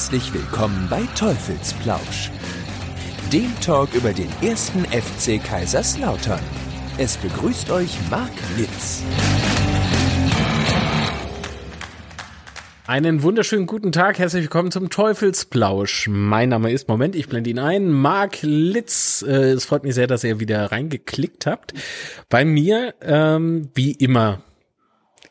Herzlich 0.00 0.32
willkommen 0.32 0.86
bei 0.88 1.02
Teufelsplausch, 1.14 2.30
dem 3.30 3.52
Talk 3.60 3.92
über 3.92 4.14
den 4.14 4.30
ersten 4.40 4.86
FC 4.86 5.44
Kaiserslautern. 5.44 6.40
Es 6.96 7.18
begrüßt 7.18 7.70
euch 7.70 7.98
Marc 8.08 8.32
Litz. 8.56 9.02
Einen 12.86 13.22
wunderschönen 13.22 13.66
guten 13.66 13.92
Tag, 13.92 14.18
herzlich 14.18 14.44
willkommen 14.44 14.70
zum 14.70 14.88
Teufelsplausch. 14.88 16.08
Mein 16.08 16.48
Name 16.48 16.72
ist, 16.72 16.88
Moment, 16.88 17.14
ich 17.14 17.28
blende 17.28 17.50
ihn 17.50 17.58
ein, 17.58 17.90
Marc 17.90 18.38
Litz. 18.40 19.22
Äh, 19.28 19.50
es 19.50 19.66
freut 19.66 19.84
mich 19.84 19.94
sehr, 19.94 20.06
dass 20.06 20.24
ihr 20.24 20.40
wieder 20.40 20.72
reingeklickt 20.72 21.44
habt. 21.44 21.74
Bei 22.30 22.46
mir, 22.46 22.94
ähm, 23.02 23.68
wie 23.74 23.92
immer, 23.92 24.40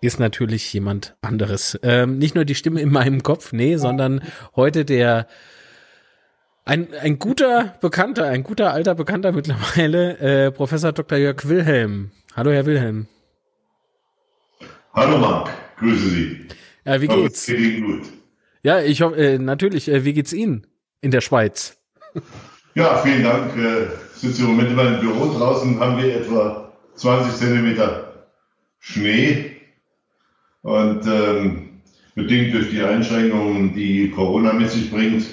ist 0.01 0.19
natürlich 0.19 0.71
jemand 0.73 1.15
anderes. 1.21 1.77
Ähm, 1.83 2.17
nicht 2.17 2.35
nur 2.35 2.45
die 2.45 2.55
Stimme 2.55 2.81
in 2.81 2.91
meinem 2.91 3.23
Kopf, 3.23 3.51
nee, 3.51 3.77
sondern 3.77 4.21
heute 4.55 4.85
der 4.85 5.27
ein, 6.65 6.93
ein 7.01 7.17
guter 7.17 7.77
Bekannter, 7.81 8.25
ein 8.25 8.43
guter 8.43 8.73
alter 8.73 8.95
Bekannter 8.95 9.31
mittlerweile, 9.31 10.17
äh, 10.19 10.51
Professor 10.51 10.91
Dr. 10.91 11.17
Jörg 11.17 11.47
Wilhelm. 11.47 12.11
Hallo, 12.35 12.51
Herr 12.51 12.65
Wilhelm. 12.65 13.07
Hallo, 14.93 15.17
Marc. 15.17 15.49
Grüße 15.77 16.09
Sie. 16.09 16.45
Ja, 16.85 17.01
wie 17.01 17.07
geht's? 17.07 17.45
Geht 17.45 17.59
Ihnen 17.59 17.85
gut? 17.85 18.07
Ja, 18.63 18.81
ich 18.81 19.01
hoffe, 19.01 19.15
äh, 19.15 19.37
natürlich, 19.39 19.89
äh, 19.89 20.05
wie 20.05 20.13
geht's 20.13 20.33
Ihnen 20.33 20.67
in 21.01 21.11
der 21.11 21.21
Schweiz? 21.21 21.77
Ja, 22.75 22.97
vielen 22.97 23.23
Dank. 23.23 23.57
Äh, 23.57 23.87
sitze 24.13 24.43
im 24.43 24.49
Moment 24.49 24.69
in 24.69 24.75
meinem 24.75 24.99
Büro. 24.99 25.33
Draußen 25.37 25.79
haben 25.79 25.97
wir 25.97 26.21
etwa 26.21 26.71
20 26.95 27.33
Zentimeter 27.33 28.27
Schnee. 28.79 29.58
Und 30.61 31.01
ähm, 31.07 31.69
bedingt 32.15 32.53
durch 32.53 32.69
die 32.69 32.81
Einschränkungen, 32.81 33.73
die 33.73 34.09
Corona 34.09 34.53
mit 34.53 34.69
sich 34.69 34.91
bringt, 34.91 35.25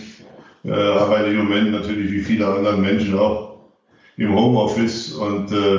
äh, 0.64 0.70
arbeite 0.70 1.28
ich 1.30 1.34
im 1.34 1.44
Moment 1.44 1.72
natürlich 1.72 2.12
wie 2.12 2.20
viele 2.20 2.46
andere 2.46 2.76
Menschen 2.76 3.18
auch 3.18 3.56
im 4.16 4.34
Homeoffice 4.34 5.12
und 5.12 5.52
äh, 5.52 5.78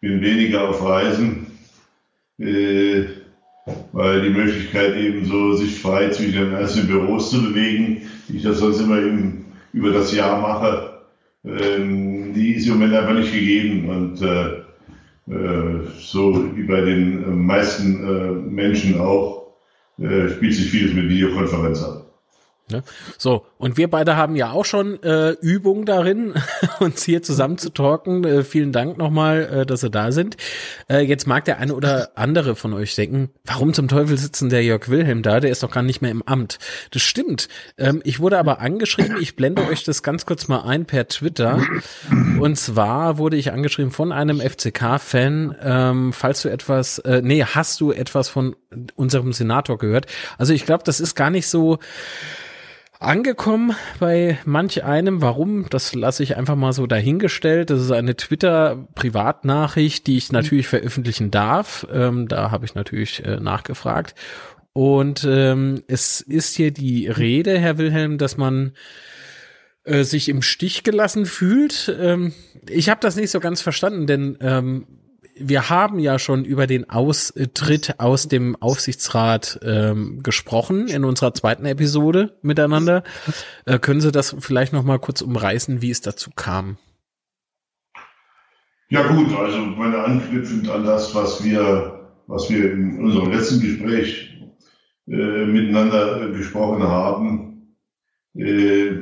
bin 0.00 0.20
weniger 0.20 0.68
auf 0.68 0.84
Reisen, 0.84 1.46
äh, 2.38 3.04
weil 3.92 4.22
die 4.22 4.30
Möglichkeit 4.30 4.96
eben 4.96 5.24
so 5.24 5.54
sich 5.54 5.80
frei 5.80 6.10
zwischen 6.10 6.32
den 6.32 6.54
einzelnen 6.54 6.88
Büros 6.88 7.30
zu 7.30 7.42
bewegen, 7.42 8.02
die 8.28 8.36
ich 8.36 8.42
das 8.42 8.58
sonst 8.58 8.80
immer 8.80 8.98
eben 8.98 9.46
über 9.72 9.90
das 9.90 10.14
Jahr 10.14 10.40
mache, 10.40 11.00
ähm, 11.44 12.32
die 12.34 12.54
ist 12.54 12.66
im 12.66 12.74
Moment 12.74 12.94
einfach 12.94 13.14
nicht 13.14 13.32
gegeben. 13.32 13.88
Und 13.88 14.22
äh, 14.22 14.63
so 15.98 16.56
wie 16.56 16.64
bei 16.64 16.82
den 16.82 17.24
äh, 17.24 17.26
meisten 17.28 18.04
äh, 18.04 18.32
Menschen 18.32 19.00
auch, 19.00 19.44
spielt 19.96 20.54
sich 20.54 20.72
vieles 20.72 20.92
mit 20.92 21.08
Videokonferenz 21.08 21.80
ab. 21.84 22.03
Ne? 22.70 22.82
So, 23.18 23.44
und 23.58 23.76
wir 23.76 23.90
beide 23.90 24.16
haben 24.16 24.36
ja 24.36 24.50
auch 24.50 24.64
schon 24.64 25.02
äh, 25.02 25.32
Übung 25.32 25.84
darin, 25.84 26.32
uns 26.80 27.04
hier 27.04 27.22
zusammen 27.22 27.58
zu 27.58 27.68
talken. 27.68 28.24
Äh, 28.24 28.42
vielen 28.42 28.72
Dank 28.72 28.96
nochmal, 28.96 29.42
äh, 29.42 29.66
dass 29.66 29.82
Sie 29.82 29.90
da 29.90 30.12
sind. 30.12 30.38
Äh, 30.88 31.00
jetzt 31.00 31.26
mag 31.26 31.44
der 31.44 31.58
eine 31.58 31.74
oder 31.74 32.12
andere 32.14 32.56
von 32.56 32.72
euch 32.72 32.94
denken, 32.94 33.28
warum 33.44 33.74
zum 33.74 33.86
Teufel 33.88 34.16
sitzen 34.16 34.48
der 34.48 34.64
Jörg 34.64 34.88
Wilhelm 34.88 35.22
da? 35.22 35.40
Der 35.40 35.50
ist 35.50 35.62
doch 35.62 35.70
gar 35.70 35.82
nicht 35.82 36.00
mehr 36.00 36.10
im 36.10 36.22
Amt. 36.22 36.58
Das 36.90 37.02
stimmt. 37.02 37.50
Ähm, 37.76 38.00
ich 38.02 38.18
wurde 38.18 38.38
aber 38.38 38.60
angeschrieben, 38.60 39.18
ich 39.20 39.36
blende 39.36 39.66
euch 39.66 39.84
das 39.84 40.02
ganz 40.02 40.24
kurz 40.24 40.48
mal 40.48 40.62
ein 40.62 40.86
per 40.86 41.06
Twitter. 41.06 41.62
Und 42.40 42.56
zwar 42.56 43.18
wurde 43.18 43.36
ich 43.36 43.52
angeschrieben 43.52 43.90
von 43.90 44.10
einem 44.10 44.40
FCK-Fan, 44.40 45.54
ähm, 45.62 46.12
falls 46.14 46.40
du 46.40 46.48
etwas, 46.48 46.98
äh, 47.00 47.20
nee, 47.22 47.44
hast 47.44 47.82
du 47.82 47.92
etwas 47.92 48.30
von 48.30 48.56
unserem 48.94 49.34
Senator 49.34 49.76
gehört? 49.76 50.06
Also 50.38 50.54
ich 50.54 50.64
glaube, 50.64 50.84
das 50.84 50.98
ist 50.98 51.14
gar 51.14 51.28
nicht 51.28 51.46
so 51.46 51.78
angekommen 53.06 53.76
bei 54.00 54.38
manch 54.44 54.84
einem. 54.84 55.22
Warum? 55.22 55.66
Das 55.70 55.94
lasse 55.94 56.22
ich 56.22 56.36
einfach 56.36 56.56
mal 56.56 56.72
so 56.72 56.86
dahingestellt. 56.86 57.70
Das 57.70 57.80
ist 57.80 57.90
eine 57.90 58.16
Twitter-Privatnachricht, 58.16 60.06
die 60.06 60.16
ich 60.16 60.32
natürlich 60.32 60.66
veröffentlichen 60.66 61.30
darf. 61.30 61.86
Ähm, 61.92 62.28
da 62.28 62.50
habe 62.50 62.64
ich 62.64 62.74
natürlich 62.74 63.24
äh, 63.24 63.36
nachgefragt. 63.36 64.14
Und 64.72 65.24
ähm, 65.28 65.84
es 65.86 66.20
ist 66.20 66.56
hier 66.56 66.72
die 66.72 67.06
Rede, 67.06 67.58
Herr 67.58 67.78
Wilhelm, 67.78 68.18
dass 68.18 68.36
man 68.36 68.72
äh, 69.84 70.02
sich 70.02 70.28
im 70.28 70.42
Stich 70.42 70.82
gelassen 70.82 71.26
fühlt. 71.26 71.94
Ähm, 72.00 72.32
ich 72.68 72.88
habe 72.88 73.00
das 73.00 73.16
nicht 73.16 73.30
so 73.30 73.38
ganz 73.38 73.60
verstanden, 73.60 74.06
denn 74.06 74.36
ähm, 74.40 74.86
wir 75.36 75.70
haben 75.70 75.98
ja 75.98 76.18
schon 76.18 76.44
über 76.44 76.66
den 76.66 76.88
Austritt 76.88 77.94
aus 77.98 78.28
dem 78.28 78.56
Aufsichtsrat 78.56 79.60
ähm, 79.62 80.22
gesprochen 80.22 80.88
in 80.88 81.04
unserer 81.04 81.34
zweiten 81.34 81.66
Episode 81.66 82.36
miteinander. 82.42 83.02
Äh, 83.64 83.78
können 83.78 84.00
Sie 84.00 84.12
das 84.12 84.36
vielleicht 84.38 84.72
noch 84.72 84.84
mal 84.84 84.98
kurz 84.98 85.20
umreißen, 85.22 85.82
wie 85.82 85.90
es 85.90 86.00
dazu 86.00 86.30
kam? 86.34 86.76
Ja 88.88 89.06
gut, 89.08 89.34
also 89.36 89.58
meine 89.58 90.04
anknüpfend 90.04 90.68
an 90.68 90.84
das, 90.84 91.14
was 91.14 91.42
wir, 91.42 92.10
was 92.26 92.48
wir 92.50 92.72
in 92.72 93.02
unserem 93.02 93.32
letzten 93.32 93.60
Gespräch 93.60 94.38
äh, 95.08 95.46
miteinander 95.46 96.22
äh, 96.22 96.32
gesprochen 96.32 96.82
haben, 96.82 97.76
äh, 98.36 98.92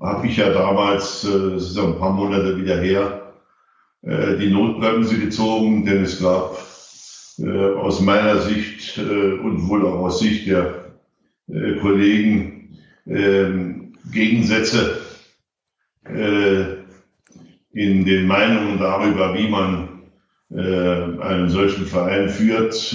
habe 0.00 0.26
ich 0.26 0.36
ja 0.36 0.50
damals, 0.50 1.24
äh, 1.24 1.50
das 1.50 1.64
ist 1.64 1.76
ja 1.76 1.84
ein 1.84 1.98
paar 1.98 2.12
Monate 2.12 2.56
wieder 2.56 2.80
her, 2.80 3.27
äh, 4.02 4.36
die 4.38 4.50
Notbremse 4.50 5.18
gezogen, 5.18 5.84
denn 5.84 6.04
es 6.04 6.20
gab 6.20 6.56
äh, 7.38 7.74
aus 7.74 8.00
meiner 8.00 8.38
Sicht 8.38 8.98
äh, 8.98 9.32
und 9.32 9.68
wohl 9.68 9.84
auch 9.86 10.04
aus 10.04 10.20
Sicht 10.20 10.46
der 10.46 10.84
Kollegen 11.80 12.78
ähm, 13.06 13.94
Gegensätze 14.12 15.00
in 16.04 18.04
den 18.04 18.26
Meinungen 18.26 18.78
darüber, 18.78 19.34
wie 19.34 19.48
man 19.48 19.88
einen 20.50 21.50
solchen 21.50 21.86
Verein 21.86 22.30
führt 22.30 22.94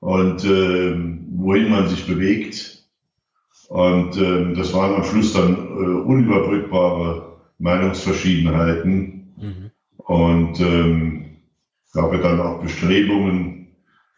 und 0.00 0.44
wohin 0.44 1.70
man 1.70 1.88
sich 1.88 2.06
bewegt. 2.06 2.86
Und 3.68 4.16
das 4.56 4.72
waren 4.72 4.94
am 4.94 5.04
Schluss 5.04 5.34
dann 5.34 5.56
unüberbrückbare 6.04 7.40
Meinungsverschiedenheiten. 7.58 9.34
Mhm. 9.36 9.71
Und 10.04 10.60
ähm, 10.60 11.24
gab 11.92 12.12
ja 12.12 12.18
dann 12.18 12.40
auch 12.40 12.60
Bestrebungen 12.60 13.68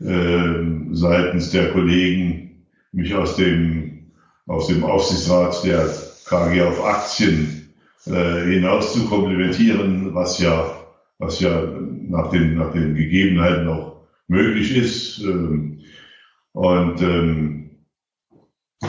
äh, 0.00 0.94
seitens 0.94 1.50
der 1.50 1.72
Kollegen, 1.72 2.64
mich 2.92 3.14
aus 3.14 3.36
dem, 3.36 4.12
aus 4.46 4.68
dem 4.68 4.84
Aufsichtsrat 4.84 5.64
der 5.64 5.88
KG 6.26 6.62
auf 6.62 6.84
Aktien 6.84 7.68
äh, 8.06 8.44
hinaus 8.44 8.92
zu 8.92 9.06
komplementieren, 9.06 10.14
was 10.14 10.38
ja, 10.38 10.76
was 11.18 11.40
ja 11.40 11.50
nach 12.08 12.30
den, 12.30 12.54
nach 12.54 12.72
den 12.72 12.94
Gegebenheiten 12.94 13.68
auch 13.68 14.02
möglich 14.28 14.74
ist. 14.76 15.18
Ähm, 15.20 15.80
und 16.52 17.02
ähm, 17.02 17.70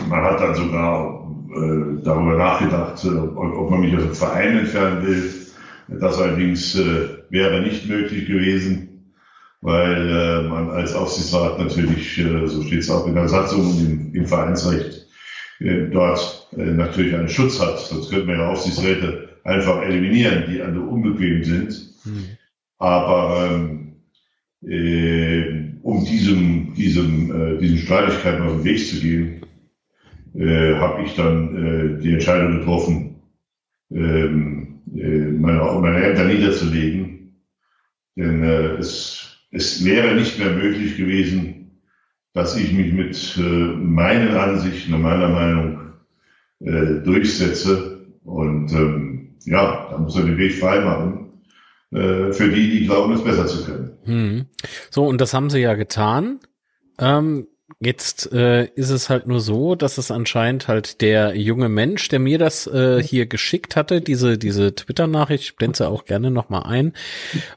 man 0.08 0.24
hat 0.24 0.40
dann 0.40 0.56
sogar 0.56 1.32
äh, 1.56 2.04
darüber 2.04 2.36
nachgedacht, 2.38 3.04
äh, 3.04 3.10
ob 3.10 3.70
man 3.70 3.82
mich 3.82 3.96
aus 3.96 4.04
dem 4.04 4.14
Verein 4.14 4.58
entfernen 4.60 5.06
will. 5.06 5.45
Das 5.88 6.20
allerdings 6.20 6.76
äh, 6.76 7.10
wäre 7.30 7.62
nicht 7.62 7.88
möglich 7.88 8.28
gewesen, 8.28 9.14
weil 9.62 10.10
äh, 10.10 10.48
man 10.48 10.70
als 10.70 10.94
Aufsichtsrat 10.94 11.60
natürlich, 11.60 12.18
äh, 12.18 12.48
so 12.48 12.62
steht 12.64 12.80
es 12.80 12.90
auch 12.90 13.08
in 13.08 13.16
der 13.16 13.28
Satzung 13.28 13.68
und 13.68 13.80
im, 13.80 14.14
im 14.14 14.26
Vereinsrecht, 14.26 15.08
äh, 15.60 15.88
dort 15.90 16.48
äh, 16.58 16.66
natürlich 16.66 17.16
einen 17.16 17.30
Schutz 17.30 17.60
hat. 17.60 17.80
Sonst 17.80 18.10
könnte 18.10 18.26
man 18.28 18.40
ja 18.40 18.50
Aufsichtsräte 18.50 19.30
einfach 19.44 19.82
eliminieren, 19.84 20.46
die 20.50 20.62
alle 20.62 20.82
unbequem 20.82 21.44
sind. 21.44 21.94
Mhm. 22.04 22.26
Aber 22.78 23.50
ähm, 23.50 23.86
äh, 24.64 25.72
um 25.82 26.04
diesem, 26.04 26.74
diesem, 26.74 27.56
äh, 27.56 27.58
diesen 27.60 27.78
Streitigkeiten 27.78 28.42
auf 28.42 28.54
den 28.54 28.64
Weg 28.64 28.86
zu 28.86 29.00
gehen, 29.00 29.42
äh, 30.36 30.76
habe 30.76 31.04
ich 31.04 31.16
dann 31.16 31.56
äh, 31.56 32.02
die 32.02 32.14
Entscheidung 32.14 32.60
getroffen, 32.60 33.16
ähm, 33.92 34.75
äh, 34.96 35.32
meine, 35.32 35.60
meine 35.82 36.04
Ämter 36.04 36.26
niederzulegen. 36.26 37.42
Denn 38.16 38.44
äh, 38.44 38.76
es, 38.78 39.38
es 39.52 39.84
wäre 39.84 40.16
nicht 40.16 40.40
mehr 40.40 40.52
möglich 40.52 40.98
gewesen, 40.98 41.82
dass 42.34 42.58
ich 42.58 42.74
mich 42.74 42.94
mit 42.94 43.38
äh, 43.38 43.42
meinen 43.42 44.36
Ansichten 44.36 44.94
und 44.94 45.02
meiner 45.02 45.30
Meinung 45.30 45.94
äh, 46.60 47.02
durchsetze. 47.04 48.06
Und 48.24 48.72
ähm, 48.74 49.36
ja, 49.46 49.90
da 49.92 49.98
muss 49.98 50.16
er 50.16 50.24
den 50.24 50.38
Weg 50.38 50.54
freimachen 50.54 51.44
äh, 51.92 52.32
für 52.34 52.50
die, 52.50 52.72
die 52.72 52.86
glauben, 52.86 53.14
es 53.14 53.24
besser 53.24 53.48
zu 53.48 53.66
können. 53.66 53.92
Hm. 54.04 54.46
So, 54.90 55.06
und 55.06 55.22
das 55.22 55.34
haben 55.34 55.50
sie 55.50 55.60
ja 55.60 55.76
getan. 55.76 56.40
Ähm, 57.00 57.48
Jetzt 57.80 58.32
äh, 58.32 58.66
ist 58.76 58.90
es 58.90 59.10
halt 59.10 59.28
nur 59.28 59.40
so, 59.40 59.76
dass 59.76 59.98
es 59.98 60.12
anscheinend 60.12 60.68
halt 60.68 61.02
der 61.02 61.36
junge 61.36 61.70
Mensch, 61.70 62.08
der 62.08 62.20
mir 62.20 62.38
das 62.38 62.68
äh, 62.68 63.02
hier 63.04 63.26
geschickt 63.26 63.76
hatte, 63.76 64.02
diese 64.02 64.38
diese 64.38 64.74
Twitter-Nachricht, 64.74 65.44
ich 65.44 65.56
blende 65.56 65.88
auch 65.88 66.06
gerne 66.06 66.32
noch 66.32 66.50
mal 66.50 66.64
ein. 66.64 66.94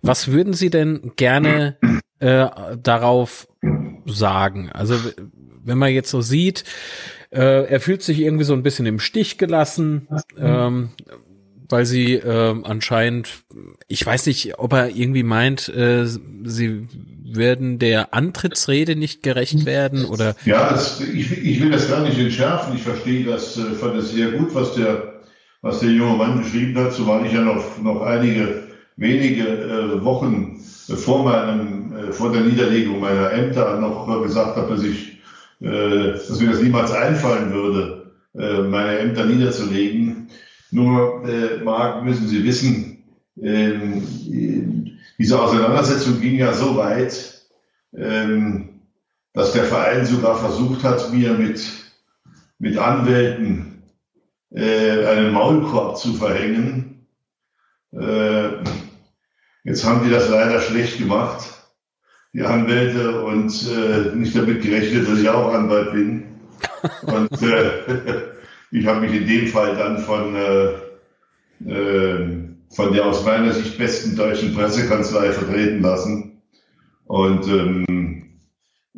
Was 0.03 0.29
würden 0.29 0.53
Sie 0.55 0.71
denn 0.71 1.13
gerne 1.17 1.77
äh, 2.19 2.47
darauf 2.83 3.49
sagen? 4.07 4.71
Also 4.73 4.97
wenn 5.63 5.79
man 5.79 5.93
jetzt 5.93 6.11
so 6.11 6.21
sieht, 6.21 6.65
Äh, 7.31 7.67
er 7.67 7.81
fühlt 7.81 8.03
sich 8.03 8.21
irgendwie 8.21 8.47
so 8.47 8.55
ein 8.55 8.63
bisschen 8.63 8.87
im 8.87 8.99
Stich 8.99 9.37
gelassen, 9.37 10.09
ähm, 10.39 10.93
weil 11.69 11.87
sie 11.87 12.15
äh, 12.15 12.55
anscheinend, 12.63 13.45
ich 13.89 14.05
weiß 14.05 14.27
nicht, 14.27 14.59
ob 14.59 14.73
er 14.73 14.89
irgendwie 14.91 15.23
meint, 15.23 15.69
äh, 15.69 16.07
sie 16.07 16.89
werden 17.31 17.79
der 17.79 18.15
Antrittsrede 18.15 18.97
nicht 18.97 19.23
gerecht 19.23 19.67
werden 19.67 20.05
oder. 20.05 20.35
Ja, 20.45 20.71
das, 20.71 21.01
ich, 21.01 21.31
ich 21.45 21.63
will 21.63 21.71
das 21.71 21.89
gar 21.89 22.03
nicht 22.03 22.19
entschärfen. 22.19 22.75
Ich 22.75 22.83
verstehe 22.83 23.25
das, 23.25 23.57
äh, 23.59 23.75
fand 23.75 23.97
es 23.97 24.13
sehr 24.13 24.31
gut, 24.33 24.55
was 24.55 24.75
der, 24.75 25.21
was 25.63 25.81
der 25.81 25.91
junge 25.91 26.17
Mann 26.17 26.43
geschrieben 26.43 26.79
hat, 26.79 26.93
zumal 26.93 27.27
ich 27.27 27.33
ja 27.33 27.43
noch, 27.43 27.79
noch 27.83 28.03
einige 28.03 28.69
wenige 28.99 29.47
äh, 29.47 30.05
Wochen 30.05 30.61
vor 30.97 31.25
meinem, 31.25 31.97
äh, 31.97 32.13
vor 32.13 32.33
der 32.33 32.43
Niederlegung 32.43 33.01
meiner 33.01 33.33
Ämter 33.33 33.81
noch 33.81 34.07
gesagt 34.23 34.57
habe, 34.57 34.75
dass 34.75 34.83
ich, 34.83 35.19
äh, 35.61 36.13
dass 36.13 36.41
mir 36.41 36.51
das 36.51 36.63
niemals 36.63 36.93
einfallen 36.93 37.53
würde, 37.53 38.13
äh, 38.37 38.63
meine 38.63 38.99
Ämter 38.99 39.25
niederzulegen. 39.25 40.18
Nur, 40.71 41.25
äh, 41.29 41.63
Marc, 41.63 42.05
müssen 42.05 42.29
Sie 42.29 42.45
wissen, 42.45 43.05
ähm, 43.41 44.99
diese 45.19 45.41
Auseinandersetzung 45.41 46.21
ging 46.21 46.37
ja 46.37 46.53
so 46.53 46.77
weit, 46.77 47.43
ähm, 47.97 48.81
dass 49.33 49.53
der 49.53 49.65
Verein 49.65 50.05
sogar 50.05 50.37
versucht 50.37 50.85
hat, 50.85 51.13
mir 51.13 51.33
mit, 51.35 51.61
mit 52.59 52.77
Anwälten 52.79 53.83
äh, 54.51 55.07
einen 55.07 55.33
Maulkorb 55.33 55.97
zu 55.97 56.15
verhängen. 56.15 57.07
Äh, 57.93 58.49
jetzt 59.65 59.85
haben 59.85 60.05
die 60.05 60.11
das 60.11 60.29
leider 60.29 60.61
schlecht 60.61 60.99
gemacht, 60.99 61.47
die 62.33 62.43
Anwälte, 62.43 63.23
und 63.23 63.53
äh, 63.69 64.15
nicht 64.15 64.37
damit 64.37 64.63
gerechnet, 64.63 65.09
dass 65.09 65.19
ich 65.19 65.29
auch 65.29 65.53
Anwalt 65.53 65.93
bin. 65.93 66.25
Und 67.03 67.43
äh, 67.43 68.23
ich 68.71 68.87
habe 68.87 69.01
mich 69.01 69.15
in 69.15 69.27
dem 69.27 69.47
Fall 69.49 69.77
dann 69.77 69.99
von, 69.99 70.35
äh, 70.35 71.71
äh, 71.71 72.49
von 72.71 72.93
der 72.93 73.07
aus 73.07 73.25
meiner 73.25 73.53
Sicht 73.53 73.79
besten 73.79 74.17
deutschen 74.17 74.55
Pressekanzlei 74.55 75.33
vertreten 75.33 75.81
lassen. 75.81 76.43
Und 77.07 77.47
ähm, 77.49 78.39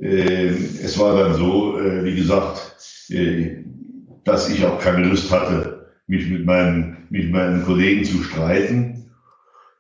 äh, 0.01 0.49
es 0.49 0.99
war 0.99 1.17
dann 1.17 1.35
so, 1.35 1.79
äh, 1.79 2.05
wie 2.05 2.17
gesagt, 2.17 2.77
äh, 3.11 3.65
dass 4.25 4.51
ich 4.51 4.65
auch 4.65 4.81
keine 4.81 5.07
Lust 5.07 5.31
hatte, 5.31 5.91
mich 6.07 6.29
mit 6.29 6.45
meinen, 6.45 7.07
mit 7.11 7.31
meinen 7.31 7.65
Kollegen 7.65 8.05
zu 8.05 8.23
streiten. 8.23 9.11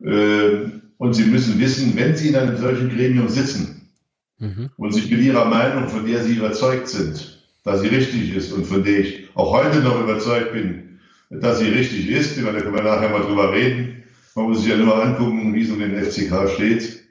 Äh, 0.05 0.71
und 0.99 1.15
Sie 1.15 1.25
müssen 1.25 1.59
wissen, 1.59 1.97
wenn 1.97 2.17
Sie 2.17 2.29
in 2.29 2.37
einem 2.37 2.57
solchen 2.57 2.91
Gremium 2.91 3.29
sitzen 3.29 3.91
mhm. 4.39 4.71
und 4.77 4.93
sich 4.93 5.11
mit 5.11 5.21
Ihrer 5.21 5.47
Meinung, 5.47 5.89
von 5.89 6.07
der 6.07 6.23
Sie 6.23 6.35
überzeugt 6.35 6.89
sind, 6.89 7.40
dass 7.65 7.81
sie 7.81 7.89
richtig 7.89 8.35
ist 8.35 8.53
und 8.53 8.67
von 8.67 8.85
der 8.85 9.01
ich 9.01 9.29
auch 9.35 9.53
heute 9.53 9.81
noch 9.81 10.01
überzeugt 10.01 10.53
bin, 10.53 11.01
dass 11.31 11.59
sie 11.59 11.69
richtig 11.69 12.09
ist. 12.09 12.39
Da 12.39 12.53
können 12.53 12.75
wir 12.75 12.83
nachher 12.83 13.11
mal 13.11 13.23
drüber 13.23 13.53
reden. 13.53 14.05
Man 14.35 14.47
muss 14.47 14.63
sich 14.63 14.71
ja 14.71 14.77
nur 14.77 15.03
angucken, 15.03 15.55
wie 15.55 15.63
es 15.63 15.71
um 15.71 15.79
den 15.79 16.03
FCK 16.03 16.49
steht. 16.55 17.05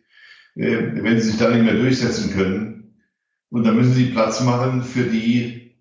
Äh, 0.55 1.03
wenn 1.03 1.19
sie 1.21 1.29
sich 1.29 1.39
da 1.39 1.49
nicht 1.49 1.63
mehr 1.63 1.75
durchsetzen 1.75 2.33
können, 2.33 2.79
und 3.51 3.63
dann 3.63 3.75
müssen 3.75 3.93
sie 3.93 4.05
Platz 4.05 4.41
machen 4.41 4.83
für 4.83 5.03
die, 5.03 5.71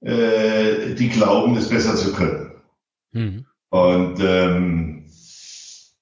äh, 0.00 0.94
die 0.94 1.08
glauben, 1.08 1.56
es 1.56 1.68
besser 1.68 1.96
zu 1.96 2.12
können. 2.12 2.52
Mhm. 3.12 3.44
Und 3.70 4.20
ähm, 4.20 5.06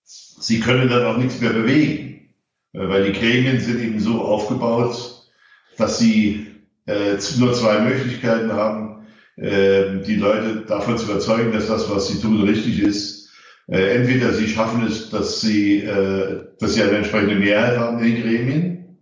sie 0.05 0.61
können 0.61 0.89
dann 0.89 1.05
auch 1.07 1.17
nichts 1.17 1.41
mehr 1.41 1.53
bewegen, 1.53 2.35
äh, 2.73 2.89
weil 2.89 3.11
die 3.11 3.19
Gremien 3.19 3.61
sind 3.61 3.81
eben 3.81 4.01
so 4.01 4.21
aufgebaut, 4.21 5.31
dass 5.79 5.99
sie 5.99 6.54
äh, 6.87 7.17
nur 7.39 7.55
zwei 7.55 7.81
Möglichkeiten 7.81 8.53
haben, 8.53 9.07
äh, 9.37 10.01
die 10.07 10.17
Leute 10.17 10.65
davon 10.67 10.99
zu 10.99 11.07
überzeugen, 11.07 11.53
dass 11.53 11.69
das, 11.69 11.91
was 11.91 12.09
sie 12.09 12.21
tun, 12.21 12.43
richtig 12.43 12.81
ist. 12.81 13.31
Äh, 13.67 13.97
entweder 13.97 14.33
sie 14.33 14.49
schaffen 14.49 14.87
es, 14.87 15.11
dass 15.11 15.41
sie, 15.41 15.81
äh, 15.81 16.45
dass 16.59 16.75
sie 16.75 16.83
eine 16.83 16.99
entsprechende 16.99 17.37
Mehrheit 17.37 17.79
haben 17.79 17.99
in 17.99 18.15
den 18.15 18.23
Gremien, 18.23 18.99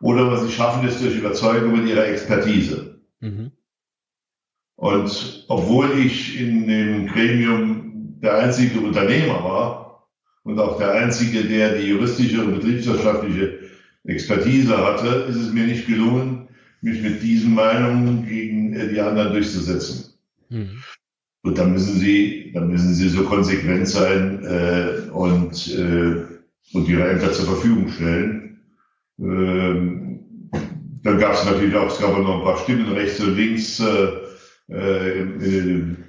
oder 0.00 0.36
sie 0.36 0.52
schaffen 0.52 0.86
es 0.86 1.00
durch 1.00 1.16
Überzeugung 1.16 1.72
mit 1.72 1.88
ihrer 1.88 2.06
Expertise. 2.06 3.00
Mhm. 3.20 3.52
Und 4.76 5.44
obwohl 5.48 5.98
ich 5.98 6.38
in 6.38 6.66
dem 6.66 7.06
Gremium 7.06 8.20
der 8.20 8.38
einzige 8.38 8.80
Unternehmer 8.80 9.42
war 9.44 10.08
und 10.42 10.58
auch 10.58 10.78
der 10.78 10.92
einzige, 10.92 11.44
der 11.44 11.78
die 11.78 11.88
juristische 11.88 12.42
und 12.42 12.54
betriebswirtschaftliche 12.54 13.60
Expertise 14.04 14.76
hatte, 14.76 15.26
ist 15.28 15.36
es 15.36 15.52
mir 15.52 15.64
nicht 15.64 15.86
gelungen, 15.86 16.43
mich 16.84 17.02
mit 17.02 17.22
diesen 17.22 17.54
Meinungen 17.54 18.26
gegen 18.26 18.74
äh, 18.74 18.88
die 18.88 19.00
anderen 19.00 19.32
durchzusetzen. 19.32 20.14
Mhm. 20.50 20.82
Und 21.42 21.58
da 21.58 21.64
müssen 21.64 21.98
sie, 21.98 22.52
da 22.54 22.60
müssen 22.60 22.94
sie 22.94 23.08
so 23.08 23.24
konsequent 23.24 23.88
sein 23.88 24.44
äh, 24.44 25.10
und, 25.10 25.68
äh, 25.76 26.24
und 26.72 26.88
ihre 26.88 27.08
Ämter 27.08 27.32
zur 27.32 27.46
Verfügung 27.46 27.88
stellen. 27.88 28.60
Ähm, 29.18 30.20
dann 31.02 31.18
gab 31.18 31.34
es 31.34 31.44
natürlich 31.44 31.74
auch, 31.74 31.88
es 31.88 32.00
gab 32.00 32.14
auch 32.14 32.22
noch 32.22 32.38
ein 32.38 32.44
paar 32.44 32.58
Stimmen 32.58 32.92
rechts 32.92 33.20
und 33.20 33.36
links. 33.36 33.80
Äh, 33.80 34.72
äh, 34.72 35.26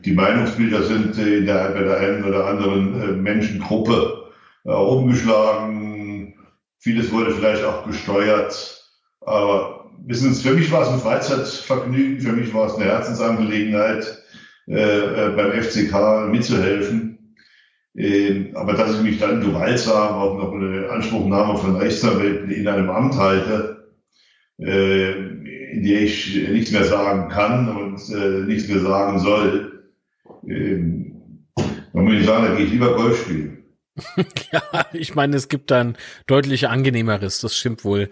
die 0.06 0.14
Meinungsbilder 0.14 0.84
sind 0.84 1.18
in 1.18 1.46
der, 1.46 1.70
bei 1.70 1.84
der 1.84 1.98
einen 1.98 2.24
oder 2.24 2.48
anderen 2.48 3.02
äh, 3.02 3.12
Menschengruppe 3.12 4.32
äh, 4.64 4.72
umgeschlagen. 4.72 6.36
Vieles 6.80 7.12
wurde 7.12 7.32
vielleicht 7.32 7.64
auch 7.64 7.86
gesteuert. 7.86 8.84
Aber 9.22 9.85
wissen 10.08 10.34
Sie, 10.34 10.48
für 10.48 10.56
mich 10.56 10.72
war 10.72 10.84
es 10.84 10.90
ein 10.90 11.00
Freizeitvergnügen, 11.00 12.20
für 12.20 12.34
mich 12.34 12.54
war 12.54 12.68
es 12.68 12.76
eine 12.76 12.86
Herzensangelegenheit, 12.86 14.24
äh, 14.68 14.74
äh 14.74 15.30
beim 15.36 15.52
FCK 15.52 16.30
mitzuhelfen. 16.32 17.36
Äh, 17.96 18.52
aber 18.54 18.74
dass 18.74 18.96
ich 18.96 19.02
mich 19.02 19.20
dann 19.20 19.42
gewaltsam 19.42 20.16
auch 20.16 20.38
noch 20.38 20.54
eine 20.54 20.90
Anspruchnahme 20.90 21.58
von 21.58 21.78
Rechtsanwälten 21.78 22.52
in 22.52 22.68
einem 22.68 22.90
Amt 22.90 23.16
halte, 23.16 23.94
äh, 24.60 25.12
in 25.72 25.84
der 25.84 26.02
ich 26.02 26.50
nichts 26.50 26.72
mehr 26.72 26.84
sagen 26.84 27.30
kann 27.30 27.70
und 27.70 28.10
äh, 28.10 28.46
nichts 28.46 28.68
mehr 28.68 28.80
sagen 28.80 29.20
soll, 29.20 29.72
dann 31.96 32.04
muss 32.04 32.14
ich 32.14 32.26
sagen, 32.26 32.46
da 32.46 32.56
gehe 32.56 32.66
ich 32.66 32.72
lieber 32.72 32.96
Golf 32.96 33.22
spielen. 33.22 33.65
ja, 34.52 34.62
ich 34.92 35.16
meine, 35.16 35.38
es 35.38 35.48
gibt 35.48 35.72
dann 35.72 35.98
deutlich 36.28 36.68
angenehmeres, 36.68 37.40
das 37.40 37.56
stimmt 37.56 37.86
wohl. 37.86 38.10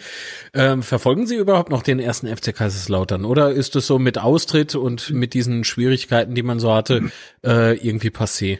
Ähm, 0.53 0.81
verfolgen 0.81 1.27
Sie 1.27 1.35
überhaupt 1.35 1.69
noch 1.69 1.83
den 1.83 1.99
ersten 1.99 2.33
FC 2.33 2.55
Kaiserslautern 2.55 3.25
oder 3.25 3.51
ist 3.51 3.75
es 3.75 3.87
so 3.87 3.99
mit 3.99 4.17
Austritt 4.17 4.75
und 4.75 5.09
mit 5.09 5.33
diesen 5.33 5.63
Schwierigkeiten, 5.63 6.35
die 6.35 6.43
man 6.43 6.59
so 6.59 6.73
hatte, 6.73 7.11
äh, 7.45 7.75
irgendwie 7.77 8.09
passé? 8.09 8.59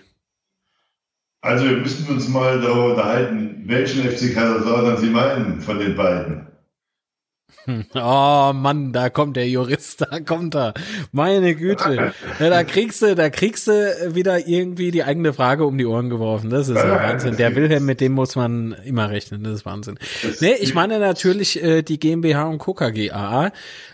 Also 1.42 1.66
wir 1.66 1.78
müssten 1.78 2.12
uns 2.12 2.28
mal 2.28 2.62
darüber 2.62 2.92
unterhalten, 2.92 3.64
welchen 3.66 4.04
FC 4.04 4.34
Kaiserslautern 4.34 4.98
Sie 4.98 5.10
meinen 5.10 5.62
von 5.62 5.80
den 5.80 5.96
beiden. 5.96 6.53
Oh 7.96 8.52
Mann, 8.54 8.92
da 8.92 9.10
kommt 9.10 9.38
der 9.38 9.48
Jurist, 9.48 10.02
da 10.02 10.20
kommt 10.20 10.56
er. 10.56 10.74
Meine 11.12 11.56
Güte. 11.56 12.14
Da 12.40 12.64
kriegst 12.64 13.02
du, 13.02 13.16
da 13.16 13.30
kriegst 13.30 13.68
du 13.68 14.16
wieder 14.16 14.48
irgendwie 14.48 14.92
die 14.92 15.04
eigene 15.04 15.34
Frage 15.34 15.66
um 15.66 15.78
die 15.78 15.86
Ohren 15.86 16.10
geworfen. 16.10 16.50
Das 16.50 16.68
ist 16.68 16.76
ja 16.76 16.90
Wahnsinn. 16.90 17.38
Der 17.38 17.56
Wilhelm, 17.56 17.86
mit 17.86 18.02
dem 18.02 18.14
muss 18.14 18.36
man 18.36 18.76
immer 18.84 19.10
rechnen. 19.10 19.44
Das 19.44 19.54
ist 19.54 19.66
Wahnsinn. 19.66 19.98
Nee, 20.42 20.56
ich 20.60 20.74
meine 20.74 21.00
natürlich 21.00 21.62
äh, 21.64 21.84
die 21.84 22.00
GmbH 22.00 22.44
und 22.44 22.58
Coca 22.58 22.90
GAA, 22.90 23.52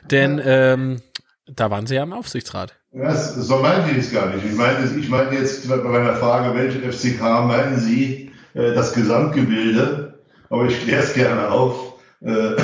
denn 0.09 0.41
ähm, 0.43 1.01
da 1.47 1.71
waren 1.71 1.85
sie 1.87 1.95
ja 1.95 2.03
im 2.03 2.13
Aufsichtsrat. 2.13 2.75
Ja, 2.91 3.13
so 3.15 3.57
meinte 3.57 3.91
ich 3.91 3.97
es 3.97 4.11
gar 4.11 4.33
nicht. 4.33 4.45
Ich 4.45 4.55
meine, 4.55 4.89
ich 4.99 5.09
meine 5.09 5.31
jetzt 5.37 5.69
bei 5.69 5.77
meiner 5.77 6.15
Frage, 6.15 6.57
welchen 6.57 6.91
FCK 6.91 7.21
meinen 7.45 7.79
Sie 7.79 8.31
äh, 8.55 8.73
das 8.73 8.93
Gesamtgebilde? 8.93 10.19
Aber 10.49 10.65
ich 10.65 10.81
kläre 10.81 11.03
es 11.03 11.13
gerne 11.13 11.49
auf. 11.51 11.93
Äh, 12.21 12.55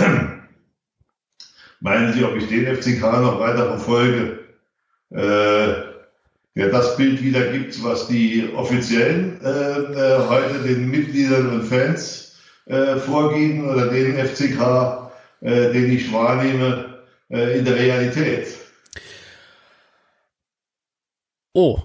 Meinen 1.85 2.13
Sie, 2.13 2.23
ob 2.23 2.35
ich 2.35 2.47
den 2.47 2.65
FCK 2.65 2.99
noch 3.21 3.39
weiter 3.39 3.67
verfolge, 3.67 4.39
äh, 5.11 5.83
der 6.55 6.69
das 6.71 6.97
Bild 6.97 7.21
wiedergibt, 7.21 7.83
was 7.83 8.07
die 8.07 8.49
Offiziellen 8.55 9.39
äh, 9.43 9.49
äh, 9.49 10.27
heute 10.27 10.63
den 10.63 10.89
Mitgliedern 10.89 11.47
und 11.47 11.61
Fans 11.61 12.39
äh, 12.65 12.95
vorgeben 12.95 13.69
oder 13.69 13.89
den 13.89 14.17
FCK, 14.17 15.11
äh, 15.41 15.73
den 15.73 15.91
ich 15.91 16.11
wahrnehme 16.11 17.03
äh, 17.29 17.59
in 17.59 17.65
der 17.65 17.75
Realität? 17.75 18.47
Oh. 21.53 21.77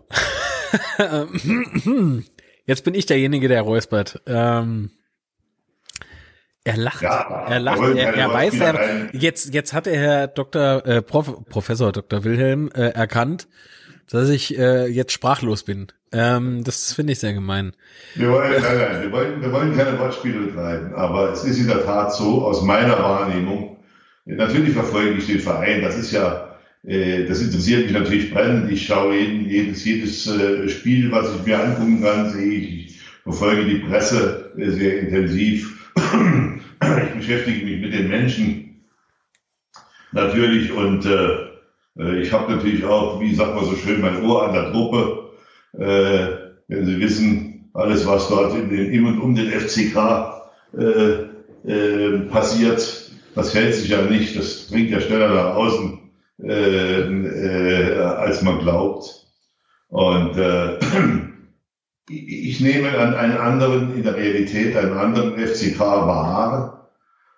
Jetzt 2.65 2.85
bin 2.85 2.95
ich 2.95 3.05
derjenige, 3.05 3.49
der 3.49 3.61
räuspert. 3.61 4.23
Ähm, 4.25 4.93
er 6.65 6.77
lacht. 6.77 7.03
Ja, 7.03 7.47
er 7.49 7.61
lacht. 7.61 7.81
Er, 7.81 8.15
er 8.15 8.33
weiß, 8.33 8.61
er, 8.61 9.09
jetzt, 9.13 9.55
jetzt 9.55 9.73
hat 9.73 9.87
der 9.87 9.97
Herr 9.97 10.27
Dr. 10.29 10.87
Äh, 10.87 11.03
Prof, 11.03 11.45
Professor 11.49 11.93
Dr. 11.93 12.25
Wilhelm 12.25 12.71
äh, 12.75 12.91
erkannt, 12.91 13.49
dass 14.11 14.29
ich 14.29 14.59
äh, 14.59 14.87
jetzt 14.87 15.13
sprachlos 15.13 15.63
bin. 15.63 15.89
Ähm, 16.13 16.65
das 16.65 16.93
finde 16.93 17.13
ich 17.13 17.21
sehr 17.21 17.33
gemein. 17.33 17.73
Wir 18.15 18.31
wollen, 18.31 18.53
nein, 18.53 18.79
nein, 18.79 19.03
wir, 19.03 19.13
wollen, 19.13 19.41
wir 19.41 19.53
wollen 19.53 19.77
keine 19.77 19.99
Wortspiele 19.99 20.47
betreiben, 20.47 20.95
aber 20.95 21.33
es 21.33 21.45
ist 21.45 21.59
in 21.59 21.69
der 21.69 21.85
Tat 21.85 22.15
so, 22.15 22.45
aus 22.45 22.63
meiner 22.63 22.99
Wahrnehmung, 22.99 23.79
natürlich 24.25 24.73
verfolge 24.73 25.13
ich 25.19 25.27
den 25.27 25.41
Verein, 25.41 25.83
das 25.83 25.97
ist 25.97 26.13
ja, 26.13 26.59
äh, 26.85 27.27
das 27.27 27.41
interessiert 27.41 27.85
mich 27.85 27.93
natürlich 27.93 28.33
brennend. 28.33 28.71
Ich 28.73 28.87
schaue 28.87 29.15
jeden, 29.17 29.49
jedes, 29.49 29.85
jedes 29.85 30.27
äh, 30.27 30.69
Spiel, 30.69 31.13
was 31.13 31.35
ich 31.35 31.47
mir 31.47 31.63
angucken 31.63 32.03
kann, 32.03 32.31
sehe 32.31 32.53
ich. 32.53 32.87
Ich 32.87 33.01
verfolge 33.23 33.65
die 33.65 33.79
Presse 33.79 34.53
äh, 34.59 34.71
sehr 34.71 35.01
intensiv. 35.01 35.80
Ich 37.07 37.15
beschäftige 37.17 37.65
mich 37.65 37.81
mit 37.81 37.93
den 37.93 38.09
Menschen 38.09 38.85
natürlich 40.13 40.73
und 40.73 41.07
äh, 41.07 42.21
ich 42.21 42.33
habe 42.33 42.53
natürlich 42.53 42.85
auch, 42.85 43.21
wie 43.21 43.35
sagt 43.35 43.55
man 43.55 43.65
so 43.65 43.75
schön, 43.75 44.01
mein 44.01 44.25
Ohr 44.25 44.47
an 44.47 44.55
der 44.55 44.73
Truppe. 44.73 45.31
Äh, 45.75 46.51
wenn 46.69 46.87
Sie 46.87 47.01
wissen, 47.01 47.71
alles, 47.75 48.07
was 48.07 48.29
dort 48.29 48.55
in 48.55 48.71
den, 48.71 48.93
im 48.93 49.07
und 49.07 49.21
um 49.21 49.35
den 49.35 49.51
FCK 49.51 49.97
äh, 50.79 51.71
äh, 51.71 52.19
passiert, 52.31 53.11
das 53.35 53.55
hält 53.55 53.75
sich 53.75 53.91
ja 53.91 54.03
nicht, 54.03 54.37
das 54.37 54.69
bringt 54.69 54.91
ja 54.91 55.01
schneller 55.01 55.35
nach 55.35 55.55
außen, 55.55 55.99
äh, 56.43 57.01
äh, 57.01 57.99
als 57.99 58.43
man 58.43 58.61
glaubt. 58.61 59.27
Und 59.89 60.37
äh, 60.37 60.79
ich 62.11 62.61
nehme 62.61 62.91
dann 62.91 63.15
einen 63.15 63.37
anderen, 63.37 63.95
in 63.95 64.03
der 64.03 64.17
Realität 64.17 64.77
einen 64.77 64.95
anderen 64.95 65.39
FCK 65.39 65.79
wahr, 65.81 66.91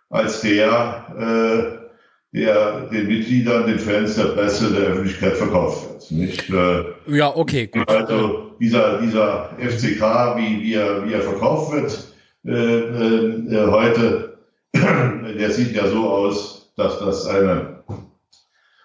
als 0.08 0.40
der, 0.40 1.06
äh, 1.18 2.36
der 2.36 2.80
den 2.90 3.08
Mitgliedern, 3.08 3.66
den 3.66 3.78
Fans 3.78 4.16
der 4.16 4.24
Presse, 4.24 4.72
der 4.72 4.88
Öffentlichkeit 4.88 5.36
verkauft 5.36 5.90
wird. 5.90 6.10
Nicht? 6.10 6.50
Äh, 6.50 6.84
ja, 7.06 7.34
okay, 7.34 7.66
gut. 7.66 7.88
Also 7.88 8.54
dieser, 8.60 9.00
dieser 9.00 9.50
FCK, 9.58 10.36
wie, 10.36 10.62
wie, 10.62 10.74
er, 10.74 11.06
wie 11.06 11.12
er 11.12 11.22
verkauft 11.22 11.72
wird 11.72 12.12
äh, 12.46 12.50
äh, 12.50 13.70
heute, 13.70 14.38
der 14.74 15.50
sieht 15.50 15.76
ja 15.76 15.86
so 15.86 16.08
aus, 16.08 16.72
dass 16.76 16.98
das 16.98 17.26
eine, 17.26 17.82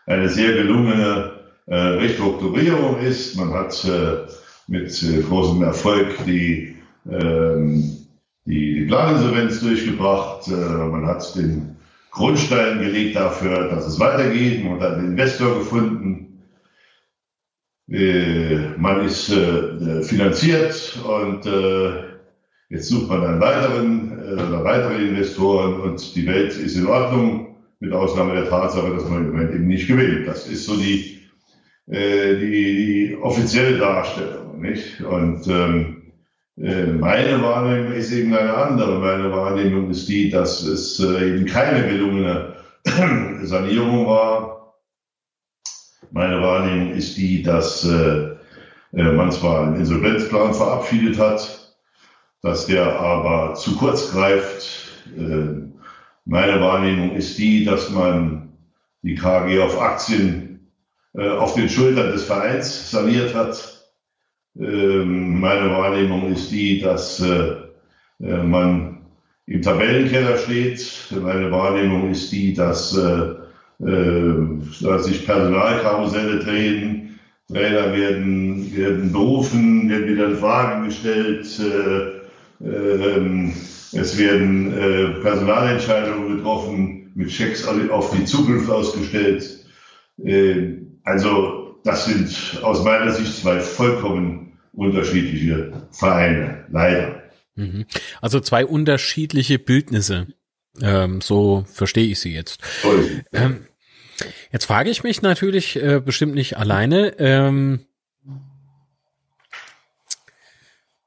eine 0.05 0.29
sehr 0.29 0.53
gelungene 0.53 1.31
äh, 1.67 1.75
Restrukturierung 1.75 2.99
ist. 2.99 3.35
Man 3.35 3.53
hat 3.53 3.83
äh, 3.85 4.27
mit 4.67 5.03
äh, 5.03 5.21
großem 5.21 5.63
Erfolg 5.63 6.25
die, 6.25 6.75
ähm, 7.09 7.97
die, 8.45 8.75
die 8.75 8.85
Planinsolvenz 8.85 9.61
durchgebracht. 9.61 10.47
Äh, 10.47 10.51
man 10.51 11.05
hat 11.05 11.35
den 11.35 11.77
Grundstein 12.11 12.79
gelegt 12.79 13.15
dafür, 13.15 13.69
dass 13.69 13.85
es 13.85 13.99
weitergeht. 13.99 14.63
Man 14.63 14.79
hat 14.79 14.93
einen 14.93 15.11
Investor 15.11 15.59
gefunden. 15.59 16.27
Äh, 17.89 18.77
man 18.77 19.05
ist 19.05 19.29
äh, 19.29 20.03
finanziert 20.03 20.99
und 21.07 21.45
äh, 21.45 22.03
jetzt 22.69 22.89
sucht 22.89 23.07
man 23.07 23.23
einen 23.23 23.39
weiteren 23.39 24.11
oder 24.33 24.63
weitere 24.63 25.07
Investoren 25.07 25.79
und 25.79 26.15
die 26.15 26.27
Welt 26.27 26.57
ist 26.57 26.75
in 26.75 26.87
Ordnung, 26.87 27.55
mit 27.79 27.93
Ausnahme 27.93 28.33
der 28.33 28.49
Tatsache, 28.49 28.93
dass 28.93 29.07
man 29.07 29.25
im 29.25 29.31
Moment 29.31 29.53
eben 29.53 29.67
nicht 29.67 29.87
gewinnt. 29.87 30.27
Das 30.27 30.47
ist 30.47 30.65
so 30.65 30.75
die, 30.75 31.21
die, 31.85 32.35
die 33.11 33.17
offizielle 33.21 33.77
Darstellung. 33.77 34.46
Nicht? 34.57 35.01
Und 35.01 35.47
ähm, 35.47 36.13
äh, 36.57 36.87
meine 36.87 37.41
Wahrnehmung 37.41 37.93
ist 37.93 38.11
eben 38.11 38.33
eine 38.33 38.53
andere. 38.53 38.99
Meine 38.99 39.31
Wahrnehmung 39.31 39.91
ist 39.91 40.09
die, 40.09 40.29
dass 40.29 40.63
es 40.63 40.99
äh, 40.99 41.29
eben 41.29 41.45
keine 41.45 41.87
gelungene 41.87 42.55
Sanierung 43.43 44.07
war. 44.07 44.75
Meine 46.11 46.41
Wahrnehmung 46.41 46.93
ist 46.93 47.17
die, 47.17 47.43
dass 47.43 47.83
äh, 47.83 48.35
man 48.91 49.31
zwar 49.31 49.63
einen 49.63 49.75
Insolvenzplan 49.75 50.53
verabschiedet 50.53 51.19
hat, 51.19 51.75
dass 52.41 52.65
der 52.65 52.99
aber 52.99 53.53
zu 53.53 53.75
kurz 53.75 54.11
greift. 54.11 54.87
Meine 56.25 56.61
Wahrnehmung 56.61 57.15
ist 57.15 57.37
die, 57.37 57.65
dass 57.65 57.89
man 57.89 58.53
die 59.01 59.15
KG 59.15 59.59
auf 59.59 59.79
Aktien 59.79 60.71
auf 61.13 61.53
den 61.53 61.69
Schultern 61.69 62.11
des 62.11 62.23
Vereins 62.23 62.89
saniert 62.89 63.35
hat 63.35 63.76
ähm, 63.76 63.76
meine 64.59 65.69
Wahrnehmung 65.69 66.31
ist 66.33 66.51
die, 66.51 66.79
dass 66.79 67.19
äh, 67.19 67.53
äh, 68.21 68.43
man 68.43 68.97
im 69.45 69.61
Tabellenkeller 69.61 70.37
steht. 70.37 71.13
Meine 71.21 71.51
Wahrnehmung 71.51 72.09
ist 72.09 72.31
die, 72.31 72.53
dass, 72.53 72.97
äh, 72.97 73.35
dass 73.79 75.05
sich 75.05 75.25
Personalkarusselle 75.25 76.39
drehen. 76.39 77.19
Trainer 77.49 77.93
werden, 77.93 78.75
werden 78.75 79.11
berufen, 79.13 79.89
werden 79.89 80.07
wieder 80.07 80.25
in 80.31 80.35
Frage 80.35 80.87
gestellt. 80.87 81.61
Ähm, 82.59 83.53
es 83.93 84.17
werden 84.17 84.73
Personalentscheidungen 85.21 86.35
getroffen, 86.35 87.11
mit 87.15 87.31
Schecks 87.31 87.65
auf 87.65 88.13
die 88.13 88.25
Zukunft 88.25 88.69
ausgestellt. 88.69 89.65
Also 91.05 91.77
das 91.85 92.05
sind 92.05 92.61
aus 92.63 92.83
meiner 92.83 93.11
Sicht 93.11 93.33
zwei 93.37 93.61
vollkommen 93.61 94.46
unterschiedliche 94.77 95.87
Vereine, 95.91 96.65
leider. 96.71 97.23
Mhm. 97.55 97.85
Also 98.21 98.39
zwei 98.39 98.65
unterschiedliche 98.65 99.59
Bildnisse. 99.59 100.27
Ähm, 100.81 101.21
so 101.21 101.65
verstehe 101.73 102.05
ich 102.05 102.19
sie 102.19 102.33
jetzt. 102.33 102.61
Ähm, 103.33 103.65
jetzt 104.51 104.65
frage 104.65 104.91
ich 104.91 105.03
mich 105.03 105.21
natürlich 105.23 105.75
äh, 105.81 105.99
bestimmt 105.99 106.35
nicht 106.35 106.57
alleine. 106.57 107.17
Ähm, 107.17 107.85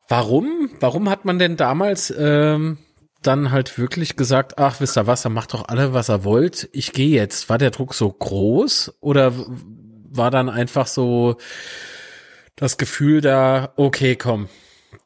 warum? 0.08 0.70
Warum 0.80 1.08
hat 1.08 1.24
man 1.24 1.38
denn 1.38 1.56
damals 1.56 2.12
ähm, 2.18 2.78
dann 3.22 3.52
halt 3.52 3.78
wirklich 3.78 4.16
gesagt, 4.16 4.58
ach, 4.58 4.80
wisst 4.80 4.98
ihr 4.98 5.06
was, 5.06 5.24
er 5.24 5.30
macht 5.30 5.54
doch 5.54 5.68
alle, 5.68 5.92
was 5.92 6.08
er 6.08 6.24
wollt. 6.24 6.68
Ich 6.72 6.92
gehe 6.92 7.10
jetzt. 7.10 7.48
War 7.48 7.58
der 7.58 7.70
Druck 7.70 7.94
so 7.94 8.10
groß 8.10 8.96
oder 9.00 9.32
war 10.12 10.32
dann 10.32 10.48
einfach 10.48 10.88
so, 10.88 11.36
das 12.60 12.76
Gefühl 12.76 13.22
da, 13.22 13.72
okay, 13.76 14.16
komm, 14.16 14.48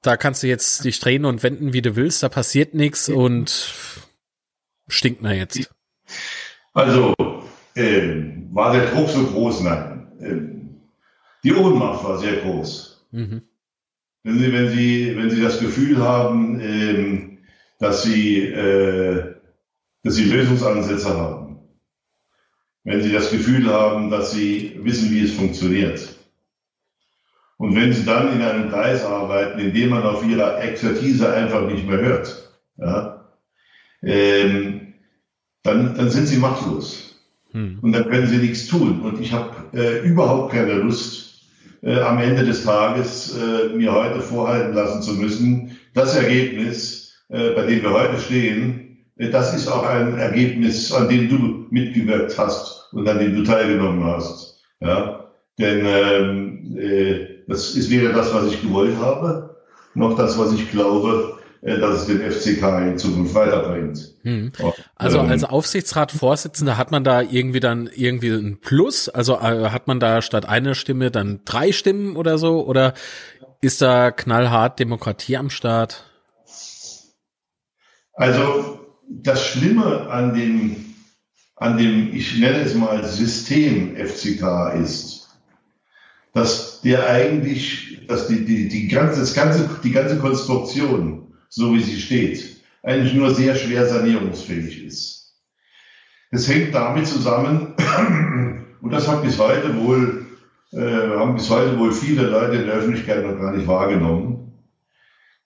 da 0.03 0.17
kannst 0.17 0.43
du 0.43 0.49
jetzt 0.49 0.85
dich 0.85 0.99
drehen 0.99 1.25
und 1.25 1.43
wenden, 1.45 1.73
wie 1.73 1.83
du 1.83 1.95
willst, 1.95 2.23
da 2.23 2.29
passiert 2.29 2.75
nichts 2.75 3.09
und 3.09 3.73
stinkt 4.89 5.23
na 5.23 5.33
jetzt. 5.33 5.71
Also, 6.73 7.15
äh, 7.77 8.23
war 8.51 8.73
der 8.73 8.91
Druck 8.91 9.09
so 9.09 9.25
groß? 9.25 9.61
Nein. 9.61 10.09
Äh, 10.21 10.65
die 11.45 11.55
Ohnmacht 11.55 12.03
war 12.03 12.19
sehr 12.19 12.39
groß. 12.39 13.07
Mhm. 13.13 13.43
Wenn, 14.25 14.39
Sie, 14.39 14.53
wenn, 14.53 14.69
Sie, 14.71 15.17
wenn 15.17 15.31
Sie 15.31 15.41
das 15.41 15.61
Gefühl 15.61 15.99
haben, 15.99 16.61
äh, 16.61 17.39
dass, 17.79 18.03
Sie, 18.03 18.47
äh, 18.47 19.37
dass 20.03 20.17
Sie 20.17 20.25
Lösungsansätze 20.25 21.17
haben, 21.17 21.61
wenn 22.83 23.01
Sie 23.01 23.13
das 23.13 23.31
Gefühl 23.31 23.73
haben, 23.73 24.11
dass 24.11 24.33
Sie 24.33 24.81
wissen, 24.83 25.13
wie 25.13 25.23
es 25.23 25.35
funktioniert, 25.35 26.14
und 27.65 27.75
wenn 27.77 27.95
sie 27.95 28.05
dann 28.05 28.31
in 28.31 28.43
einem 28.43 28.69
Kreis 28.69 29.03
arbeiten, 29.07 29.59
in 29.59 29.73
dem 29.73 29.89
man 29.89 30.03
auf 30.03 30.23
ihre 30.29 30.59
Expertise 30.59 31.33
einfach 31.33 31.67
nicht 31.67 31.89
mehr 31.89 31.99
hört, 31.99 32.53
ja, 32.77 33.31
ähm, 34.03 34.93
dann, 35.63 35.95
dann 35.95 36.11
sind 36.11 36.27
sie 36.27 36.37
machtlos. 36.37 37.23
Hm. 37.53 37.79
Und 37.81 37.93
dann 37.93 38.11
können 38.11 38.27
sie 38.27 38.37
nichts 38.37 38.67
tun. 38.67 39.01
Und 39.01 39.19
ich 39.19 39.33
habe 39.33 39.55
äh, 39.73 40.07
überhaupt 40.07 40.53
keine 40.53 40.75
Lust, 40.75 41.47
äh, 41.81 42.01
am 42.01 42.19
Ende 42.19 42.45
des 42.45 42.65
Tages 42.65 43.35
äh, 43.35 43.75
mir 43.75 43.95
heute 43.95 44.21
vorhalten 44.21 44.75
lassen 44.75 45.01
zu 45.01 45.15
müssen, 45.15 45.75
das 45.95 46.15
Ergebnis, 46.15 47.25
äh, 47.31 47.53
bei 47.53 47.65
dem 47.65 47.83
wir 47.83 47.95
heute 47.95 48.21
stehen, 48.21 49.07
äh, 49.17 49.31
das 49.31 49.55
ist 49.55 49.69
auch 49.69 49.85
ein 49.85 50.19
Ergebnis, 50.19 50.93
an 50.93 51.09
dem 51.09 51.31
du 51.31 51.67
mitgewirkt 51.71 52.37
hast 52.37 52.93
und 52.93 53.09
an 53.09 53.21
dem 53.21 53.35
du 53.35 53.43
teilgenommen 53.43 54.05
hast. 54.05 54.63
Ja? 54.81 55.31
Denn 55.59 55.87
ähm, 55.87 56.77
äh, 56.77 57.34
das 57.47 57.75
ist 57.75 57.91
weder 57.91 58.13
das, 58.13 58.33
was 58.35 58.47
ich 58.53 58.63
gewollt 58.63 58.97
habe, 58.99 59.57
noch 59.95 60.17
das, 60.17 60.39
was 60.39 60.53
ich 60.53 60.71
glaube, 60.71 61.39
äh, 61.65 61.79
dass 61.79 62.03
es 62.03 62.07
den 62.07 62.21
FCK 62.21 62.63
in 62.89 62.99
Zukunft 62.99 63.35
weiterbringt. 63.35 64.15
Hm. 64.23 64.53
Also 64.97 65.19
ähm, 65.19 65.31
als 65.31 65.45
Aufsichtsratsvorsitzender 65.45 66.77
hat 66.77 66.91
man 66.91 67.05
da 67.05 67.23
irgendwie 67.23 67.61
dann 67.61 67.89
irgendwie 67.95 68.31
ein 68.31 68.59
Plus? 68.61 69.09
Also 69.09 69.35
äh, 69.37 69.71
hat 69.71 69.87
man 69.87 69.99
da 70.01 70.21
statt 70.21 70.47
einer 70.47 70.75
Stimme 70.75 71.11
dann 71.11 71.41
drei 71.45 71.73
Stimmen 71.73 72.17
oder 72.17 72.37
so? 72.37 72.67
Oder 72.67 72.93
ist 73.63 73.81
da 73.81 74.11
knallhart 74.11 74.79
Demokratie 74.79 75.39
am 75.39 75.49
Start? 75.49 76.05
Also 78.13 78.81
das 79.09 79.45
Schlimme 79.47 80.09
an 80.11 80.35
dem, 80.35 80.95
an 81.57 81.79
dem, 81.79 82.15
ich 82.15 82.39
nenne 82.39 82.59
es 82.59 82.75
mal 82.75 83.05
System 83.05 83.97
FCK 83.97 84.75
ist, 84.83 85.14
dass 86.35 86.81
der 86.83 87.09
eigentlich, 87.09 88.07
dass 88.09 88.27
die, 88.27 88.45
die, 88.45 88.69
die, 88.69 88.89
ganze, 88.89 89.21
das 89.21 89.35
ganze, 89.35 89.71
die 89.83 89.93
ganze 89.93 90.19
Konstruktion, 90.19 91.33
so 91.49 91.73
wie 91.73 91.83
sie 91.83 92.01
steht, 92.01 92.57
eigentlich 92.83 93.15
nur 93.15 93.35
sehr 93.35 93.55
schwer 93.55 93.87
sanierungsfähig 93.87 94.85
ist. 94.85 95.37
Das 96.31 96.49
hängt 96.49 96.75
damit 96.75 97.07
zusammen, 97.07 97.75
und 98.83 98.91
das 98.91 99.09
hat 99.09 99.23
bis 99.23 99.39
heute 99.39 99.77
wohl, 99.77 100.27
äh, 100.73 101.17
haben 101.17 101.37
bis 101.37 101.49
heute 101.49 101.79
wohl 101.79 101.93
viele 101.93 102.25
Leute 102.25 102.57
in 102.57 102.67
der 102.67 102.75
Öffentlichkeit 102.75 103.25
noch 103.25 103.39
gar 103.39 103.53
nicht 103.53 103.69
wahrgenommen. 103.69 104.53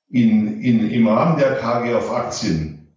In, 0.08 0.62
in, 0.62 0.90
Im 0.90 1.06
Rahmen 1.06 1.38
der 1.38 1.56
KG 1.56 1.92
auf 1.92 2.10
Aktien 2.10 2.88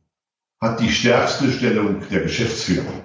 hat 0.62 0.80
die 0.80 0.90
stärkste 0.90 1.52
Stellung 1.52 1.98
der 2.10 2.22
Geschäftsführung. 2.22 3.04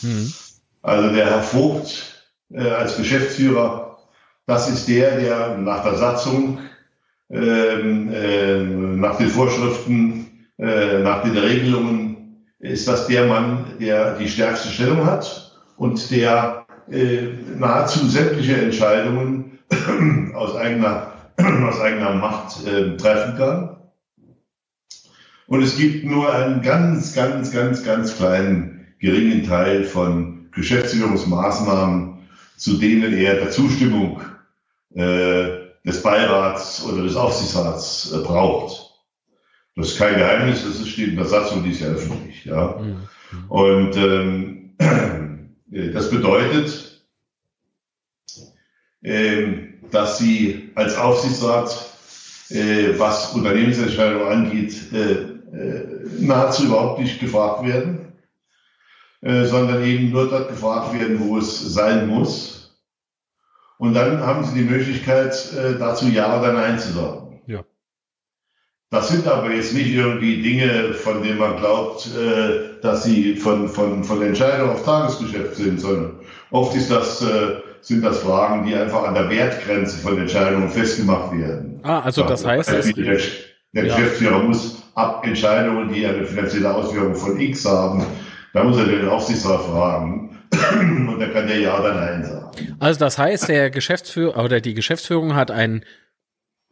Mhm. 0.00 0.32
Also 0.80 1.14
der 1.14 1.26
Herr 1.26 1.42
Vogt 1.42 2.12
äh, 2.50 2.62
als 2.62 2.96
Geschäftsführer, 2.96 3.81
das 4.46 4.68
ist 4.68 4.88
der, 4.88 5.20
der 5.20 5.56
nach 5.58 5.84
der 5.84 5.94
Satzung, 5.94 6.58
ähm, 7.30 8.12
äh, 8.12 8.58
nach 8.62 9.16
den 9.16 9.28
Vorschriften, 9.28 10.48
äh, 10.58 10.98
nach 10.98 11.22
den 11.22 11.36
Regelungen, 11.36 12.46
ist 12.58 12.86
das 12.86 13.06
der 13.06 13.26
Mann, 13.26 13.64
der 13.80 14.16
die 14.18 14.28
stärkste 14.28 14.68
Stellung 14.68 15.04
hat 15.04 15.60
und 15.76 16.10
der 16.10 16.66
äh, 16.90 17.28
nahezu 17.58 18.06
sämtliche 18.06 18.56
Entscheidungen 18.56 19.58
aus 20.34 20.56
eigener, 20.56 21.12
aus 21.68 21.80
eigener 21.80 22.14
Macht 22.14 22.66
äh, 22.66 22.96
treffen 22.96 23.36
kann. 23.36 23.76
Und 25.46 25.62
es 25.62 25.76
gibt 25.76 26.04
nur 26.04 26.32
einen 26.32 26.62
ganz, 26.62 27.14
ganz, 27.14 27.50
ganz, 27.52 27.84
ganz 27.84 28.16
kleinen, 28.16 28.86
geringen 29.00 29.46
Teil 29.46 29.84
von 29.84 30.46
Geschäftsführungsmaßnahmen, 30.52 32.18
zu 32.56 32.78
denen 32.78 33.12
er 33.12 33.34
der 33.34 33.50
Zustimmung 33.50 34.20
des 34.94 36.02
Beirats 36.02 36.84
oder 36.84 37.02
des 37.02 37.16
Aufsichtsrats 37.16 38.12
äh, 38.12 38.18
braucht. 38.18 38.90
Das 39.74 39.88
ist 39.88 39.98
kein 39.98 40.16
Geheimnis, 40.16 40.64
das 40.64 40.86
steht 40.86 41.08
in 41.08 41.16
der 41.16 41.24
Satzung, 41.24 41.64
die 41.64 41.70
ist 41.70 41.80
ja 41.80 41.88
öffentlich. 41.88 42.44
Ja. 42.44 42.78
Mhm. 42.78 43.08
Und 43.48 43.96
ähm, 43.96 45.56
das 45.68 46.10
bedeutet, 46.10 47.02
ähm, 49.02 49.74
dass 49.90 50.18
Sie 50.18 50.70
als 50.74 50.96
Aufsichtsrat, 50.96 51.74
äh, 52.50 52.98
was 52.98 53.32
Unternehmensentscheidungen 53.32 54.28
angeht, 54.28 54.92
äh, 54.92 55.32
äh, 55.56 55.86
nahezu 56.18 56.66
überhaupt 56.66 57.00
nicht 57.00 57.18
gefragt 57.18 57.66
werden, 57.66 58.12
äh, 59.22 59.44
sondern 59.44 59.82
eben 59.84 60.10
nur 60.10 60.28
dort 60.28 60.48
gefragt 60.48 60.98
werden, 60.98 61.18
wo 61.20 61.38
es 61.38 61.60
sein 61.60 62.06
muss. 62.06 62.61
Und 63.82 63.94
dann 63.94 64.24
haben 64.24 64.44
Sie 64.44 64.54
die 64.54 64.70
Möglichkeit, 64.70 65.34
äh, 65.56 65.76
dazu 65.76 66.06
Ja 66.06 66.38
oder 66.38 66.52
Nein 66.52 66.78
zu 66.78 66.92
sagen. 66.92 67.40
Ja. 67.48 67.64
Das 68.90 69.08
sind 69.08 69.26
aber 69.26 69.50
jetzt 69.50 69.74
nicht 69.74 69.92
irgendwie 69.92 70.40
Dinge, 70.40 70.94
von 70.94 71.20
denen 71.20 71.38
man 71.38 71.56
glaubt, 71.56 72.06
äh, 72.06 72.80
dass 72.80 73.02
sie 73.02 73.34
von, 73.34 73.68
von, 73.68 74.04
von 74.04 74.22
Entscheidung 74.22 74.70
auf 74.70 74.84
Tagesgeschäft 74.84 75.56
sind, 75.56 75.80
sondern 75.80 76.20
oft 76.52 76.76
ist 76.76 76.92
das, 76.92 77.22
äh, 77.22 77.56
sind 77.80 78.04
das 78.04 78.20
Fragen, 78.20 78.64
die 78.64 78.76
einfach 78.76 79.02
an 79.02 79.14
der 79.14 79.28
Wertgrenze 79.28 79.98
von 79.98 80.16
Entscheidungen 80.16 80.68
festgemacht 80.68 81.36
werden. 81.36 81.80
Ah, 81.82 82.02
also 82.02 82.22
das 82.22 82.46
heißt, 82.46 82.96
der, 82.96 83.18
der 83.72 83.82
Geschäftsführer 83.82 84.44
muss 84.44 84.80
ab 84.94 85.26
Entscheidungen, 85.26 85.92
die 85.92 86.06
eine 86.06 86.24
finanzielle 86.24 86.72
Auswirkung 86.72 87.16
von 87.16 87.40
X 87.40 87.64
haben, 87.64 88.06
da 88.54 88.62
muss 88.62 88.78
er 88.78 88.84
den 88.84 89.08
Aufsichtsrat 89.08 89.60
fragen 89.62 90.38
und 91.08 91.18
dann 91.18 91.32
kann 91.32 91.48
der 91.48 91.58
Ja 91.58 91.80
oder 91.80 91.94
Nein 91.94 92.24
sagen. 92.24 92.41
Also 92.78 92.98
das 93.00 93.18
heißt, 93.18 93.48
der 93.48 93.70
Geschäftsführer 93.70 94.42
oder 94.42 94.60
die 94.60 94.74
Geschäftsführung 94.74 95.34
hat 95.34 95.50
ein, 95.50 95.84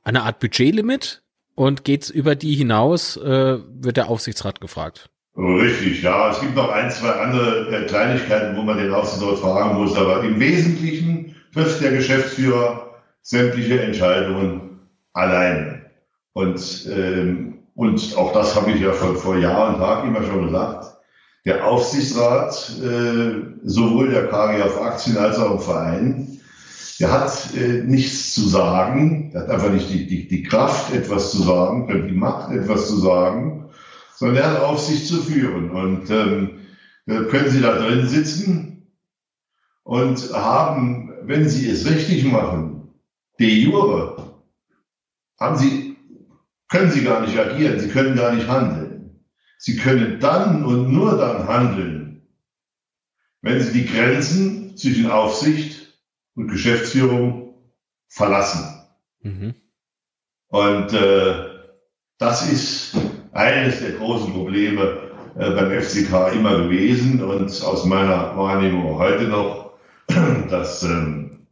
eine 0.02 0.22
Art 0.22 0.38
Budgetlimit 0.40 1.22
und 1.54 1.84
geht's 1.84 2.10
über 2.10 2.34
die 2.34 2.54
hinaus, 2.54 3.16
äh, 3.16 3.58
wird 3.58 3.96
der 3.96 4.08
Aufsichtsrat 4.08 4.60
gefragt. 4.60 5.10
Richtig, 5.36 6.02
ja. 6.02 6.30
Es 6.30 6.40
gibt 6.40 6.56
noch 6.56 6.70
ein, 6.70 6.90
zwei 6.90 7.10
andere 7.10 7.74
äh, 7.74 7.86
Kleinigkeiten, 7.86 8.56
wo 8.56 8.62
man 8.62 8.78
den 8.78 8.92
Aufsichtsrat 8.92 9.38
fragen 9.38 9.80
muss, 9.80 9.96
aber 9.96 10.22
im 10.24 10.38
Wesentlichen 10.40 11.36
trifft 11.52 11.80
der 11.80 11.92
Geschäftsführer 11.92 12.94
sämtliche 13.22 13.80
Entscheidungen 13.80 14.80
allein. 15.12 15.86
Und 16.32 16.88
ähm, 16.90 17.60
und 17.80 18.14
auch 18.18 18.34
das 18.34 18.54
habe 18.56 18.72
ich 18.72 18.80
ja 18.82 18.92
vor, 18.92 19.14
vor 19.14 19.38
Jahr 19.38 19.68
und 19.72 19.80
Tag 19.80 20.04
immer 20.04 20.22
schon 20.22 20.46
gesagt, 20.46 20.98
der 21.44 21.66
Aufsichtsrat, 21.66 22.72
äh, 22.82 23.58
sowohl 23.64 24.10
der 24.10 24.28
KGF 24.28 24.80
Aktien 24.80 25.16
als 25.16 25.38
auch 25.38 25.52
im 25.52 25.60
Verein, 25.60 26.40
der 26.98 27.12
hat 27.12 27.54
äh, 27.56 27.82
nichts 27.82 28.34
zu 28.34 28.46
sagen, 28.46 29.30
der 29.32 29.42
hat 29.42 29.50
einfach 29.50 29.70
nicht 29.70 29.88
die, 29.88 30.06
die, 30.06 30.28
die 30.28 30.42
Kraft, 30.42 30.94
etwas 30.94 31.30
zu 31.30 31.42
sagen, 31.42 32.08
die 32.08 32.14
Macht, 32.14 32.52
etwas 32.52 32.88
zu 32.88 32.98
sagen, 32.98 33.70
sondern 34.14 34.36
er 34.36 34.50
hat 34.50 34.62
Aufsicht 34.62 35.06
zu 35.06 35.22
führen. 35.22 35.70
Und 35.70 36.10
ähm, 36.10 36.58
können 37.06 37.50
Sie 37.50 37.62
da 37.62 37.78
drin 37.78 38.06
sitzen 38.06 38.92
und 39.82 40.32
haben, 40.34 41.12
wenn 41.22 41.48
Sie 41.48 41.70
es 41.70 41.88
richtig 41.88 42.24
machen, 42.24 42.90
de 43.38 43.48
jure, 43.48 44.34
haben 45.38 45.56
Sie 45.56 45.90
können 46.70 46.90
sie 46.90 47.04
gar 47.04 47.20
nicht 47.20 47.36
agieren, 47.36 47.78
sie 47.80 47.88
können 47.88 48.16
gar 48.16 48.32
nicht 48.32 48.48
handeln. 48.48 48.79
Sie 49.62 49.76
können 49.76 50.20
dann 50.20 50.64
und 50.64 50.90
nur 50.90 51.18
dann 51.18 51.46
handeln, 51.46 52.22
wenn 53.42 53.60
sie 53.60 53.72
die 53.72 53.86
Grenzen 53.86 54.74
zwischen 54.78 55.10
Aufsicht 55.10 55.98
und 56.34 56.48
Geschäftsführung 56.48 57.54
verlassen. 58.08 58.64
Mhm. 59.20 59.54
Und 60.48 60.94
äh, 60.94 61.34
das 62.16 62.50
ist 62.50 62.96
eines 63.32 63.80
der 63.80 63.92
großen 63.92 64.32
Probleme 64.32 65.10
äh, 65.36 65.50
beim 65.50 65.70
FCK 65.70 66.32
immer 66.32 66.62
gewesen 66.62 67.22
und 67.22 67.62
aus 67.62 67.84
meiner 67.84 68.34
Wahrnehmung 68.38 68.96
heute 68.96 69.24
noch, 69.24 69.74
dass 70.48 70.82
ähm, 70.84 71.46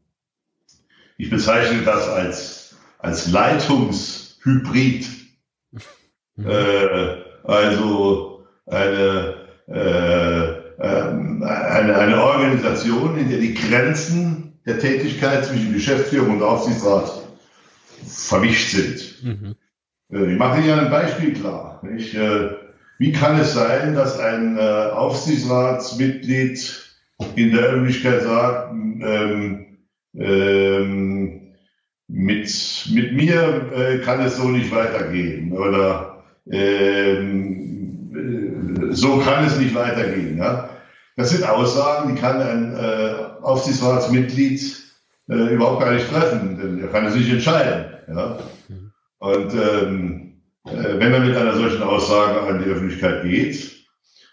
ich 1.18 1.28
bezeichne 1.28 1.82
das 1.82 2.08
als, 2.08 2.76
als 2.98 3.28
Leitungs- 3.28 4.28
Hybrid. 4.42 5.06
Mhm. 6.40 6.46
Äh, 6.46 7.27
also 7.48 8.44
eine, 8.66 9.34
äh, 9.68 10.48
ähm, 10.80 11.42
eine, 11.42 11.96
eine 11.96 12.22
Organisation, 12.22 13.18
in 13.18 13.28
der 13.30 13.38
die 13.38 13.54
Grenzen 13.54 14.60
der 14.66 14.78
Tätigkeit 14.78 15.46
zwischen 15.46 15.72
Geschäftsführung 15.72 16.36
und 16.36 16.42
Aufsichtsrat 16.42 17.10
verwischt 18.06 18.70
sind. 18.70 19.22
Mhm. 19.22 19.54
Äh, 20.12 20.32
ich 20.32 20.38
mache 20.38 20.60
hier 20.60 20.76
ein 20.76 20.90
Beispiel 20.90 21.32
klar. 21.32 21.80
Nicht? 21.82 22.14
Äh, 22.14 22.50
wie 22.98 23.12
kann 23.12 23.40
es 23.40 23.54
sein, 23.54 23.94
dass 23.94 24.18
ein 24.18 24.58
äh, 24.58 24.60
Aufsichtsratsmitglied 24.60 26.84
in 27.34 27.52
der 27.52 27.62
Öffentlichkeit 27.62 28.22
sagt, 28.22 28.72
ähm, 28.72 29.78
ähm, 30.14 31.54
mit, 32.08 32.88
mit 32.92 33.12
mir 33.12 33.70
äh, 33.74 33.98
kann 33.98 34.20
es 34.20 34.36
so 34.36 34.48
nicht 34.48 34.70
weitergehen 34.70 35.52
oder 35.52 36.17
ähm, 36.50 38.10
äh, 38.90 38.94
so 38.94 39.18
kann 39.18 39.44
es 39.44 39.58
nicht 39.58 39.74
weitergehen. 39.74 40.38
Ja? 40.38 40.70
Das 41.16 41.30
sind 41.30 41.48
Aussagen, 41.48 42.14
die 42.14 42.20
kann 42.20 42.40
ein 42.40 42.76
äh, 42.76 43.42
Aufsichtsratsmitglied 43.42 44.76
äh, 45.28 45.54
überhaupt 45.54 45.82
gar 45.82 45.92
nicht 45.92 46.10
treffen, 46.10 46.58
denn 46.58 46.80
er 46.80 46.88
kann 46.88 47.06
es 47.06 47.14
nicht 47.14 47.30
entscheiden. 47.30 47.86
Ja? 48.08 48.38
Und 49.18 49.52
ähm, 49.54 50.42
äh, 50.64 50.98
wenn 50.98 51.12
er 51.12 51.20
mit 51.20 51.36
einer 51.36 51.56
solchen 51.56 51.82
Aussage 51.82 52.40
an 52.42 52.62
die 52.62 52.70
Öffentlichkeit 52.70 53.22
geht 53.22 53.72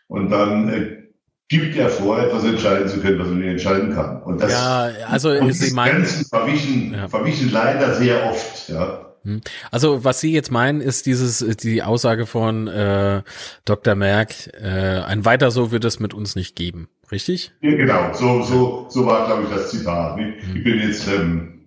und 0.07 0.29
dann 0.29 0.69
äh, 0.69 1.05
gibt 1.47 1.75
er 1.75 1.89
vor, 1.89 2.19
etwas 2.19 2.43
entscheiden 2.43 2.87
zu 2.87 2.99
können, 2.99 3.19
was 3.19 3.27
er 3.27 3.33
nicht 3.33 3.47
entscheiden 3.47 3.93
kann. 3.93 4.21
Und 4.23 4.41
das, 4.41 4.51
ja, 4.51 4.89
also 5.09 5.29
und 5.29 5.53
Sie 5.53 5.73
meinen, 5.73 5.97
Grenzen 5.97 6.25
verwischen, 6.25 6.93
ja. 6.93 7.07
verwischen 7.07 7.51
leider 7.51 7.93
sehr 7.93 8.25
oft, 8.25 8.69
ja. 8.69 9.14
Hm. 9.25 9.41
Also 9.71 10.03
was 10.03 10.21
Sie 10.21 10.31
jetzt 10.31 10.51
meinen, 10.51 10.81
ist 10.81 11.07
dieses 11.07 11.39
die 11.57 11.83
Aussage 11.83 12.25
von 12.25 12.67
äh, 12.67 13.23
Dr. 13.65 13.95
Merck, 13.95 14.33
äh, 14.53 15.01
ein 15.01 15.25
weiter 15.25 15.51
so 15.51 15.71
wird 15.71 15.83
es 15.83 15.99
mit 15.99 16.13
uns 16.13 16.35
nicht 16.35 16.55
geben, 16.55 16.87
richtig? 17.11 17.51
Ja, 17.61 17.75
genau, 17.75 18.13
so 18.13 18.43
so 18.43 18.85
so 18.89 19.05
war 19.05 19.25
glaube 19.25 19.43
ich 19.43 19.49
das 19.49 19.71
Zitat. 19.71 20.19
Ich, 20.19 20.45
hm. 20.45 20.55
ich 20.55 20.63
bin 20.63 20.79
jetzt 20.79 21.07
ähm, 21.07 21.65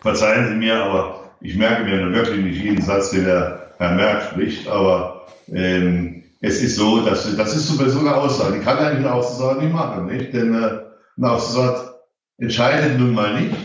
verzeihen 0.00 0.48
Sie 0.48 0.54
mir, 0.54 0.76
aber 0.76 1.30
ich 1.40 1.56
merke 1.56 1.84
mir 1.84 2.12
wirklich 2.12 2.44
nicht 2.44 2.62
jeden 2.62 2.82
Satz, 2.82 3.10
den 3.10 3.24
der 3.24 3.72
Herr 3.78 3.94
Merck 3.94 4.30
spricht, 4.30 4.68
aber 4.68 5.26
ähm, 5.50 6.22
es 6.40 6.60
ist 6.62 6.76
so, 6.76 7.04
dass 7.04 7.34
das 7.36 7.56
ist 7.56 7.68
so 7.68 7.98
eine 8.00 8.14
Aussage, 8.14 8.58
die 8.58 8.64
kann 8.64 8.78
eigentlich 8.78 9.06
ein 9.06 9.12
Aufsichtsrat 9.12 9.62
nicht 9.62 9.72
machen, 9.72 10.06
nicht? 10.06 10.34
Denn 10.34 10.54
äh, 10.54 10.80
ein 11.16 11.24
Aufsichtsrat 11.24 11.94
entscheidet 12.38 12.98
nun 12.98 13.14
mal 13.14 13.40
nicht, 13.40 13.56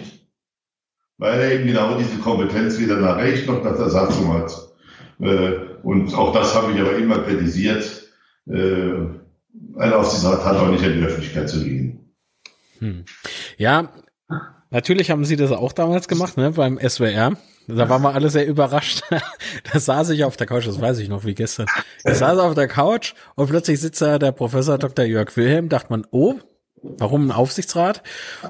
weil 1.17 1.39
er 1.39 1.51
eben 1.51 1.67
genau 1.67 1.97
diese 1.97 2.17
Kompetenz 2.17 2.79
weder 2.79 2.97
nach 2.97 3.17
Recht 3.17 3.47
noch 3.47 3.63
nach 3.63 3.77
der 3.77 3.89
Satzung 3.89 4.33
hat. 4.33 4.51
Äh, 5.19 5.53
und 5.83 6.13
auch 6.13 6.33
das 6.33 6.53
habe 6.55 6.71
ich 6.73 6.79
aber 6.79 6.95
immer 6.95 7.19
kritisiert. 7.19 8.03
Äh, 8.47 8.91
ein 9.77 9.93
Aufsichtsrat 9.93 10.45
hat 10.45 10.57
auch 10.57 10.69
nicht 10.69 10.83
in 10.83 10.99
die 10.99 11.05
Öffentlichkeit 11.05 11.49
zu 11.49 11.63
gehen. 11.63 12.13
Hm. 12.79 13.05
Ja, 13.57 13.89
natürlich 14.69 15.09
haben 15.09 15.25
Sie 15.25 15.35
das 15.35 15.51
auch 15.51 15.71
damals 15.71 16.07
gemacht, 16.07 16.37
ne, 16.37 16.51
beim 16.51 16.79
SWR. 16.79 17.33
Da 17.69 17.89
waren 17.89 18.01
wir 18.01 18.13
alle 18.13 18.29
sehr 18.29 18.47
überrascht. 18.47 19.03
da 19.71 19.79
saß 19.79 20.11
ich 20.11 20.23
auf 20.23 20.37
der 20.37 20.47
Couch, 20.47 20.67
das 20.67 20.79
weiß 20.79 20.99
ich 20.99 21.09
noch 21.09 21.25
wie 21.25 21.35
gestern. 21.35 21.65
Ich 22.05 22.13
saß 22.13 22.39
auf 22.39 22.53
der 22.53 22.67
Couch 22.67 23.13
und 23.35 23.49
plötzlich 23.49 23.81
sitzt 23.81 24.01
da 24.01 24.19
der 24.19 24.31
Professor 24.31 24.77
Dr. 24.77 25.03
Jörg 25.03 25.35
Wilhelm, 25.35 25.67
dachte 25.67 25.87
man, 25.89 26.07
oh, 26.11 26.35
warum 26.81 27.27
ein 27.27 27.31
Aufsichtsrat? 27.31 28.03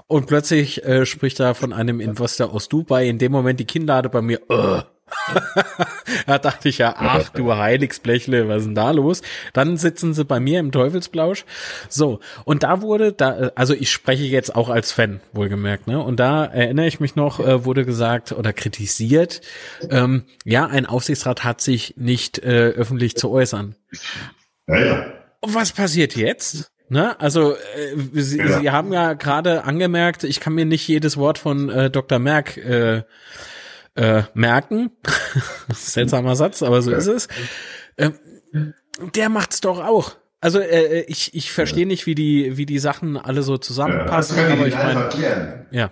Und 0.07 0.27
plötzlich 0.27 0.83
äh, 0.85 1.05
spricht 1.05 1.39
er 1.39 1.55
von 1.55 1.73
einem 1.73 1.99
Investor 1.99 2.53
aus 2.53 2.69
Dubai. 2.69 3.07
In 3.07 3.19
dem 3.19 3.31
Moment 3.31 3.59
die 3.59 3.65
Kinnlade 3.65 4.09
bei 4.09 4.21
mir, 4.21 4.41
uh, 4.49 4.81
da 6.27 6.37
dachte 6.37 6.69
ich 6.69 6.79
ja, 6.79 6.95
ach 6.97 7.29
du 7.29 7.53
Heiligsblechle, 7.53 8.47
was 8.47 8.59
ist 8.59 8.65
denn 8.65 8.75
da 8.75 8.91
los? 8.91 9.21
Dann 9.53 9.77
sitzen 9.77 10.13
sie 10.13 10.25
bei 10.25 10.39
mir 10.39 10.59
im 10.59 10.71
Teufelsblausch. 10.71 11.45
So, 11.89 12.19
und 12.43 12.63
da 12.63 12.81
wurde, 12.81 13.13
da, 13.13 13.51
also 13.55 13.73
ich 13.73 13.91
spreche 13.91 14.25
jetzt 14.25 14.55
auch 14.55 14.69
als 14.69 14.91
Fan, 14.91 15.21
wohlgemerkt, 15.33 15.87
ne? 15.87 16.01
Und 16.01 16.19
da 16.19 16.45
erinnere 16.45 16.87
ich 16.87 16.99
mich 16.99 17.15
noch, 17.15 17.39
äh, 17.39 17.63
wurde 17.65 17.85
gesagt 17.85 18.33
oder 18.33 18.53
kritisiert, 18.53 19.41
ähm, 19.89 20.23
ja, 20.43 20.67
ein 20.67 20.85
Aufsichtsrat 20.85 21.43
hat 21.43 21.61
sich 21.61 21.95
nicht 21.97 22.39
äh, 22.39 22.69
öffentlich 22.69 23.15
zu 23.15 23.31
äußern. 23.31 23.75
Ja, 24.67 24.79
ja. 24.79 25.05
Und 25.39 25.55
was 25.55 25.71
passiert 25.71 26.15
jetzt? 26.15 26.71
Ne? 26.89 27.19
Also 27.19 27.54
äh, 27.54 27.58
Sie, 28.13 28.38
Ja. 28.39 28.60
Sie 28.60 28.71
haben 28.71 28.93
ja 28.93 29.13
gerade 29.13 29.63
angemerkt, 29.65 30.23
ich 30.23 30.39
kann 30.39 30.54
mir 30.54 30.65
nicht 30.65 30.88
jedes 30.88 31.17
Wort 31.17 31.38
von 31.38 31.69
äh, 31.69 31.89
Dr. 31.89 32.19
Merck 32.19 32.58
äh, 32.58 33.04
äh, 33.95 34.23
merken. 34.34 34.91
Seltsamer 35.73 36.36
Satz, 36.36 36.63
aber 36.63 36.82
so 36.82 36.91
ist 36.91 37.08
es. 37.08 37.28
Ähm, 37.97 38.13
der 39.15 39.30
macht's 39.30 39.62
doch 39.62 39.84
auch. 39.84 40.15
Also 40.39 40.60
äh, 40.60 41.02
ich, 41.08 41.34
ich 41.34 41.52
verstehe 41.52 41.88
nicht, 41.88 42.06
wie 42.06 42.15
die, 42.15 42.58
wie 42.58 42.65
die 42.65 42.80
Sachen 42.80 43.17
alle 43.17 43.41
so 43.41 43.54
ja. 43.54 43.58
Das 43.58 43.67
zusammenpassen, 43.67 44.38
kann 44.38 44.47
ich 44.47 44.54
aber 44.54 44.67
ich 44.67 44.76
einfach 44.78 44.93
meine, 44.93 45.04
erklären. 45.06 45.65
ja. 45.71 45.91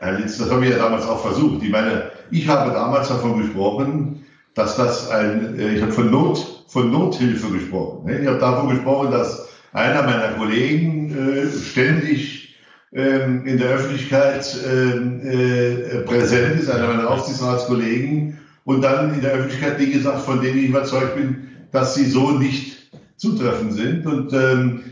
Herr 0.00 0.18
Litz, 0.18 0.38
das 0.38 0.50
haben 0.50 0.62
wir 0.62 0.70
ja 0.70 0.78
damals 0.78 1.04
auch 1.06 1.20
versucht. 1.22 1.62
Ich 1.62 1.70
meine, 1.70 2.10
ich 2.32 2.48
habe 2.48 2.72
damals 2.72 3.08
davon 3.08 3.40
gesprochen, 3.40 4.26
dass 4.54 4.76
das 4.76 5.08
ein, 5.10 5.58
äh, 5.60 5.74
ich 5.76 5.82
habe 5.82 5.92
von 5.92 6.10
Not, 6.10 6.64
von 6.68 6.90
Nothilfe 6.90 7.52
gesprochen. 7.52 8.06
ne? 8.06 8.18
Ich 8.20 8.26
habe 8.26 8.38
davon 8.38 8.70
gesprochen, 8.70 9.12
dass 9.12 9.48
einer 9.72 10.02
meiner 10.02 10.32
Kollegen 10.34 11.14
äh, 11.14 11.50
ständig 11.50 12.56
ähm, 12.92 13.46
in 13.46 13.58
der 13.58 13.70
Öffentlichkeit 13.70 14.56
ähm, 14.66 15.20
äh, 15.24 16.02
präsent 16.04 16.60
ist, 16.60 16.70
einer 16.70 16.88
meiner 16.88 17.10
Aufsichtsratskollegen, 17.10 18.38
und 18.64 18.82
dann 18.82 19.14
in 19.14 19.20
der 19.20 19.32
Öffentlichkeit 19.32 19.80
Dinge 19.80 19.98
sagt, 19.98 20.20
von 20.20 20.40
denen 20.40 20.58
ich 20.58 20.68
überzeugt 20.68 21.16
bin, 21.16 21.48
dass 21.72 21.94
sie 21.94 22.04
so 22.04 22.30
nicht 22.32 22.90
zutreffend 23.16 23.72
sind. 23.72 24.06
Und, 24.06 24.32
ähm, 24.32 24.82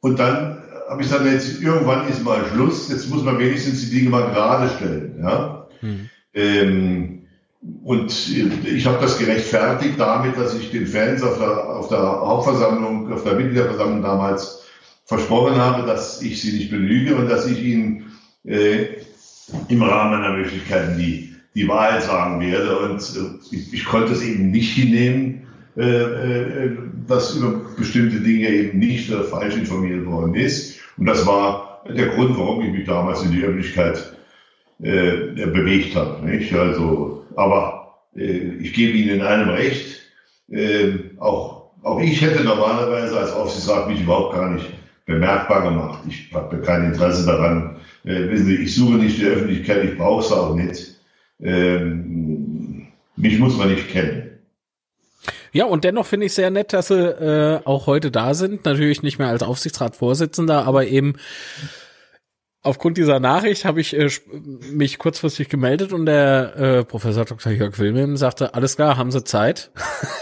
und 0.00 0.18
dann 0.18 0.62
habe 0.88 1.00
ich 1.02 1.08
gesagt, 1.08 1.26
jetzt 1.26 1.62
irgendwann 1.62 2.08
ist 2.08 2.24
mal 2.24 2.44
Schluss, 2.52 2.90
jetzt 2.90 3.08
muss 3.10 3.22
man 3.22 3.38
wenigstens 3.38 3.88
die 3.88 3.96
Dinge 3.96 4.10
mal 4.10 4.32
gerade 4.32 4.68
stellen. 4.76 5.18
Ja? 5.22 5.68
Hm. 5.80 6.08
Ähm, 6.34 7.13
und 7.82 8.28
ich 8.66 8.86
habe 8.86 8.98
das 9.00 9.18
gerechtfertigt 9.18 9.94
damit, 9.98 10.36
dass 10.36 10.54
ich 10.54 10.70
den 10.70 10.86
Fans 10.86 11.22
auf 11.22 11.38
der, 11.38 11.68
auf 11.68 11.88
der 11.88 11.98
Hauptversammlung, 11.98 13.10
auf 13.12 13.24
der 13.24 13.34
Mitgliederversammlung 13.34 14.02
damals 14.02 14.64
versprochen 15.06 15.56
habe, 15.56 15.86
dass 15.86 16.20
ich 16.20 16.40
sie 16.40 16.52
nicht 16.52 16.70
belüge 16.70 17.16
und 17.16 17.28
dass 17.28 17.46
ich 17.46 17.62
ihnen 17.62 18.12
äh, 18.44 18.86
im 19.68 19.82
Rahmen 19.82 20.20
meiner 20.20 20.36
Möglichkeiten 20.36 20.98
die, 20.98 21.34
die 21.54 21.68
Wahrheit 21.68 22.02
sagen 22.02 22.40
werde. 22.40 22.78
Und 22.78 23.00
äh, 23.00 23.54
ich, 23.54 23.72
ich 23.72 23.84
konnte 23.86 24.12
es 24.12 24.22
eben 24.22 24.50
nicht 24.50 24.74
hinnehmen, 24.74 25.46
äh, 25.76 25.84
äh, 25.84 26.70
dass 27.06 27.34
über 27.34 27.62
bestimmte 27.76 28.20
Dinge 28.20 28.48
eben 28.48 28.78
nicht 28.78 29.10
oder 29.10 29.24
falsch 29.24 29.56
informiert 29.56 30.04
worden 30.06 30.34
ist. 30.34 30.80
Und 30.98 31.06
das 31.06 31.26
war 31.26 31.82
der 31.88 32.08
Grund, 32.08 32.38
warum 32.38 32.62
ich 32.62 32.72
mich 32.72 32.86
damals 32.86 33.22
in 33.22 33.32
die 33.32 33.42
Öffentlichkeit 33.42 34.16
äh, 34.82 35.46
bewegt 35.46 35.96
habe. 35.96 36.26
Nicht? 36.26 36.54
Also, 36.54 37.23
aber 37.36 37.98
äh, 38.16 38.56
ich 38.60 38.72
gebe 38.72 38.96
Ihnen 38.96 39.16
in 39.16 39.22
einem 39.22 39.50
recht. 39.50 40.00
Äh, 40.50 40.92
auch, 41.18 41.70
auch 41.82 42.00
ich 42.00 42.20
hätte 42.20 42.44
normalerweise 42.44 43.18
als 43.18 43.32
Aufsichtsrat 43.32 43.88
mich 43.88 44.00
überhaupt 44.00 44.34
gar 44.34 44.50
nicht 44.50 44.66
bemerkbar 45.06 45.62
gemacht. 45.62 46.00
Ich 46.08 46.30
habe 46.32 46.60
kein 46.60 46.84
Interesse 46.84 47.26
daran. 47.26 47.76
Äh, 48.04 48.30
wissen 48.30 48.46
Sie, 48.46 48.56
ich 48.56 48.74
suche 48.74 48.94
nicht 48.94 49.18
die 49.18 49.26
Öffentlichkeit, 49.26 49.84
ich 49.84 49.96
brauche 49.96 50.24
es 50.24 50.32
auch 50.32 50.54
nicht. 50.54 50.94
Ähm, 51.40 52.86
mich 53.16 53.38
muss 53.38 53.56
man 53.56 53.70
nicht 53.70 53.88
kennen. 53.90 54.24
Ja, 55.52 55.66
und 55.66 55.84
dennoch 55.84 56.06
finde 56.06 56.26
ich 56.26 56.34
sehr 56.34 56.50
nett, 56.50 56.72
dass 56.72 56.88
sie 56.88 56.98
äh, 56.98 57.60
auch 57.64 57.86
heute 57.86 58.10
da 58.10 58.34
sind. 58.34 58.64
Natürlich 58.64 59.02
nicht 59.02 59.20
mehr 59.20 59.28
als 59.28 59.44
Aufsichtsratsvorsitzender, 59.44 60.66
aber 60.66 60.86
eben 60.88 61.14
aufgrund 62.64 62.96
dieser 62.98 63.20
Nachricht 63.20 63.64
habe 63.64 63.80
ich 63.80 63.96
äh, 63.96 64.08
mich 64.72 64.98
kurzfristig 64.98 65.48
gemeldet 65.48 65.92
und 65.92 66.06
der 66.06 66.56
äh, 66.56 66.84
Professor 66.84 67.24
Dr. 67.24 67.52
Jörg 67.52 67.78
Wilhelm 67.78 68.16
sagte, 68.16 68.54
alles 68.54 68.76
klar, 68.76 68.96
haben 68.96 69.12
Sie 69.12 69.22
Zeit? 69.22 69.70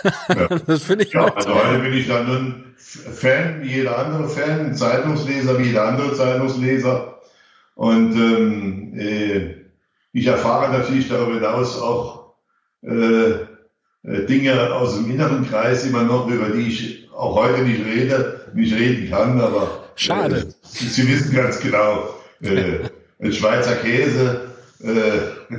das 0.67 0.83
finde 0.83 1.05
ich 1.05 1.13
Ja, 1.13 1.25
nett. 1.25 1.37
also 1.37 1.55
heute 1.55 1.79
bin 1.79 1.93
ich 1.95 2.09
dann 2.09 2.27
ein 2.31 2.65
Fan, 2.77 3.63
wie 3.63 3.69
jeder 3.73 3.99
andere 3.99 4.29
Fan, 4.29 4.67
ein 4.67 4.75
Zeitungsleser, 4.75 5.59
wie 5.59 5.69
jeder 5.69 5.89
andere 5.89 6.13
Zeitungsleser. 6.15 7.21
Und 7.75 8.15
ähm, 8.15 8.99
äh, 8.99 9.55
ich 10.13 10.27
erfahre 10.27 10.71
natürlich 10.73 11.09
darüber 11.09 11.35
hinaus 11.35 11.81
auch 11.81 12.35
äh, 12.83 13.31
äh, 14.05 14.27
Dinge 14.27 14.75
aus 14.75 14.97
dem 14.97 15.11
inneren 15.11 15.49
Kreis 15.49 15.87
immer 15.87 16.03
noch, 16.03 16.29
über 16.29 16.51
die 16.51 16.67
ich 16.69 17.09
auch 17.17 17.37
heute 17.37 17.63
nicht 17.63 17.85
rede, 17.85 18.51
nicht 18.55 18.75
reden 18.75 19.09
kann, 19.11 19.41
aber 19.41 19.85
Schade. 19.95 20.37
Äh, 20.37 20.53
Sie 20.65 21.09
wissen 21.09 21.35
ganz 21.35 21.61
genau, 21.61 22.15
äh, 22.43 22.89
ein 23.21 23.33
Schweizer 23.33 23.77
Käse, 23.77 24.53
äh, 24.83 25.53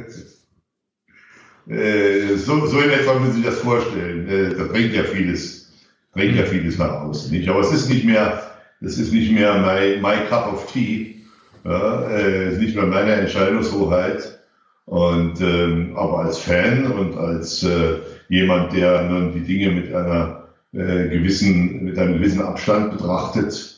äh, 1.70 2.36
so, 2.36 2.66
so 2.66 2.80
in 2.80 2.90
etwa 2.90 3.20
müssen 3.20 3.36
Sie 3.36 3.44
das 3.44 3.60
vorstellen. 3.60 4.28
Äh, 4.28 4.56
da 4.56 4.66
bringt 4.66 4.94
ja 4.94 5.04
vieles, 5.04 5.72
bringt 6.12 6.36
ja 6.36 6.46
vieles 6.46 6.78
nach 6.78 6.92
außen. 6.92 7.32
Nicht? 7.32 7.48
Aber 7.48 7.62
es 7.62 7.72
ist 7.72 7.90
nicht 7.90 8.04
mehr, 8.04 8.44
es 8.82 8.98
ist 8.98 9.14
nicht 9.14 9.32
mehr 9.32 9.54
my, 9.60 10.02
my 10.02 10.26
cup 10.28 10.52
of 10.52 10.72
tea. 10.72 11.22
Ja, 11.64 12.10
äh, 12.10 12.52
ist 12.52 12.60
nicht 12.60 12.76
mehr 12.76 12.86
meine 12.86 13.14
Entscheidungshoheit. 13.14 14.40
Und 14.86 15.40
ähm, 15.40 15.96
aber 15.96 16.20
als 16.20 16.40
Fan 16.40 16.92
und 16.92 17.16
als 17.16 17.64
äh, 17.64 18.00
jemand, 18.28 18.74
der 18.74 19.04
nun 19.04 19.32
die 19.32 19.40
Dinge 19.40 19.72
mit 19.72 19.94
einer 19.94 20.50
äh, 20.74 21.08
gewissen, 21.08 21.86
mit 21.86 21.98
einem 21.98 22.16
gewissen 22.16 22.42
Abstand 22.42 22.92
betrachtet, 22.92 23.70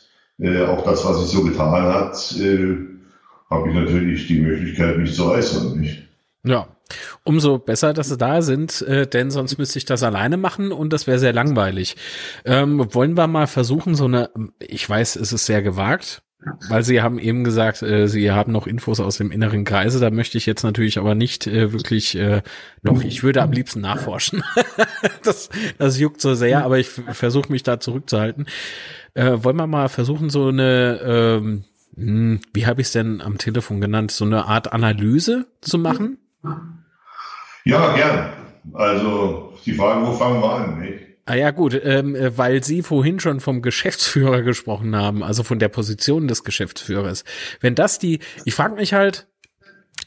auch 0.68 0.84
das, 0.84 1.02
was 1.06 1.22
sich 1.22 1.30
so 1.30 1.44
getan 1.44 1.82
hat, 1.84 2.14
habe 3.50 3.68
ich 3.68 3.74
natürlich 3.74 4.26
die 4.26 4.40
Möglichkeit, 4.40 4.98
mich 4.98 5.14
zu 5.14 5.26
äußern. 5.26 5.80
Nicht? 5.80 6.02
Ja. 6.44 6.68
Umso 7.24 7.58
besser, 7.58 7.92
dass 7.92 8.08
sie 8.10 8.16
da 8.16 8.42
sind, 8.42 8.80
äh, 8.82 9.08
denn 9.08 9.32
sonst 9.32 9.58
müsste 9.58 9.78
ich 9.78 9.86
das 9.86 10.04
alleine 10.04 10.36
machen 10.36 10.70
und 10.70 10.92
das 10.92 11.08
wäre 11.08 11.18
sehr 11.18 11.32
langweilig. 11.32 11.96
Ähm, 12.44 12.94
wollen 12.94 13.16
wir 13.16 13.26
mal 13.26 13.48
versuchen, 13.48 13.96
so 13.96 14.04
eine, 14.04 14.30
ich 14.60 14.88
weiß, 14.88 15.16
es 15.16 15.32
ist 15.32 15.46
sehr 15.46 15.62
gewagt, 15.62 16.22
weil 16.68 16.84
Sie 16.84 17.02
haben 17.02 17.18
eben 17.18 17.42
gesagt, 17.42 17.82
äh, 17.82 18.06
Sie 18.06 18.30
haben 18.30 18.52
noch 18.52 18.68
Infos 18.68 19.00
aus 19.00 19.16
dem 19.16 19.32
inneren 19.32 19.64
Kreise. 19.64 19.98
Da 19.98 20.10
möchte 20.10 20.38
ich 20.38 20.46
jetzt 20.46 20.62
natürlich 20.62 20.98
aber 20.98 21.14
nicht 21.16 21.46
äh, 21.46 21.72
wirklich, 21.72 22.16
äh, 22.16 22.42
doch, 22.84 23.02
ich 23.02 23.24
würde 23.24 23.42
am 23.42 23.50
liebsten 23.52 23.80
nachforschen. 23.80 24.44
das, 25.24 25.48
das 25.78 25.98
juckt 25.98 26.20
so 26.20 26.34
sehr, 26.34 26.64
aber 26.64 26.78
ich 26.78 26.88
versuche 26.88 27.50
mich 27.50 27.64
da 27.64 27.80
zurückzuhalten. 27.80 28.46
Äh, 29.14 29.38
wollen 29.42 29.56
wir 29.56 29.66
mal 29.66 29.88
versuchen, 29.88 30.30
so 30.30 30.48
eine, 30.48 31.00
ähm, 31.02 31.44
hm, 31.44 31.64
wie 31.96 32.66
habe 32.66 32.82
ich 32.82 32.88
es 32.88 32.92
denn 32.92 33.22
am 33.22 33.38
Telefon 33.38 33.80
genannt, 33.80 34.10
so 34.10 34.26
eine 34.26 34.44
Art 34.44 34.72
Analyse 34.72 35.46
zu 35.62 35.78
machen? 35.78 36.18
Ja, 37.64 37.94
gern. 37.94 38.32
Also 38.74 39.54
die 39.64 39.72
Frage, 39.72 40.06
wo 40.06 40.12
fangen 40.12 40.40
wir 40.40 40.52
an? 40.52 40.80
Nicht? 40.80 41.06
Ah 41.24 41.34
ja, 41.34 41.50
gut, 41.50 41.80
ähm, 41.82 42.14
äh, 42.14 42.38
weil 42.38 42.62
Sie 42.62 42.82
vorhin 42.82 43.18
schon 43.18 43.40
vom 43.40 43.62
Geschäftsführer 43.62 44.42
gesprochen 44.42 44.94
haben, 44.94 45.24
also 45.24 45.42
von 45.42 45.58
der 45.58 45.68
Position 45.68 46.28
des 46.28 46.44
Geschäftsführers. 46.44 47.24
Wenn 47.60 47.74
das 47.74 47.98
die, 47.98 48.20
ich 48.44 48.54
frage 48.54 48.76
mich 48.76 48.92
halt, 48.92 49.26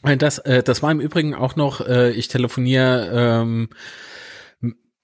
wenn 0.02 0.18
das, 0.18 0.38
äh, 0.38 0.62
das 0.62 0.82
war 0.82 0.90
im 0.90 1.00
Übrigen 1.00 1.34
auch 1.34 1.56
noch, 1.56 1.86
äh, 1.86 2.10
ich 2.12 2.28
telefoniere 2.28 3.10
ähm, 3.12 3.68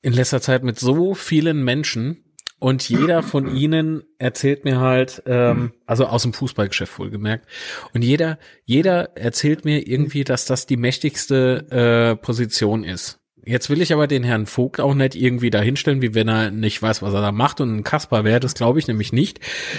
in 0.01 0.13
letzter 0.13 0.41
Zeit 0.41 0.63
mit 0.63 0.79
so 0.79 1.15
vielen 1.15 1.65
Menschen 1.65 2.25
und 2.59 2.89
jeder 2.89 3.23
von 3.23 3.47
ihnen 3.57 4.05
erzählt 4.19 4.65
mir 4.65 4.81
halt, 4.81 5.23
ähm, 5.27 5.73
also 5.87 6.07
aus 6.07 6.23
dem 6.23 6.33
Fußballgeschäft 6.33 6.99
wohlgemerkt, 6.99 7.47
und 7.93 8.03
jeder, 8.03 8.39
jeder 8.65 9.17
erzählt 9.17 9.65
mir 9.65 9.87
irgendwie, 9.87 10.25
dass 10.25 10.45
das 10.47 10.67
die 10.67 10.77
mächtigste 10.77 11.67
äh, 11.71 12.17
Position 12.17 12.85
ist. 12.85 13.21
Jetzt 13.49 13.71
will 13.71 13.81
ich 13.81 13.93
aber 13.93 14.09
den 14.09 14.25
Herrn 14.25 14.47
Vogt 14.47 14.81
auch 14.81 14.95
nicht 14.95 15.15
irgendwie 15.15 15.51
dahinstellen, 15.51 16.03
wie 16.03 16.17
wenn 16.17 16.27
er 16.27 16.51
nicht 16.51 16.83
weiß, 16.83 17.01
was 17.01 17.15
er 17.15 17.21
da 17.21 17.31
macht 17.31 17.61
und 17.61 17.77
ein 17.77 17.85
Kasper 17.85 18.25
wäre. 18.25 18.41
Das 18.41 18.55
glaube 18.55 18.81
ich 18.81 18.89
nämlich 18.89 19.13
nicht. 19.13 19.39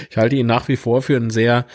Ich 0.10 0.16
halte 0.16 0.38
ihn 0.38 0.46
nach 0.46 0.70
wie 0.70 0.78
vor 0.78 1.02
für 1.02 1.18
einen 1.18 1.32
sehr 1.32 1.66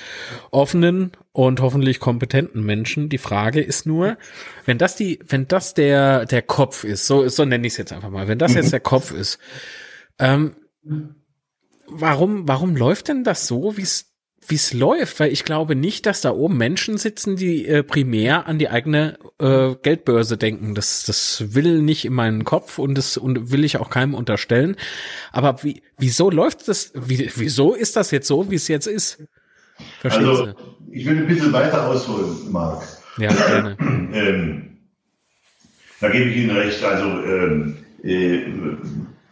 offenen 0.50 1.12
und 1.32 1.60
hoffentlich 1.60 2.00
kompetenten 2.00 2.64
Menschen. 2.64 3.10
Die 3.10 3.18
Frage 3.18 3.60
ist 3.60 3.84
nur, 3.84 4.16
wenn 4.64 4.78
das 4.78 4.96
die, 4.96 5.18
wenn 5.28 5.48
das 5.48 5.74
der 5.74 6.24
der 6.24 6.40
Kopf 6.40 6.84
ist, 6.84 7.06
so 7.06 7.28
so 7.28 7.44
nenne 7.44 7.66
ich 7.66 7.74
es 7.74 7.76
jetzt 7.76 7.92
einfach 7.92 8.08
mal, 8.08 8.26
wenn 8.26 8.38
das 8.38 8.54
jetzt 8.54 8.72
der 8.72 8.80
Kopf 8.80 9.12
ist, 9.12 9.38
ähm, 10.18 10.56
warum 11.86 12.48
warum 12.48 12.76
läuft 12.76 13.08
denn 13.08 13.24
das 13.24 13.46
so, 13.46 13.76
wie 13.76 13.82
es 13.82 14.12
wie 14.48 14.56
es 14.56 14.72
läuft, 14.72 15.20
weil 15.20 15.32
ich 15.32 15.44
glaube 15.44 15.76
nicht, 15.76 16.04
dass 16.06 16.20
da 16.20 16.32
oben 16.32 16.56
Menschen 16.56 16.98
sitzen, 16.98 17.36
die 17.36 17.66
äh, 17.66 17.82
primär 17.82 18.46
an 18.46 18.58
die 18.58 18.68
eigene 18.68 19.18
äh, 19.38 19.76
Geldbörse 19.82 20.36
denken. 20.36 20.74
Das, 20.74 21.04
das 21.04 21.54
will 21.54 21.80
nicht 21.80 22.04
in 22.04 22.12
meinen 22.12 22.44
Kopf 22.44 22.78
und 22.78 22.96
das 22.96 23.16
und 23.16 23.52
will 23.52 23.64
ich 23.64 23.76
auch 23.76 23.88
keinem 23.88 24.14
unterstellen. 24.14 24.76
Aber 25.30 25.62
wie, 25.62 25.82
wieso 25.96 26.28
läuft 26.30 26.66
das? 26.66 26.92
Wie, 26.94 27.30
wieso 27.36 27.74
ist 27.74 27.94
das 27.94 28.10
jetzt 28.10 28.26
so, 28.26 28.50
wie 28.50 28.56
es 28.56 28.66
jetzt 28.68 28.88
ist? 28.88 29.22
Verstehen 30.00 30.28
Also 30.28 30.54
ich 30.90 31.06
will 31.06 31.18
ein 31.18 31.26
bisschen 31.28 31.52
weiter 31.52 31.88
ausholen, 31.88 32.50
Marc. 32.50 32.82
Sie? 33.16 33.24
Ja, 33.24 33.32
gerne. 33.32 33.76
Ähm, 34.12 34.78
da 36.00 36.10
gebe 36.10 36.28
ich 36.28 36.36
Ihnen 36.36 36.50
recht. 36.50 36.82
Also 36.82 37.06
ähm, 37.06 37.76
äh, 38.02 38.42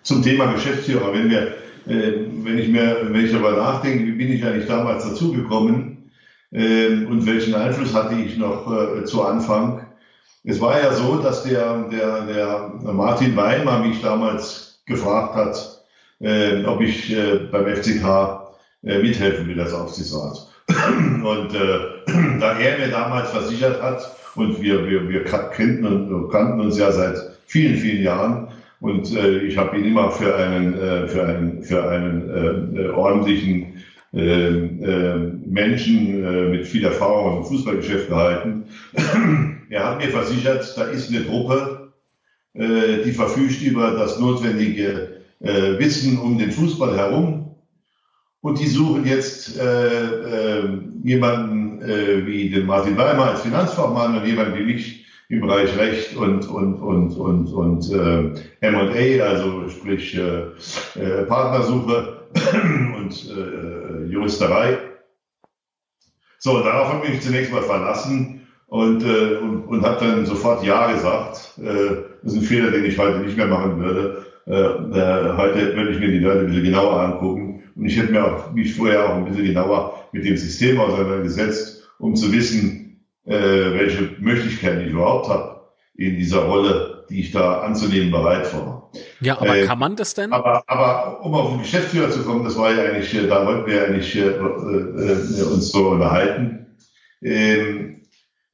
zum 0.03 0.23
Thema 0.23 0.53
Geschäftsführer, 0.53 1.13
wenn 1.13 1.31
wir, 1.31 1.49
äh, 1.87 2.13
wenn 2.43 2.59
ich 2.59 2.69
mir, 2.69 3.09
wenn 3.11 3.25
ich 3.25 3.33
darüber 3.33 3.53
nachdenke, 3.53 4.07
wie 4.07 4.13
bin 4.13 4.33
ich 4.33 4.45
eigentlich 4.45 4.67
damals 4.67 5.05
dazugekommen 5.05 6.11
äh, 6.53 7.05
und 7.05 7.27
welchen 7.27 7.55
Einfluss 7.55 7.95
hatte 7.95 8.15
ich 8.15 8.37
noch 8.39 8.71
äh, 8.73 9.05
zu 9.05 9.23
Anfang? 9.25 9.87
Es 10.45 10.61
war 10.61 10.81
ja 10.81 10.93
so, 10.93 11.17
dass 11.17 11.43
der, 11.43 11.83
der, 11.91 12.23
der 12.23 12.93
Martin 12.93 13.37
Weimer 13.37 13.81
mich 13.81 14.01
damals 14.01 14.83
gefragt 14.87 15.35
hat, 15.35 15.85
äh, 16.21 16.65
ob 16.65 16.81
ich 16.81 17.13
äh, 17.13 17.49
beim 17.51 17.67
FCK 17.67 18.05
äh, 18.83 18.99
mithelfen 18.99 19.47
will 19.49 19.61
als 19.61 19.75
Aufsichtsrat. 19.75 20.49
Und 20.69 21.55
äh, 21.55 22.39
da 22.41 22.59
er 22.59 22.79
mir 22.79 22.89
damals 22.89 23.31
versichert 23.31 23.83
hat, 23.83 24.17
und 24.37 24.63
wir, 24.63 24.89
wir, 24.89 25.09
wir 25.09 25.25
kannten, 25.25 26.29
kannten 26.31 26.61
uns 26.61 26.79
ja 26.79 26.93
seit 26.93 27.19
vielen, 27.47 27.77
vielen 27.77 28.03
Jahren, 28.03 28.49
und 28.81 29.15
äh, 29.15 29.41
ich 29.41 29.57
habe 29.57 29.79
ihn 29.79 29.85
immer 29.85 30.11
für 30.11 30.35
einen, 30.37 30.75
äh, 30.75 31.07
für 31.07 31.27
einen, 31.27 31.63
für 31.63 31.89
einen 31.89 32.77
äh, 32.77 32.89
ordentlichen 32.89 33.83
äh, 34.13 34.49
äh, 34.49 35.19
Menschen 35.47 36.25
äh, 36.25 36.49
mit 36.49 36.67
viel 36.67 36.85
Erfahrung 36.85 37.39
im 37.39 37.45
Fußballgeschäft 37.45 38.09
gehalten. 38.09 38.65
er 39.71 39.85
hat 39.85 39.99
mir 39.99 40.09
versichert, 40.11 40.75
da 40.77 40.85
ist 40.85 41.11
eine 41.11 41.25
Gruppe, 41.25 41.93
äh, 42.55 43.05
die 43.05 43.13
verfügt 43.13 43.63
über 43.63 43.93
das 43.93 44.19
notwendige 44.19 45.21
äh, 45.41 45.79
Wissen 45.79 46.19
um 46.19 46.39
den 46.39 46.51
Fußball 46.51 46.97
herum. 46.97 47.55
Und 48.41 48.59
die 48.59 48.67
suchen 48.67 49.05
jetzt 49.05 49.61
äh, 49.61 50.61
äh, 50.63 50.79
jemanden 51.05 51.83
äh, 51.83 52.27
wie 52.27 52.49
den 52.49 52.65
Martin 52.65 52.97
Weimer 52.97 53.27
als 53.27 53.43
Finanzfachmann 53.43 54.17
und 54.17 54.27
jemanden 54.27 54.59
wie 54.59 54.65
mich 54.65 55.05
im 55.31 55.41
Bereich 55.41 55.79
Recht 55.79 56.17
und 56.17 56.49
und 56.49 56.75
und 56.81 57.17
und 57.17 57.53
und 57.53 57.91
äh, 57.93 58.67
M&A, 58.67 59.25
also 59.25 59.69
sprich 59.69 60.17
äh, 60.17 61.01
äh, 61.01 61.25
Partnersuche 61.25 62.25
und 62.99 63.31
äh, 63.31 64.07
Juristerei. 64.07 64.79
So, 66.39 66.61
darauf 66.63 66.93
habe 66.93 67.07
ich 67.07 67.13
mich 67.13 67.21
zunächst 67.23 67.53
mal 67.53 67.63
verlassen 67.63 68.49
und, 68.67 69.05
äh, 69.05 69.37
und, 69.37 69.65
und 69.67 69.85
habe 69.85 70.05
dann 70.05 70.27
sofort 70.27 70.65
Ja 70.65 70.91
gesagt. 70.93 71.59
Äh, 71.59 72.03
das 72.25 72.33
ist 72.33 72.41
ein 72.41 72.45
Fehler, 72.45 72.73
den 72.73 72.85
ich 72.85 72.99
heute 72.99 73.21
nicht 73.21 73.37
mehr 73.37 73.47
machen 73.47 73.79
würde. 73.79 74.27
Äh, 74.49 74.53
äh, 74.53 75.37
heute 75.37 75.77
würde 75.77 75.91
ich 75.93 76.01
mir 76.01 76.09
die 76.09 76.19
Leute 76.19 76.41
ein 76.41 76.47
bisschen 76.47 76.65
genauer 76.65 77.01
angucken. 77.01 77.63
Und 77.77 77.85
ich 77.85 77.97
hätte 77.97 78.11
mir 78.11 78.25
auch, 78.25 78.53
mich 78.53 78.75
vorher 78.75 79.09
auch 79.09 79.15
ein 79.15 79.27
bisschen 79.27 79.45
genauer 79.45 80.09
mit 80.13 80.25
dem 80.25 80.37
System 80.37 80.81
auseinandergesetzt, 80.81 81.89
um 81.99 82.17
zu 82.17 82.33
wissen, 82.33 82.80
äh, 82.80 82.80
welche 83.31 84.17
Möglichkeiten 84.19 84.81
ich 84.81 84.93
überhaupt 84.93 85.29
habe 85.29 85.61
in 85.97 86.17
dieser 86.17 86.45
Rolle, 86.47 87.05
die 87.11 87.21
ich 87.21 87.33
da 87.33 87.61
anzunehmen 87.61 88.11
bereit 88.11 88.53
war. 88.55 88.91
Ja, 89.21 89.41
aber 89.41 89.57
äh, 89.57 89.67
kann 89.67 89.79
man 89.79 89.97
das 89.97 90.15
denn? 90.15 90.33
Aber, 90.33 90.65
aber 90.67 91.25
um 91.25 91.35
auf 91.35 91.51
den 91.51 91.61
Geschäftsführer 91.61 92.11
zu 92.11 92.23
kommen, 92.25 92.45
das 92.45 92.57
war 92.57 92.73
ja 92.73 92.85
eigentlich, 92.85 93.15
äh, 93.15 93.27
da 93.27 93.47
wollten 93.47 93.71
wir 93.71 93.85
eigentlich 93.85 94.17
äh, 94.17 94.29
äh, 94.29 95.43
uns 95.45 95.71
so 95.71 95.91
unterhalten. 95.91 96.67
Ähm, 97.23 98.03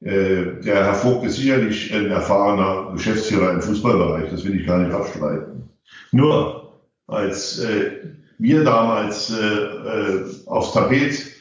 äh, 0.01 0.61
der 0.63 0.83
Herr 0.85 0.93
Vogt 0.93 1.25
ist 1.25 1.37
sicherlich 1.37 1.93
ein 1.93 2.11
erfahrener 2.11 2.91
Geschäftsführer 2.93 3.53
im 3.53 3.61
Fußballbereich, 3.61 4.29
das 4.29 4.43
will 4.43 4.59
ich 4.59 4.67
gar 4.67 4.79
nicht 4.79 4.93
abstreiten. 4.93 5.69
Nur 6.11 6.81
als 7.07 7.59
äh, 7.59 7.91
wir 8.37 8.63
damals 8.63 9.31
äh, 9.31 9.43
äh, 9.43 10.25
aufs 10.45 10.73
Tapet 10.73 11.31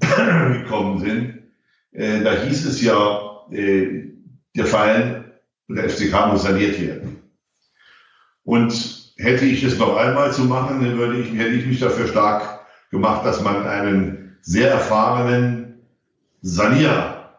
gekommen 0.52 1.00
sind, 1.00 1.33
äh, 1.94 2.22
da 2.22 2.32
hieß 2.32 2.66
es 2.66 2.82
ja, 2.82 3.20
äh, 3.50 4.10
der 4.56 4.66
Verein, 4.66 5.32
der 5.68 5.88
FCK 5.88 6.26
muss 6.32 6.42
saniert 6.42 6.80
werden. 6.80 7.18
Und 8.44 9.12
hätte 9.16 9.44
ich 9.44 9.62
es 9.62 9.78
noch 9.78 9.96
einmal 9.96 10.32
zu 10.32 10.42
machen, 10.42 10.84
dann 10.84 10.98
würde 10.98 11.20
ich, 11.20 11.32
hätte 11.32 11.54
ich 11.54 11.66
mich 11.66 11.80
dafür 11.80 12.06
stark 12.06 12.60
gemacht, 12.90 13.24
dass 13.24 13.40
man 13.42 13.66
einen 13.66 14.36
sehr 14.42 14.70
erfahrenen 14.70 15.86
Sanierer 16.42 17.38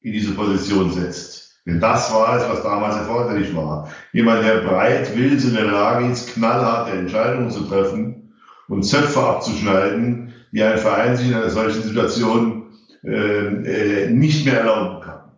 in 0.00 0.12
diese 0.12 0.32
Position 0.32 0.92
setzt. 0.92 1.60
Denn 1.66 1.80
das 1.80 2.12
war 2.12 2.36
es, 2.36 2.48
was 2.48 2.62
damals 2.62 2.96
erforderlich 2.96 3.56
war. 3.56 3.90
Jemand, 4.12 4.44
der 4.44 4.58
breit 4.58 5.16
will, 5.16 5.32
in 5.32 5.54
der 5.54 5.64
Lage 5.64 6.10
ist, 6.10 6.34
knallharte 6.34 6.92
Entscheidungen 6.92 7.50
zu 7.50 7.64
treffen 7.64 8.34
und 8.68 8.82
Zöpfe 8.82 9.20
abzuschneiden, 9.20 10.34
die 10.52 10.62
ein 10.62 10.78
Verein 10.78 11.16
sich 11.16 11.28
in 11.28 11.34
einer 11.34 11.50
solchen 11.50 11.82
Situation 11.82 12.63
äh, 13.04 14.04
äh, 14.04 14.10
nicht 14.10 14.44
mehr 14.44 14.60
erlauben 14.60 15.00
kann. 15.00 15.32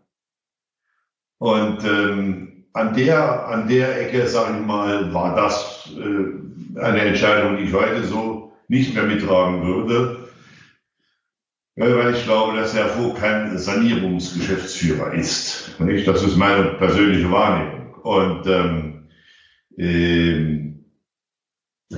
Und 1.38 1.84
ähm, 1.84 2.64
an 2.72 2.94
der 2.94 3.46
an 3.48 3.68
der 3.68 4.00
Ecke, 4.00 4.26
sage 4.26 4.58
ich 4.58 4.66
mal, 4.66 5.12
war 5.12 5.36
das 5.36 5.90
äh, 5.96 6.80
eine 6.80 7.00
Entscheidung, 7.00 7.56
die 7.56 7.64
ich 7.64 7.72
heute 7.72 8.04
so 8.04 8.52
nicht 8.68 8.94
mehr 8.94 9.04
mittragen 9.04 9.64
würde 9.64 10.26
weil 11.76 12.14
ich 12.14 12.24
glaube, 12.24 12.56
dass 12.56 12.74
Herr 12.74 12.88
Vogt 12.88 13.18
kein 13.18 13.56
Sanierungsgeschäftsführer 13.58 15.12
ist. 15.12 15.78
Nicht? 15.78 16.08
Das 16.08 16.22
ist 16.22 16.36
meine 16.36 16.64
persönliche 16.74 17.30
Wahrnehmung. 17.30 17.94
Und, 18.02 18.46
ähm, 18.46 19.08
äh, 19.76 20.72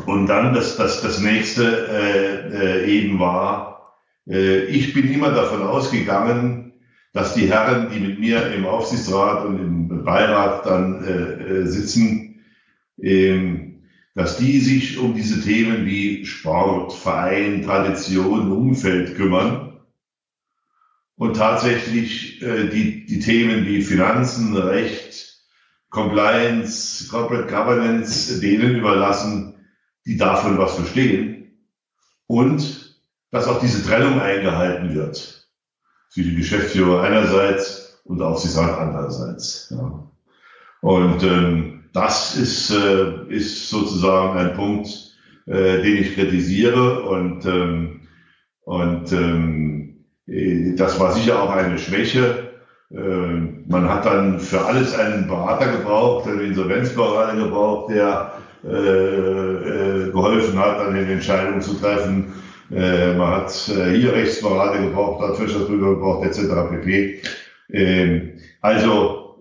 und 0.05 0.27
dann 0.27 0.53
das, 0.53 0.77
das, 0.77 1.01
das 1.01 1.21
nächste 1.21 1.89
äh, 1.89 2.83
äh, 2.83 2.91
eben 2.91 3.21
war, 3.21 3.68
ich 4.29 4.93
bin 4.93 5.13
immer 5.13 5.31
davon 5.31 5.63
ausgegangen, 5.63 6.69
dass 7.13 7.35
die 7.35 7.49
Herren, 7.49 7.91
die 7.91 8.01
mit 8.01 8.21
mir 8.21 8.53
im 8.53 8.67
Aufsichtsrat 8.67 9.45
und 9.45 9.59
im 9.59 10.05
Beirat 10.05 10.67
dann 10.67 11.05
äh, 11.05 11.61
äh 11.63 11.67
sitzen, 11.67 12.45
äh, 12.99 13.69
dass 14.15 14.37
die 14.37 14.59
sich 14.61 14.99
um 14.99 15.15
diese 15.15 15.43
Themen 15.43 15.87
wie 15.87 16.27
Sport, 16.27 16.93
Verein, 16.93 17.63
Tradition, 17.63 18.53
Umfeld 18.53 19.17
kümmern 19.17 19.81
und 21.17 21.37
tatsächlich 21.37 22.43
äh, 22.43 22.69
die, 22.69 23.07
die 23.07 23.21
Themen 23.21 23.67
wie 23.67 23.83
Finanzen, 23.83 24.57
Recht, 24.57 25.43
Compliance, 25.91 27.09
Corporate 27.09 27.53
Governance 27.53 28.41
denen 28.41 28.77
überlassen, 28.77 29.55
die 30.07 30.17
davon 30.17 30.59
was 30.59 30.75
verstehen 30.75 31.59
und 32.27 32.88
dass 33.31 33.47
auch 33.47 33.61
diese 33.61 33.85
Trennung 33.87 34.21
eingehalten 34.21 34.95
wird 34.95 35.49
zwischen 36.11 36.37
Geschäftsführer 36.37 37.03
einerseits 37.03 38.01
und 38.05 38.23
Aufsichtsrat 38.23 38.79
andererseits. 38.79 39.71
Ja. 39.71 40.09
Und 40.81 41.23
ähm, 41.23 41.85
das 41.93 42.37
ist, 42.37 42.71
äh, 42.71 43.27
ist 43.29 43.69
sozusagen 43.69 44.39
ein 44.39 44.55
Punkt, 44.55 44.89
äh, 45.47 45.83
den 45.83 45.99
ich 45.99 46.15
kritisiere 46.15 47.03
und, 47.03 47.45
ähm, 47.47 48.01
und 48.63 49.13
ähm, 49.13 50.05
äh, 50.27 50.75
das 50.75 50.99
war 51.01 51.13
sicher 51.13 51.43
auch 51.43 51.51
eine 51.51 51.79
Schwäche. 51.79 52.53
Äh, 52.91 52.97
man 52.97 53.89
hat 53.89 54.07
dann 54.07 54.41
für 54.41 54.65
alles 54.65 54.95
einen 54.95 55.27
Berater 55.27 55.73
gebraucht, 55.73 56.27
einen 56.29 56.41
Insolvenzberater 56.41 57.37
gebraucht, 57.37 57.93
der 57.93 58.33
äh, 58.65 60.11
geholfen 60.11 60.59
hat, 60.59 60.81
dann 60.81 60.95
eine 60.95 61.13
Entscheidung 61.13 61.61
zu 61.61 61.75
treffen. 61.75 62.33
Man 62.71 63.29
hat 63.29 63.51
hier 63.51 64.13
Rechtsberater 64.13 64.83
gebraucht, 64.83 65.27
hat 65.27 65.41
Wirtschaftsprüfer 65.41 65.95
gebraucht, 65.95 66.27
etc. 66.27 66.71
pp. 66.71 67.23
Ähm, 67.73 68.33
also, 68.61 69.41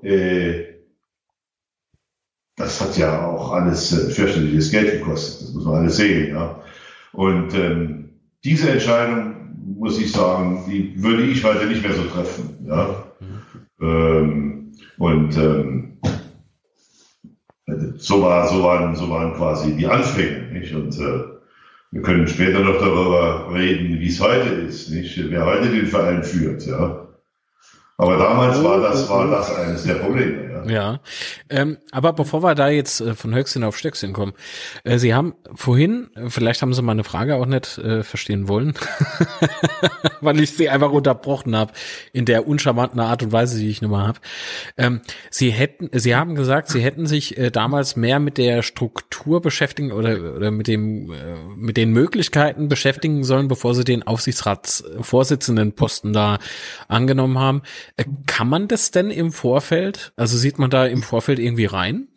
das 2.58 2.82
hat 2.82 2.98
ja 2.98 3.28
auch 3.28 3.52
alles 3.52 3.90
fürchterliches 4.16 4.72
Geld 4.72 4.92
gekostet. 4.92 5.48
Das 5.48 5.54
muss 5.54 5.66
man 5.66 5.76
alles 5.76 5.98
sehen. 5.98 6.34
Ja. 6.34 6.62
Und 7.14 7.54
ähm, 7.54 8.10
diese 8.44 8.72
Entscheidung 8.72 9.36
muss 9.78 10.00
ich 10.00 10.12
sagen, 10.12 10.64
die 10.68 11.02
würde 11.02 11.24
ich 11.24 11.44
heute 11.44 11.68
nicht 11.68 11.84
mehr 11.84 11.94
so 11.94 12.04
treffen. 12.04 12.66
Ja? 12.68 13.04
Ähm, 13.80 14.72
und 14.98 15.38
ähm, 15.38 16.00
so, 17.98 18.22
war, 18.22 18.48
so, 18.48 18.64
waren, 18.64 18.96
so 18.96 19.10
waren 19.10 19.34
quasi 19.34 19.76
die 19.76 19.88
Anfänge. 19.88 20.52
Nicht? 20.52 20.74
Und 20.74 20.98
äh, 21.00 21.37
wir 21.98 22.04
können 22.04 22.28
später 22.28 22.60
noch 22.60 22.78
darüber 22.78 23.52
reden, 23.52 24.00
wie 24.00 24.08
es 24.08 24.22
heute 24.22 24.50
ist, 24.50 24.92
nicht? 24.92 25.20
wer 25.32 25.48
heute 25.48 25.68
den 25.68 25.88
Verein 25.88 26.24
führt. 26.24 26.64
Ja? 26.68 27.08
Aber 27.98 28.18
damals 28.18 28.64
war 28.64 28.80
das, 28.82 29.10
war 29.10 29.28
das 29.32 29.56
eines 29.56 29.84
der 29.84 29.96
Probleme. 29.96 30.47
Ja, 30.68 31.00
ähm, 31.50 31.78
aber 31.92 32.14
bevor 32.14 32.44
wir 32.44 32.56
da 32.56 32.70
jetzt 32.70 33.00
äh, 33.00 33.14
von 33.14 33.34
Höchstchen 33.34 33.64
auf 33.64 33.78
Stöckchen 33.78 34.12
kommen, 34.12 34.34
äh, 34.84 34.98
Sie 34.98 35.14
haben 35.14 35.36
vorhin, 35.56 36.10
äh, 36.16 36.30
vielleicht 36.30 36.62
haben 36.62 36.74
Sie 36.74 36.82
meine 36.82 37.04
Frage 37.04 37.36
auch 37.36 37.46
nicht 37.46 37.78
äh, 37.78 38.04
verstehen 38.04 38.48
wollen, 38.48 38.74
weil 40.22 40.40
ich 40.42 40.52
Sie 40.52 40.70
einfach 40.70 40.92
unterbrochen 40.92 41.56
habe 41.56 41.74
in 42.12 42.26
der 42.26 42.48
uncharmanten 42.48 43.00
Art 43.00 43.24
und 43.24 43.32
Weise, 43.32 43.60
die 43.60 43.70
ich 43.70 43.82
nun 43.82 43.92
mal 43.92 44.08
habe. 44.08 44.20
Ähm, 44.78 45.02
Sie 45.30 45.52
hätten, 45.52 45.90
Sie 45.94 46.16
haben 46.16 46.36
gesagt, 46.36 46.70
Sie 46.70 46.82
hätten 46.82 47.08
sich 47.08 47.38
äh, 47.38 47.52
damals 47.52 47.96
mehr 47.96 48.20
mit 48.20 48.38
der 48.38 48.62
Struktur 48.62 49.42
beschäftigen 49.42 49.92
oder, 49.92 50.36
oder 50.36 50.52
mit 50.52 50.68
dem, 50.68 51.12
äh, 51.12 51.36
mit 51.56 51.78
den 51.78 51.92
Möglichkeiten 51.92 52.68
beschäftigen 52.68 53.24
sollen, 53.24 53.48
bevor 53.48 53.74
Sie 53.74 53.84
den 53.84 54.04
Aufsichtsratsvorsitzenden 54.04 55.74
Posten 55.74 56.14
da 56.14 56.40
angenommen 56.88 57.40
haben. 57.40 57.62
Äh, 57.96 58.06
kann 58.26 58.50
man 58.50 58.68
das 58.68 58.92
denn 58.92 59.12
im 59.12 59.32
Vorfeld? 59.32 60.12
Also 60.16 60.38
sieht 60.38 60.57
sieht 60.58 60.60
man 60.60 60.70
da 60.72 60.88
im 60.88 61.04
Vorfeld 61.04 61.38
irgendwie 61.38 61.66
rein? 61.66 62.08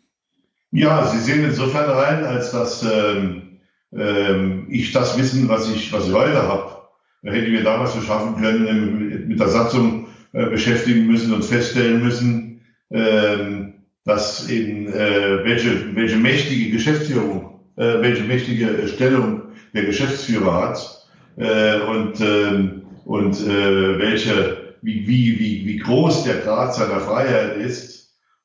Ja, 0.71 1.05
Sie 1.05 1.19
sehen 1.19 1.45
insofern 1.45 1.91
rein, 1.91 2.23
als 2.23 2.51
dass 2.51 2.83
ähm, 2.83 3.59
ähm, 3.93 4.65
ich 4.67 4.91
das 4.91 5.15
Wissen, 5.19 5.47
was 5.47 5.69
ich, 5.69 5.93
was 5.93 6.07
ich 6.07 6.13
heute 6.13 6.41
habe, 6.47 6.77
hätte 7.21 7.45
ich 7.45 7.51
mir 7.51 7.63
damals 7.63 7.91
verschaffen 7.91 8.41
können, 8.41 9.27
mit 9.27 9.39
der 9.39 9.47
Satzung 9.47 10.07
äh, 10.33 10.47
beschäftigen 10.47 11.05
müssen 11.05 11.33
und 11.33 11.45
feststellen 11.45 12.01
müssen, 12.01 12.61
ähm, 12.89 13.73
dass 14.05 14.49
eben 14.49 14.87
äh, 14.87 15.43
welche, 15.43 15.95
welche 15.95 16.17
mächtige 16.17 16.71
Geschäftsführung, 16.71 17.59
äh, 17.75 18.01
welche 18.01 18.23
mächtige 18.23 18.87
Stellung 18.87 19.43
der 19.75 19.85
Geschäftsführer 19.85 20.67
hat 20.67 21.07
äh, 21.37 21.79
und, 21.81 22.19
ähm, 22.21 22.81
und 23.05 23.39
äh, 23.39 23.99
welche, 23.99 24.77
wie, 24.81 25.07
wie, 25.07 25.39
wie, 25.39 25.67
wie 25.67 25.77
groß 25.77 26.23
der 26.23 26.37
Grad 26.37 26.73
seiner 26.73 27.01
Freiheit 27.01 27.57
ist. 27.57 28.00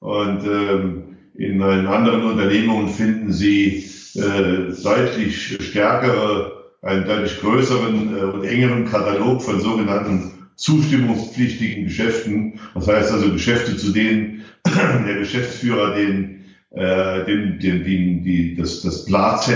Und 0.07 0.47
ähm, 0.47 1.17
in 1.35 1.61
anderen 1.61 2.23
Unternehmungen 2.23 2.91
finden 2.91 3.33
Sie 3.33 3.91
äh, 4.15 4.73
deutlich 4.81 5.59
stärkere, 5.61 6.71
einen 6.81 7.07
deutlich 7.07 7.41
größeren 7.41 8.17
äh, 8.17 8.21
und 8.21 8.45
engeren 8.45 8.85
Katalog 8.89 9.43
von 9.43 9.61
sogenannten 9.61 10.31
zustimmungspflichtigen 10.55 11.87
Geschäften. 11.87 12.61
Das 12.75 12.87
heißt 12.87 13.11
also 13.15 13.33
Geschäfte, 13.33 13.77
zu 13.77 13.91
denen 13.91 14.45
der 14.65 15.17
Geschäftsführer 15.17 15.97
den, 15.97 16.45
äh, 16.71 17.25
den, 17.25 17.59
den, 17.59 17.83
den, 17.83 18.23
die, 18.23 18.55
das, 18.55 18.83
das 18.83 19.07
Blatt 19.07 19.51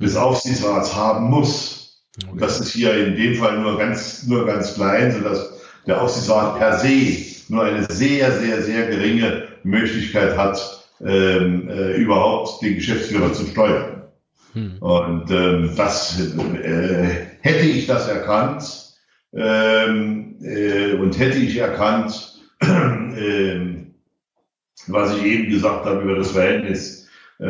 des 0.00 0.16
Aufsichtsrats 0.16 0.96
haben 0.96 1.30
muss. 1.30 2.02
Und 2.32 2.42
das 2.42 2.58
ist 2.58 2.72
hier 2.72 2.96
in 2.96 3.14
dem 3.14 3.36
Fall 3.36 3.60
nur 3.60 3.78
ganz, 3.78 4.26
nur 4.26 4.44
ganz 4.44 4.74
klein, 4.74 5.12
sodass 5.12 5.51
der 5.86 6.00
Aufsichtsrat 6.00 6.58
per 6.58 6.78
se 6.78 7.32
nur 7.48 7.64
eine 7.64 7.84
sehr, 7.90 8.32
sehr, 8.32 8.62
sehr 8.62 8.86
geringe 8.86 9.48
Möglichkeit 9.62 10.36
hat, 10.36 10.88
ähm, 11.04 11.68
äh, 11.68 11.96
überhaupt 11.96 12.62
den 12.62 12.76
Geschäftsführer 12.76 13.32
zu 13.32 13.46
steuern. 13.46 14.02
Hm. 14.54 14.78
Und 14.80 15.30
ähm, 15.30 15.70
das 15.76 16.18
äh, 16.20 17.08
hätte 17.40 17.66
ich 17.66 17.86
das 17.86 18.08
erkannt 18.08 18.62
ähm, 19.34 20.36
äh, 20.42 20.92
und 20.94 21.18
hätte 21.18 21.38
ich 21.38 21.56
erkannt, 21.56 22.38
äh, 22.60 23.60
was 24.86 25.16
ich 25.16 25.24
eben 25.24 25.50
gesagt 25.50 25.84
habe 25.86 26.02
über 26.02 26.16
das 26.16 26.32
Verhältnis 26.32 27.08
äh, 27.38 27.44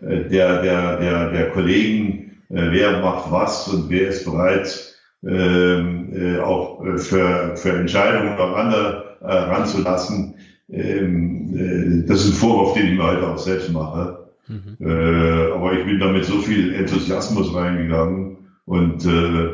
der, 0.00 0.62
der, 0.62 0.96
der, 0.96 1.30
der 1.30 1.50
Kollegen, 1.50 2.42
äh, 2.48 2.70
wer 2.70 3.00
macht 3.00 3.30
was 3.30 3.68
und 3.68 3.90
wer 3.90 4.08
ist 4.08 4.24
bereit, 4.24 4.89
äh, 5.22 6.38
auch 6.40 6.82
für, 6.96 7.56
für 7.56 7.72
Entscheidungen 7.72 8.38
auf 8.38 8.56
andere 8.56 9.16
äh, 9.20 9.32
ranzulassen. 9.32 10.34
Ähm, 10.70 11.54
äh, 11.56 12.06
das 12.06 12.24
ist 12.24 12.30
ein 12.30 12.34
Vorwurf, 12.34 12.74
den 12.74 12.86
ich 12.86 12.98
mir 12.98 13.04
heute 13.04 13.28
auch 13.28 13.38
selbst 13.38 13.70
mache. 13.72 14.28
Mhm. 14.48 14.76
Äh, 14.80 15.52
aber 15.52 15.72
ich 15.74 15.84
bin 15.84 16.00
da 16.00 16.10
mit 16.10 16.24
so 16.24 16.38
viel 16.38 16.74
Enthusiasmus 16.74 17.54
reingegangen 17.54 18.38
und, 18.64 19.04
äh, 19.04 19.48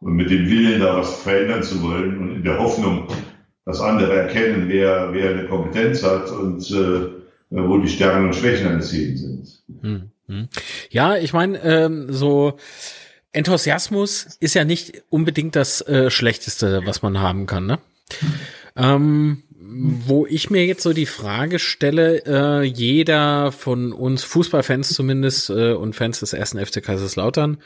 und 0.00 0.14
mit 0.14 0.30
dem 0.30 0.48
Willen, 0.48 0.80
da 0.80 0.96
was 0.96 1.22
verändern 1.22 1.62
zu 1.62 1.82
wollen 1.82 2.18
und 2.18 2.36
in 2.36 2.42
der 2.42 2.58
Hoffnung, 2.58 3.06
dass 3.64 3.80
andere 3.80 4.14
erkennen, 4.14 4.64
wer, 4.68 5.12
wer 5.12 5.30
eine 5.30 5.46
Kompetenz 5.46 6.02
hat 6.02 6.30
und 6.30 6.68
äh, 6.70 7.08
wo 7.50 7.78
die 7.78 7.88
Stärken 7.88 8.26
und 8.26 8.34
Schwächen 8.34 8.68
eines 8.68 8.92
jeden 8.92 9.16
sind. 9.16 9.62
Hm, 9.82 10.02
hm. 10.26 10.48
Ja, 10.90 11.16
ich 11.16 11.32
meine, 11.32 11.58
ähm, 11.62 12.06
so 12.12 12.56
Enthusiasmus 13.32 14.36
ist 14.40 14.54
ja 14.54 14.64
nicht 14.64 15.02
unbedingt 15.08 15.56
das 15.56 15.80
äh, 15.82 16.10
Schlechteste, 16.10 16.82
was 16.84 17.02
man 17.02 17.20
haben 17.20 17.46
kann, 17.46 17.66
ne? 17.66 17.78
Ähm, 18.76 19.42
wo 19.72 20.26
ich 20.26 20.50
mir 20.50 20.66
jetzt 20.66 20.82
so 20.82 20.92
die 20.92 21.06
Frage 21.06 21.58
stelle, 21.60 22.24
äh, 22.26 22.62
jeder 22.64 23.52
von 23.52 23.92
uns 23.92 24.24
Fußballfans 24.24 24.88
zumindest 24.88 25.50
äh, 25.50 25.72
und 25.72 25.94
Fans 25.94 26.20
des 26.20 26.32
ersten 26.32 26.64
FC 26.64 26.82
Kaiserslautern 26.82 27.58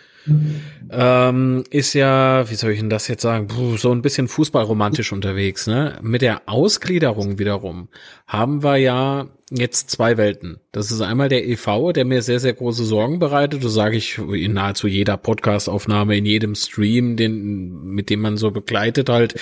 ähm, 0.91 1.65
ist 1.71 1.95
ja, 1.95 2.49
wie 2.51 2.55
soll 2.55 2.73
ich 2.73 2.81
denn 2.81 2.91
das 2.91 3.09
jetzt 3.09 3.23
sagen, 3.23 3.47
Puh, 3.47 3.77
so 3.77 3.93
ein 3.93 4.03
bisschen 4.03 4.29
fußballromantisch 4.29 5.13
unterwegs. 5.13 5.67
Ne? 5.67 5.99
Mit 6.03 6.23
der 6.23 6.43
Ausgliederung 6.47 7.39
wiederum 7.39 7.89
haben 8.27 8.63
wir 8.63 8.77
ja 8.77 9.29
jetzt 9.57 9.91
zwei 9.91 10.17
Welten. 10.17 10.61
Das 10.73 10.91
ist 10.91 11.01
einmal 11.01 11.29
der 11.29 11.47
EV, 11.47 11.93
der 11.93 12.05
mir 12.05 12.23
sehr, 12.23 12.41
sehr 12.41 12.55
große 12.55 12.85
Sorgen 12.85 13.19
bereitet. 13.19 13.65
Das 13.65 13.73
sage 13.73 13.97
ich 13.97 14.19
in 14.19 14.53
nahezu 14.55 14.87
jeder 14.87 15.17
Podcastaufnahme, 15.17 16.17
in 16.17 16.27
jedem 16.27 16.55
Stream, 16.55 17.17
den, 17.17 17.85
mit 17.85 18.11
dem 18.11 18.21
man 18.21 18.37
so 18.37 18.51
begleitet 18.51 19.09
halt, 19.09 19.35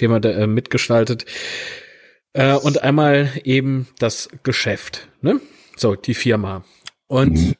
den 0.00 0.10
man 0.10 0.22
da, 0.22 0.30
äh, 0.30 0.46
mitgestaltet. 0.46 1.24
Äh, 2.32 2.54
und 2.54 2.82
einmal 2.82 3.30
eben 3.44 3.86
das 3.98 4.28
Geschäft, 4.42 5.08
ne? 5.20 5.40
So, 5.76 5.94
die 5.94 6.14
Firma. 6.14 6.64
Und 7.06 7.56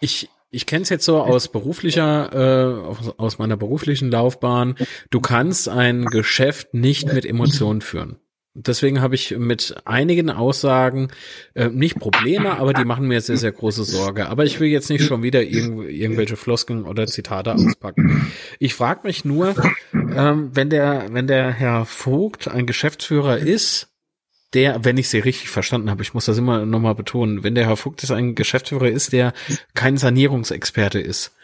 ich, 0.00 0.28
ich 0.50 0.66
kenne 0.66 0.82
es 0.82 0.88
jetzt 0.88 1.04
so 1.04 1.20
aus 1.20 1.48
beruflicher, 1.48 2.32
äh, 2.32 2.86
aus, 2.86 3.14
aus 3.18 3.38
meiner 3.38 3.56
beruflichen 3.56 4.10
Laufbahn. 4.10 4.76
Du 5.10 5.20
kannst 5.20 5.68
ein 5.68 6.06
Geschäft 6.06 6.74
nicht 6.74 7.12
mit 7.12 7.26
Emotionen 7.26 7.80
führen. 7.80 8.18
Deswegen 8.58 9.02
habe 9.02 9.14
ich 9.14 9.36
mit 9.36 9.76
einigen 9.84 10.30
Aussagen 10.30 11.08
äh, 11.54 11.68
nicht 11.68 11.98
Probleme, 11.98 12.58
aber 12.58 12.72
die 12.72 12.86
machen 12.86 13.06
mir 13.06 13.20
sehr, 13.20 13.36
sehr 13.36 13.52
große 13.52 13.84
Sorge. 13.84 14.28
Aber 14.28 14.44
ich 14.44 14.58
will 14.60 14.68
jetzt 14.68 14.88
nicht 14.88 15.04
schon 15.04 15.22
wieder 15.22 15.42
irgend, 15.42 15.90
irgendwelche 15.90 16.36
Floskeln 16.36 16.84
oder 16.84 17.06
Zitate 17.06 17.54
auspacken. 17.54 18.32
Ich 18.58 18.72
frage 18.72 19.00
mich 19.04 19.26
nur, 19.26 19.54
ähm, 19.92 20.50
wenn 20.54 20.70
der, 20.70 21.08
wenn 21.10 21.26
der 21.26 21.52
Herr 21.52 21.84
Vogt 21.84 22.48
ein 22.48 22.64
Geschäftsführer 22.64 23.36
ist, 23.36 23.88
der, 24.54 24.86
wenn 24.86 24.96
ich 24.96 25.10
sie 25.10 25.18
richtig 25.18 25.50
verstanden 25.50 25.90
habe, 25.90 26.02
ich 26.02 26.14
muss 26.14 26.24
das 26.24 26.38
immer 26.38 26.64
nochmal 26.64 26.94
betonen, 26.94 27.44
wenn 27.44 27.54
der 27.54 27.66
Herr 27.66 27.76
Vogt 27.76 28.02
ist 28.02 28.10
ein 28.10 28.34
Geschäftsführer 28.34 28.88
ist, 28.88 29.12
der 29.12 29.34
kein 29.74 29.98
Sanierungsexperte 29.98 30.98
ist. 30.98 31.34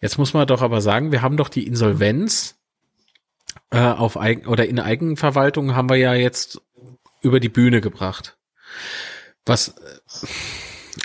Jetzt 0.00 0.18
muss 0.18 0.34
man 0.34 0.48
doch 0.48 0.62
aber 0.62 0.80
sagen, 0.80 1.12
wir 1.12 1.22
haben 1.22 1.36
doch 1.36 1.48
die 1.48 1.66
Insolvenz 1.66 2.59
äh, 3.70 3.78
auf 3.78 4.18
Eigen 4.18 4.46
oder 4.46 4.66
in 4.66 4.78
Eigenverwaltung 4.78 5.74
haben 5.74 5.90
wir 5.90 5.96
ja 5.96 6.14
jetzt 6.14 6.60
über 7.22 7.40
die 7.40 7.48
Bühne 7.48 7.80
gebracht. 7.80 8.38
Was 9.46 9.74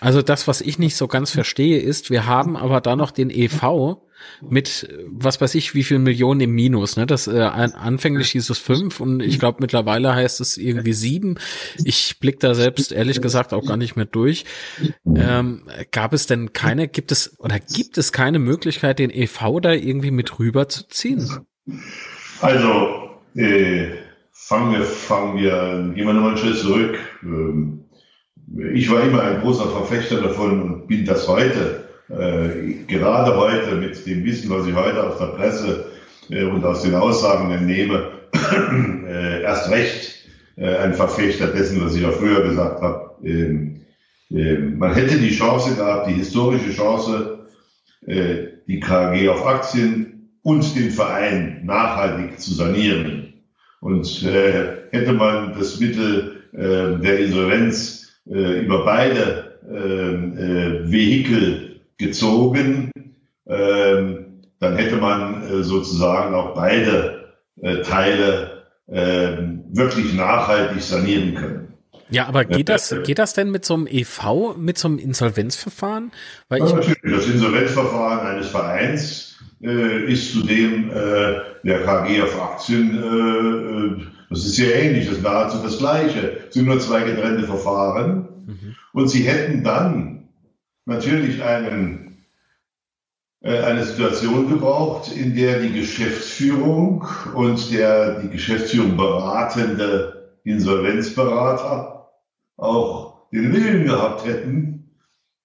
also 0.01 0.21
das, 0.21 0.47
was 0.47 0.61
ich 0.61 0.79
nicht 0.79 0.95
so 0.95 1.07
ganz 1.07 1.31
verstehe, 1.31 1.79
ist, 1.79 2.09
wir 2.09 2.25
haben 2.25 2.57
aber 2.57 2.81
da 2.81 2.95
noch 2.95 3.11
den 3.11 3.29
EV 3.29 4.01
mit, 4.49 4.89
was 5.07 5.39
weiß 5.39 5.55
ich, 5.55 5.75
wie 5.75 5.83
viel 5.83 5.99
Millionen 5.99 6.41
im 6.41 6.51
Minus. 6.51 6.97
Ne? 6.97 7.05
Das 7.05 7.27
äh, 7.27 7.39
anfänglich 7.39 8.31
hieß 8.31 8.49
es 8.49 8.57
fünf 8.57 8.99
und 8.99 9.21
ich 9.21 9.39
glaube 9.39 9.59
mittlerweile 9.61 10.13
heißt 10.13 10.41
es 10.41 10.57
irgendwie 10.57 10.93
sieben. 10.93 11.35
Ich 11.83 12.19
blick 12.19 12.39
da 12.39 12.55
selbst 12.55 12.91
ehrlich 12.91 13.21
gesagt 13.21 13.53
auch 13.53 13.65
gar 13.65 13.77
nicht 13.77 13.95
mehr 13.95 14.05
durch. 14.05 14.45
Ähm, 15.05 15.63
gab 15.91 16.13
es 16.13 16.27
denn 16.27 16.53
keine, 16.53 16.87
gibt 16.87 17.11
es 17.11 17.39
oder 17.39 17.59
gibt 17.59 17.97
es 17.97 18.11
keine 18.11 18.39
Möglichkeit, 18.39 18.99
den 18.99 19.11
EV 19.11 19.59
da 19.61 19.71
irgendwie 19.71 20.11
mit 20.11 20.39
rüberzuziehen? 20.39 21.45
Also, 22.45 23.09
äh, 23.35 23.87
fangen 24.31 24.73
wir, 24.73 24.83
fangen 24.83 25.41
wir, 25.41 25.91
gehen 25.95 26.05
wir 26.05 26.13
nochmal 26.13 26.33
einen 26.33 26.37
Schritt 26.37 26.59
zurück. 26.59 26.95
Ähm, 27.23 27.85
ich 28.71 28.87
war 28.91 29.01
immer 29.01 29.23
ein 29.23 29.41
großer 29.41 29.67
Verfechter 29.67 30.21
davon 30.21 30.61
und 30.61 30.87
bin 30.87 31.05
das 31.05 31.27
heute, 31.27 31.85
äh, 32.09 32.83
gerade 32.85 33.35
heute 33.35 33.77
mit 33.77 34.05
dem 34.05 34.23
Wissen, 34.23 34.51
was 34.51 34.67
ich 34.67 34.75
heute 34.75 35.03
aus 35.03 35.17
der 35.17 35.25
Presse 35.37 35.85
äh, 36.29 36.43
und 36.43 36.63
aus 36.63 36.83
den 36.83 36.93
Aussagen 36.93 37.49
entnehme, 37.49 38.11
äh, 39.07 39.41
erst 39.41 39.71
recht 39.71 40.29
äh, 40.57 40.67
ein 40.67 40.93
Verfechter 40.93 41.47
dessen, 41.47 41.83
was 41.83 41.95
ich 41.95 42.05
auch 42.05 42.13
früher 42.13 42.43
gesagt 42.43 42.79
habe. 42.79 43.15
Ähm, 43.23 43.81
ähm, 44.29 44.77
man 44.77 44.93
hätte 44.93 45.17
die 45.17 45.35
Chance 45.35 45.73
gehabt, 45.73 46.09
die 46.09 46.13
historische 46.13 46.71
Chance, 46.71 47.47
äh, 48.05 48.49
die 48.67 48.79
KG 48.79 49.29
auf 49.29 49.47
Aktien 49.47 50.14
und 50.45 50.75
den 50.75 50.91
Verein 50.91 51.61
nachhaltig 51.65 52.39
zu 52.39 52.53
sanieren. 52.53 53.33
Und 53.81 54.23
äh, 54.23 54.77
hätte 54.91 55.13
man 55.13 55.57
das 55.57 55.79
Mittel 55.79 56.43
äh, 56.53 57.01
der 57.01 57.19
Insolvenz 57.19 58.21
äh, 58.29 58.59
über 58.63 58.85
beide 58.85 59.57
äh, 59.67 59.75
äh, 59.75 60.91
Vehikel 60.91 61.81
gezogen, 61.97 62.91
äh, 63.45 63.55
dann 64.59 64.75
hätte 64.75 64.97
man 64.97 65.41
äh, 65.41 65.63
sozusagen 65.63 66.35
auch 66.35 66.53
beide 66.53 67.33
äh, 67.61 67.81
Teile 67.81 68.65
äh, 68.85 69.37
wirklich 69.71 70.13
nachhaltig 70.13 70.83
sanieren 70.83 71.33
können. 71.33 71.73
Ja, 72.11 72.27
aber 72.27 72.45
geht 72.45 72.69
das, 72.69 72.95
geht 73.03 73.17
das 73.17 73.33
denn 73.33 73.49
mit 73.49 73.65
so 73.65 73.73
einem 73.73 73.87
EV, 73.87 74.55
mit 74.57 74.77
so 74.77 74.89
einem 74.89 74.99
Insolvenzverfahren? 74.99 76.11
Weil 76.49 76.59
ja, 76.59 76.65
ich 76.67 76.73
natürlich. 76.73 76.99
Das 77.03 77.27
Insolvenzverfahren 77.27 78.27
eines 78.27 78.49
Vereins 78.49 79.31
äh, 79.31 79.34
ist 79.59 80.33
zudem 80.33 80.89
äh, 80.89 81.41
der 81.63 81.83
KG 81.83 82.21
auf 82.21 82.41
Aktien, 82.41 82.97
äh, 82.97 84.01
äh, 84.01 84.05
das 84.29 84.39
ist 84.45 84.55
sehr 84.55 84.75
ähnlich, 84.83 85.07
das 85.07 85.17
ist 85.17 85.23
nahezu 85.23 85.57
das 85.63 85.77
Gleiche, 85.77 86.39
es 86.47 86.53
sind 86.53 86.65
nur 86.65 86.79
zwei 86.79 87.03
getrennte 87.03 87.43
Verfahren. 87.43 88.27
Mhm. 88.45 88.75
Und 88.93 89.09
sie 89.09 89.23
hätten 89.23 89.63
dann 89.63 90.29
natürlich 90.85 91.41
einen, 91.43 92.25
äh, 93.41 93.59
eine 93.59 93.83
Situation 93.83 94.49
gebraucht, 94.49 95.11
in 95.15 95.35
der 95.35 95.59
die 95.59 95.73
Geschäftsführung 95.73 97.05
und 97.33 97.71
der 97.71 98.19
die 98.19 98.29
Geschäftsführung 98.29 98.97
beratende 98.97 100.31
Insolvenzberater 100.43 102.09
auch 102.57 103.29
den 103.31 103.53
Willen 103.53 103.85
gehabt 103.85 104.25
hätten, 104.25 104.91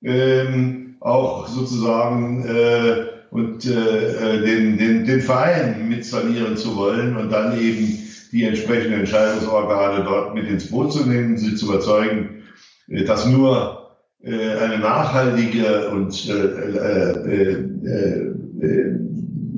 ähm, 0.02 0.96
auch 1.00 1.48
sozusagen 1.48 2.44
äh, 2.44 3.06
und 3.30 3.64
äh, 3.64 4.42
den, 4.44 4.76
den, 4.76 5.04
den 5.04 5.20
Verein 5.20 5.88
mit 5.88 6.04
sanieren 6.04 6.56
zu 6.56 6.76
wollen 6.76 7.16
und 7.16 7.30
dann 7.30 7.60
eben 7.60 7.98
die 8.32 8.44
entsprechenden 8.44 9.00
Entscheidungsorgane 9.00 10.04
dort 10.04 10.34
mit 10.34 10.48
ins 10.48 10.70
Boot 10.70 10.92
zu 10.92 11.08
nehmen, 11.08 11.36
sie 11.36 11.54
zu 11.54 11.66
überzeugen, 11.66 12.42
äh, 12.88 13.04
dass 13.04 13.26
nur 13.26 13.96
äh, 14.22 14.56
eine 14.58 14.78
nachhaltige 14.78 15.90
und 15.90 16.28
äh, 16.28 16.32
äh, 16.32 17.56
äh, 17.86 18.30
äh, 18.60 18.96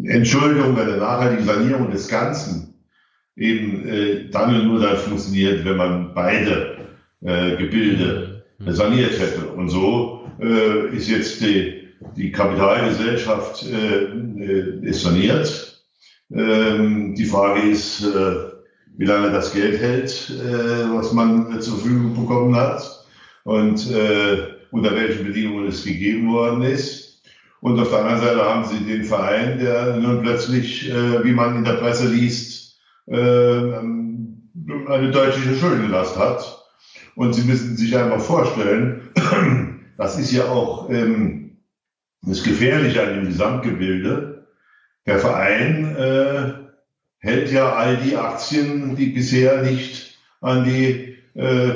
Entschuldung, 0.05 0.79
eine 0.79 0.97
nachhaltige 0.97 1.45
Sanierung 1.45 1.91
des 1.91 2.09
Ganzen 2.09 2.75
eben 3.37 3.89
äh, 3.89 4.29
dann 4.31 4.55
und 4.55 4.67
nur 4.67 4.81
dann 4.81 4.97
funktioniert, 4.97 5.65
wenn 5.65 5.77
man 5.77 6.15
beide 6.15 6.77
äh, 7.23 7.57
Gebilde 7.57 8.45
mhm. 8.59 8.73
saniert 8.73 9.19
hätte. 9.19 9.49
Und 9.49 9.69
so 9.69 10.31
äh, 10.41 10.95
ist 10.95 11.09
jetzt 11.09 11.41
die, 11.41 11.82
die 12.17 12.33
Kapitalgesellschaft 12.33 13.65
äh, 13.65 14.05
äh, 14.05 14.87
ist 14.89 15.03
saniert. 15.03 15.85
Ähm, 16.35 17.15
die 17.15 17.25
Frage 17.25 17.69
ist, 17.69 18.05
äh, 18.05 18.35
wie 18.97 19.05
lange 19.05 19.31
das 19.31 19.53
Geld 19.53 19.81
hält, 19.81 20.31
äh, 20.31 20.95
was 20.95 21.13
man 21.13 21.61
zur 21.61 21.79
Verfügung 21.79 22.15
bekommen 22.15 22.55
hat 22.57 23.05
und 23.45 23.91
äh, 23.91 24.39
unter 24.71 24.95
welchen 24.95 25.27
Bedingungen 25.27 25.69
es 25.69 25.85
gegeben 25.85 26.33
worden 26.33 26.63
ist. 26.63 27.23
Und 27.61 27.79
auf 27.79 27.91
der 27.91 28.01
anderen 28.01 28.21
Seite 28.21 28.45
haben 28.45 28.65
sie 28.65 28.85
den 28.85 29.05
Verein, 29.05 29.59
der 29.59 29.97
nun 29.97 30.23
plötzlich, 30.23 30.91
äh, 30.91 31.25
wie 31.25 31.33
man 31.33 31.57
in 31.57 31.65
der 31.65 31.75
Presse 31.75 32.09
liest, 32.09 32.77
äh, 33.07 33.15
eine 33.15 35.11
deutliche 35.13 35.55
Schuldenlast 35.55 36.19
hat. 36.19 36.59
Und 37.15 37.35
Sie 37.35 37.43
müssen 37.43 37.77
sich 37.77 37.97
einfach 37.97 38.21
vorstellen, 38.21 39.11
das 39.99 40.19
ist 40.19 40.33
ja 40.33 40.47
auch 40.47 40.91
ähm, 40.91 41.52
das 42.23 42.43
Gefährliche 42.43 43.03
an 43.03 43.15
dem 43.15 43.27
Gesamtgebilde. 43.27 44.47
Der 45.07 45.19
Verein 45.19 45.97
äh, 45.97 46.53
hält 47.19 47.51
ja 47.51 47.73
all 47.73 47.97
die 47.97 48.17
Aktien, 48.17 48.95
die 48.97 49.07
bisher 49.07 49.63
nicht 49.63 50.17
an 50.41 50.65
die, 50.65 51.17
äh, 51.35 51.73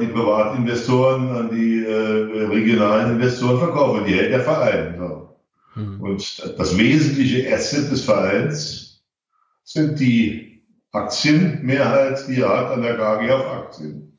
die 0.00 0.06
Privatinvestoren, 0.06 1.28
an 1.30 1.50
die 1.50 1.84
äh, 1.84 2.46
regionalen 2.46 3.12
Investoren 3.12 3.58
verkaufen. 3.58 4.04
Die 4.06 4.14
hält 4.14 4.32
der 4.32 4.40
Verein. 4.40 4.94
So. 4.98 5.36
Mhm. 5.74 6.00
Und 6.00 6.58
das 6.58 6.78
wesentliche 6.78 7.52
Asset 7.52 7.90
des 7.90 8.04
Vereins 8.04 9.02
sind 9.64 10.00
die 10.00 10.62
Aktienmehrheit, 10.92 12.26
die 12.26 12.40
er 12.40 12.48
hat 12.48 12.72
an 12.72 12.82
der 12.82 12.96
KG 12.96 13.30
auf 13.30 13.46
Aktien. 13.46 14.18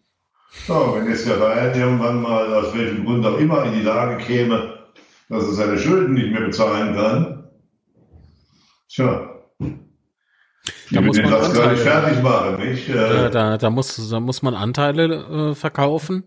So, 0.67 0.95
wenn 0.95 1.09
jetzt 1.09 1.27
der 1.27 1.37
Verein 1.37 1.77
irgendwann 1.79 2.21
mal 2.21 2.53
aus 2.53 2.75
welchem 2.75 3.05
Grund 3.05 3.25
auch 3.25 3.37
immer 3.37 3.65
in 3.65 3.73
die 3.73 3.81
Lage 3.81 4.17
käme, 4.23 4.80
dass 5.31 5.47
er 5.47 5.53
seine 5.53 5.79
Schulden 5.79 6.13
nicht 6.13 6.31
mehr 6.31 6.41
bezahlen 6.41 6.93
kann, 6.93 7.43
tja, 8.89 9.27
da 10.91 11.01
muss 11.01 11.17
man 11.17 11.33
Anteile, 11.33 11.77
fertig 11.77 12.21
machen, 12.21 12.59
nicht? 12.59 12.93
Da, 12.93 13.29
da, 13.29 13.57
da, 13.57 13.69
muss, 13.69 14.09
da 14.09 14.19
muss 14.19 14.41
man 14.41 14.53
Anteile 14.53 15.51
äh, 15.51 15.55
verkaufen. 15.55 16.23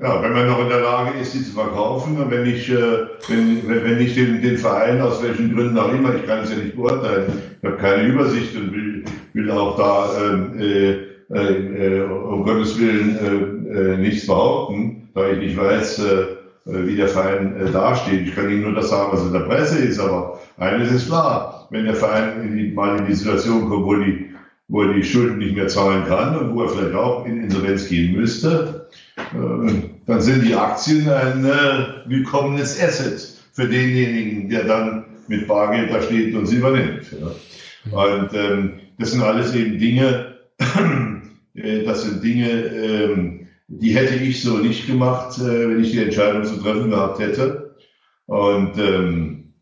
Ja, 0.00 0.22
wenn 0.22 0.32
man 0.32 0.46
noch 0.46 0.60
in 0.60 0.70
der 0.70 0.80
Lage 0.80 1.18
ist, 1.18 1.32
sie 1.32 1.44
zu 1.44 1.52
verkaufen 1.52 2.18
und 2.18 2.30
wenn 2.30 2.46
ich, 2.46 2.70
äh, 2.70 3.06
wenn, 3.28 3.68
wenn 3.68 4.00
ich 4.00 4.14
den, 4.14 4.40
den 4.40 4.56
Verein 4.56 5.02
aus 5.02 5.22
welchen 5.22 5.54
Gründen 5.54 5.78
auch 5.78 5.92
immer, 5.92 6.14
ich 6.14 6.26
kann 6.26 6.38
es 6.38 6.50
ja 6.50 6.56
nicht 6.56 6.74
beurteilen, 6.74 7.30
ich 7.60 7.68
habe 7.68 7.76
keine 7.76 8.04
Übersicht 8.04 8.56
und 8.56 8.72
will, 8.72 9.04
will 9.34 9.50
auch 9.50 9.76
da 9.76 10.08
ähm, 10.18 10.58
äh, 10.58 11.10
äh, 11.32 12.00
um 12.00 12.42
Gottes 12.44 12.80
Willen 12.80 13.18
äh, 13.18 13.92
äh, 13.92 13.96
nichts 13.98 14.26
behaupten, 14.26 15.10
da 15.14 15.28
ich 15.28 15.38
nicht 15.38 15.56
weiß, 15.58 15.98
äh, 15.98 16.26
wie 16.64 16.96
der 16.96 17.08
Verein 17.08 17.56
äh, 17.60 17.70
dasteht. 17.70 18.28
Ich 18.28 18.34
kann 18.34 18.50
Ihnen 18.50 18.62
nur 18.62 18.74
das 18.74 18.90
sagen, 18.90 19.12
was 19.12 19.24
in 19.24 19.32
der 19.32 19.40
Presse 19.40 19.78
ist, 19.78 19.98
aber 19.98 20.40
eines 20.58 20.92
ist 20.92 21.06
klar, 21.06 21.66
wenn 21.70 21.84
der 21.84 21.94
Verein 21.94 22.42
in 22.42 22.56
die, 22.56 22.72
mal 22.72 22.98
in 22.98 23.06
die 23.06 23.14
Situation 23.14 23.68
kommt, 23.68 23.86
wo, 23.86 23.94
die, 23.94 24.30
wo 24.68 24.82
er 24.82 24.94
die 24.94 25.04
Schulden 25.04 25.38
nicht 25.38 25.56
mehr 25.56 25.68
zahlen 25.68 26.04
kann 26.06 26.36
und 26.36 26.54
wo 26.54 26.62
er 26.62 26.68
vielleicht 26.68 26.94
auch 26.94 27.24
in 27.26 27.44
Insolvenz 27.44 27.88
gehen 27.88 28.14
müsste, 28.14 28.88
äh, 29.16 29.72
dann 30.06 30.20
sind 30.20 30.44
die 30.44 30.54
Aktien 30.54 31.08
ein 31.08 31.44
äh, 31.44 32.08
willkommenes 32.08 32.82
Asset 32.82 33.20
für 33.52 33.66
denjenigen, 33.66 34.48
der 34.48 34.64
dann 34.64 35.04
mit 35.28 35.46
Bargeld 35.46 35.92
da 35.92 36.02
steht 36.02 36.34
und 36.34 36.46
sie 36.46 36.56
übernimmt. 36.56 37.06
Ja. 37.12 37.98
Und 37.98 38.30
ähm, 38.34 38.72
das 38.98 39.12
sind 39.12 39.22
alles 39.22 39.54
eben 39.54 39.78
Dinge, 39.78 40.34
äh, 41.54 41.84
das 41.84 42.02
sind 42.02 42.22
Dinge, 42.22 42.50
ähm, 42.50 43.39
die 43.70 43.94
hätte 43.94 44.16
ich 44.16 44.42
so 44.42 44.58
nicht 44.58 44.86
gemacht, 44.88 45.38
äh, 45.38 45.68
wenn 45.68 45.80
ich 45.80 45.92
die 45.92 46.02
Entscheidung 46.02 46.44
zu 46.44 46.56
treffen 46.56 46.90
gehabt 46.90 47.20
hätte. 47.20 47.76
Und 48.26 48.76
ähm, 48.78 49.52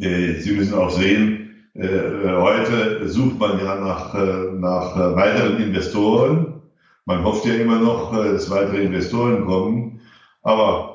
äh, 0.00 0.34
Sie 0.34 0.52
müssen 0.52 0.74
auch 0.74 0.90
sehen, 0.90 1.66
äh, 1.74 1.88
heute 2.24 3.08
sucht 3.08 3.38
man 3.38 3.58
ja 3.58 3.80
nach, 3.80 4.14
äh, 4.14 4.52
nach 4.54 4.96
weiteren 5.16 5.60
Investoren. 5.60 6.62
Man 7.04 7.24
hofft 7.24 7.44
ja 7.46 7.54
immer 7.54 7.80
noch, 7.80 8.12
dass 8.12 8.48
weitere 8.50 8.82
Investoren 8.82 9.44
kommen. 9.44 10.00
Aber 10.42 10.92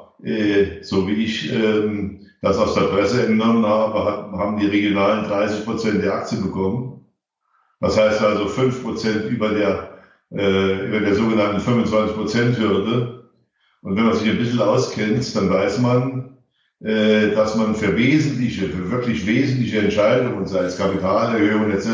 so 0.82 1.08
wie 1.08 1.14
ich 1.14 1.52
ähm, 1.52 2.28
das 2.44 2.58
aus 2.60 2.76
der 2.76 2.82
Presse 2.82 3.26
entnommen 3.26 3.66
habe, 3.66 4.38
haben 4.38 4.60
die 4.60 4.68
Regionalen 4.68 5.26
30 5.26 5.66
Prozent 5.66 6.04
der 6.04 6.14
Aktien 6.14 6.44
bekommen. 6.44 7.06
Das 7.80 7.98
heißt 7.98 8.22
also 8.22 8.48
5 8.48 8.84
Prozent 8.84 9.26
über 9.32 9.50
der, 9.50 9.91
über 10.32 11.00
der 11.02 11.14
sogenannten 11.14 11.60
25 11.60 12.16
Prozent 12.16 12.58
Hürde. 12.58 13.30
Und 13.82 13.96
wenn 13.98 14.06
man 14.06 14.14
sich 14.14 14.30
ein 14.30 14.38
bisschen 14.38 14.62
auskennt, 14.62 15.36
dann 15.36 15.50
weiß 15.50 15.80
man, 15.80 16.38
äh, 16.84 17.32
dass 17.36 17.56
man 17.56 17.76
für 17.76 17.96
wesentliche, 17.96 18.70
für 18.70 18.90
wirklich 18.90 19.28
wesentliche 19.28 19.80
Entscheidungen, 19.80 20.48
sei 20.48 20.64
es 20.64 20.78
Kapitalerhöhung 20.78 21.72
etc., 21.72 21.88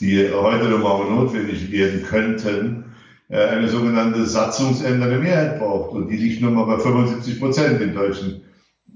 die 0.00 0.30
heute 0.32 0.68
nochmal 0.68 1.10
notwendig 1.10 1.72
werden 1.72 2.04
könnten, 2.04 2.84
äh, 3.28 3.38
eine 3.38 3.68
sogenannte 3.68 4.24
satzungsändernde 4.24 5.18
Mehrheit 5.18 5.58
braucht. 5.58 5.92
Und 5.92 6.08
die 6.08 6.16
liegt 6.16 6.40
nun 6.40 6.54
mal 6.54 6.64
bei 6.64 6.78
75 6.78 7.40
Prozent 7.40 7.80
im 7.80 7.94
deutschen 7.94 8.42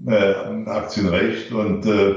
äh, 0.07 0.35
Aktienrecht. 0.67 1.51
Und 1.51 1.85
äh, 1.87 2.15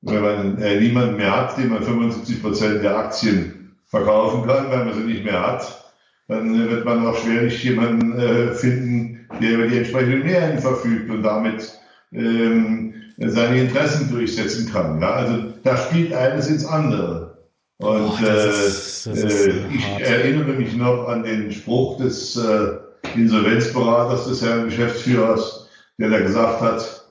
wenn 0.00 0.22
man 0.22 0.58
äh, 0.58 0.80
niemanden 0.80 1.16
mehr 1.16 1.36
hat, 1.36 1.58
dem 1.58 1.68
man 1.68 1.82
75 1.82 2.42
Prozent 2.42 2.82
der 2.82 2.96
Aktien 2.96 3.61
verkaufen 3.92 4.46
kann, 4.46 4.70
weil 4.70 4.86
man 4.86 4.94
sie 4.94 5.00
nicht 5.00 5.24
mehr 5.24 5.46
hat, 5.46 5.92
dann 6.26 6.68
wird 6.68 6.84
man 6.84 7.06
auch 7.06 7.16
schwerlich 7.16 7.62
jemanden 7.62 8.18
äh, 8.18 8.54
finden, 8.54 9.28
der 9.40 9.50
über 9.52 9.66
die 9.66 9.78
entsprechenden 9.78 10.22
Mehrheiten 10.24 10.60
verfügt 10.60 11.10
und 11.10 11.22
damit 11.22 11.78
ähm, 12.12 12.94
seine 13.18 13.60
Interessen 13.60 14.10
durchsetzen 14.10 14.72
kann. 14.72 15.00
Ja? 15.00 15.10
Also 15.12 15.52
da 15.62 15.76
spielt 15.76 16.14
eines 16.14 16.48
ins 16.48 16.64
andere. 16.64 17.36
Und 17.78 18.12
oh, 18.12 18.24
ist, 18.24 19.06
äh, 19.08 19.66
ich 19.74 19.84
erinnere 20.00 20.54
mich 20.54 20.74
noch 20.74 21.08
an 21.08 21.22
den 21.24 21.52
Spruch 21.52 21.98
des 21.98 22.36
äh, 22.36 22.78
Insolvenzberaters 23.14 24.26
des 24.26 24.40
Herrn 24.42 24.66
Geschäftsführers, 24.66 25.68
der 25.98 26.08
da 26.08 26.20
gesagt 26.20 26.62
hat, 26.62 27.10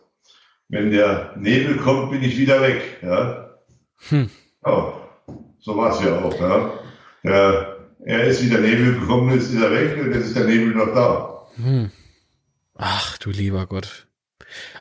wenn 0.70 0.90
der 0.90 1.36
Nebel 1.38 1.78
kommt, 1.78 2.10
bin 2.10 2.24
ich 2.24 2.38
wieder 2.38 2.60
weg. 2.62 2.82
Ja? 3.04 3.50
Hm. 4.10 4.30
Oh, 4.64 4.94
so 5.62 5.78
war 5.78 5.93
es 5.93 6.03
ja 6.03 6.20
auch. 6.20 6.39
Ja? 6.39 6.74
Der, 7.24 7.78
er 8.03 8.24
ist 8.26 8.43
wieder 8.43 8.59
Nebel 8.59 8.99
gekommen, 8.99 9.38
ist, 9.38 9.53
ist 9.53 9.62
er 9.62 9.72
weg 9.72 9.97
und 10.01 10.14
jetzt 10.14 10.28
ist 10.28 10.36
der 10.36 10.45
Nebel 10.45 10.74
noch 10.76 10.93
da. 10.93 11.45
Hm. 11.55 11.91
Ach 12.76 13.18
du 13.18 13.30
lieber 13.30 13.68
Gott. 13.68 14.07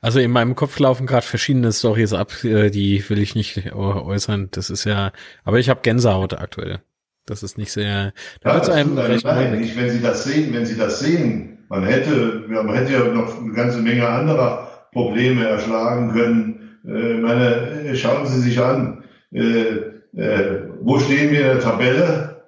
Also 0.00 0.18
in 0.18 0.30
meinem 0.30 0.56
Kopf 0.56 0.78
laufen 0.78 1.06
gerade 1.06 1.26
verschiedene 1.26 1.72
Stories 1.72 2.12
ab, 2.12 2.44
äh, 2.44 2.70
die 2.70 3.08
will 3.08 3.20
ich 3.20 3.34
nicht 3.34 3.72
äußern. 3.72 4.48
Das 4.50 4.70
ist 4.70 4.84
ja, 4.84 5.12
aber 5.44 5.58
ich 5.58 5.68
habe 5.68 5.80
Gänsehaut 5.82 6.34
aktuell. 6.34 6.80
Das 7.26 7.42
ist 7.42 7.58
nicht 7.58 7.70
sehr. 7.70 8.12
Da 8.40 8.56
ja, 8.56 8.72
einem 8.72 8.98
recht 8.98 9.24
nicht, 9.52 9.76
wenn 9.76 9.90
Sie 9.90 10.00
das 10.00 10.24
sehen, 10.24 10.52
wenn 10.52 10.66
Sie 10.66 10.76
das 10.76 10.98
sehen, 10.98 11.58
man 11.68 11.84
hätte, 11.84 12.44
man 12.48 12.74
hätte 12.74 12.92
ja 12.92 13.04
noch 13.04 13.40
eine 13.40 13.52
ganze 13.52 13.80
Menge 13.80 14.08
anderer 14.08 14.88
Probleme 14.92 15.46
erschlagen 15.46 16.12
können. 16.12 16.80
Äh, 16.84 17.20
meine, 17.20 17.84
äh, 17.84 17.94
schauen 17.94 18.26
Sie 18.26 18.40
sich 18.40 18.60
an, 18.60 19.04
äh, 19.32 19.90
äh, 20.16 20.59
wo 20.80 20.98
stehen 20.98 21.30
wir 21.30 21.40
in 21.40 21.46
der 21.46 21.60
Tabelle? 21.60 22.42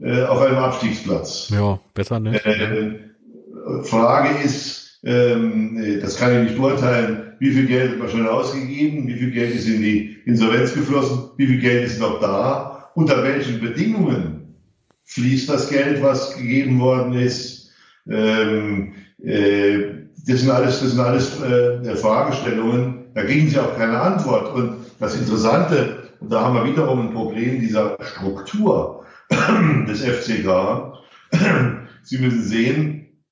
Äh, 0.00 0.24
auf 0.24 0.40
einem 0.40 0.56
Abstiegsplatz. 0.56 1.48
Ja, 1.50 1.78
besser, 1.94 2.18
ne? 2.18 2.44
Äh, 2.44 3.84
Frage 3.84 4.42
ist, 4.42 5.00
ähm, 5.04 6.00
das 6.00 6.16
kann 6.16 6.34
ich 6.36 6.50
nicht 6.50 6.56
beurteilen. 6.56 7.34
Wie 7.38 7.52
viel 7.52 7.66
Geld 7.66 7.92
hat 7.92 7.98
man 7.98 8.08
schon 8.08 8.26
ausgegeben? 8.26 9.06
Wie 9.06 9.14
viel 9.14 9.30
Geld 9.30 9.54
ist 9.54 9.68
in 9.68 9.80
die 9.80 10.18
Insolvenz 10.26 10.74
geflossen? 10.74 11.30
Wie 11.36 11.46
viel 11.46 11.60
Geld 11.60 11.84
ist 11.84 12.00
noch 12.00 12.20
da? 12.20 12.90
Unter 12.94 13.22
welchen 13.22 13.60
Bedingungen 13.60 14.56
fließt 15.04 15.48
das 15.48 15.68
Geld, 15.70 16.02
was 16.02 16.36
gegeben 16.36 16.80
worden 16.80 17.14
ist? 17.14 17.70
Ähm, 18.08 18.94
äh, 19.22 20.02
das 20.26 20.40
sind 20.40 20.50
alles, 20.50 20.80
das 20.80 20.90
sind 20.90 21.00
alles 21.00 21.40
äh, 21.42 21.96
Fragestellungen. 21.96 23.04
Da 23.14 23.22
kriegen 23.22 23.48
Sie 23.48 23.58
auch 23.58 23.76
keine 23.76 24.00
Antwort. 24.00 24.54
Und 24.54 24.76
das 24.98 25.16
Interessante, 25.16 26.01
und 26.22 26.30
da 26.30 26.42
haben 26.42 26.54
wir 26.54 26.64
wiederum 26.64 27.00
ein 27.00 27.12
Problem 27.12 27.58
dieser 27.58 27.96
Struktur 28.00 29.04
des 29.88 30.02
FCK, 30.04 30.92
Sie 32.04 32.18
müssen 32.18 32.42
sehen, 32.42 33.24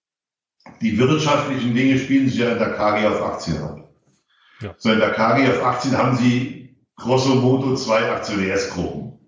die 0.80 0.98
wirtschaftlichen 0.98 1.72
Dinge 1.74 1.98
spielen 1.98 2.28
sich 2.28 2.38
ja 2.38 2.50
in 2.50 2.58
der 2.58 2.72
KG 2.72 3.06
auf 3.06 3.22
Aktien 3.22 3.62
ab. 3.62 3.92
Ja. 4.60 4.74
So 4.76 4.90
in 4.90 4.98
der 4.98 5.12
KG 5.12 5.48
auf 5.48 5.64
Aktien 5.64 5.96
haben 5.96 6.16
Sie 6.16 6.76
grosso 6.96 7.36
modo 7.36 7.76
zwei 7.76 8.10
Aktionärsgruppen. 8.10 9.18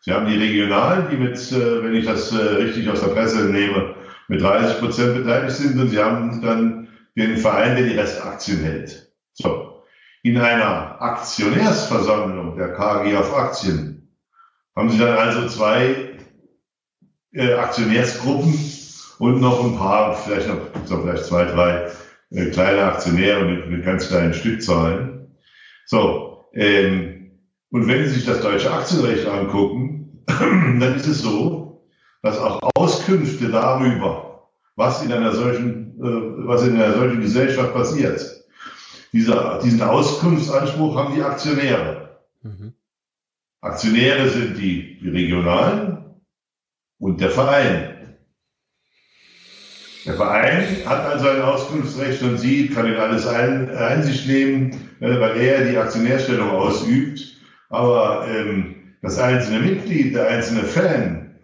Sie 0.00 0.12
haben 0.12 0.26
die 0.26 0.36
Regionalen, 0.36 1.08
die 1.10 1.16
mit, 1.16 1.36
äh, 1.50 1.82
wenn 1.82 1.94
ich 1.94 2.04
das 2.04 2.30
äh, 2.32 2.36
richtig 2.36 2.90
aus 2.90 3.00
der 3.00 3.08
Presse 3.08 3.46
nehme, 3.46 3.94
mit 4.28 4.42
30 4.42 4.80
Prozent 4.80 5.14
beteiligt 5.14 5.56
sind 5.56 5.80
und 5.80 5.88
Sie 5.88 5.98
haben 5.98 6.42
dann 6.42 6.88
den 7.16 7.38
Verein, 7.38 7.74
der 7.74 7.86
die 7.86 7.96
Restaktien 7.96 8.58
hält. 8.58 9.10
So. 9.32 9.67
In 10.28 10.36
einer 10.36 11.00
Aktionärsversammlung 11.00 12.54
der 12.54 12.74
KG 12.74 13.16
auf 13.16 13.34
Aktien 13.34 14.14
haben 14.76 14.90
Sie 14.90 14.98
dann 14.98 15.16
also 15.16 15.48
zwei 15.48 16.18
äh, 17.32 17.54
Aktionärsgruppen 17.54 18.52
und 19.20 19.40
noch 19.40 19.64
ein 19.64 19.78
paar, 19.78 20.14
vielleicht 20.14 20.48
noch, 20.48 20.58
so 20.84 21.00
vielleicht 21.00 21.24
zwei, 21.24 21.46
drei 21.46 21.90
äh, 22.30 22.50
kleine 22.50 22.92
Aktionäre 22.92 23.42
mit, 23.42 23.70
mit 23.70 23.86
ganz 23.86 24.08
kleinen 24.08 24.34
Stückzahlen. 24.34 25.34
So, 25.86 26.50
ähm, 26.52 27.30
und 27.70 27.88
wenn 27.88 28.04
Sie 28.04 28.10
sich 28.16 28.26
das 28.26 28.42
deutsche 28.42 28.70
Aktienrecht 28.70 29.26
angucken, 29.26 30.24
dann 30.26 30.94
ist 30.94 31.06
es 31.06 31.22
so, 31.22 31.88
dass 32.22 32.38
auch 32.38 32.60
Auskünfte 32.74 33.48
darüber, 33.48 34.50
was 34.76 35.02
in 35.02 35.10
einer 35.10 35.32
solchen, 35.32 35.98
äh, 35.98 36.46
was 36.46 36.66
in 36.66 36.74
einer 36.74 36.92
solchen 36.92 37.22
Gesellschaft 37.22 37.72
passiert, 37.72 38.37
dieser, 39.12 39.60
diesen 39.62 39.82
Auskunftsanspruch 39.82 40.96
haben 40.96 41.14
die 41.14 41.22
Aktionäre. 41.22 42.18
Mhm. 42.42 42.72
Aktionäre 43.60 44.28
sind 44.28 44.58
die, 44.58 44.98
die 45.00 45.08
Regionalen 45.08 45.98
und 46.98 47.20
der 47.20 47.30
Verein. 47.30 47.94
Der 50.06 50.14
Verein 50.14 50.64
hat 50.86 51.04
also 51.04 51.28
ein 51.28 51.42
Auskunftsrecht 51.42 52.22
und 52.22 52.38
Sie 52.38 52.68
kann 52.68 52.86
in 52.86 52.96
alles 52.96 53.26
ein, 53.26 53.68
Einsicht 53.70 54.26
nehmen, 54.26 54.70
äh, 55.00 55.20
weil 55.20 55.36
er 55.36 55.64
die 55.64 55.76
Aktionärstellung 55.76 56.50
ausübt. 56.50 57.36
Aber 57.68 58.26
ähm, 58.28 58.76
das 59.02 59.18
einzelne 59.18 59.60
Mitglied, 59.60 60.14
der 60.14 60.28
einzelne 60.28 60.62
Fan, 60.62 61.34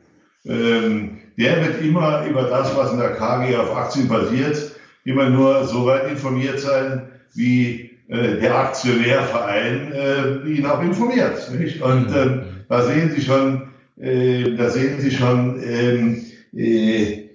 ähm, 0.47 1.19
der 1.37 1.65
wird 1.65 1.83
immer 1.83 2.25
über 2.27 2.45
das, 2.45 2.75
was 2.77 2.93
in 2.93 2.99
der 2.99 3.17
KG 3.17 3.57
auf 3.57 3.77
Aktien 3.77 4.09
passiert, 4.09 4.77
immer 5.05 5.29
nur 5.29 5.65
so 5.67 5.87
weit 5.87 6.11
informiert 6.11 6.61
sein, 6.61 7.11
wie 7.33 7.91
äh, 8.09 8.41
der 8.41 8.55
Aktionärverein 8.55 9.93
äh, 9.93 10.49
ihn 10.49 10.67
auch 10.67 10.83
informiert. 10.83 11.51
Nicht? 11.59 11.81
Und 11.81 12.15
ähm, 12.15 12.43
da 12.69 12.87
sehen 12.87 13.13
Sie 13.15 13.23
schon, 13.23 13.69
äh, 13.99 14.57
da 14.57 14.71
sehen 14.71 15.01
Sie 15.01 15.11
schon, 15.11 15.63
ähm, 15.63 16.25
äh, 16.55 17.31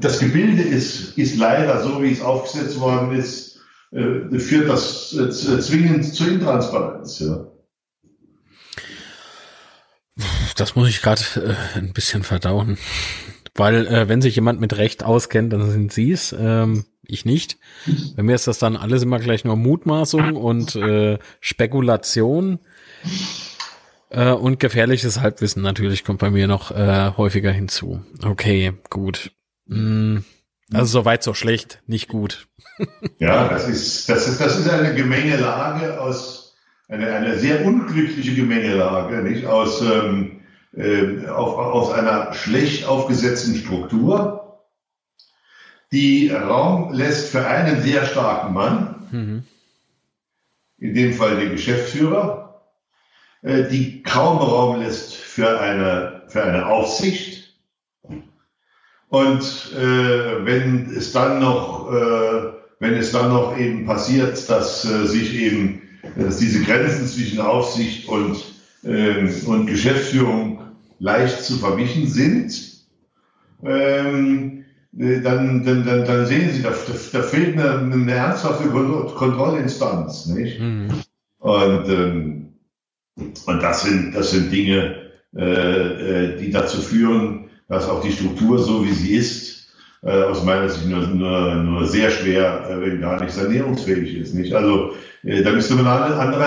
das 0.00 0.18
Gebilde 0.18 0.62
ist, 0.62 1.16
ist 1.16 1.36
leider 1.36 1.82
so, 1.82 2.02
wie 2.02 2.12
es 2.12 2.22
aufgesetzt 2.22 2.80
worden 2.80 3.16
ist, 3.16 3.60
äh, 3.92 4.38
führt 4.38 4.68
das 4.68 5.14
äh, 5.14 5.30
zwingend 5.30 6.04
zur 6.04 6.28
Intransparenz. 6.28 7.20
Ja. 7.20 7.46
Das 10.56 10.74
muss 10.74 10.88
ich 10.88 11.02
gerade 11.02 11.22
äh, 11.36 11.78
ein 11.78 11.92
bisschen 11.92 12.24
verdauen. 12.24 12.78
Weil 13.54 13.86
äh, 13.86 14.08
wenn 14.08 14.22
sich 14.22 14.36
jemand 14.36 14.60
mit 14.60 14.76
Recht 14.76 15.04
auskennt, 15.04 15.52
dann 15.52 15.70
sind 15.70 15.92
Sie 15.92 16.12
es, 16.12 16.34
ähm, 16.38 16.84
ich 17.08 17.24
nicht. 17.24 17.58
Bei 18.16 18.22
mir 18.22 18.34
ist 18.34 18.46
das 18.46 18.58
dann 18.58 18.76
alles 18.76 19.02
immer 19.02 19.18
gleich 19.18 19.44
nur 19.44 19.56
Mutmaßung 19.56 20.36
und 20.36 20.76
äh, 20.76 21.18
Spekulation. 21.40 22.60
Äh, 24.10 24.32
und 24.32 24.60
gefährliches 24.60 25.20
Halbwissen 25.20 25.62
natürlich 25.62 26.04
kommt 26.04 26.20
bei 26.20 26.30
mir 26.30 26.46
noch 26.46 26.70
äh, 26.70 27.12
häufiger 27.16 27.50
hinzu. 27.50 28.02
Okay, 28.24 28.74
gut. 28.90 29.32
Mm, 29.66 30.18
also 30.72 31.00
soweit 31.00 31.22
so 31.22 31.34
schlecht, 31.34 31.82
nicht 31.86 32.08
gut. 32.08 32.48
ja, 33.18 33.48
das 33.48 33.68
ist, 33.68 34.08
das 34.08 34.28
ist, 34.28 34.40
das 34.40 34.58
ist 34.58 34.68
eine 34.68 34.94
Gemengelage 34.94 36.00
aus, 36.00 36.56
eine, 36.88 37.10
eine 37.12 37.38
sehr 37.38 37.64
unglückliche 37.64 38.34
Gemengelage, 38.34 39.22
nicht? 39.22 39.46
Aus, 39.46 39.82
ähm, 39.82 40.40
äh, 40.74 41.26
auf, 41.26 41.56
aus 41.56 41.92
einer 41.92 42.32
schlecht 42.34 42.86
aufgesetzten 42.86 43.56
Struktur, 43.56 44.37
die 45.92 46.30
Raum 46.30 46.92
lässt 46.92 47.30
für 47.30 47.46
einen 47.46 47.80
sehr 47.82 48.04
starken 48.04 48.54
Mann, 48.54 48.94
mhm. 49.10 49.42
in 50.78 50.94
dem 50.94 51.12
Fall 51.14 51.36
den 51.38 51.52
Geschäftsführer, 51.52 52.62
äh, 53.42 53.64
die 53.64 54.02
kaum 54.02 54.38
Raum 54.38 54.80
lässt 54.80 55.14
für 55.14 55.60
eine, 55.60 56.22
für 56.28 56.42
eine 56.44 56.66
Aufsicht. 56.66 57.54
Und 59.08 59.72
äh, 59.74 60.44
wenn 60.44 60.90
es 60.94 61.12
dann 61.12 61.38
noch, 61.38 61.90
äh, 61.90 62.52
wenn 62.78 62.94
es 62.94 63.12
dann 63.12 63.30
noch 63.30 63.56
eben 63.56 63.86
passiert, 63.86 64.48
dass 64.50 64.84
äh, 64.84 65.06
sich 65.06 65.34
eben, 65.34 65.82
dass 66.16 66.36
diese 66.36 66.62
Grenzen 66.62 67.06
zwischen 67.06 67.40
Aufsicht 67.40 68.06
und, 68.08 68.36
ähm, 68.84 69.34
und 69.46 69.66
Geschäftsführung 69.66 70.60
leicht 70.98 71.42
zu 71.42 71.56
verwischen 71.56 72.06
sind, 72.06 72.52
ähm, 73.64 74.57
äh, 74.57 74.57
dann, 74.92 75.64
dann, 75.64 75.84
dann, 75.84 76.04
dann 76.04 76.26
sehen 76.26 76.50
Sie, 76.52 76.62
da, 76.62 76.70
da 76.70 77.22
fehlt 77.22 77.58
eine, 77.58 77.92
eine 77.92 78.12
ernsthafte 78.12 78.68
Kontrollinstanz. 78.68 80.26
Nicht? 80.26 80.60
Mhm. 80.60 80.88
Und 81.40 81.88
ähm, 81.88 82.48
und 83.46 83.62
das 83.62 83.82
sind, 83.82 84.14
das 84.14 84.30
sind 84.30 84.52
Dinge, 84.52 84.96
äh, 85.36 85.42
äh, 85.42 86.36
die 86.36 86.50
dazu 86.50 86.80
führen, 86.80 87.50
dass 87.68 87.88
auch 87.88 88.02
die 88.02 88.12
Struktur, 88.12 88.58
so 88.58 88.84
wie 88.84 88.92
sie 88.92 89.16
ist, 89.16 89.68
äh, 90.02 90.22
aus 90.22 90.44
meiner 90.44 90.68
Sicht 90.68 90.86
nur, 90.86 91.06
nur, 91.08 91.54
nur 91.56 91.86
sehr 91.86 92.10
schwer, 92.10 92.68
äh, 92.70 92.80
wenn 92.80 93.00
gar 93.00 93.20
nicht 93.22 93.32
sanierungsfähig 93.32 94.16
ist. 94.16 94.34
Nicht? 94.34 94.54
Also 94.54 94.92
äh, 95.24 95.42
da 95.42 95.52
müsste 95.52 95.74
man 95.74 95.86
eine 95.86 96.14
andere 96.14 96.44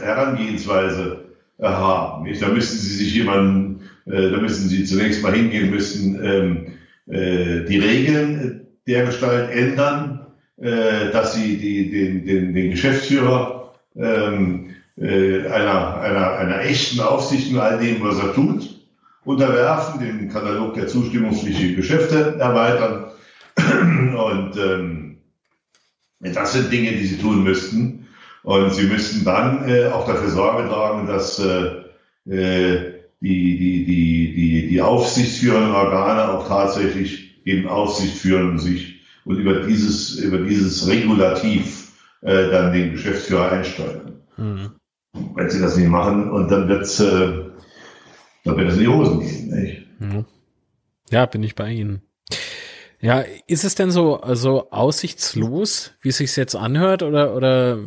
Herangehensweise 0.00 1.24
äh, 1.58 1.66
haben. 1.66 2.24
Nicht? 2.24 2.42
Da 2.42 2.48
müssten 2.48 2.78
Sie 2.78 2.94
sich 2.96 3.14
jemanden, 3.14 3.80
äh, 4.06 4.30
da 4.30 4.38
müssen 4.38 4.68
Sie 4.68 4.84
zunächst 4.84 5.22
mal 5.22 5.32
hingehen, 5.32 5.70
müssen 5.70 6.22
ähm, 6.22 6.66
äh, 7.12 7.64
die 7.66 7.78
Regeln 7.78 8.66
der 8.86 9.04
Gestalt 9.04 9.50
ändern, 9.50 10.26
äh, 10.56 11.10
dass 11.12 11.34
Sie 11.34 11.58
die, 11.58 11.90
den, 11.90 12.24
den, 12.24 12.54
den 12.54 12.70
Geschäftsführer 12.70 13.74
ähm, 13.94 14.70
äh, 14.96 15.46
einer, 15.46 16.00
einer, 16.00 16.32
einer 16.38 16.60
echten 16.62 17.00
Aufsicht 17.00 17.50
in 17.50 17.58
all 17.58 17.78
dem, 17.78 18.02
was 18.02 18.18
er 18.18 18.32
tut, 18.32 18.80
unterwerfen, 19.24 20.00
den 20.00 20.28
Katalog 20.30 20.74
der 20.74 20.88
zustimmungspflichtigen 20.88 21.76
Geschäfte 21.76 22.36
erweitern. 22.38 23.10
Und 23.56 24.56
ähm, 24.56 25.18
das 26.20 26.54
sind 26.54 26.72
Dinge, 26.72 26.92
die 26.92 27.06
sie 27.06 27.18
tun 27.18 27.44
müssten. 27.44 28.08
Und 28.42 28.72
sie 28.72 28.86
müssten 28.86 29.24
dann 29.24 29.68
äh, 29.68 29.86
auch 29.86 30.06
dafür 30.06 30.30
Sorge 30.30 30.68
tragen, 30.68 31.06
dass 31.06 31.38
äh, 31.38 31.82
äh 32.26 32.91
die, 33.22 33.56
die, 33.56 33.84
die, 33.84 34.34
die, 34.34 34.68
die 34.68 34.80
aufsichtsführenden 34.82 35.72
Organe 35.72 36.32
auch 36.32 36.46
tatsächlich 36.46 37.40
eben 37.44 37.68
Aufsicht 37.68 38.16
führen 38.16 38.50
und 38.50 38.58
sich 38.58 39.00
und 39.24 39.38
über 39.38 39.60
dieses, 39.60 40.16
über 40.16 40.38
dieses 40.38 40.86
Regulativ 40.88 41.92
äh, 42.22 42.50
dann 42.50 42.72
den 42.72 42.92
Geschäftsführer 42.92 43.52
einsteuern. 43.52 44.12
Mhm 44.36 44.72
wenn 45.34 45.50
sie 45.50 45.60
das 45.60 45.76
nicht 45.76 45.88
machen 45.88 46.30
und 46.30 46.50
dann 46.50 46.68
wird's, 46.68 47.00
äh, 47.00 47.44
dann 48.44 48.56
wird 48.56 48.68
es 48.68 48.74
in 48.76 48.80
die 48.80 48.88
Hosen 48.88 49.20
gehen. 49.20 49.48
Nicht? 49.50 49.86
Ja, 51.10 51.26
bin 51.26 51.42
ich 51.42 51.54
bei 51.54 51.70
Ihnen. 51.70 52.02
Ja, 53.02 53.24
ist 53.48 53.64
es 53.64 53.74
denn 53.74 53.90
so, 53.90 54.20
so 54.34 54.70
aussichtslos, 54.70 55.90
wie 56.02 56.10
es 56.10 56.18
sich 56.18 56.36
jetzt 56.36 56.54
anhört, 56.54 57.02
oder, 57.02 57.34
oder 57.34 57.80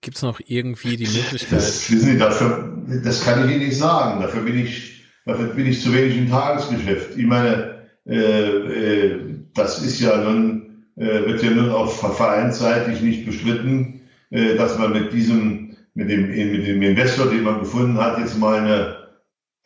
gibt 0.00 0.16
es 0.16 0.22
noch 0.22 0.40
irgendwie 0.44 0.96
die 0.96 1.06
Möglichkeit? 1.06 1.60
Das, 1.60 1.88
wissen 1.88 2.00
Sie, 2.00 2.18
dafür, 2.18 2.76
das 3.04 3.24
kann 3.24 3.44
ich 3.44 3.54
Ihnen 3.54 3.66
nicht 3.66 3.78
sagen. 3.78 4.20
Dafür 4.20 4.42
bin 4.42 4.58
ich, 4.58 5.04
dafür 5.24 5.46
bin 5.46 5.66
ich 5.66 5.80
zu 5.80 5.94
wenig 5.94 6.18
im 6.18 6.28
Tagesgeschäft. 6.28 7.16
Ich 7.16 7.24
meine, 7.24 7.86
äh, 8.04 8.16
äh, 8.16 9.20
das 9.54 9.80
ist 9.80 10.00
ja 10.00 10.16
nun, 10.16 10.86
äh, 10.96 11.26
wird 11.26 11.40
ja 11.44 11.50
nun 11.50 11.70
auch 11.70 11.92
vereinsseitig 11.92 13.00
nicht 13.00 13.26
bestritten, 13.26 14.08
äh, 14.30 14.56
dass 14.56 14.76
man 14.76 14.92
mit 14.92 15.12
diesem 15.12 15.68
mit 15.94 16.10
dem, 16.10 16.28
mit 16.28 16.66
dem 16.66 16.82
Investor, 16.82 17.26
den 17.30 17.42
man 17.42 17.60
gefunden 17.60 17.98
hat, 17.98 18.18
jetzt 18.18 18.38
mal 18.38 18.60
eine, 18.60 18.96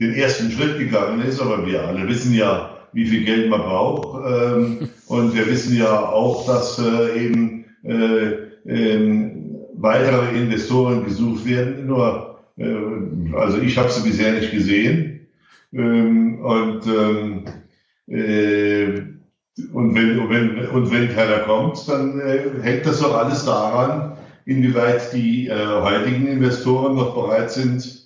den 0.01 0.14
ersten 0.14 0.51
Schritt 0.51 0.78
gegangen 0.78 1.20
ist. 1.22 1.40
Aber 1.40 1.66
wir 1.66 1.86
alle 1.86 2.09
wissen 2.09 2.34
ja, 2.34 2.71
wie 2.93 3.07
viel 3.07 3.24
Geld 3.24 3.51
man 3.51 3.61
braucht. 3.61 4.24
Ähm, 4.26 4.88
und 5.07 5.34
wir 5.34 5.47
wissen 5.47 5.76
ja 5.76 6.09
auch, 6.09 6.47
dass 6.47 6.78
äh, 6.78 7.24
eben 7.24 7.64
äh, 7.84 8.32
äh, 8.66 9.30
weitere 9.74 10.36
Investoren 10.38 11.05
gesucht 11.05 11.45
werden. 11.47 11.86
Nur, 11.86 12.38
äh, 12.57 13.34
also 13.34 13.59
ich 13.59 13.76
habe 13.78 13.90
sie 13.90 14.09
bisher 14.09 14.32
nicht 14.32 14.53
gesehen. 14.53 15.28
Ähm, 15.72 16.40
und 16.40 16.86
ähm, 16.86 17.45
äh, 18.09 19.01
und 19.72 19.95
wenn, 19.95 20.30
wenn, 20.30 20.68
und 20.68 20.90
wenn 20.90 21.14
keiner 21.14 21.40
kommt, 21.40 21.86
dann 21.88 22.18
äh, 22.20 22.40
hängt 22.62 22.86
das 22.86 23.01
doch 23.01 23.14
alles 23.14 23.45
daran, 23.45 24.16
inwieweit 24.47 25.12
die 25.12 25.49
äh, 25.49 25.66
heutigen 25.82 26.26
Investoren 26.26 26.97
noch 26.97 27.14
bereit 27.14 27.51
sind, 27.51 28.03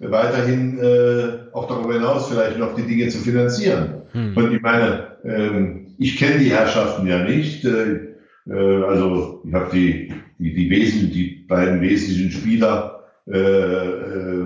weiterhin 0.00 0.78
äh, 0.78 1.54
auch 1.54 1.68
darüber 1.68 1.94
hinaus 1.94 2.28
vielleicht 2.28 2.58
noch 2.58 2.74
die 2.74 2.82
Dinge 2.82 3.08
zu 3.08 3.18
finanzieren. 3.18 3.97
Hm. 4.12 4.36
Und 4.36 4.52
ich 4.52 4.62
meine, 4.62 5.18
ähm, 5.24 5.94
ich 5.98 6.16
kenne 6.16 6.38
die 6.38 6.50
Herrschaften 6.50 7.06
ja 7.06 7.24
nicht. 7.24 7.64
Äh, 7.64 8.08
äh, 8.48 8.82
also 8.84 9.42
ich 9.46 9.54
habe 9.54 9.70
die, 9.72 10.12
die, 10.38 10.54
die, 10.54 10.70
Wesen, 10.70 11.10
die 11.10 11.44
beiden 11.48 11.80
wesentlichen 11.80 12.30
Spieler 12.30 12.98
äh, 13.30 13.38
äh, 13.38 14.40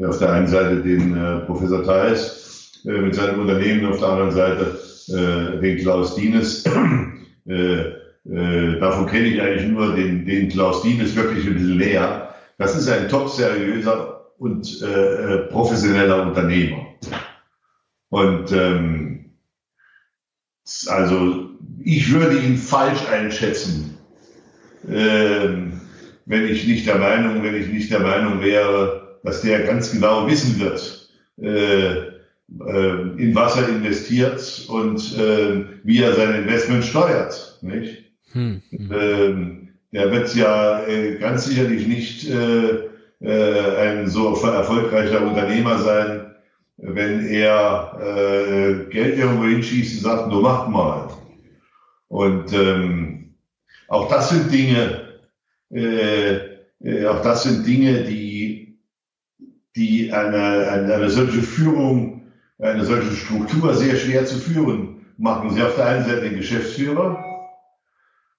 äh, 0.00 0.04
auf 0.04 0.18
der 0.18 0.32
einen 0.32 0.46
Seite 0.46 0.82
den 0.82 1.16
äh, 1.16 1.40
Professor 1.46 1.82
Theis 1.82 2.82
mit 2.84 3.14
seinem 3.14 3.40
Unternehmen, 3.40 3.86
auf 3.86 3.98
der 3.98 4.08
anderen 4.08 4.30
Seite 4.30 4.78
den 5.60 5.76
Klaus 5.78 6.14
Dienes. 6.14 6.64
davon 7.44 9.06
kenne 9.06 9.26
ich 9.26 9.42
eigentlich 9.42 9.68
nur 9.68 9.94
den, 9.94 10.24
den 10.24 10.48
Klaus 10.48 10.80
Dienes 10.80 11.14
wirklich 11.14 11.46
ein 11.46 11.54
bisschen 11.54 11.76
näher. 11.76 12.34
Das 12.56 12.74
ist 12.78 12.88
ein 12.88 13.10
top 13.10 13.28
seriöser 13.28 14.22
und 14.38 14.82
professioneller 15.50 16.22
Unternehmer. 16.22 16.86
Und 18.10 18.52
ähm, 18.52 19.30
also 20.86 21.50
ich 21.82 22.12
würde 22.12 22.38
ihn 22.40 22.56
falsch 22.56 23.06
einschätzen, 23.08 23.98
ähm, 24.88 25.80
wenn 26.26 26.46
ich 26.46 26.66
nicht 26.66 26.86
der 26.86 26.98
Meinung, 26.98 27.42
wenn 27.42 27.54
ich 27.54 27.68
nicht 27.68 27.90
der 27.90 28.00
Meinung 28.00 28.40
wäre, 28.40 29.18
dass 29.22 29.42
der 29.42 29.64
ganz 29.64 29.90
genau 29.90 30.26
wissen 30.28 30.60
wird, 30.60 31.08
äh, 31.40 32.10
äh, 32.66 33.16
in 33.16 33.34
was 33.34 33.56
er 33.56 33.68
investiert 33.68 34.66
und 34.68 35.16
äh, 35.18 35.64
wie 35.84 36.02
er 36.02 36.14
sein 36.14 36.34
Investment 36.34 36.84
steuert. 36.84 37.58
Nicht? 37.62 38.04
Hm, 38.32 38.62
hm. 38.70 38.92
Ähm, 38.92 39.68
der 39.92 40.12
wird 40.12 40.34
ja 40.34 40.84
äh, 40.86 41.16
ganz 41.16 41.46
sicherlich 41.46 41.86
nicht 41.86 42.28
äh, 42.28 42.88
äh, 43.20 43.76
ein 43.76 44.08
so 44.08 44.34
erfolgreicher 44.34 45.26
Unternehmer 45.26 45.78
sein, 45.78 46.29
wenn 46.82 47.26
er 47.26 47.98
äh, 48.00 48.90
Geld 48.90 49.18
irgendwo 49.18 49.44
hinschießt 49.44 49.96
und 49.96 50.10
sagt, 50.10 50.32
du 50.32 50.40
mach 50.40 50.66
mal. 50.68 51.08
Und 52.08 52.52
ähm, 52.52 53.34
auch 53.88 54.08
das 54.08 54.30
sind 54.30 54.50
Dinge, 54.52 55.20
äh, 55.70 56.36
äh, 56.82 57.06
auch 57.06 57.22
das 57.22 57.44
sind 57.44 57.66
Dinge, 57.66 58.04
die, 58.04 58.78
die 59.76 60.12
eine, 60.12 60.68
eine, 60.70 60.94
eine 60.94 61.10
solche 61.10 61.42
Führung, 61.42 62.22
eine 62.58 62.84
solche 62.84 63.12
Struktur 63.12 63.74
sehr 63.74 63.96
schwer 63.96 64.24
zu 64.24 64.38
führen 64.38 65.06
machen. 65.18 65.50
Sie 65.50 65.62
auf 65.62 65.76
der 65.76 65.86
einen 65.86 66.04
Seite 66.04 66.22
den 66.22 66.36
Geschäftsführer, 66.36 67.24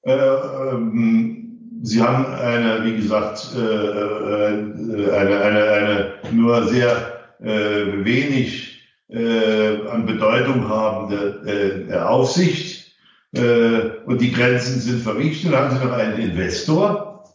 äh, 0.03 0.11
ähm, 0.11 1.37
Sie 1.83 2.01
haben 2.01 2.25
eine, 2.25 2.85
wie 2.85 2.97
gesagt, 2.97 3.55
äh, 3.55 3.59
äh, 3.59 5.11
eine, 5.11 5.41
eine, 5.41 5.71
eine 5.71 6.11
nur 6.31 6.67
sehr 6.67 7.10
äh, 7.41 8.05
wenig 8.05 8.81
äh, 9.09 9.87
an 9.87 10.05
Bedeutung 10.05 10.69
habende 10.69 11.87
äh, 11.89 11.93
Aufsicht 11.95 12.95
äh, 13.33 14.03
und 14.05 14.21
die 14.21 14.31
Grenzen 14.31 14.79
sind 14.79 15.01
verrichtet. 15.01 15.51
Dann 15.51 15.69
haben 15.69 15.77
Sie 15.77 15.85
noch 15.85 15.93
einen 15.93 16.19
Investor, 16.19 17.25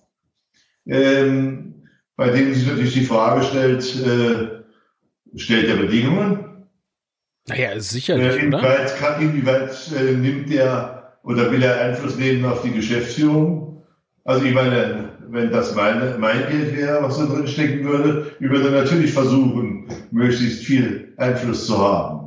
ähm, 0.86 1.84
bei 2.16 2.30
dem 2.30 2.54
sich 2.54 2.66
natürlich 2.66 2.94
die 2.94 3.04
Frage 3.04 3.44
stellt, 3.44 3.84
äh, 4.06 5.38
stellt 5.38 5.68
er 5.68 5.76
Bedingungen? 5.76 6.66
Naja, 7.48 7.78
sicherlich, 7.78 8.26
äh, 8.26 8.46
inwieweit, 8.46 8.96
kann, 8.96 9.22
inwieweit 9.22 9.92
äh, 9.96 10.12
nimmt 10.12 10.50
er 10.50 11.18
oder 11.22 11.50
will 11.50 11.62
er 11.62 11.80
Einfluss 11.80 12.16
nehmen 12.16 12.44
auf 12.44 12.62
die 12.62 12.72
Geschäftsführung? 12.72 13.84
Also 14.24 14.44
ich 14.44 14.54
meine, 14.54 15.10
wenn 15.28 15.50
das 15.50 15.74
meine, 15.74 16.16
mein 16.18 16.48
Geld 16.48 16.76
wäre, 16.76 17.02
was 17.02 17.18
da 17.18 17.26
drin 17.26 17.46
stecken 17.46 17.84
würde, 17.84 18.32
ich 18.40 18.48
würde 18.48 18.70
natürlich 18.70 19.12
versuchen, 19.12 19.75
möglichst 20.10 20.64
viel 20.64 21.14
Einfluss 21.16 21.66
zu 21.66 21.78
haben. 21.78 22.26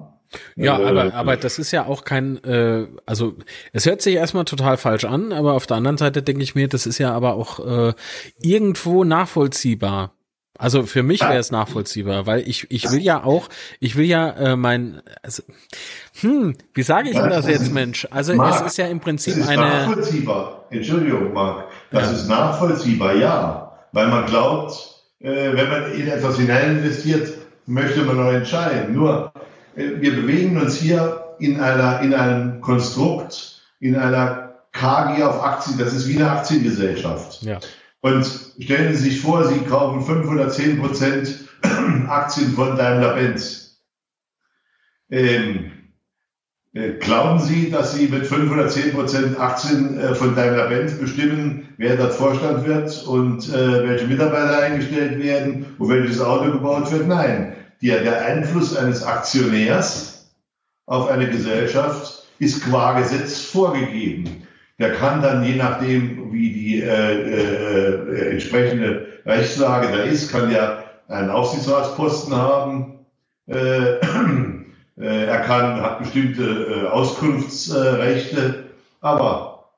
Ja, 0.55 0.77
aber, 0.77 1.13
aber 1.13 1.37
das 1.37 1.57
ist 1.57 1.71
ja 1.71 1.85
auch 1.85 2.03
kein, 2.03 2.43
äh, 2.43 2.87
also 3.05 3.35
es 3.73 3.85
hört 3.85 4.01
sich 4.01 4.15
erstmal 4.15 4.45
total 4.45 4.77
falsch 4.77 5.05
an, 5.05 5.31
aber 5.31 5.53
auf 5.53 5.65
der 5.65 5.77
anderen 5.77 5.97
Seite 5.97 6.21
denke 6.21 6.43
ich 6.43 6.53
mir, 6.53 6.67
das 6.67 6.85
ist 6.85 6.99
ja 6.99 7.11
aber 7.13 7.33
auch 7.33 7.59
äh, 7.65 7.93
irgendwo 8.41 9.03
nachvollziehbar. 9.03 10.13
Also 10.59 10.83
für 10.83 11.03
mich 11.03 11.21
wäre 11.21 11.37
es 11.37 11.51
nachvollziehbar, 11.51 12.25
weil 12.27 12.41
ich 12.47 12.69
ich 12.69 12.91
will 12.91 13.01
ja 13.01 13.23
auch, 13.23 13.47
ich 13.79 13.95
will 13.95 14.05
ja 14.05 14.29
äh, 14.31 14.55
mein, 14.57 15.01
also, 15.23 15.41
hm, 16.19 16.57
wie 16.73 16.83
sage 16.83 17.09
ich 17.09 17.15
denn 17.15 17.29
das 17.29 17.47
jetzt, 17.47 17.71
Mensch? 17.71 18.05
Also 18.11 18.35
Marc, 18.35 18.65
es 18.65 18.73
ist 18.73 18.77
ja 18.77 18.87
im 18.87 18.99
Prinzip 18.99 19.35
das 19.35 19.43
ist 19.43 19.49
eine. 19.49 19.61
Nachvollziehbar. 19.61 20.65
Entschuldigung, 20.69 21.31
Marc. 21.31 21.69
Das 21.91 22.07
ja. 22.07 22.11
ist 22.11 22.27
nachvollziehbar, 22.27 23.15
ja, 23.15 23.71
weil 23.93 24.07
man 24.09 24.25
glaubt, 24.25 24.73
äh, 25.21 25.53
wenn 25.53 25.69
man 25.69 25.93
in 25.93 26.09
etwas 26.09 26.37
hinein 26.37 26.79
investiert, 26.79 27.29
möchte 27.69 28.03
man 28.03 28.17
noch 28.17 28.31
entscheiden. 28.31 28.95
Nur 28.95 29.31
äh, 29.75 30.01
wir 30.01 30.15
bewegen 30.15 30.59
uns 30.59 30.75
hier 30.75 31.35
in 31.39 31.59
einer 31.59 32.01
in 32.01 32.13
einem 32.13 32.61
Konstrukt, 32.61 33.61
in 33.79 33.95
einer 33.95 34.55
KG 34.71 35.23
auf 35.23 35.43
Aktien. 35.43 35.77
Das 35.77 35.93
ist 35.93 36.07
wie 36.07 36.17
eine 36.17 36.31
Aktiengesellschaft. 36.31 37.41
Ja. 37.43 37.59
Und 38.01 38.25
stellen 38.59 38.95
Sie 38.95 39.09
sich 39.09 39.21
vor, 39.21 39.45
Sie 39.45 39.59
kaufen 39.59 40.01
510 40.01 40.81
Prozent 40.81 41.35
Aktien 42.07 42.53
von 42.53 42.75
Daimler-Benz. 42.77 43.81
Ähm, 45.09 45.71
äh, 46.73 46.91
glauben 46.99 47.39
Sie, 47.39 47.71
dass 47.71 47.95
Sie 47.95 48.07
mit 48.07 48.25
510 48.25 48.93
Prozent 48.93 49.39
Aktien 49.39 49.99
äh, 49.99 50.15
von 50.15 50.35
Daimler-Benz 50.35 50.93
bestimmen, 50.93 51.69
wer 51.77 51.97
dort 51.97 52.13
Vorstand 52.13 52.65
wird 52.65 53.03
und 53.05 53.49
äh, 53.49 53.87
welche 53.87 54.07
Mitarbeiter 54.07 54.59
eingestellt 54.59 55.21
werden 55.21 55.65
und 55.77 55.89
welches 55.89 56.21
Auto 56.21 56.51
gebaut 56.51 56.91
wird? 56.91 57.07
Nein. 57.07 57.55
Der, 57.81 58.03
der 58.03 58.25
Einfluss 58.25 58.75
eines 58.75 59.03
Aktionärs 59.03 60.31
auf 60.85 61.07
eine 61.07 61.29
Gesellschaft 61.29 62.25
ist 62.39 62.63
qua 62.63 62.99
Gesetz 62.99 63.41
vorgegeben. 63.41 64.47
Der 64.79 64.93
kann 64.93 65.21
dann, 65.21 65.43
je 65.43 65.55
nachdem, 65.55 66.31
wie 66.31 66.53
die 66.53 66.81
äh, 66.81 66.87
äh, 66.87 68.31
entsprechende 68.31 69.07
Rechtslage 69.25 69.89
da 69.89 70.03
ist, 70.03 70.31
kann 70.31 70.49
der 70.49 70.83
einen 71.07 71.29
Aufsichtsratsposten 71.29 72.35
haben. 72.35 73.05
Äh, 73.47 73.99
äh, 74.97 75.25
er 75.25 75.39
kann, 75.41 75.81
hat 75.81 75.99
bestimmte 75.99 76.43
äh, 76.43 76.87
Auskunftsrechte, 76.87 78.69
aber 79.01 79.69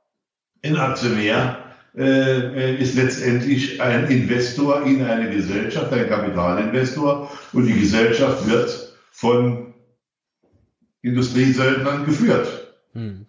ein 0.64 0.78
Aktionär 0.78 1.58
äh, 1.68 1.71
ist 1.94 2.96
letztendlich 2.96 3.82
ein 3.82 4.08
Investor 4.08 4.86
in 4.86 5.04
eine 5.04 5.30
Gesellschaft, 5.30 5.92
ein 5.92 6.08
Kapitalinvestor 6.08 7.30
und 7.52 7.66
die 7.66 7.78
Gesellschaft 7.78 8.48
wird 8.50 8.94
von 9.12 9.74
Industriesöldnern 11.02 12.06
geführt. 12.06 12.74
Hm. 12.94 13.26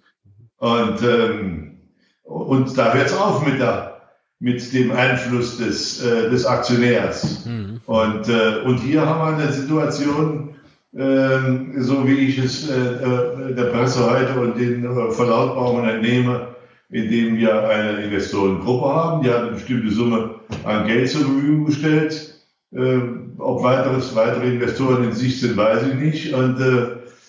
Und, 0.63 1.03
ähm, 1.03 1.79
und 2.23 2.79
da 2.79 2.95
hört 2.95 3.07
es 3.07 3.15
auf 3.15 3.45
mit, 3.45 3.59
der, 3.59 4.01
mit 4.39 4.73
dem 4.73 4.93
Einfluss 4.93 5.59
des, 5.59 6.01
äh, 6.05 6.31
des 6.31 6.47
Aktionärs. 6.47 7.45
Mhm. 7.45 7.81
Und, 7.87 8.29
äh, 8.29 8.61
und 8.65 8.79
hier 8.79 9.05
haben 9.05 9.19
wir 9.19 9.43
eine 9.43 9.53
Situation, 9.53 10.55
äh, 10.95 11.81
so 11.81 12.07
wie 12.07 12.15
ich 12.15 12.39
es 12.39 12.71
äh, 12.71 12.75
äh, 12.75 13.55
der 13.55 13.65
Presse 13.65 14.09
heute 14.09 14.39
und 14.39 14.57
den 14.57 14.85
äh, 14.85 15.11
Verlautbarungen 15.11 15.89
entnehme, 15.89 16.55
indem 16.93 17.39
wir 17.39 17.69
eine 17.69 18.03
Investorengruppe 18.03 18.87
haben, 18.87 19.23
die 19.23 19.31
hat 19.31 19.43
eine 19.43 19.53
bestimmte 19.53 19.91
Summe 19.91 20.37
an 20.65 20.87
Geld 20.87 21.11
zur 21.11 21.23
Verfügung 21.23 21.65
gestellt. 21.65 22.39
Äh, 22.73 22.99
ob 23.39 23.63
weiteres, 23.63 24.15
weitere 24.15 24.55
Investoren 24.55 25.05
in 25.05 25.13
Sicht 25.13 25.41
sind, 25.41 25.57
weiß 25.57 25.83
ich 25.89 25.95
nicht. 25.95 26.35
Und 26.35 26.61
äh, 26.61 26.83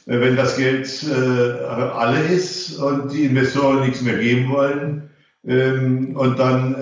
äh, 0.06 0.20
wenn 0.20 0.36
das 0.36 0.58
Geld 0.58 0.88
äh, 1.04 1.64
alle 1.66 2.20
ist 2.26 2.78
und 2.78 3.12
die 3.12 3.24
Investoren 3.26 3.82
nichts 3.82 4.02
mehr 4.02 4.18
geben 4.18 4.50
wollen, 4.52 5.10
ähm, 5.46 6.16
und 6.16 6.40
dann 6.40 6.76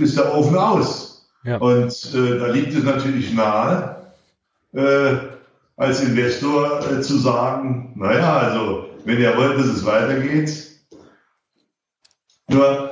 äh, 0.00 0.02
ist 0.02 0.16
der 0.16 0.34
Ofen 0.34 0.56
aus. 0.56 1.28
Ja. 1.44 1.56
Und 1.58 2.14
äh, 2.14 2.38
da 2.38 2.46
liegt 2.48 2.74
es 2.74 2.84
natürlich 2.84 3.34
nahe, 3.34 3.96
äh, 4.74 5.14
als 5.76 6.02
Investor 6.02 6.80
äh, 6.90 7.00
zu 7.00 7.18
sagen, 7.18 7.92
naja, 7.96 8.38
also 8.38 8.86
wenn 9.04 9.20
ihr 9.20 9.36
wollt, 9.36 9.58
dass 9.58 9.66
es 9.66 9.86
weitergeht, 9.86 10.67
nur 12.48 12.90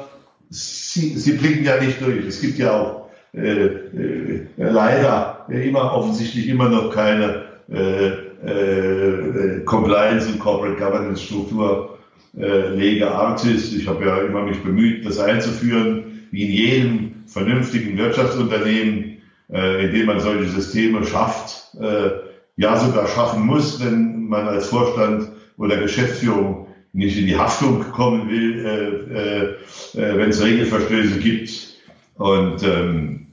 sie, 0.50 1.16
sie 1.16 1.32
blicken 1.32 1.64
ja 1.64 1.80
nicht 1.80 2.00
durch. 2.00 2.26
Es 2.26 2.40
gibt 2.40 2.58
ja 2.58 2.72
auch 2.72 3.08
äh, 3.34 3.66
äh, 3.66 4.46
leider 4.56 5.46
immer 5.48 5.92
offensichtlich 5.92 6.48
immer 6.48 6.68
noch 6.68 6.94
keine 6.94 7.42
äh, 7.70 8.26
äh, 8.46 9.60
Compliance 9.64 10.28
und 10.28 10.38
Corporate 10.38 10.76
Governance 10.76 11.22
Struktur 11.22 11.98
äh, 12.38 12.68
lege 12.74 13.10
artis. 13.10 13.72
Ich 13.72 13.88
habe 13.88 14.04
ja 14.04 14.18
immer 14.18 14.42
mich 14.42 14.62
bemüht, 14.62 15.06
das 15.06 15.18
einzuführen, 15.18 16.28
wie 16.30 16.44
in 16.44 16.52
jedem 16.52 17.14
vernünftigen 17.26 17.96
Wirtschaftsunternehmen, 17.98 19.18
äh, 19.52 19.86
in 19.86 19.92
dem 19.92 20.06
man 20.06 20.20
solche 20.20 20.48
Systeme 20.48 21.04
schafft, 21.04 21.74
äh, 21.80 22.10
ja 22.56 22.76
sogar 22.76 23.06
schaffen 23.08 23.46
muss, 23.46 23.84
wenn 23.84 24.28
man 24.28 24.48
als 24.48 24.68
Vorstand 24.68 25.28
oder 25.58 25.76
Geschäftsführung 25.76 26.65
nicht 26.96 27.18
in 27.18 27.26
die 27.26 27.36
Haftung 27.36 27.80
kommen 27.92 28.28
will, 28.30 28.64
äh, 28.64 29.98
äh, 29.98 30.00
äh 30.00 30.18
wenn 30.18 30.30
es 30.30 30.42
Regelverstöße 30.42 31.18
gibt. 31.18 31.76
Und 32.14 32.62
ähm, 32.62 33.26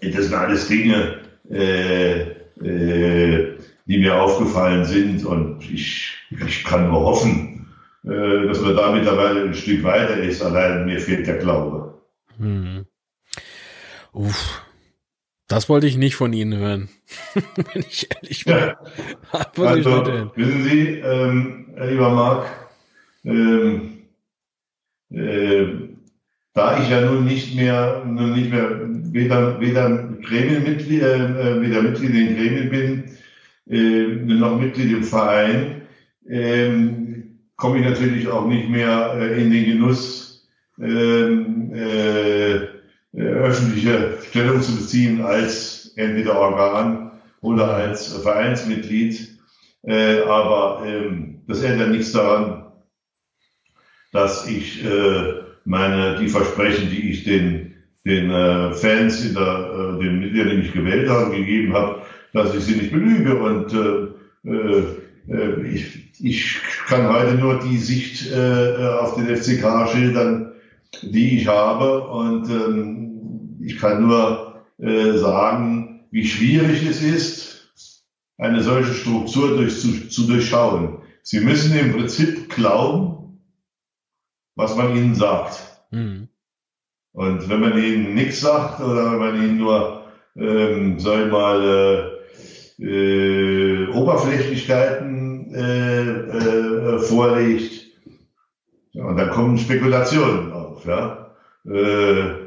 das 0.00 0.24
sind 0.24 0.34
alles 0.34 0.66
Dinge, 0.66 1.20
äh, 1.50 2.22
äh, 2.60 3.58
die 3.86 3.98
mir 3.98 4.20
aufgefallen 4.20 4.84
sind. 4.84 5.24
Und 5.24 5.70
ich, 5.70 6.14
ich 6.46 6.64
kann 6.64 6.88
nur 6.88 7.00
hoffen, 7.00 7.66
dass 8.02 8.60
man 8.60 8.76
da 8.76 8.92
mittlerweile 8.92 9.44
ein 9.44 9.54
Stück 9.54 9.82
weiter 9.82 10.18
ist. 10.18 10.42
Allein 10.42 10.84
mir 10.84 11.00
fehlt 11.00 11.26
der 11.26 11.38
Glaube. 11.38 11.94
Hm. 12.38 12.84
Uff. 14.12 14.62
Das 15.48 15.68
wollte 15.68 15.86
ich 15.86 15.96
nicht 15.96 16.16
von 16.16 16.32
Ihnen 16.32 16.58
hören, 16.58 16.88
wenn 17.34 17.82
ich 17.82 18.08
ehrlich 18.14 18.44
bin. 18.44 18.56
Ja. 18.56 18.78
Also, 19.32 20.32
wissen 20.36 20.64
Sie, 20.64 20.98
ähm, 20.98 21.74
lieber 21.76 22.10
Marc, 22.10 22.63
ähm, 23.24 23.98
äh, 25.10 25.64
da 26.54 26.80
ich 26.80 26.88
ja 26.88 27.00
nun 27.00 27.24
nicht 27.24 27.56
mehr, 27.56 28.04
nun 28.06 28.32
nicht 28.32 28.50
mehr 28.50 28.80
weder, 29.12 29.60
weder 29.60 30.08
Gremienmitglied, 30.22 31.02
äh, 31.02 31.60
weder 31.60 31.82
Mitglied 31.82 32.14
in 32.14 32.36
Gremien 32.36 32.70
bin, 32.70 33.04
äh, 33.70 34.34
noch 34.34 34.60
Mitglied 34.60 34.92
im 34.92 35.04
Verein, 35.04 35.82
äh, 36.28 36.70
komme 37.56 37.78
ich 37.78 37.84
natürlich 37.84 38.28
auch 38.28 38.46
nicht 38.46 38.68
mehr 38.68 39.16
äh, 39.18 39.42
in 39.42 39.50
den 39.50 39.64
Genuss, 39.64 40.48
ähm, 40.80 41.72
äh, 41.72 42.54
äh, 42.54 43.22
öffentliche 43.22 44.18
Stellung 44.28 44.60
zu 44.60 44.76
beziehen 44.76 45.22
als 45.22 45.92
entweder 45.96 46.38
Organ 46.38 47.12
oder 47.40 47.74
als 47.74 48.12
Vereinsmitglied. 48.12 49.38
Äh, 49.82 50.22
aber 50.22 50.82
ähm, 50.86 51.42
das 51.46 51.62
ändert 51.62 51.90
nichts 51.90 52.12
daran, 52.12 52.63
dass 54.14 54.48
ich 54.48 54.82
äh, 54.82 55.34
meine 55.66 56.16
die 56.18 56.28
Versprechen, 56.28 56.88
die 56.88 57.10
ich 57.10 57.24
den 57.24 57.74
den 58.04 58.30
äh, 58.30 58.72
Fans 58.74 59.24
in 59.24 59.34
der, 59.34 59.96
äh, 59.98 60.02
den 60.02 60.20
Mitgliedern, 60.20 60.50
die 60.50 60.56
mich 60.56 60.72
gewählt 60.72 61.08
haben, 61.08 61.32
gegeben 61.32 61.72
habe, 61.72 62.02
dass 62.32 62.54
ich 62.54 62.64
sie 62.64 62.76
nicht 62.76 62.92
belüge. 62.92 63.38
Und 63.38 63.72
äh, 63.72 64.50
äh, 64.50 64.84
äh 65.28 65.66
ich, 65.68 66.12
ich 66.20 66.60
kann 66.86 67.08
heute 67.08 67.34
nur 67.34 67.60
die 67.60 67.78
Sicht 67.78 68.30
äh, 68.30 68.86
auf 69.00 69.14
den 69.14 69.34
FCK 69.34 69.88
schildern, 69.90 70.52
die 71.02 71.38
ich 71.38 71.48
habe. 71.48 72.06
Und 72.08 72.50
ähm, 72.50 73.58
ich 73.62 73.78
kann 73.78 74.06
nur 74.06 74.64
äh, 74.78 75.12
sagen, 75.12 76.06
wie 76.10 76.26
schwierig 76.26 76.86
es 76.86 77.02
ist, 77.02 77.72
eine 78.36 78.62
solche 78.62 78.92
Struktur 78.92 79.56
durch, 79.56 79.80
zu, 79.80 80.08
zu 80.08 80.26
durchschauen. 80.26 80.98
Sie 81.22 81.40
müssen 81.40 81.78
im 81.78 81.92
Prinzip 81.92 82.50
glauben, 82.54 83.13
was 84.56 84.76
man 84.76 84.96
ihnen 84.96 85.14
sagt. 85.14 85.58
Mhm. 85.90 86.28
Und 87.12 87.48
wenn 87.48 87.60
man 87.60 87.78
ihnen 87.78 88.14
nichts 88.14 88.40
sagt 88.40 88.80
oder 88.80 89.12
wenn 89.12 89.18
man 89.18 89.36
ihnen 89.36 89.58
nur, 89.58 90.04
ähm, 90.36 90.98
sag 90.98 91.26
ich 91.26 91.32
mal, 91.32 92.14
äh, 92.80 92.84
äh, 92.84 93.88
Oberflächlichkeiten 93.88 95.54
äh, 95.54 96.02
äh, 96.02 96.98
vorlegt, 96.98 97.84
ja, 98.92 99.04
und 99.04 99.16
dann 99.16 99.30
kommen 99.30 99.58
Spekulationen 99.58 100.52
auf. 100.52 100.84
Ja? 100.86 101.34
Äh, 101.66 102.44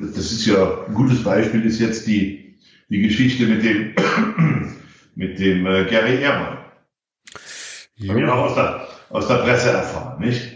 das 0.00 0.32
ist 0.32 0.46
ja 0.46 0.84
ein 0.86 0.94
gutes 0.94 1.22
Beispiel 1.22 1.64
ist 1.64 1.80
jetzt 1.80 2.06
die, 2.06 2.58
die 2.88 3.02
Geschichte 3.02 3.46
mit 3.46 3.64
dem, 3.64 3.94
mit 5.14 5.38
dem 5.38 5.66
äh, 5.66 5.84
Gary 5.84 6.20
Ehrmann. 6.20 6.58
Ja. 7.96 8.12
Haben 8.12 8.20
wir 8.20 8.34
auch 8.34 8.44
aus 8.46 8.54
der, 8.54 8.88
aus 9.10 9.28
der 9.28 9.36
Presse 9.36 9.70
erfahren, 9.70 10.20
nicht? 10.20 10.55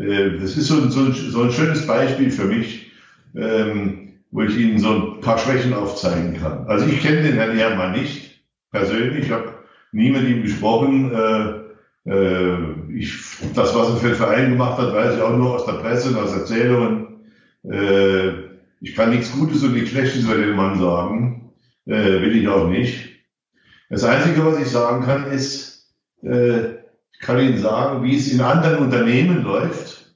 Äh, 0.00 0.38
das 0.38 0.56
ist 0.56 0.66
so, 0.66 0.88
so, 0.88 1.12
so 1.12 1.42
ein 1.42 1.52
schönes 1.52 1.86
Beispiel 1.86 2.30
für 2.30 2.46
mich, 2.46 2.92
ähm, 3.36 4.14
wo 4.30 4.42
ich 4.42 4.56
Ihnen 4.56 4.78
so 4.78 5.16
ein 5.16 5.20
paar 5.20 5.38
Schwächen 5.38 5.74
aufzeigen 5.74 6.38
kann. 6.40 6.66
Also 6.66 6.86
ich 6.86 7.00
kenne 7.00 7.22
den 7.22 7.34
Herrn 7.34 7.58
Ehrmann 7.58 7.92
nicht 7.92 8.40
persönlich, 8.70 9.26
ich 9.26 9.30
habe 9.30 9.54
nie 9.92 10.10
mit 10.10 10.28
ihm 10.28 10.42
gesprochen. 10.42 11.12
Äh, 11.12 12.10
äh, 12.10 12.56
ich, 12.94 13.12
das, 13.54 13.74
was 13.74 13.88
er 13.90 13.96
für 13.96 14.08
den 14.08 14.16
Verein 14.16 14.50
gemacht 14.50 14.78
hat, 14.78 14.94
weiß 14.94 15.16
ich 15.16 15.20
auch 15.20 15.36
nur 15.36 15.54
aus 15.54 15.66
der 15.66 15.74
Presse 15.74 16.10
und 16.10 16.16
aus 16.16 16.32
Erzählungen. 16.32 17.06
Äh, 17.64 18.30
ich 18.80 18.94
kann 18.94 19.10
nichts 19.10 19.32
Gutes 19.32 19.62
und 19.62 19.74
nichts 19.74 19.90
Schlechtes 19.90 20.24
über 20.24 20.36
den 20.36 20.56
Mann 20.56 20.78
sagen, 20.78 21.52
äh, 21.86 21.92
will 21.92 22.36
ich 22.36 22.48
auch 22.48 22.68
nicht. 22.68 23.10
Das 23.90 24.04
Einzige, 24.04 24.46
was 24.46 24.60
ich 24.60 24.68
sagen 24.68 25.04
kann, 25.04 25.30
ist, 25.30 25.92
äh, 26.22 26.79
kann 27.18 27.38
Ihnen 27.38 27.58
sagen, 27.58 28.02
wie 28.04 28.16
es 28.16 28.32
in 28.32 28.40
anderen 28.40 28.78
Unternehmen 28.78 29.42
läuft, 29.42 30.14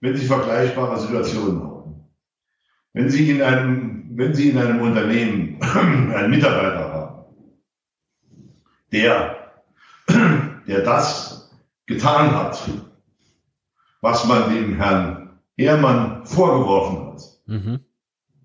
wenn 0.00 0.16
Sie 0.16 0.26
vergleichbare 0.26 0.98
Situationen 0.98 1.62
haben. 1.62 2.08
Wenn 2.92 3.10
Sie 3.10 3.30
in 3.30 3.42
einem, 3.42 4.04
wenn 4.16 4.34
Sie 4.34 4.50
in 4.50 4.58
einem 4.58 4.80
Unternehmen 4.80 5.60
einen 5.62 6.30
Mitarbeiter 6.30 6.92
haben, 6.92 7.24
der, 8.92 9.52
der 10.66 10.80
das 10.82 11.50
getan 11.86 12.34
hat, 12.34 12.62
was 14.00 14.26
man 14.26 14.54
dem 14.54 14.76
Herrn 14.76 15.38
Ehrmann 15.56 16.26
vorgeworfen 16.26 17.12
hat. 17.12 17.22
Mhm. 17.46 17.80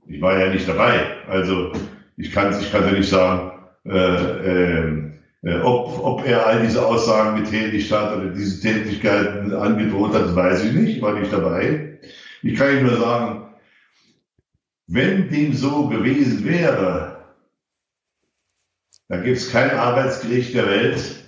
Ich 0.08 0.22
war 0.22 0.38
ja 0.38 0.50
nicht 0.50 0.68
dabei, 0.68 1.26
also 1.28 1.74
ich 2.16 2.32
kann 2.32 2.58
ich 2.60 2.72
kann 2.72 2.86
ja 2.86 2.92
nicht 2.92 3.10
sagen, 3.10 3.52
äh, 3.86 3.98
äh, 3.98 4.80
äh, 4.80 5.07
ob, 5.44 6.04
ob 6.04 6.26
er 6.26 6.46
all 6.46 6.64
diese 6.64 6.86
Aussagen 6.86 7.44
getätigt 7.44 7.92
hat 7.92 8.18
oder 8.18 8.32
diese 8.32 8.62
Tätigkeiten 8.62 9.54
angedroht 9.54 10.14
hat, 10.14 10.36
weiß 10.36 10.66
ich 10.66 10.74
nicht, 10.74 11.02
war 11.02 11.18
nicht 11.18 11.32
dabei. 11.32 12.00
Ich 12.42 12.58
kann 12.58 12.72
Ihnen 12.72 12.88
nur 12.88 12.98
sagen, 12.98 13.44
wenn 14.88 15.30
dem 15.30 15.54
so 15.54 15.88
gewesen 15.88 16.46
wäre, 16.46 17.18
dann 19.10 19.24
gibt 19.24 19.38
es 19.38 19.52
kein 19.52 19.72
Arbeitsgericht 19.72 20.54
der 20.54 20.68
Welt, 20.68 21.24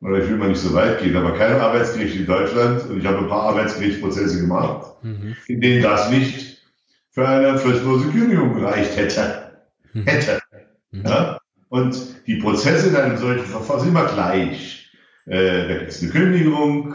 oder 0.00 0.18
ich 0.18 0.28
will 0.28 0.36
mal 0.36 0.48
nicht 0.48 0.60
so 0.60 0.74
weit 0.74 1.00
gehen, 1.00 1.16
aber 1.16 1.36
kein 1.36 1.60
Arbeitsgericht 1.60 2.16
in 2.16 2.26
Deutschland, 2.26 2.84
und 2.88 2.98
ich 2.98 3.06
habe 3.06 3.18
ein 3.18 3.28
paar 3.28 3.42
Arbeitsgerichtsprozesse 3.42 4.40
gemacht, 4.40 5.02
mhm. 5.02 5.36
in 5.48 5.60
denen 5.60 5.82
das 5.82 6.10
nicht 6.10 6.62
für 7.10 7.28
eine 7.28 7.58
fristlose 7.58 8.08
Kündigung 8.10 8.54
gereicht 8.54 8.96
hätte. 8.96 9.52
Mhm. 9.92 10.04
Hätte. 10.04 10.40
Mhm. 10.90 11.02
Ja? 11.06 11.41
Und 11.72 12.26
die 12.26 12.36
Prozesse 12.36 12.90
in 12.90 12.96
einem 12.96 13.16
solchen 13.16 13.46
Verfahren 13.46 13.80
sind 13.80 13.88
immer 13.88 14.04
gleich. 14.04 14.90
Äh, 15.24 15.68
da 15.68 15.74
gibt 15.78 15.90
es 15.90 16.02
eine 16.02 16.10
Kündigung 16.10 16.94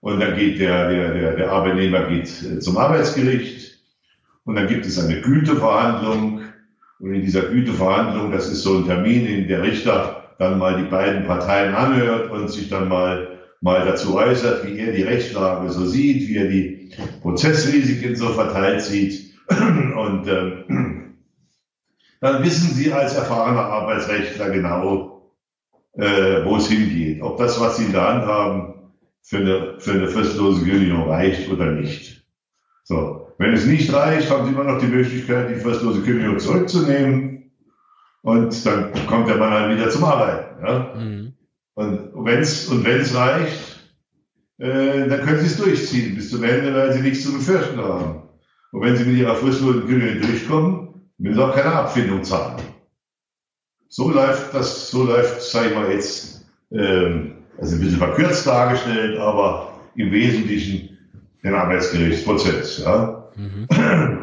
und 0.00 0.18
dann 0.18 0.34
geht 0.34 0.58
der, 0.60 0.88
der, 0.88 1.12
der, 1.12 1.36
der 1.36 1.52
Arbeitnehmer 1.52 2.04
geht 2.04 2.30
äh, 2.42 2.58
zum 2.58 2.78
Arbeitsgericht 2.78 3.80
und 4.46 4.54
dann 4.54 4.66
gibt 4.66 4.86
es 4.86 4.98
eine 4.98 5.20
Güteverhandlung. 5.20 6.40
Und 7.00 7.14
in 7.14 7.20
dieser 7.20 7.42
Güteverhandlung, 7.42 8.32
das 8.32 8.50
ist 8.50 8.62
so 8.62 8.78
ein 8.78 8.86
Termin, 8.86 9.26
in 9.26 9.46
der 9.46 9.62
Richter 9.62 10.34
dann 10.38 10.58
mal 10.58 10.82
die 10.82 10.88
beiden 10.88 11.26
Parteien 11.26 11.74
anhört 11.74 12.30
und 12.30 12.50
sich 12.50 12.70
dann 12.70 12.88
mal, 12.88 13.40
mal 13.60 13.84
dazu 13.84 14.16
äußert, 14.16 14.66
wie 14.66 14.78
er 14.78 14.94
die 14.94 15.02
Rechtslage 15.02 15.68
so 15.68 15.84
sieht, 15.84 16.26
wie 16.28 16.36
er 16.38 16.48
die 16.48 16.92
Prozessrisiken 17.20 18.16
so 18.16 18.30
verteilt 18.30 18.80
sieht. 18.80 19.34
Und 19.50 20.26
ähm, 20.26 21.03
dann 22.24 22.42
wissen 22.42 22.72
Sie 22.74 22.90
als 22.90 23.14
erfahrener 23.14 23.66
Arbeitsrechtler 23.66 24.48
genau, 24.48 25.30
äh, 25.92 26.44
wo 26.44 26.56
es 26.56 26.68
hingeht. 26.68 27.20
Ob 27.20 27.36
das, 27.36 27.60
was 27.60 27.76
Sie 27.76 27.84
in 27.84 27.92
der 27.92 28.08
Hand 28.08 28.24
haben, 28.24 28.74
für 29.22 29.38
eine, 29.38 29.74
für 29.78 29.92
eine 29.92 30.08
fristlose 30.08 30.64
Kündigung 30.64 31.08
reicht 31.08 31.50
oder 31.50 31.66
nicht. 31.72 32.24
So. 32.82 33.28
Wenn 33.36 33.52
es 33.52 33.66
nicht 33.66 33.92
reicht, 33.92 34.30
haben 34.30 34.46
Sie 34.46 34.52
immer 34.52 34.64
noch 34.64 34.78
die 34.78 34.86
Möglichkeit, 34.86 35.50
die 35.50 35.60
fristlose 35.60 36.00
Kündigung 36.00 36.38
zurückzunehmen. 36.38 37.50
Und 38.22 38.64
dann 38.64 38.92
kommt 39.06 39.28
der 39.28 39.36
Mann 39.36 39.50
halt 39.50 39.76
wieder 39.76 39.90
zum 39.90 40.04
Arbeiten. 40.04 40.64
Ja? 40.64 40.94
Mhm. 40.94 41.34
Und 41.74 42.24
wenn 42.24 42.38
es 42.38 42.68
und 42.68 42.86
wenn's 42.86 43.14
reicht, 43.14 43.92
äh, 44.58 45.08
dann 45.08 45.20
können 45.20 45.40
Sie 45.40 45.46
es 45.46 45.58
durchziehen 45.58 46.14
bis 46.14 46.30
zum 46.30 46.42
Ende, 46.42 46.72
weil 46.72 46.92
Sie 46.94 47.00
nichts 47.00 47.22
zu 47.22 47.34
befürchten 47.34 47.78
haben. 47.78 48.22
Und 48.72 48.80
wenn 48.80 48.96
Sie 48.96 49.04
mit 49.04 49.18
Ihrer 49.18 49.34
fristlosen 49.34 49.86
Kündigung 49.86 50.22
durchkommen, 50.22 50.83
müssen 51.18 51.34
Sie 51.36 51.44
auch 51.44 51.54
keine 51.54 51.72
Abfindung 51.72 52.24
zahlen. 52.24 52.62
So 53.88 54.10
läuft 54.10 54.52
das, 54.54 54.90
so 54.90 55.04
läuft, 55.04 55.40
sage 55.42 55.68
ich 55.68 55.74
mal 55.74 55.92
jetzt, 55.92 56.46
ähm, 56.72 57.36
also 57.58 57.76
ein 57.76 57.80
bisschen 57.80 57.98
verkürzt 57.98 58.46
dargestellt, 58.46 59.18
aber 59.18 59.78
im 59.94 60.10
Wesentlichen 60.10 60.98
den 61.44 61.54
Arbeitsgerichtsprozess. 61.54 62.78
Ja? 62.84 63.28
Mhm. 63.36 63.68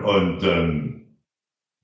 Und, 0.04 0.44
ähm, 0.44 1.02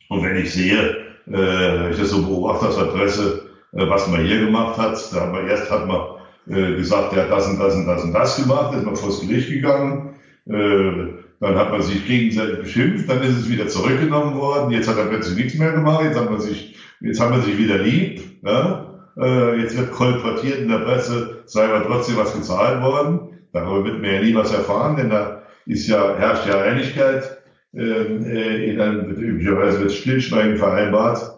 und 0.10 0.24
wenn 0.24 0.38
ich 0.38 0.52
sehe, 0.52 0.98
äh, 1.28 1.92
ich 1.92 1.98
das 1.98 2.10
so 2.10 2.24
beobachte 2.24 2.68
aus 2.68 2.76
der 2.78 2.86
Presse, 2.86 3.50
äh, 3.74 3.88
was 3.88 4.08
man 4.08 4.26
hier 4.26 4.40
gemacht 4.40 4.78
hat, 4.78 4.98
da 5.14 5.22
haben 5.22 5.34
wir 5.34 5.48
erst 5.50 5.70
hat 5.70 5.88
man 5.88 6.02
äh, 6.48 6.76
gesagt, 6.76 7.14
der 7.14 7.24
hat 7.24 7.32
das 7.32 7.48
und 7.48 7.60
das 7.60 7.76
und 7.76 7.88
das 7.88 8.04
und 8.04 8.14
das 8.14 8.36
gemacht, 8.38 8.76
ist 8.76 8.86
man 8.86 8.96
vors 8.96 9.22
Gericht 9.22 9.50
gegangen, 9.50 10.16
äh, 10.48 11.27
dann 11.40 11.56
hat 11.56 11.72
man 11.72 11.82
sich 11.82 12.06
gegenseitig 12.06 12.60
beschimpft, 12.60 13.10
dann 13.10 13.22
ist 13.22 13.38
es 13.38 13.50
wieder 13.50 13.68
zurückgenommen 13.68 14.36
worden, 14.36 14.72
jetzt 14.72 14.88
hat 14.88 14.98
er 14.98 15.06
plötzlich 15.06 15.38
nichts 15.38 15.60
mehr 15.60 15.72
gemacht, 15.72 16.04
jetzt 16.04 16.20
hat 16.20 16.30
man 16.30 16.40
sich, 16.40 16.76
jetzt 17.00 17.20
haben 17.20 17.36
wir 17.36 17.42
sich 17.42 17.58
wieder 17.58 17.78
lieb, 17.78 18.22
ja? 18.44 19.12
äh, 19.18 19.62
jetzt 19.62 19.78
wird 19.78 19.92
kolportiert 19.92 20.60
in 20.60 20.70
der 20.70 20.80
Presse, 20.80 21.44
sei 21.46 21.66
aber 21.66 21.86
trotzdem 21.86 22.18
was 22.18 22.34
gezahlt 22.34 22.82
worden, 22.82 23.40
darüber 23.54 23.86
wird 23.86 24.02
man 24.02 24.14
ja 24.14 24.22
nie 24.22 24.36
was 24.36 24.54
erfahren, 24.54 24.96
denn 24.96 25.10
da 25.10 25.44
ist 25.66 25.88
ja, 25.88 26.16
herrscht 26.18 26.48
ja 26.48 26.62
Einigkeit. 26.62 27.38
Ähm, 27.74 28.24
äh, 28.26 28.72
in 28.72 28.80
einem, 28.80 29.12
üblicherweise 29.12 29.82
wird 29.82 29.92
Stillschweigen 29.92 30.58
vereinbart. 30.58 31.38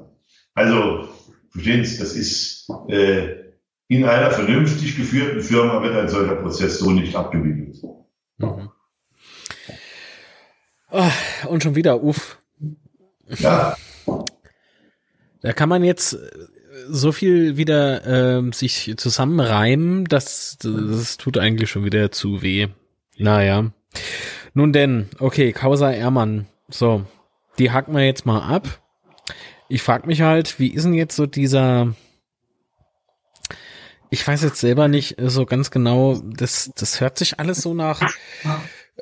Also, 0.54 1.10
Verstehen 1.52 1.84
Sie, 1.84 1.98
das 1.98 2.16
ist 2.16 2.70
äh, 2.90 3.36
in 3.88 4.06
einer 4.06 4.32
vernünftig 4.32 4.96
geführten 4.96 5.42
Firma 5.42 5.82
wird 5.82 5.96
ein 5.96 6.10
solcher 6.10 6.36
Prozess 6.36 6.80
so 6.80 6.92
nicht 6.92 7.16
abgewickelt. 7.16 7.82
Mhm. 8.38 8.69
Oh, 10.92 11.12
und 11.48 11.64
schon 11.64 11.76
wieder, 11.76 12.04
uff. 12.04 12.40
Ja. 13.28 13.76
Da 15.42 15.54
kann 15.54 15.70
man 15.70 15.84
jetzt 15.84 16.18
so 16.88 17.12
viel 17.12 17.58
wieder 17.58 18.06
äh, 18.40 18.52
sich 18.52 18.94
zusammenreimen, 18.98 20.06
dass 20.06 20.58
das 20.62 21.18
tut 21.18 21.38
eigentlich 21.38 21.70
schon 21.70 21.86
wieder 21.86 22.12
zu 22.12 22.42
weh. 22.42 22.68
Naja. 23.18 23.72
Nun 24.54 24.74
denn, 24.74 25.10
okay, 25.20 25.52
Causa 25.52 25.92
Ermann. 25.92 26.48
So, 26.70 27.06
die 27.60 27.72
hacken 27.72 27.94
wir 27.94 28.06
jetzt 28.06 28.26
mal 28.26 28.42
ab. 28.42 28.82
Ich 29.68 29.84
frag 29.84 30.08
mich 30.08 30.22
halt, 30.22 30.60
wie 30.60 30.74
ist 30.74 30.84
denn 30.84 30.94
jetzt 30.94 31.16
so 31.16 31.28
dieser 31.28 31.94
ich 34.10 34.28
weiß 34.28 34.42
jetzt 34.42 34.60
selber 34.60 34.88
nicht 34.88 35.18
so 35.20 35.46
ganz 35.46 35.70
genau, 35.70 36.20
das, 36.24 36.72
das 36.76 37.00
hört 37.00 37.18
sich 37.18 37.40
alles 37.40 37.62
so 37.62 37.74
nach 37.74 38.02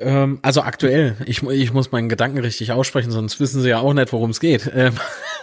ähm, 0.00 0.38
also 0.42 0.62
aktuell, 0.62 1.16
ich, 1.26 1.42
ich 1.42 1.72
muss 1.72 1.92
meinen 1.92 2.08
Gedanken 2.08 2.38
richtig 2.38 2.72
aussprechen, 2.72 3.10
sonst 3.10 3.40
wissen 3.40 3.60
sie 3.62 3.70
ja 3.70 3.80
auch 3.80 3.92
nicht, 3.94 4.12
worum 4.12 4.30
es 4.30 4.40
geht. 4.40 4.70
Ähm, 4.74 4.94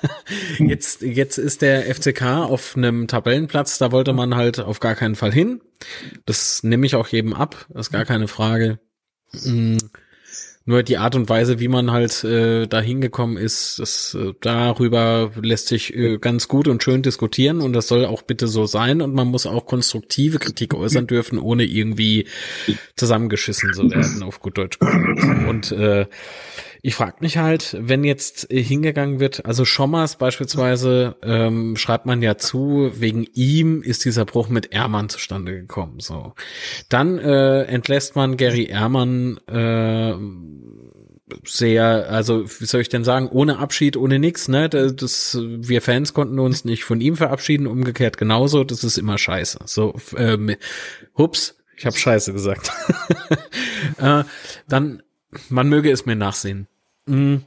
jetzt, 0.59 1.01
jetzt 1.01 1.37
ist 1.37 1.61
der 1.61 1.93
FCK 1.93 2.21
auf 2.21 2.75
einem 2.77 3.07
Tabellenplatz, 3.07 3.77
da 3.77 3.91
wollte 3.91 4.13
man 4.13 4.35
halt 4.35 4.59
auf 4.59 4.79
gar 4.79 4.95
keinen 4.95 5.15
Fall 5.15 5.33
hin. 5.33 5.61
Das 6.25 6.63
nehme 6.63 6.85
ich 6.85 6.95
auch 6.95 7.07
jedem 7.07 7.33
ab, 7.33 7.67
ist 7.73 7.91
gar 7.91 8.05
keine 8.05 8.27
Frage. 8.27 8.79
Mhm. 9.43 9.77
Nur 10.67 10.81
die 10.81 10.97
Art 10.97 11.13
und 11.13 11.29
Weise, 11.29 11.59
wie 11.59 11.67
man 11.67 11.91
halt 11.91 12.23
äh, 12.23 12.65
da 12.65 12.81
hingekommen 12.81 13.37
ist, 13.37 13.77
das, 13.77 14.17
äh, 14.19 14.33
darüber 14.41 15.31
lässt 15.39 15.67
sich 15.67 15.95
äh, 15.95 16.17
ganz 16.17 16.47
gut 16.47 16.67
und 16.67 16.81
schön 16.81 17.03
diskutieren 17.03 17.61
und 17.61 17.73
das 17.73 17.87
soll 17.87 18.03
auch 18.03 18.23
bitte 18.23 18.47
so 18.47 18.65
sein 18.65 19.03
und 19.03 19.13
man 19.13 19.27
muss 19.27 19.45
auch 19.45 19.67
konstruktive 19.67 20.39
Kritik 20.39 20.73
äußern 20.73 21.05
dürfen, 21.05 21.37
ohne 21.37 21.65
irgendwie 21.65 22.27
zusammengeschissen 22.95 23.73
zu 23.73 23.91
werden, 23.91 24.23
auf 24.23 24.39
gut 24.39 24.57
Deutsch. 24.57 24.79
Und 25.47 25.71
äh, 25.71 26.07
ich 26.85 26.93
frage 26.93 27.15
mich 27.21 27.37
halt, 27.37 27.75
wenn 27.79 28.03
jetzt 28.03 28.51
äh, 28.51 28.61
hingegangen 28.61 29.19
wird, 29.19 29.43
also 29.43 29.65
Schommers 29.65 30.17
beispielsweise 30.17 31.15
ähm, 31.23 31.75
schreibt 31.77 32.05
man 32.05 32.21
ja 32.21 32.37
zu, 32.37 32.91
wegen 32.93 33.25
ihm 33.33 33.81
ist 33.81 34.05
dieser 34.05 34.23
Bruch 34.23 34.49
mit 34.49 34.71
Ehrmann 34.71 35.09
zustande 35.09 35.53
gekommen. 35.53 35.99
So, 35.99 36.35
dann 36.87 37.17
äh, 37.17 37.63
entlässt 37.63 38.15
man 38.15 38.37
Gary 38.37 38.65
Ehrmann 38.65 39.39
äh, 39.47 40.13
sehr, 41.43 42.07
also 42.07 42.45
wie 42.59 42.65
soll 42.65 42.81
ich 42.81 42.89
denn 42.89 43.03
sagen, 43.03 43.29
ohne 43.29 43.57
Abschied, 43.57 43.97
ohne 43.97 44.19
nix, 44.19 44.47
ne? 44.47 44.69
Das, 44.69 45.39
wir 45.41 45.81
Fans 45.81 46.13
konnten 46.13 46.37
uns 46.37 46.65
nicht 46.65 46.83
von 46.83 47.01
ihm 47.01 47.15
verabschieden, 47.15 47.65
umgekehrt 47.65 48.19
genauso. 48.19 48.63
Das 48.63 48.83
ist 48.83 48.99
immer 48.99 49.17
scheiße. 49.17 49.57
So, 49.65 49.95
ähm, 50.17 50.55
hups, 51.17 51.57
ich 51.75 51.87
habe 51.87 51.97
Scheiße 51.97 52.31
gesagt. 52.31 52.71
äh, 53.97 54.23
dann, 54.67 55.01
man 55.49 55.67
möge 55.67 55.89
es 55.89 56.05
mir 56.05 56.15
nachsehen. 56.15 56.67
Mm, 57.05 57.37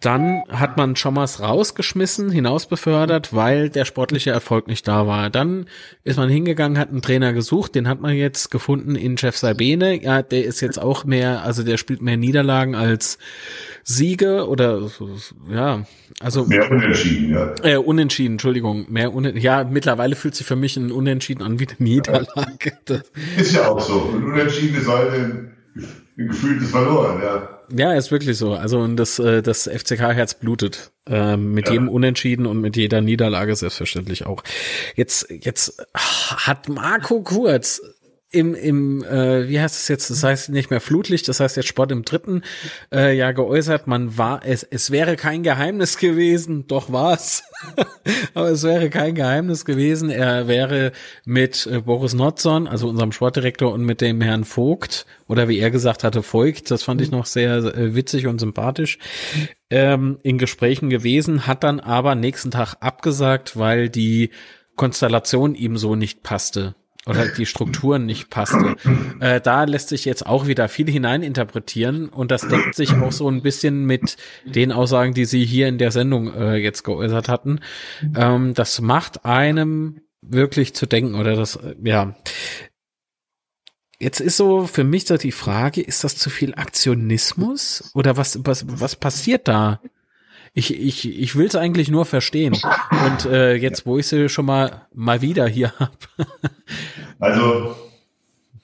dann 0.00 0.42
hat 0.50 0.76
man 0.76 0.94
Schommers 0.94 1.40
rausgeschmissen, 1.40 2.30
hinausbefördert, 2.30 3.34
weil 3.34 3.70
der 3.70 3.84
sportliche 3.86 4.30
Erfolg 4.30 4.68
nicht 4.68 4.86
da 4.86 5.06
war. 5.06 5.30
Dann 5.30 5.66
ist 6.04 6.18
man 6.18 6.28
hingegangen, 6.28 6.78
hat 6.78 6.90
einen 6.90 7.00
Trainer 7.02 7.32
gesucht, 7.32 7.74
den 7.74 7.88
hat 7.88 8.00
man 8.00 8.14
jetzt 8.14 8.50
gefunden 8.50 8.94
in 8.94 9.16
Chef 9.16 9.36
Sabine. 9.36 10.00
Ja, 10.02 10.22
der 10.22 10.44
ist 10.44 10.60
jetzt 10.60 10.80
auch 10.80 11.04
mehr, 11.04 11.42
also 11.42 11.62
der 11.62 11.78
spielt 11.78 12.02
mehr 12.02 12.18
Niederlagen 12.18 12.74
als 12.74 13.18
Siege 13.84 14.46
oder 14.46 14.88
ja, 15.50 15.86
also 16.20 16.44
mehr 16.44 16.70
unentschieden, 16.70 17.30
ja. 17.30 17.54
Äh, 17.62 17.76
unentschieden, 17.78 18.34
Entschuldigung, 18.34 18.86
mehr 18.90 19.14
unentschieden. 19.14 19.44
Ja, 19.44 19.64
mittlerweile 19.64 20.14
fühlt 20.14 20.34
sich 20.34 20.46
für 20.46 20.56
mich 20.56 20.76
ein 20.76 20.92
Unentschieden 20.92 21.42
an 21.42 21.58
wie 21.58 21.66
eine 21.66 21.76
Niederlage. 21.78 22.78
Ja. 22.88 23.00
Ist 23.38 23.54
ja 23.54 23.68
auch 23.68 23.80
so. 23.80 24.12
Ein 24.14 24.24
Unentschieden 24.24 24.76
ist 24.76 24.88
heute 24.88 25.12
ein, 25.12 25.56
ein 26.18 26.28
gefühltes 26.28 26.70
Verloren, 26.70 27.22
ja. 27.22 27.55
Ja, 27.74 27.92
ist 27.94 28.10
wirklich 28.10 28.36
so. 28.38 28.54
Also 28.54 28.78
und 28.80 28.96
das, 28.96 29.18
äh, 29.18 29.42
das 29.42 29.68
FCK-Herz 29.68 30.34
blutet. 30.34 30.92
Ähm, 31.08 31.52
mit 31.52 31.66
ja. 31.66 31.74
jedem 31.74 31.88
Unentschieden 31.88 32.46
und 32.46 32.60
mit 32.60 32.76
jeder 32.76 33.00
Niederlage 33.00 33.54
selbstverständlich 33.54 34.26
auch. 34.26 34.42
Jetzt, 34.96 35.28
jetzt 35.30 35.86
hat 35.94 36.68
Marco 36.68 37.22
Kurz 37.22 37.80
im, 38.30 38.54
im 38.54 39.04
äh, 39.04 39.48
wie 39.48 39.60
heißt 39.60 39.76
es 39.76 39.88
jetzt, 39.88 40.10
das 40.10 40.24
heißt 40.24 40.48
nicht 40.48 40.70
mehr 40.70 40.80
Flutlicht, 40.80 41.28
das 41.28 41.38
heißt 41.38 41.56
jetzt 41.56 41.68
Sport 41.68 41.92
im 41.92 42.02
dritten 42.02 42.42
äh, 42.92 43.16
Jahr 43.16 43.32
geäußert, 43.32 43.86
man 43.86 44.18
war, 44.18 44.40
es, 44.44 44.64
es 44.64 44.90
wäre 44.90 45.14
kein 45.14 45.44
Geheimnis 45.44 45.96
gewesen, 45.96 46.66
doch 46.66 46.90
war 46.90 47.14
es, 47.14 47.44
aber 48.34 48.48
es 48.48 48.64
wäre 48.64 48.90
kein 48.90 49.14
Geheimnis 49.14 49.64
gewesen, 49.64 50.10
er 50.10 50.48
wäre 50.48 50.90
mit 51.24 51.66
äh, 51.66 51.80
Boris 51.80 52.14
Notzon, 52.14 52.66
also 52.66 52.88
unserem 52.88 53.12
Sportdirektor 53.12 53.72
und 53.72 53.84
mit 53.84 54.00
dem 54.00 54.20
Herrn 54.20 54.44
Vogt, 54.44 55.06
oder 55.28 55.48
wie 55.48 55.60
er 55.60 55.70
gesagt 55.70 56.02
hatte, 56.02 56.22
Voigt, 56.22 56.70
das 56.72 56.82
fand 56.82 57.00
ich 57.00 57.12
noch 57.12 57.26
sehr 57.26 57.58
äh, 57.58 57.94
witzig 57.94 58.26
und 58.26 58.40
sympathisch, 58.40 58.98
ähm, 59.70 60.18
in 60.24 60.36
Gesprächen 60.36 60.90
gewesen, 60.90 61.46
hat 61.46 61.62
dann 61.62 61.78
aber 61.78 62.16
nächsten 62.16 62.50
Tag 62.50 62.74
abgesagt, 62.80 63.56
weil 63.56 63.88
die 63.88 64.30
Konstellation 64.74 65.54
ihm 65.54 65.76
so 65.76 65.94
nicht 65.94 66.24
passte 66.24 66.74
oder 67.06 67.28
die 67.28 67.46
Strukturen 67.46 68.04
nicht 68.04 68.30
passte. 68.30 68.76
Äh, 69.20 69.40
da 69.40 69.64
lässt 69.64 69.88
sich 69.88 70.04
jetzt 70.04 70.26
auch 70.26 70.46
wieder 70.46 70.68
viel 70.68 70.90
hineininterpretieren 70.90 72.08
und 72.08 72.30
das 72.30 72.46
deckt 72.48 72.74
sich 72.74 72.92
auch 72.94 73.12
so 73.12 73.30
ein 73.30 73.42
bisschen 73.42 73.84
mit 73.84 74.16
den 74.44 74.72
Aussagen, 74.72 75.14
die 75.14 75.24
Sie 75.24 75.44
hier 75.44 75.68
in 75.68 75.78
der 75.78 75.92
Sendung 75.92 76.34
äh, 76.34 76.56
jetzt 76.56 76.82
geäußert 76.82 77.28
hatten. 77.28 77.60
Ähm, 78.14 78.54
das 78.54 78.80
macht 78.80 79.24
einem 79.24 80.00
wirklich 80.20 80.74
zu 80.74 80.86
denken 80.86 81.14
oder 81.14 81.36
das, 81.36 81.56
äh, 81.56 81.76
ja. 81.82 82.16
Jetzt 83.98 84.20
ist 84.20 84.36
so 84.36 84.66
für 84.66 84.84
mich 84.84 85.06
so 85.06 85.16
die 85.16 85.32
Frage, 85.32 85.80
ist 85.80 86.04
das 86.04 86.16
zu 86.16 86.28
viel 86.28 86.54
Aktionismus 86.54 87.90
oder 87.94 88.16
was, 88.16 88.40
was, 88.44 88.66
was 88.68 88.96
passiert 88.96 89.48
da? 89.48 89.80
Ich, 90.58 90.74
ich, 90.74 91.20
ich 91.20 91.36
will 91.36 91.46
es 91.46 91.54
eigentlich 91.54 91.90
nur 91.90 92.06
verstehen. 92.06 92.54
Und 92.54 93.26
äh, 93.26 93.56
jetzt, 93.56 93.84
wo 93.84 93.98
ich 93.98 94.06
sie 94.06 94.30
schon 94.30 94.46
mal 94.46 94.86
mal 94.94 95.20
wieder 95.20 95.46
hier 95.46 95.70
habe. 95.78 95.92
also, 97.20 97.76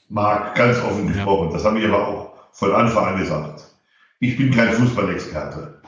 Marc, 0.09 0.55
ganz 0.55 0.79
offen 0.83 1.09
gesprochen, 1.09 1.49
ja. 1.49 1.53
das 1.53 1.65
habe 1.67 1.79
ich 1.79 1.85
aber 1.85 2.09
auch 2.09 2.33
von 2.53 2.73
Anfang 2.73 3.09
an 3.09 3.19
gesagt. 3.19 3.65
Ich 4.21 4.39
bin 4.39 4.51
kein 4.51 4.73
Fußballexperte. 4.73 5.83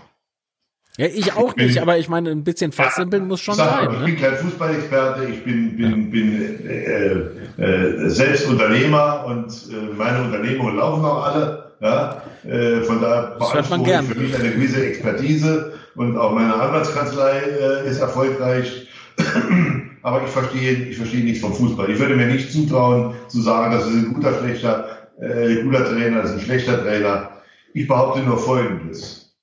Ja, 0.99 1.07
ich 1.07 1.33
auch 1.33 1.49
ich 1.49 1.55
bin, 1.55 1.67
nicht, 1.69 1.81
aber 1.81 1.97
ich 1.97 2.11
meine, 2.11 2.33
ein 2.33 2.45
bisschen 2.45 2.71
fachsimpeln 2.71 3.27
muss 3.27 3.41
schon 3.41 3.55
sein. 3.55 3.89
Ich 3.91 3.99
ne? 4.01 4.05
bin 4.05 4.17
kein 4.19 4.37
Fußballexperte, 4.37 5.25
ich 5.25 5.43
bin, 5.43 5.75
bin, 5.75 5.91
ja. 5.91 6.11
bin 6.11 6.69
äh, 6.69 7.63
äh, 7.63 8.09
selbst 8.11 8.47
Unternehmer 8.47 9.25
und 9.27 9.47
äh, 9.47 9.95
meine 9.97 10.23
Unternehmungen 10.23 10.77
laufen 10.77 11.03
auch 11.03 11.25
alle. 11.25 11.73
Ja? 11.81 12.23
Äh, 12.47 12.83
von 12.83 13.01
daher 13.01 13.37
beanspruche 13.39 13.91
ich 13.91 14.07
für 14.07 14.21
mich 14.21 14.37
eine 14.39 14.51
gewisse 14.51 14.87
Expertise 14.87 15.74
und 15.97 16.17
auch 16.17 16.35
meine 16.35 16.55
Anwaltskanzlei 16.55 17.39
äh, 17.39 17.89
ist 17.89 18.01
erfolgreich. 18.01 18.89
Aber 20.03 20.23
ich 20.23 20.31
verstehe, 20.31 20.73
ich 20.73 20.97
verstehe 20.97 21.25
nichts 21.25 21.41
vom 21.41 21.55
Fußball. 21.55 21.91
Ich 21.91 21.99
würde 21.99 22.17
mir 22.17 22.27
nicht 22.27 22.53
zutrauen, 22.53 23.15
zu 23.29 23.41
sagen, 23.41 23.73
das 23.73 23.87
ist 23.87 23.95
ein 23.95 24.13
guter, 24.13 24.39
schlechter, 24.39 25.09
äh, 25.21 25.63
guter 25.63 25.85
Trainer, 25.85 26.23
das 26.23 26.31
ist 26.31 26.37
ein 26.37 26.45
schlechter 26.45 26.83
Trainer. 26.83 27.31
Ich 27.73 27.89
behaupte 27.89 28.21
nur 28.21 28.39
Folgendes. 28.39 29.35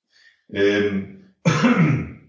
Ähm, 0.54 1.24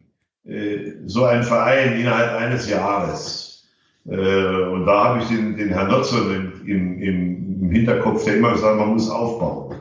äh, 0.45 0.93
so 1.07 1.25
ein 1.25 1.43
Verein 1.43 2.01
innerhalb 2.01 2.41
eines 2.41 2.71
Jahres, 2.71 3.53
äh, 4.07 4.17
und 4.17 4.87
da 4.87 5.05
habe 5.05 5.23
ich 5.23 5.29
den, 5.29 5.57
den 5.57 5.69
Herrn 5.69 5.91
Notzer 5.91 6.19
im, 6.35 6.67
im, 6.67 7.03
im 7.03 7.71
Hinterkopf, 7.71 8.25
der 8.25 8.37
immer 8.37 8.53
gesagt, 8.53 8.79
man 8.79 8.89
muss 8.89 9.09
aufbauen. 9.09 9.72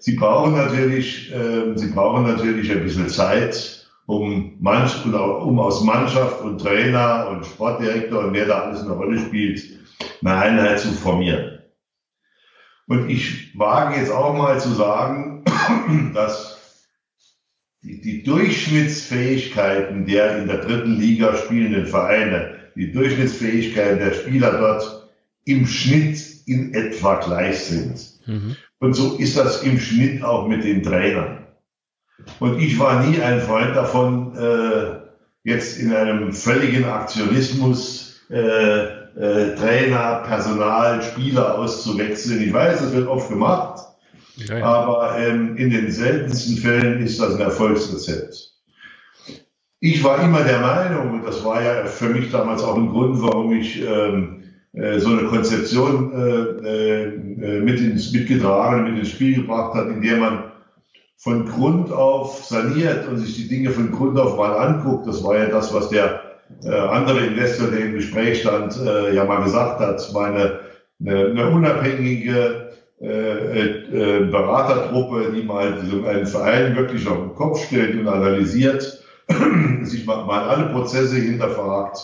Sie 0.00 0.16
brauchen 0.16 0.54
natürlich, 0.54 1.30
äh, 1.32 1.76
Sie 1.76 1.88
brauchen 1.88 2.24
natürlich 2.24 2.70
ein 2.72 2.82
bisschen 2.82 3.08
Zeit, 3.10 3.86
um, 4.06 4.56
manch, 4.58 5.04
um 5.04 5.60
aus 5.60 5.84
Mannschaft 5.84 6.40
und 6.40 6.58
Trainer 6.58 7.28
und 7.30 7.44
Sportdirektor 7.44 8.24
und 8.24 8.32
wer 8.32 8.46
da 8.46 8.62
alles 8.62 8.80
eine 8.80 8.92
Rolle 8.92 9.20
spielt, 9.20 9.62
eine 10.22 10.36
Einheit 10.36 10.80
zu 10.80 10.92
formieren. 10.92 11.58
Und 12.86 13.10
ich 13.10 13.56
wage 13.56 14.00
jetzt 14.00 14.10
auch 14.10 14.34
mal 14.34 14.58
zu 14.58 14.70
sagen, 14.70 15.44
dass 16.14 16.86
die, 17.82 18.00
die 18.00 18.22
Durchschnittsfähigkeiten 18.22 20.06
der 20.06 20.38
in 20.38 20.48
der 20.48 20.62
dritten 20.62 20.98
Liga 20.98 21.36
spielenden 21.36 21.86
Vereine, 21.86 22.56
die 22.74 22.90
Durchschnittsfähigkeiten 22.90 23.98
der 23.98 24.14
Spieler 24.14 24.52
dort 24.58 25.10
im 25.44 25.66
Schnitt 25.66 26.20
in 26.46 26.72
etwa 26.72 27.16
gleich 27.16 27.58
sind. 27.58 28.20
Mhm. 28.26 28.56
Und 28.80 28.94
so 28.94 29.16
ist 29.16 29.36
das 29.36 29.62
im 29.62 29.78
Schnitt 29.78 30.24
auch 30.24 30.48
mit 30.48 30.64
den 30.64 30.82
Trainern. 30.82 31.46
Und 32.38 32.58
ich 32.58 32.78
war 32.78 33.04
nie 33.04 33.20
ein 33.20 33.40
Freund 33.40 33.76
davon, 33.76 34.36
äh, 34.36 35.00
jetzt 35.44 35.78
in 35.78 35.94
einem 35.94 36.32
völligen 36.32 36.84
Aktionismus 36.84 38.20
äh, 38.30 39.00
äh, 39.16 39.54
Trainer, 39.56 40.22
Personal, 40.26 41.02
Spieler 41.02 41.58
auszuwechseln. 41.58 42.42
Ich 42.42 42.52
weiß, 42.52 42.80
das 42.80 42.92
wird 42.92 43.08
oft 43.08 43.28
gemacht, 43.28 43.80
ja, 44.36 44.64
aber 44.64 45.18
ähm, 45.18 45.56
in 45.56 45.70
den 45.70 45.90
seltensten 45.90 46.56
Fällen 46.56 47.02
ist 47.02 47.20
das 47.20 47.34
ein 47.34 47.40
Erfolgsrezept. 47.40 48.54
ich 49.80 50.04
war 50.04 50.22
immer 50.22 50.42
der 50.42 50.60
Meinung, 50.60 51.10
und 51.14 51.26
das 51.26 51.44
war 51.44 51.62
ja 51.62 51.84
für 51.86 52.08
mich 52.08 52.30
damals 52.30 52.62
auch 52.62 52.76
ein 52.76 52.90
Grund, 52.90 53.20
warum 53.20 53.52
ich 53.52 53.82
ähm, 53.82 54.39
äh, 54.39 54.39
so 54.72 55.08
eine 55.10 55.24
Konzeption 55.24 56.12
äh, 56.12 57.04
äh, 57.04 57.60
mit 57.60 57.80
ins, 57.80 58.12
mitgetragen, 58.12 58.84
mit 58.84 58.98
ins 59.00 59.10
Spiel 59.10 59.34
gebracht 59.34 59.74
hat, 59.74 59.88
in 59.88 60.00
der 60.00 60.16
man 60.16 60.44
von 61.16 61.44
Grund 61.44 61.90
auf 61.90 62.44
saniert 62.44 63.08
und 63.08 63.18
sich 63.18 63.34
die 63.34 63.48
Dinge 63.48 63.70
von 63.70 63.90
Grund 63.90 64.18
auf 64.18 64.36
mal 64.36 64.56
anguckt. 64.56 65.06
Das 65.06 65.24
war 65.24 65.36
ja 65.36 65.46
das, 65.46 65.74
was 65.74 65.88
der 65.90 66.22
äh, 66.64 66.70
andere 66.70 67.26
Investor, 67.26 67.68
der 67.68 67.80
im 67.80 67.94
Gespräch 67.94 68.40
stand, 68.40 68.78
äh, 68.78 69.14
ja 69.14 69.24
mal 69.24 69.42
gesagt 69.42 69.80
hat, 69.80 70.14
war 70.14 70.26
eine, 70.28 70.60
eine, 71.04 71.50
unabhängige 71.50 72.70
äh, 73.00 73.06
äh, 73.06 74.24
Beratertruppe, 74.30 75.32
die 75.34 75.42
mal 75.42 75.74
einen 76.06 76.26
Verein 76.26 76.76
wirklich 76.76 77.06
auf 77.08 77.18
den 77.18 77.34
Kopf 77.34 77.66
stellt 77.66 77.98
und 77.98 78.08
analysiert, 78.08 79.02
sich 79.82 80.06
mal, 80.06 80.24
mal 80.24 80.48
alle 80.48 80.72
Prozesse 80.72 81.16
hinterfragt. 81.16 81.98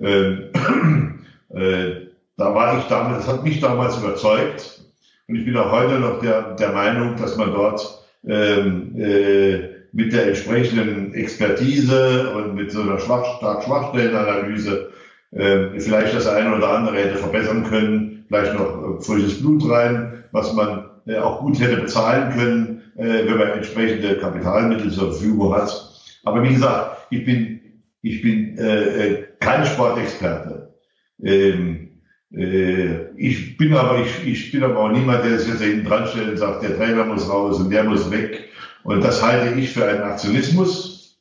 Ähm, 0.00 0.50
äh, 1.54 2.07
da 2.38 2.54
war 2.54 2.78
ich 2.78 2.84
damals, 2.84 3.26
das 3.26 3.34
hat 3.34 3.44
mich 3.44 3.60
damals 3.60 3.98
überzeugt. 3.98 4.80
Und 5.26 5.34
ich 5.34 5.44
bin 5.44 5.56
auch 5.56 5.70
heute 5.70 5.98
noch 5.98 6.20
der, 6.20 6.54
der 6.54 6.72
Meinung, 6.72 7.16
dass 7.16 7.36
man 7.36 7.52
dort 7.52 8.02
ähm, 8.26 8.94
äh, 8.96 9.58
mit 9.92 10.12
der 10.12 10.28
entsprechenden 10.28 11.12
Expertise 11.14 12.32
und 12.34 12.54
mit 12.54 12.70
so 12.70 12.82
einer 12.82 12.98
Schwach, 12.98 13.40
Schwachstellenanalyse 13.62 14.90
äh, 15.32 15.80
vielleicht 15.80 16.14
das 16.14 16.26
eine 16.26 16.56
oder 16.56 16.70
andere 16.70 16.96
hätte 16.96 17.16
verbessern 17.16 17.64
können, 17.64 18.24
vielleicht 18.28 18.54
noch 18.54 18.98
äh, 18.98 19.02
frisches 19.02 19.40
Blut 19.40 19.68
rein, 19.68 20.24
was 20.30 20.54
man 20.54 20.84
äh, 21.06 21.18
auch 21.18 21.40
gut 21.40 21.60
hätte 21.60 21.78
bezahlen 21.78 22.32
können, 22.32 22.82
äh, 22.96 23.26
wenn 23.26 23.36
man 23.38 23.48
entsprechende 23.48 24.16
Kapitalmittel 24.16 24.90
zur 24.92 25.12
Verfügung 25.12 25.54
hat. 25.54 25.92
Aber 26.24 26.42
wie 26.44 26.54
gesagt, 26.54 26.98
ich 27.10 27.24
bin, 27.24 27.60
ich 28.02 28.22
bin 28.22 28.56
äh, 28.58 29.06
äh 29.06 29.24
kein 29.40 29.66
Sportexperte. 29.66 30.74
Ähm, 31.22 31.84
äh, 31.84 31.87
ich 32.30 33.56
bin 33.56 33.74
aber, 33.74 34.00
ich, 34.00 34.26
ich 34.26 34.52
bin 34.52 34.62
aber 34.62 34.78
auch 34.78 34.92
niemand, 34.92 35.24
der 35.24 35.38
sich 35.38 35.48
jetzt 35.48 35.62
hinten 35.62 35.86
dran 35.86 36.06
stellt 36.06 36.28
und 36.30 36.36
sagt, 36.36 36.62
der 36.62 36.76
Trainer 36.76 37.04
muss 37.04 37.28
raus 37.28 37.58
und 37.58 37.70
der 37.70 37.84
muss 37.84 38.10
weg. 38.10 38.50
Und 38.84 39.02
das 39.02 39.22
halte 39.22 39.58
ich 39.58 39.70
für 39.70 39.86
einen 39.86 40.02
Aktionismus. 40.02 41.18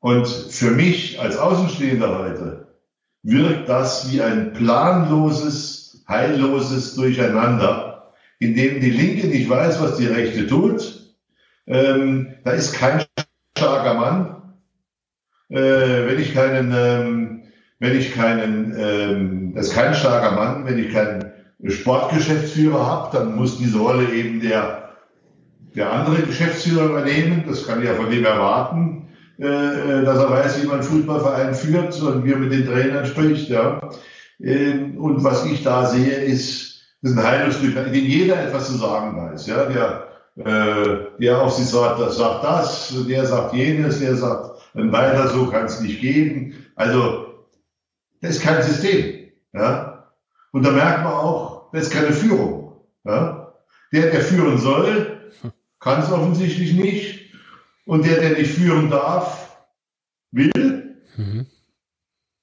Und 0.00 0.26
für 0.28 0.70
mich 0.70 1.20
als 1.20 1.36
Außenstehender 1.36 2.18
heute 2.18 2.68
wirkt 3.22 3.68
das 3.68 4.10
wie 4.12 4.22
ein 4.22 4.52
planloses, 4.52 6.04
heilloses 6.06 6.94
Durcheinander, 6.94 8.12
in 8.38 8.54
dem 8.54 8.80
die 8.80 8.90
Linke 8.90 9.26
nicht 9.26 9.48
weiß, 9.48 9.80
was 9.82 9.96
die 9.96 10.06
Rechte 10.06 10.46
tut. 10.46 11.16
Ähm, 11.66 12.34
da 12.44 12.52
ist 12.52 12.74
kein 12.74 13.04
starker 13.56 13.94
Mann. 13.94 14.54
Äh, 15.48 16.06
wenn 16.06 16.20
ich 16.20 16.34
keinen 16.34 16.72
ähm, 16.76 17.42
wenn 17.80 17.96
ich 17.96 18.14
keinen, 18.14 18.74
ähm, 18.76 19.52
das 19.54 19.68
ist 19.68 19.74
kein 19.74 19.94
starker 19.94 20.32
Mann, 20.32 20.66
wenn 20.66 20.78
ich 20.78 20.92
keinen 20.92 21.32
Sportgeschäftsführer 21.64 22.86
habe, 22.86 23.16
dann 23.16 23.36
muss 23.36 23.58
diese 23.58 23.78
Rolle 23.78 24.12
eben 24.12 24.40
der, 24.40 24.90
der 25.74 25.92
andere 25.92 26.22
Geschäftsführer 26.22 26.86
übernehmen. 26.86 27.44
Das 27.46 27.66
kann 27.66 27.80
ich 27.80 27.88
ja 27.88 27.94
von 27.94 28.10
dem 28.10 28.24
erwarten, 28.24 29.08
äh, 29.38 29.46
äh 29.46 30.04
dass 30.04 30.18
er 30.18 30.30
weiß, 30.30 30.62
wie 30.62 30.66
man 30.66 30.82
Fußballverein 30.82 31.54
führt 31.54 32.00
und 32.02 32.24
wie 32.24 32.32
er 32.32 32.38
mit 32.38 32.52
den 32.52 32.66
Trainern 32.66 33.06
spricht. 33.06 33.48
Ja. 33.48 33.80
Ähm, 34.40 34.98
und 34.98 35.22
was 35.24 35.46
ich 35.46 35.62
da 35.62 35.86
sehe, 35.86 36.14
ist, 36.14 36.82
ist 37.02 37.16
ein 37.16 37.22
Heilungsstück, 37.22 37.76
in 37.76 37.92
dem 37.92 38.04
jeder 38.04 38.42
etwas 38.42 38.68
zu 38.68 38.76
sagen 38.76 39.16
weiß. 39.16 39.46
Ja. 39.46 39.64
Der, 39.66 40.08
äh, 40.36 41.20
der 41.20 41.42
auf 41.42 41.52
sich 41.52 41.66
sagt, 41.66 42.00
das 42.00 42.16
sagt 42.16 42.44
das, 42.44 42.94
der 43.08 43.24
sagt 43.24 43.54
jenes, 43.54 43.98
der 43.98 44.14
sagt, 44.14 44.58
weiter 44.74 45.28
so 45.28 45.46
kann 45.46 45.66
es 45.66 45.80
nicht 45.80 46.00
geben. 46.00 46.54
Also 46.76 47.27
das 48.20 48.36
ist 48.36 48.42
kein 48.42 48.62
System. 48.62 49.30
Ja? 49.52 50.12
Und 50.52 50.64
da 50.64 50.70
merkt 50.70 51.04
man 51.04 51.12
auch, 51.12 51.70
das 51.72 51.84
ist 51.84 51.92
keine 51.92 52.12
Führung. 52.12 52.76
Ja? 53.04 53.54
Der, 53.92 54.10
der 54.10 54.20
führen 54.20 54.58
soll, 54.58 55.30
kann 55.80 56.02
es 56.02 56.10
offensichtlich 56.10 56.74
nicht. 56.74 57.32
Und 57.86 58.04
der, 58.04 58.20
der 58.20 58.30
nicht 58.30 58.52
führen 58.52 58.90
darf, 58.90 59.56
will. 60.30 60.96
Mhm. 61.16 61.46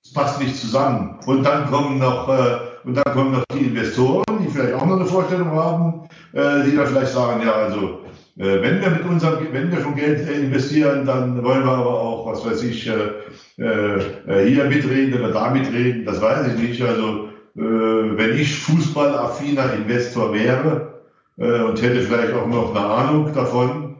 Das 0.03 0.13
passt 0.13 0.41
nicht 0.41 0.55
zusammen. 0.55 1.19
Und 1.25 1.43
dann 1.43 1.69
kommen 1.69 1.99
noch, 1.99 2.29
äh, 2.29 2.59
und 2.83 2.95
dann 2.95 3.13
kommen 3.13 3.31
noch 3.31 3.43
die 3.53 3.65
Investoren, 3.65 4.23
die 4.41 4.49
vielleicht 4.49 4.73
auch 4.73 4.85
noch 4.85 4.95
eine 4.95 5.05
Vorstellung 5.05 5.51
haben, 5.51 6.07
äh, 6.33 6.63
die 6.63 6.75
dann 6.75 6.87
vielleicht 6.87 7.11
sagen, 7.11 7.41
ja, 7.45 7.53
also 7.53 8.05
wenn 8.35 8.81
wir 8.81 8.89
mit 8.89 9.05
unserem, 9.05 9.53
wenn 9.53 9.71
wir 9.71 9.81
schon 9.81 9.95
Geld 9.95 10.27
äh, 10.27 10.33
investieren, 10.33 11.05
dann 11.05 11.41
wollen 11.41 11.63
wir 11.63 11.71
aber 11.71 12.01
auch, 12.01 12.25
was 12.27 12.45
weiß 12.45 12.63
ich, 12.63 12.87
äh, 12.87 13.61
äh, 13.61 14.45
hier 14.47 14.65
mitreden 14.65 15.17
oder 15.17 15.31
da 15.31 15.49
mitreden, 15.51 16.05
das 16.05 16.21
weiß 16.21 16.47
ich 16.47 16.59
nicht. 16.59 16.81
Also 16.81 17.29
äh, 17.55 17.61
wenn 17.61 18.37
ich 18.37 18.59
fußballaffiner 18.59 19.73
Investor 19.75 20.33
wäre 20.33 21.03
äh, 21.37 21.61
und 21.61 21.81
hätte 21.81 22.01
vielleicht 22.01 22.33
auch 22.33 22.47
noch 22.47 22.75
eine 22.75 22.85
Ahnung 22.85 23.33
davon, 23.33 23.97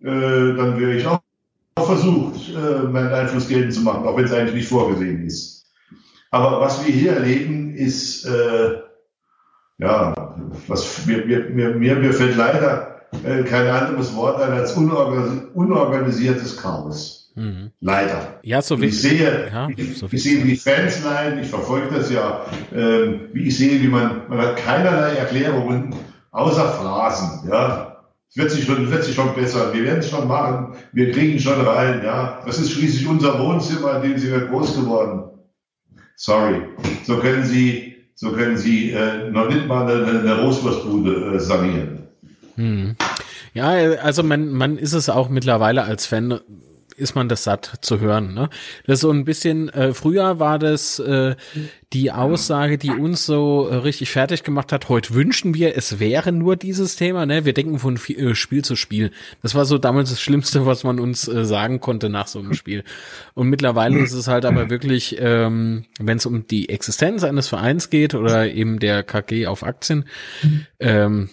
äh, 0.00 0.06
dann 0.06 0.80
wäre 0.80 0.94
ich 0.94 1.06
auch 1.06 1.20
versucht, 1.78 2.36
äh, 2.54 2.84
meinen 2.84 3.12
Einfluss 3.12 3.48
geltend 3.48 3.74
zu 3.74 3.82
machen, 3.82 4.06
auch 4.06 4.16
wenn 4.16 4.24
es 4.24 4.32
eigentlich 4.32 4.54
nicht 4.54 4.68
vorgesehen 4.68 5.26
ist. 5.26 5.66
Aber 6.30 6.60
was 6.60 6.84
wir 6.84 6.92
hier 6.92 7.12
erleben, 7.12 7.74
ist, 7.74 8.24
äh, 8.24 8.78
ja, 9.78 10.14
was 10.68 11.06
mir, 11.06 11.26
mir, 11.26 11.74
mir, 11.74 11.96
mir 11.96 12.12
fällt 12.14 12.36
leider 12.36 12.88
äh, 12.88 12.93
kein 13.22 13.66
anderes 13.68 14.14
Wort 14.14 14.40
ein 14.40 14.52
als 14.52 14.72
unorganisiertes 14.72 16.56
Chaos. 16.56 17.24
Mhm. 17.36 17.70
Leider. 17.80 18.40
Ja, 18.42 18.62
so 18.62 18.80
wie 18.80 18.86
ich 18.86 19.00
sehe, 19.00 19.50
ja, 19.52 19.68
ich, 19.76 19.98
so 19.98 20.06
ich 20.10 20.22
sehe, 20.22 20.44
wie 20.44 20.56
Fans 20.56 21.02
leiden, 21.02 21.40
ich 21.40 21.48
verfolge 21.48 21.92
das 21.92 22.10
ja, 22.10 22.46
ähm, 22.72 23.28
wie 23.32 23.48
ich 23.48 23.58
sehe, 23.58 23.82
wie 23.82 23.88
man, 23.88 24.28
man 24.28 24.38
hat 24.38 24.56
keinerlei 24.56 25.16
Erklärungen 25.16 25.94
außer 26.30 26.64
Phrasen, 26.64 27.48
ja. 27.50 27.90
Es 28.30 28.36
wird 28.36 28.50
sich 28.50 28.64
schon, 28.64 28.90
wird 28.90 29.04
sich 29.04 29.14
schon 29.14 29.32
besser. 29.36 29.72
Wir 29.72 29.84
werden 29.84 30.00
es 30.00 30.10
schon 30.10 30.26
machen. 30.26 30.74
Wir 30.92 31.12
kriegen 31.12 31.38
schon 31.38 31.60
rein, 31.60 32.02
ja. 32.04 32.40
Das 32.44 32.58
ist 32.58 32.72
schließlich 32.72 33.06
unser 33.06 33.38
Wohnzimmer, 33.38 33.96
in 33.96 34.10
dem 34.10 34.18
sind 34.18 34.32
wir 34.32 34.48
groß 34.48 34.74
geworden. 34.74 35.30
Sorry. 36.16 36.62
So 37.04 37.18
können 37.18 37.44
Sie, 37.44 37.94
so 38.16 38.32
können 38.32 38.56
Sie 38.56 38.90
äh, 38.90 39.30
noch 39.30 39.48
nicht 39.48 39.68
mal 39.68 39.88
eine, 39.88 40.20
eine 40.20 40.40
Rostwurstbude 40.40 41.36
äh, 41.36 41.38
sanieren. 41.38 42.03
Hm. 42.56 42.96
Ja, 43.52 43.68
also 43.68 44.22
man, 44.22 44.50
man 44.50 44.78
ist 44.78 44.92
es 44.92 45.08
auch 45.08 45.28
mittlerweile 45.28 45.84
als 45.84 46.06
Fan 46.06 46.40
ist 46.96 47.14
man 47.14 47.28
das 47.28 47.44
satt 47.44 47.78
zu 47.80 48.00
hören. 48.00 48.34
Ne? 48.34 48.48
Das 48.86 48.94
ist 48.94 49.00
so 49.00 49.10
ein 49.10 49.24
bisschen, 49.24 49.68
äh, 49.70 49.92
früher 49.94 50.38
war 50.38 50.58
das 50.58 50.98
äh, 50.98 51.34
die 51.92 52.12
Aussage, 52.12 52.78
die 52.78 52.90
uns 52.90 53.26
so 53.26 53.68
äh, 53.68 53.76
richtig 53.76 54.10
fertig 54.10 54.42
gemacht 54.42 54.72
hat. 54.72 54.88
Heute 54.88 55.14
wünschen 55.14 55.54
wir, 55.54 55.76
es 55.76 55.98
wäre 55.98 56.32
nur 56.32 56.56
dieses 56.56 56.96
Thema. 56.96 57.26
Ne? 57.26 57.44
Wir 57.44 57.52
denken 57.52 57.78
von 57.78 57.98
äh, 58.08 58.34
Spiel 58.34 58.64
zu 58.64 58.76
Spiel. 58.76 59.10
Das 59.42 59.54
war 59.54 59.64
so 59.64 59.78
damals 59.78 60.10
das 60.10 60.20
Schlimmste, 60.20 60.66
was 60.66 60.84
man 60.84 61.00
uns 61.00 61.26
äh, 61.28 61.44
sagen 61.44 61.80
konnte 61.80 62.08
nach 62.08 62.28
so 62.28 62.38
einem 62.38 62.54
Spiel. 62.54 62.84
Und 63.34 63.48
mittlerweile 63.48 63.98
ist 63.98 64.12
es 64.12 64.28
halt 64.28 64.44
aber 64.44 64.70
wirklich, 64.70 65.16
ähm, 65.18 65.84
wenn 65.98 66.18
es 66.18 66.26
um 66.26 66.46
die 66.46 66.68
Existenz 66.68 67.24
eines 67.24 67.48
Vereins 67.48 67.90
geht 67.90 68.14
oder 68.14 68.50
eben 68.52 68.78
der 68.78 69.02
KG 69.02 69.46
auf 69.46 69.64
Aktien, 69.64 70.04
ähm, 70.78 71.28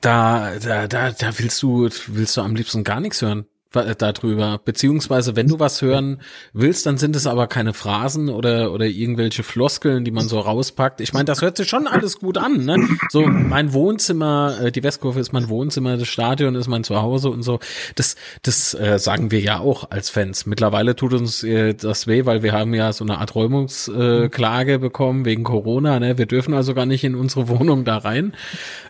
da, 0.00 0.58
da, 0.58 0.86
da, 0.86 1.10
da 1.10 1.38
willst 1.38 1.62
du, 1.62 1.88
willst 2.08 2.36
du 2.36 2.42
am 2.42 2.54
liebsten 2.54 2.84
gar 2.84 3.00
nichts 3.00 3.22
hören 3.22 3.46
darüber. 3.70 4.60
Beziehungsweise, 4.64 5.36
wenn 5.36 5.48
du 5.48 5.58
was 5.58 5.82
hören 5.82 6.22
willst, 6.52 6.86
dann 6.86 6.96
sind 6.96 7.14
es 7.16 7.26
aber 7.26 7.46
keine 7.46 7.74
Phrasen 7.74 8.30
oder, 8.30 8.72
oder 8.72 8.86
irgendwelche 8.86 9.42
Floskeln, 9.42 10.04
die 10.04 10.10
man 10.10 10.26
so 10.26 10.40
rauspackt. 10.40 11.00
Ich 11.00 11.12
meine, 11.12 11.26
das 11.26 11.42
hört 11.42 11.58
sich 11.58 11.68
schon 11.68 11.86
alles 11.86 12.18
gut 12.18 12.38
an, 12.38 12.64
ne? 12.64 12.76
So, 13.10 13.26
mein 13.26 13.72
Wohnzimmer, 13.74 14.56
äh, 14.62 14.72
die 14.72 14.82
Westkurve 14.82 15.20
ist 15.20 15.32
mein 15.32 15.48
Wohnzimmer, 15.48 15.96
das 15.96 16.08
Stadion 16.08 16.54
ist 16.54 16.68
mein 16.68 16.82
Zuhause 16.82 17.28
und 17.28 17.42
so. 17.42 17.58
Das, 17.94 18.16
das 18.42 18.72
äh, 18.72 18.98
sagen 18.98 19.30
wir 19.30 19.40
ja 19.40 19.58
auch 19.58 19.90
als 19.90 20.08
Fans. 20.08 20.46
Mittlerweile 20.46 20.96
tut 20.96 21.12
uns 21.12 21.42
äh, 21.42 21.74
das 21.74 22.06
weh, 22.06 22.24
weil 22.24 22.42
wir 22.42 22.52
haben 22.52 22.72
ja 22.72 22.92
so 22.92 23.04
eine 23.04 23.18
Art 23.18 23.34
Räumungsklage 23.34 24.74
äh, 24.74 24.78
bekommen 24.78 25.26
wegen 25.26 25.44
Corona, 25.44 26.00
ne? 26.00 26.16
Wir 26.16 26.26
dürfen 26.26 26.54
also 26.54 26.72
gar 26.72 26.86
nicht 26.86 27.04
in 27.04 27.14
unsere 27.14 27.48
Wohnung 27.48 27.84
da 27.84 27.98
rein. 27.98 28.34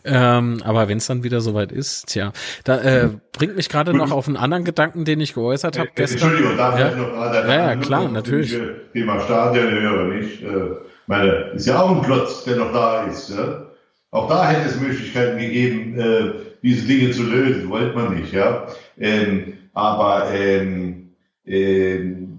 Ähm, 0.04 0.62
aber 0.64 0.88
wenn 0.88 0.98
es 0.98 1.06
dann 1.06 1.24
wieder 1.24 1.40
soweit 1.40 1.72
ist, 1.72 2.06
tja, 2.06 2.32
da 2.62 2.78
äh, 2.78 3.10
bringt 3.32 3.56
mich 3.56 3.68
gerade 3.68 3.92
noch 3.92 4.10
auf 4.10 4.28
einen 4.28 4.36
anderen 4.36 4.64
Gedanken, 4.68 5.06
den 5.06 5.18
ich 5.20 5.32
geäußert 5.32 5.78
habe 5.78 5.88
äh, 5.88 5.92
gestern. 5.94 6.28
Entschuldigung, 6.28 6.56
darf 6.58 6.78
ja? 6.78 6.90
ich 6.90 6.96
noch 6.96 7.12
gerade 7.12 7.48
Ja, 7.48 7.68
ja, 7.70 7.76
klar, 7.76 8.08
natürlich. 8.10 8.54
Thema 8.92 9.18
Stadion 9.20 9.70
höre 9.70 10.04
nicht. 10.08 10.42
Äh, 10.42 10.70
meine, 11.06 11.30
ist 11.54 11.66
ja 11.66 11.80
auch 11.80 11.96
ein 11.96 12.02
Klotz, 12.02 12.44
der 12.44 12.56
noch 12.56 12.70
da 12.72 13.04
ist. 13.04 13.30
Ja? 13.30 13.66
Auch 14.10 14.28
da 14.28 14.46
hätte 14.50 14.68
es 14.68 14.78
Möglichkeiten 14.78 15.38
gegeben, 15.38 15.98
äh, 15.98 16.32
diese 16.62 16.86
Dinge 16.86 17.12
zu 17.12 17.22
lösen. 17.22 17.70
Wollte 17.70 17.96
man 17.96 18.14
nicht, 18.14 18.34
ja. 18.34 18.66
Ähm, 18.98 19.54
aber 19.72 20.30
ähm, 20.34 21.14
ähm, 21.46 22.38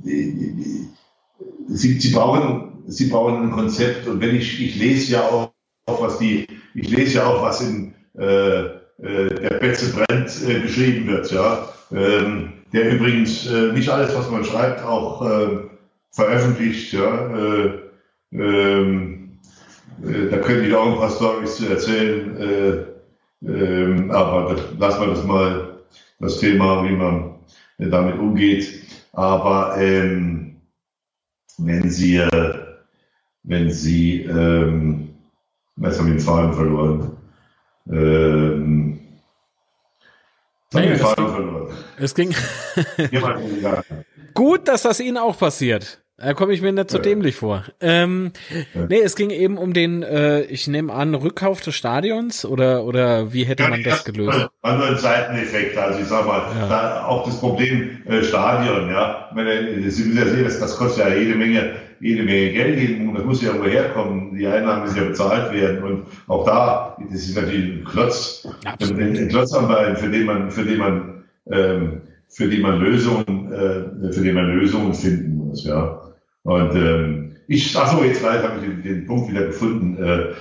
sie, 1.67 1.99
sie 1.99 2.13
brauchen, 2.13 2.83
sie 2.85 3.09
brauchen 3.09 3.41
ein 3.41 3.51
Konzept. 3.51 4.07
Und 4.07 4.21
wenn 4.21 4.35
ich, 4.35 4.63
ich 4.63 4.75
lese 4.75 5.13
ja 5.13 5.21
auch, 5.23 5.51
was 5.87 6.19
die, 6.19 6.45
ich 6.75 6.89
lese 6.89 7.17
ja 7.17 7.25
auch, 7.25 7.41
was 7.41 7.61
in 7.61 7.95
äh, 8.19 8.78
äh, 9.01 9.29
der 9.29 9.59
Betze 9.59 9.93
brennt 9.93 10.31
äh, 10.47 10.61
geschrieben 10.61 11.07
wird, 11.07 11.31
ja. 11.31 11.69
Ähm, 11.91 12.53
der 12.73 12.93
übrigens 12.93 13.47
äh, 13.47 13.71
nicht 13.73 13.89
alles, 13.89 14.15
was 14.15 14.29
man 14.29 14.43
schreibt, 14.45 14.83
auch 14.83 15.25
äh, 15.25 15.47
veröffentlicht, 16.11 16.93
ja. 16.93 17.27
Äh, 17.35 17.71
ähm, 18.31 19.39
äh, 20.03 20.29
da 20.29 20.37
könnte 20.37 20.65
ich 20.65 20.73
auch 20.73 20.91
ein 20.91 20.97
paar 20.99 21.09
Storys 21.09 21.57
zu 21.57 21.67
erzählen, 21.67 22.37
äh, 22.37 23.47
äh, 23.49 24.11
aber 24.11 24.53
das, 24.53 24.61
lassen 24.77 25.01
wir 25.01 25.07
das 25.07 25.23
mal, 25.23 25.79
das 26.19 26.39
Thema, 26.39 26.83
wie 26.83 26.95
man 26.95 27.35
äh, 27.77 27.87
damit 27.87 28.19
umgeht. 28.19 28.83
Aber 29.13 29.75
ähm, 29.77 30.57
wenn 31.57 31.89
Sie, 31.89 32.17
äh, 32.17 32.53
wenn 33.43 33.71
Sie, 33.71 34.23
ähm, 34.23 35.09
jetzt 35.77 35.99
haben 35.99 36.07
wir 36.07 36.15
den 36.15 36.19
Faden 36.19 36.53
verloren. 36.53 37.18
Ähm, 37.89 38.99
naja, 40.71 40.91
es, 40.91 41.15
ging, 41.15 41.25
es 41.97 42.13
ging. 42.13 42.35
Gut, 44.33 44.67
dass 44.67 44.83
das 44.83 44.99
Ihnen 44.99 45.17
auch 45.17 45.37
passiert. 45.37 45.99
Da 46.17 46.33
komme 46.33 46.53
ich 46.53 46.61
mir 46.61 46.73
nicht 46.73 46.91
so 46.91 46.97
ja. 46.97 47.03
dämlich 47.03 47.35
vor. 47.37 47.63
Ähm, 47.79 48.33
ja. 48.49 48.85
Nee, 48.89 48.99
es 48.99 49.15
ging 49.15 49.29
eben 49.29 49.57
um 49.57 49.73
den, 49.73 50.03
äh, 50.03 50.41
ich 50.41 50.67
nehme 50.67 50.91
an, 50.91 51.15
Rückkauf 51.15 51.61
des 51.61 51.75
Stadions 51.75 52.43
oder 52.43 52.83
oder 52.83 53.31
wie 53.31 53.45
hätte 53.45 53.63
ja, 53.63 53.69
man 53.69 53.83
das, 53.83 54.03
gelöst? 54.03 54.49
War 54.61 54.77
nur 54.77 54.87
ein 54.87 54.97
Seiteneffekt. 54.97 55.77
Also 55.77 55.99
ich 55.99 56.07
sag 56.07 56.25
mal, 56.25 56.51
da 56.67 57.05
auch 57.05 57.25
das 57.25 57.39
Problem 57.39 58.01
äh, 58.05 58.21
Stadion, 58.21 58.89
ja. 58.89 59.29
Meine, 59.33 59.89
Sie 59.89 60.03
müssen 60.03 60.17
ja 60.17 60.25
sehen, 60.25 60.43
das, 60.43 60.59
das 60.59 60.75
kostet 60.75 61.07
ja 61.07 61.13
jede 61.15 61.35
Menge, 61.35 61.75
jede 62.01 62.23
Menge 62.23 62.51
Geld 62.51 62.79
jeden 62.79 63.13
Das 63.13 63.25
muss 63.25 63.41
ja 63.41 63.49
irgendwo 63.49 63.69
herkommen. 63.69 64.35
Die 64.35 64.47
Einnahmen 64.47 64.83
müssen 64.83 64.97
ja 64.97 65.03
bezahlt 65.05 65.53
werden. 65.53 65.83
Und 65.83 66.05
auch 66.27 66.45
da, 66.45 66.97
das 67.11 67.21
ist 67.21 67.35
natürlich 67.35 67.79
ein 67.79 67.83
Klotz, 67.83 68.47
Absolut. 68.65 69.01
ein, 69.01 69.17
ein 69.17 69.27
Klotz 69.27 69.53
am 69.53 69.67
Bein, 69.67 69.95
für 69.95 70.09
den 70.09 70.25
man, 70.25 70.51
für 70.51 70.63
den 70.63 70.77
man, 70.77 71.23
ähm, 71.51 72.01
für 72.29 72.47
den 72.47 72.61
man 72.61 72.79
Lösungen, 72.79 73.51
äh, 73.51 74.13
für 74.13 74.21
den 74.21 74.35
man 74.35 74.55
Lösungen 74.55 74.93
finden 74.93 75.37
muss, 75.37 75.65
ja. 75.65 76.01
Und 76.43 76.75
ähm, 76.75 77.35
ich, 77.47 77.75
ach 77.75 77.91
so, 77.91 78.03
jetzt 78.03 78.23
habe 78.23 78.59
ich 78.59 78.61
den, 78.61 78.83
den, 78.83 79.05
Punkt 79.05 79.31
wieder 79.31 79.47
gefunden. 79.47 80.01
Äh, 80.01 80.33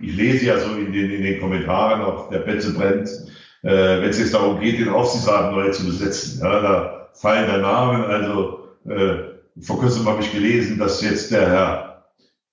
ich 0.00 0.16
lese 0.16 0.46
ja 0.46 0.58
so 0.58 0.74
in 0.76 0.92
den, 0.92 1.10
in 1.10 1.22
den 1.22 1.40
Kommentaren, 1.40 2.00
ob 2.02 2.30
der 2.30 2.38
Betze 2.38 2.72
brennt, 2.74 3.08
äh, 3.62 4.00
wenn 4.00 4.08
es 4.08 4.18
jetzt 4.18 4.34
darum 4.34 4.60
geht, 4.60 4.78
den 4.78 4.88
Aufsichtsrat 4.88 5.52
neu 5.52 5.68
zu 5.70 5.84
besetzen. 5.84 6.40
Ja, 6.42 6.60
da 6.60 7.08
fallen 7.14 7.48
da 7.48 7.58
Namen. 7.58 8.04
Also 8.04 8.68
äh, 8.88 9.37
vor 9.62 9.80
kurzem 9.80 10.06
habe 10.06 10.22
ich 10.22 10.32
gelesen, 10.32 10.78
dass 10.78 11.02
jetzt 11.02 11.30
der 11.32 11.48
Herr, 11.48 12.04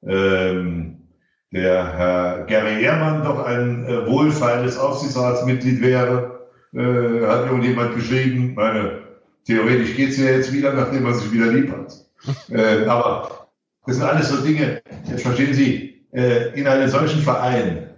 ähm, 0.05 1.07
der 1.51 1.97
Herr 1.97 2.45
Gary 2.45 2.83
Ehrmann 2.83 3.23
doch 3.23 3.45
ein 3.45 3.85
äh, 3.85 4.07
wohlfeiles 4.07 4.77
Aufsichtsratsmitglied 4.77 5.81
wäre. 5.81 6.47
Äh, 6.73 7.25
hat 7.27 7.45
irgendjemand 7.45 7.95
geschrieben. 7.95 8.53
Meine, 8.55 9.03
theoretisch 9.45 9.95
geht's 9.95 10.17
ja 10.17 10.25
jetzt 10.25 10.51
wieder, 10.51 10.73
nachdem 10.73 11.03
man 11.03 11.13
sich 11.13 11.31
wieder 11.31 11.47
lieb 11.47 11.71
hat 11.71 12.05
äh, 12.49 12.85
aber 12.85 13.49
das 13.85 13.97
sind 13.97 14.05
alles 14.05 14.29
so 14.29 14.37
Dinge, 14.37 14.81
jetzt 15.07 15.21
verstehen 15.21 15.53
Sie, 15.53 16.05
äh, 16.11 16.59
in 16.59 16.67
einem 16.67 16.89
solchen 16.89 17.21
Verein, 17.21 17.89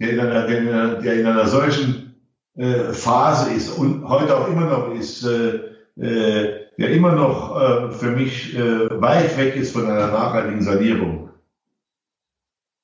der 0.00 0.10
in 0.10 0.20
einer, 0.20 0.46
der, 0.46 1.00
der 1.00 1.14
in 1.14 1.26
einer 1.26 1.46
solchen 1.46 2.14
äh, 2.56 2.92
Phase 2.92 3.52
ist 3.54 3.70
und 3.70 4.06
heute 4.06 4.36
auch 4.36 4.48
immer 4.48 4.66
noch 4.66 4.94
ist, 4.94 5.24
äh, 5.24 5.60
äh, 6.00 6.59
der 6.80 6.90
immer 6.92 7.12
noch 7.12 7.60
äh, 7.60 7.92
für 7.92 8.10
mich 8.10 8.56
äh, 8.56 8.88
weit 9.02 9.36
weg 9.36 9.54
ist 9.54 9.72
von 9.74 9.84
einer 9.84 10.06
nachhaltigen 10.06 10.62
Sanierung. 10.62 11.28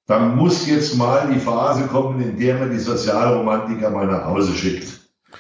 Dann 0.07 0.37
muss 0.37 0.69
jetzt 0.69 0.97
mal 0.99 1.31
die 1.33 1.41
Phase 1.41 1.87
kommen, 1.87 2.21
in 2.21 2.39
der 2.39 2.57
man 2.59 2.71
die 2.71 2.79
Sozialromantiker 2.79 3.89
mal 3.89 4.07
nach 4.07 4.27
Hause 4.27 4.55
schickt. 4.55 4.87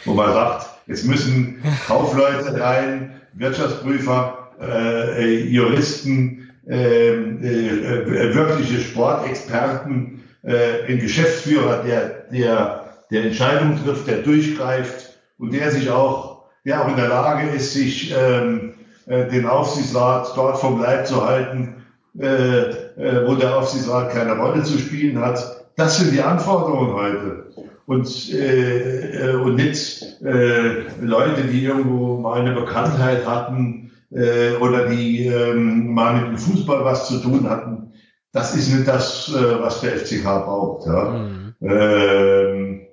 Wo 0.06 0.14
man 0.14 0.32
sagt, 0.32 0.68
jetzt 0.86 1.04
müssen 1.04 1.62
Kaufleute 1.86 2.58
rein, 2.58 3.20
Wirtschaftsprüfer, 3.34 4.48
äh, 4.58 5.42
Juristen, 5.42 6.50
ähm, 6.66 7.42
äh, 7.42 7.68
äh, 7.68 8.34
wirkliche 8.34 8.80
Sportexperten, 8.80 10.24
äh, 10.42 10.86
ein 10.88 10.98
Geschäftsführer, 10.98 11.82
der, 11.82 12.24
der, 12.32 12.84
der 13.10 13.24
Entscheidungen 13.24 13.84
trifft, 13.84 14.06
der 14.06 14.22
durchgreift 14.22 15.18
und 15.36 15.52
der 15.52 15.70
sich 15.70 15.90
auch, 15.90 16.35
der 16.66 16.82
auch 16.82 16.88
in 16.88 16.96
der 16.96 17.08
Lage 17.08 17.48
ist, 17.50 17.72
sich 17.72 18.12
ähm, 18.14 18.74
äh, 19.06 19.28
den 19.28 19.46
Aufsichtsrat 19.46 20.32
dort 20.36 20.58
vom 20.58 20.82
Leib 20.82 21.06
zu 21.06 21.24
halten, 21.24 21.76
äh, 22.18 22.26
äh, 22.26 23.26
wo 23.26 23.36
der 23.36 23.56
Aufsichtsrat 23.56 24.10
keine 24.10 24.36
Rolle 24.36 24.64
zu 24.64 24.78
spielen 24.78 25.20
hat. 25.20 25.64
Das 25.76 25.98
sind 25.98 26.12
die 26.12 26.22
Anforderungen 26.22 26.92
heute. 26.92 27.46
Und, 27.86 28.32
äh, 28.34 29.30
äh 29.30 29.36
und 29.36 29.54
nicht 29.54 30.02
äh, 30.22 30.82
Leute, 31.00 31.44
die 31.44 31.64
irgendwo 31.64 32.18
mal 32.18 32.40
eine 32.40 32.52
Bekanntheit 32.52 33.26
hatten, 33.26 33.92
äh, 34.10 34.56
oder 34.60 34.88
die 34.88 35.26
ähm, 35.26 35.94
mal 35.94 36.14
mit 36.14 36.28
dem 36.28 36.38
Fußball 36.38 36.84
was 36.84 37.08
zu 37.08 37.18
tun 37.18 37.48
hatten. 37.48 37.92
Das 38.32 38.54
ist 38.54 38.72
nicht 38.72 38.88
das, 38.88 39.32
äh, 39.34 39.60
was 39.60 39.80
der 39.80 39.96
FCK 39.96 40.24
braucht. 40.24 40.86
Ja. 40.86 41.10
Mhm. 41.10 41.54
Ähm, 41.62 42.85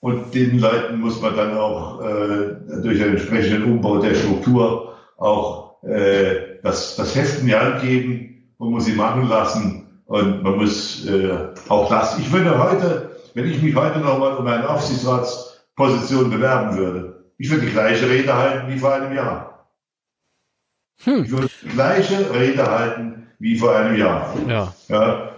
und 0.00 0.34
den 0.34 0.58
Leuten 0.58 1.00
muss 1.00 1.20
man 1.20 1.36
dann 1.36 1.56
auch 1.56 2.00
äh, 2.02 2.56
durch 2.82 3.02
einen 3.02 3.16
entsprechenden 3.16 3.64
Umbau 3.64 3.98
der 3.98 4.14
Struktur 4.14 4.94
auch 5.16 5.82
äh, 5.82 6.60
das, 6.62 6.96
das 6.96 7.14
Heft 7.16 7.40
in 7.40 7.46
die 7.46 7.56
Hand 7.56 7.82
geben. 7.82 8.54
Man 8.58 8.70
muss 8.70 8.84
sie 8.84 8.92
machen 8.92 9.28
lassen 9.28 10.02
und 10.06 10.42
man 10.42 10.56
muss 10.56 11.06
äh, 11.06 11.48
auch 11.68 11.88
das. 11.88 12.18
Ich 12.18 12.32
würde 12.32 12.62
heute, 12.62 13.16
wenn 13.34 13.50
ich 13.50 13.60
mich 13.62 13.74
heute 13.74 13.98
nochmal 13.98 14.36
um 14.36 14.46
eine 14.46 14.68
Aufsichtsratsposition 14.68 16.30
bewerben 16.30 16.76
würde, 16.76 17.24
ich 17.36 17.50
würde 17.50 17.66
die 17.66 17.72
gleiche 17.72 18.08
Rede 18.08 18.34
halten 18.34 18.72
wie 18.72 18.78
vor 18.78 18.92
einem 18.92 19.14
Jahr. 19.14 19.68
Hm. 21.04 21.24
Ich 21.24 21.30
würde 21.30 21.48
die 21.62 21.68
gleiche 21.68 22.34
Rede 22.34 22.66
halten 22.66 23.28
wie 23.38 23.56
vor 23.56 23.74
einem 23.76 23.96
Jahr. 23.96 24.34
Ja. 24.48 24.74
ja. 24.88 25.30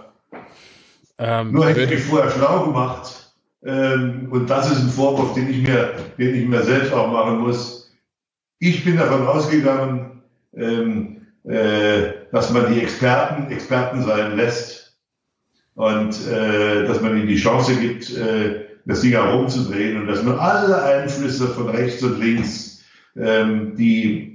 Ähm, 1.19 1.51
Nur 1.51 1.67
hätte 1.67 1.83
ich 1.83 1.89
mich 1.91 2.03
vorher 2.03 2.31
schlau 2.31 2.65
gemacht. 2.65 3.20
Ähm, 3.63 4.27
und 4.31 4.49
das 4.49 4.71
ist 4.71 4.81
ein 4.81 4.89
Vorwurf, 4.89 5.33
den 5.33 5.49
ich 5.49 5.61
mir, 5.61 5.93
den 6.17 6.35
ich 6.35 6.47
mir 6.47 6.63
selbst 6.63 6.93
auch 6.93 7.11
machen 7.11 7.39
muss. 7.39 7.91
Ich 8.59 8.83
bin 8.83 8.97
davon 8.97 9.25
ausgegangen, 9.27 10.21
ähm, 10.55 11.27
äh, 11.43 12.13
dass 12.31 12.51
man 12.51 12.73
die 12.73 12.81
Experten 12.81 13.51
Experten 13.51 14.03
sein 14.03 14.35
lässt 14.35 14.95
und 15.75 16.27
äh, 16.27 16.85
dass 16.85 17.01
man 17.01 17.17
ihnen 17.17 17.27
die 17.27 17.37
Chance 17.37 17.75
gibt, 17.75 18.15
äh, 18.15 18.65
das 18.85 19.01
Ding 19.01 19.11
herumzudrehen 19.11 20.01
und 20.01 20.07
dass 20.07 20.23
man 20.23 20.37
alle 20.37 20.83
Einflüsse 20.83 21.47
von 21.47 21.69
rechts 21.69 22.03
und 22.03 22.19
links, 22.19 22.83
ähm, 23.15 23.75
die 23.75 24.27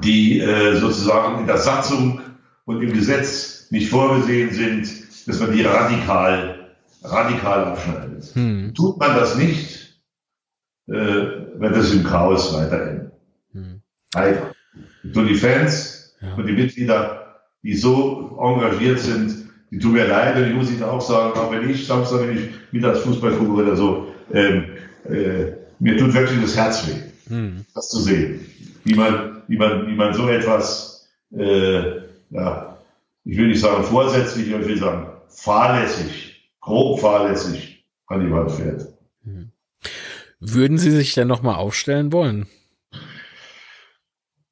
die 0.00 0.40
sozusagen 0.80 1.40
in 1.40 1.46
der 1.46 1.58
Satzung 1.58 2.22
und 2.64 2.82
im 2.82 2.94
Gesetz 2.94 3.66
nicht 3.70 3.90
vorgesehen 3.90 4.50
sind, 4.50 5.28
dass 5.28 5.40
man 5.40 5.52
die 5.52 5.60
radikal, 5.60 6.53
radikal 7.04 7.64
abschneidet. 7.64 8.24
Hm. 8.34 8.74
Tut 8.74 8.98
man 8.98 9.16
das 9.16 9.36
nicht, 9.36 10.00
äh, 10.88 10.94
wird 10.94 11.76
es 11.76 11.92
im 11.92 12.04
Chaos 12.04 12.52
weiterhin. 12.54 13.10
Hm. 13.52 13.80
Leider. 14.14 14.54
Und 15.14 15.26
die 15.26 15.34
Fans 15.34 16.16
ja. 16.20 16.34
und 16.34 16.46
die 16.46 16.54
Mitglieder, 16.54 17.36
die 17.62 17.74
so 17.74 18.38
engagiert 18.40 18.98
sind, 18.98 19.44
die 19.70 19.78
tun 19.78 19.92
mir 19.92 20.06
leid 20.06 20.36
und 20.36 20.44
ich 20.44 20.54
muss 20.54 20.70
ihnen 20.70 20.82
auch 20.82 21.00
sagen, 21.00 21.38
auch 21.38 21.52
wenn 21.52 21.68
ich 21.68 21.86
Samstag, 21.86 22.20
wenn 22.20 22.36
ich 22.36 22.50
mittags 22.72 23.00
Fußball 23.00 23.32
gucke 23.32 23.62
oder 23.62 23.76
so, 23.76 24.12
ähm, 24.32 24.64
äh, 25.08 25.52
mir 25.78 25.96
tut 25.96 26.14
wirklich 26.14 26.40
das 26.40 26.56
Herz 26.56 26.86
weh, 26.86 27.00
hm. 27.28 27.64
das 27.74 27.88
zu 27.88 28.00
sehen 28.00 28.40
wie 28.84 28.94
man, 28.94 29.42
wie 29.48 29.56
man, 29.56 29.86
wie 29.86 29.94
man 29.94 30.14
so 30.14 30.28
etwas, 30.28 31.08
äh, 31.36 32.02
ja, 32.30 32.78
ich 33.24 33.38
will 33.38 33.48
nicht 33.48 33.60
sagen 33.60 33.82
vorsätzlich, 33.82 34.48
ich 34.48 34.66
will 34.66 34.78
sagen 34.78 35.08
fahrlässig, 35.28 36.33
grob 36.64 37.00
fahrlässig 37.00 37.86
an 38.06 38.20
die 38.20 38.32
Wand 38.32 38.50
fährt. 38.50 38.88
Würden 40.40 40.78
Sie 40.78 40.90
sich 40.90 41.14
denn 41.14 41.28
nochmal 41.28 41.56
aufstellen 41.56 42.12
wollen? 42.12 42.46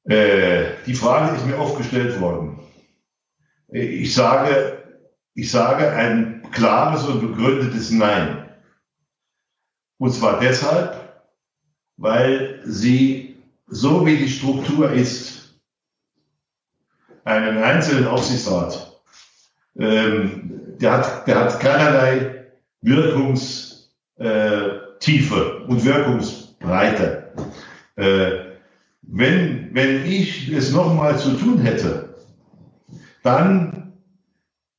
Äh, 0.05 0.65
die 0.85 0.95
Frage 0.95 1.35
ist 1.35 1.45
mir 1.45 1.57
oft 1.57 1.77
gestellt 1.77 2.19
worden. 2.19 2.59
Ich 3.69 4.13
sage, 4.13 4.83
ich 5.33 5.49
sage 5.49 5.89
ein 5.91 6.47
klares 6.51 7.03
und 7.05 7.21
begründetes 7.21 7.89
Nein. 7.91 8.49
Und 9.97 10.11
zwar 10.11 10.39
deshalb, 10.39 11.23
weil 11.97 12.61
sie 12.65 13.37
so 13.67 14.05
wie 14.05 14.17
die 14.17 14.29
Struktur 14.29 14.91
ist, 14.91 15.59
einen 17.23 17.57
einzelnen 17.57 18.05
Aufsichtsrat, 18.05 19.01
ähm, 19.79 20.62
der, 20.81 20.91
hat, 20.93 21.27
der 21.27 21.39
hat 21.39 21.59
keinerlei 21.59 22.45
Wirkungstiefe 22.81 23.85
äh, 24.17 25.63
und 25.67 25.85
Wirkungsbreite. 25.85 27.33
Äh, 27.95 28.31
wenn, 29.01 29.69
wenn 29.73 30.05
ich 30.05 30.51
es 30.51 30.71
nochmal 30.71 31.17
zu 31.17 31.37
tun 31.37 31.59
hätte, 31.59 32.15
dann 33.21 33.93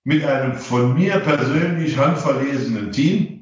mit 0.02 0.24
einem 0.24 0.54
von 0.54 0.94
mir 0.94 1.18
persönlich 1.20 1.96
handverlesenen 1.98 2.92
Team, 2.92 3.34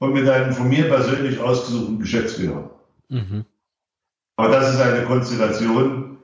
und 0.00 0.14
mit 0.14 0.28
einem 0.28 0.52
von 0.52 0.68
mir 0.68 0.88
persönlich 0.88 1.38
ausgesuchten 1.38 2.00
Geschäftsführer. 2.00 2.70
Mhm. 3.08 3.44
Aber 4.36 4.48
das 4.48 4.74
ist 4.74 4.80
eine 4.80 5.04
Konstellation, 5.04 6.18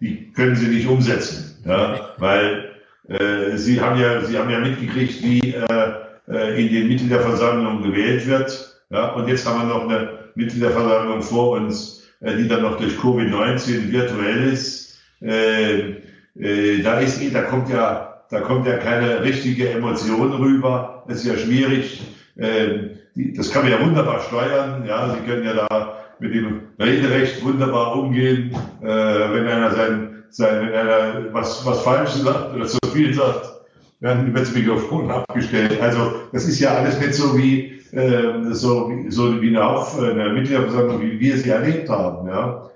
die 0.00 0.32
können 0.32 0.56
Sie 0.56 0.66
nicht 0.66 0.88
umsetzen, 0.88 1.62
ja, 1.64 2.14
weil 2.18 2.71
äh, 3.08 3.56
Sie 3.56 3.80
haben 3.80 4.00
ja, 4.00 4.24
Sie 4.24 4.38
haben 4.38 4.50
ja 4.50 4.60
mitgekriegt, 4.60 5.22
wie 5.22 5.54
äh, 5.54 5.92
äh 6.28 6.60
in 6.64 6.72
den 6.72 6.88
Mitgliederversammlungen 6.88 7.82
gewählt 7.82 8.26
wird, 8.26 8.82
ja, 8.90 9.08
und 9.12 9.28
jetzt 9.28 9.46
haben 9.46 9.60
wir 9.60 9.74
noch 9.74 9.88
eine 9.88 10.18
Mitgliederversammlung 10.34 11.22
vor 11.22 11.52
uns, 11.58 12.06
äh, 12.20 12.36
die 12.36 12.46
dann 12.46 12.62
noch 12.62 12.76
durch 12.78 12.94
Covid-19 12.94 13.90
virtuell 13.90 14.52
ist. 14.52 14.98
Äh, 15.22 15.96
äh, 16.38 16.82
da 16.82 16.98
ist, 17.00 17.20
da 17.34 17.42
kommt 17.42 17.70
ja, 17.70 18.22
da 18.30 18.40
kommt 18.40 18.66
ja 18.66 18.76
keine 18.76 19.22
richtige 19.22 19.70
Emotion 19.70 20.32
rüber. 20.32 21.04
Das 21.08 21.18
ist 21.18 21.26
ja 21.26 21.36
schwierig. 21.36 22.02
Äh, 22.36 22.90
die, 23.14 23.32
das 23.32 23.50
kann 23.50 23.62
man 23.62 23.72
ja 23.72 23.84
wunderbar 23.84 24.20
steuern. 24.20 24.84
Ja, 24.86 25.14
Sie 25.14 25.26
können 25.26 25.44
ja 25.44 25.54
da 25.54 25.98
mit 26.18 26.34
dem 26.34 26.60
Rederecht 26.78 27.44
wunderbar 27.44 27.96
umgehen, 27.96 28.54
äh, 28.82 28.86
wenn 28.86 29.46
einer 29.46 29.70
sein, 29.70 30.11
sein, 30.34 30.66
wenn 30.66 30.74
einer 30.74 31.32
was, 31.32 31.64
was 31.66 31.82
Falsches 31.82 32.22
sagt 32.22 32.54
oder 32.54 32.66
zu 32.66 32.78
viel 32.92 33.14
sagt, 33.14 33.52
dann 34.00 34.34
wird 34.34 34.46
das 34.46 34.54
Mikrofon 34.54 35.10
abgestellt. 35.10 35.80
Also 35.80 36.14
das 36.32 36.46
ist 36.46 36.60
ja 36.60 36.74
alles 36.74 36.98
nicht 37.00 37.14
so 37.14 37.36
wie 37.38 37.80
äh, 37.92 38.52
so, 38.52 38.90
so 39.08 39.40
wie 39.40 39.48
eine, 39.48 39.64
Auf, 39.64 39.98
eine 40.00 40.30
Mitgliederversammlung, 40.30 41.00
wie 41.00 41.20
wir 41.20 41.36
sie 41.36 41.50
erlebt 41.50 41.88
haben. 41.88 42.26
Ja. 42.28 42.70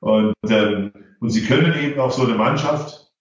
Und, 0.00 0.34
ähm, 0.48 0.92
und 1.20 1.30
sie 1.30 1.44
können 1.44 1.74
eben 1.78 2.00
auch 2.00 2.10
so 2.10 2.24
eine 2.24 2.34
Mannschaft, 2.34 3.12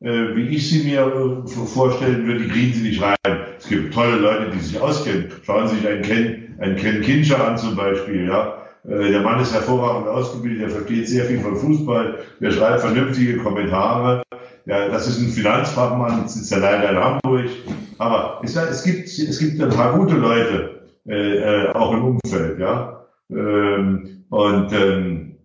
äh, 0.00 0.34
wie 0.34 0.48
ich 0.48 0.70
sie 0.70 0.84
mir 0.84 1.44
vorstellen 1.46 2.26
würde, 2.26 2.44
die 2.44 2.48
kriegen 2.48 2.72
sie 2.72 2.88
nicht 2.88 3.02
rein. 3.02 3.16
Es 3.58 3.68
gibt 3.68 3.92
tolle 3.92 4.16
Leute, 4.16 4.50
die 4.50 4.60
sich 4.60 4.80
auskennen. 4.80 5.30
Schauen 5.44 5.68
Sie 5.68 5.76
sich 5.76 5.88
einen 5.88 6.02
Ken, 6.02 6.56
einen 6.60 6.76
Ken 6.76 7.02
Kinscher 7.02 7.46
an 7.46 7.58
zum 7.58 7.76
Beispiel. 7.76 8.26
Ja. 8.26 8.63
Äh, 8.86 9.10
der 9.10 9.22
Mann 9.22 9.40
ist 9.40 9.54
hervorragend 9.54 10.08
ausgebildet, 10.08 10.62
der 10.62 10.70
versteht 10.70 11.08
sehr 11.08 11.24
viel 11.24 11.40
von 11.40 11.56
Fußball, 11.56 12.18
der 12.40 12.50
schreibt 12.50 12.80
vernünftige 12.80 13.38
Kommentare. 13.38 14.22
Ja, 14.66 14.88
das 14.88 15.06
ist 15.06 15.20
ein 15.20 15.28
Finanzfachmann, 15.28 16.26
sitzt 16.28 16.50
ja 16.50 16.58
leider 16.58 16.90
in 16.90 16.96
Hamburg. 16.96 17.50
Aber 17.98 18.40
es, 18.42 18.56
es, 18.56 18.82
gibt, 18.82 19.06
es 19.06 19.38
gibt 19.38 19.60
ein 19.60 19.70
paar 19.70 19.96
gute 19.98 20.16
Leute, 20.16 20.80
äh, 21.06 21.36
äh, 21.36 21.68
auch 21.72 21.92
im 21.92 22.04
Umfeld, 22.04 22.58
ja. 22.58 23.06
Ähm, 23.30 24.24
und 24.30 24.72
ähm, 24.72 25.36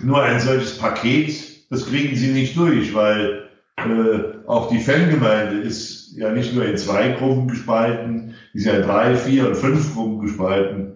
nur 0.00 0.22
ein 0.22 0.40
solches 0.40 0.78
Paket, 0.78 1.70
das 1.70 1.86
kriegen 1.86 2.16
sie 2.16 2.32
nicht 2.32 2.56
durch, 2.56 2.94
weil 2.94 3.48
äh, 3.76 4.46
auch 4.46 4.68
die 4.68 4.80
Fangemeinde 4.80 5.60
ist 5.60 6.16
ja 6.16 6.32
nicht 6.32 6.54
nur 6.54 6.64
in 6.64 6.76
zwei 6.76 7.10
Gruppen 7.10 7.48
gespalten, 7.48 8.34
ist 8.52 8.66
ja 8.66 8.74
in 8.74 8.82
drei, 8.82 9.14
vier 9.14 9.48
und 9.48 9.56
fünf 9.56 9.94
Gruppen 9.94 10.20
gespalten. 10.20 10.89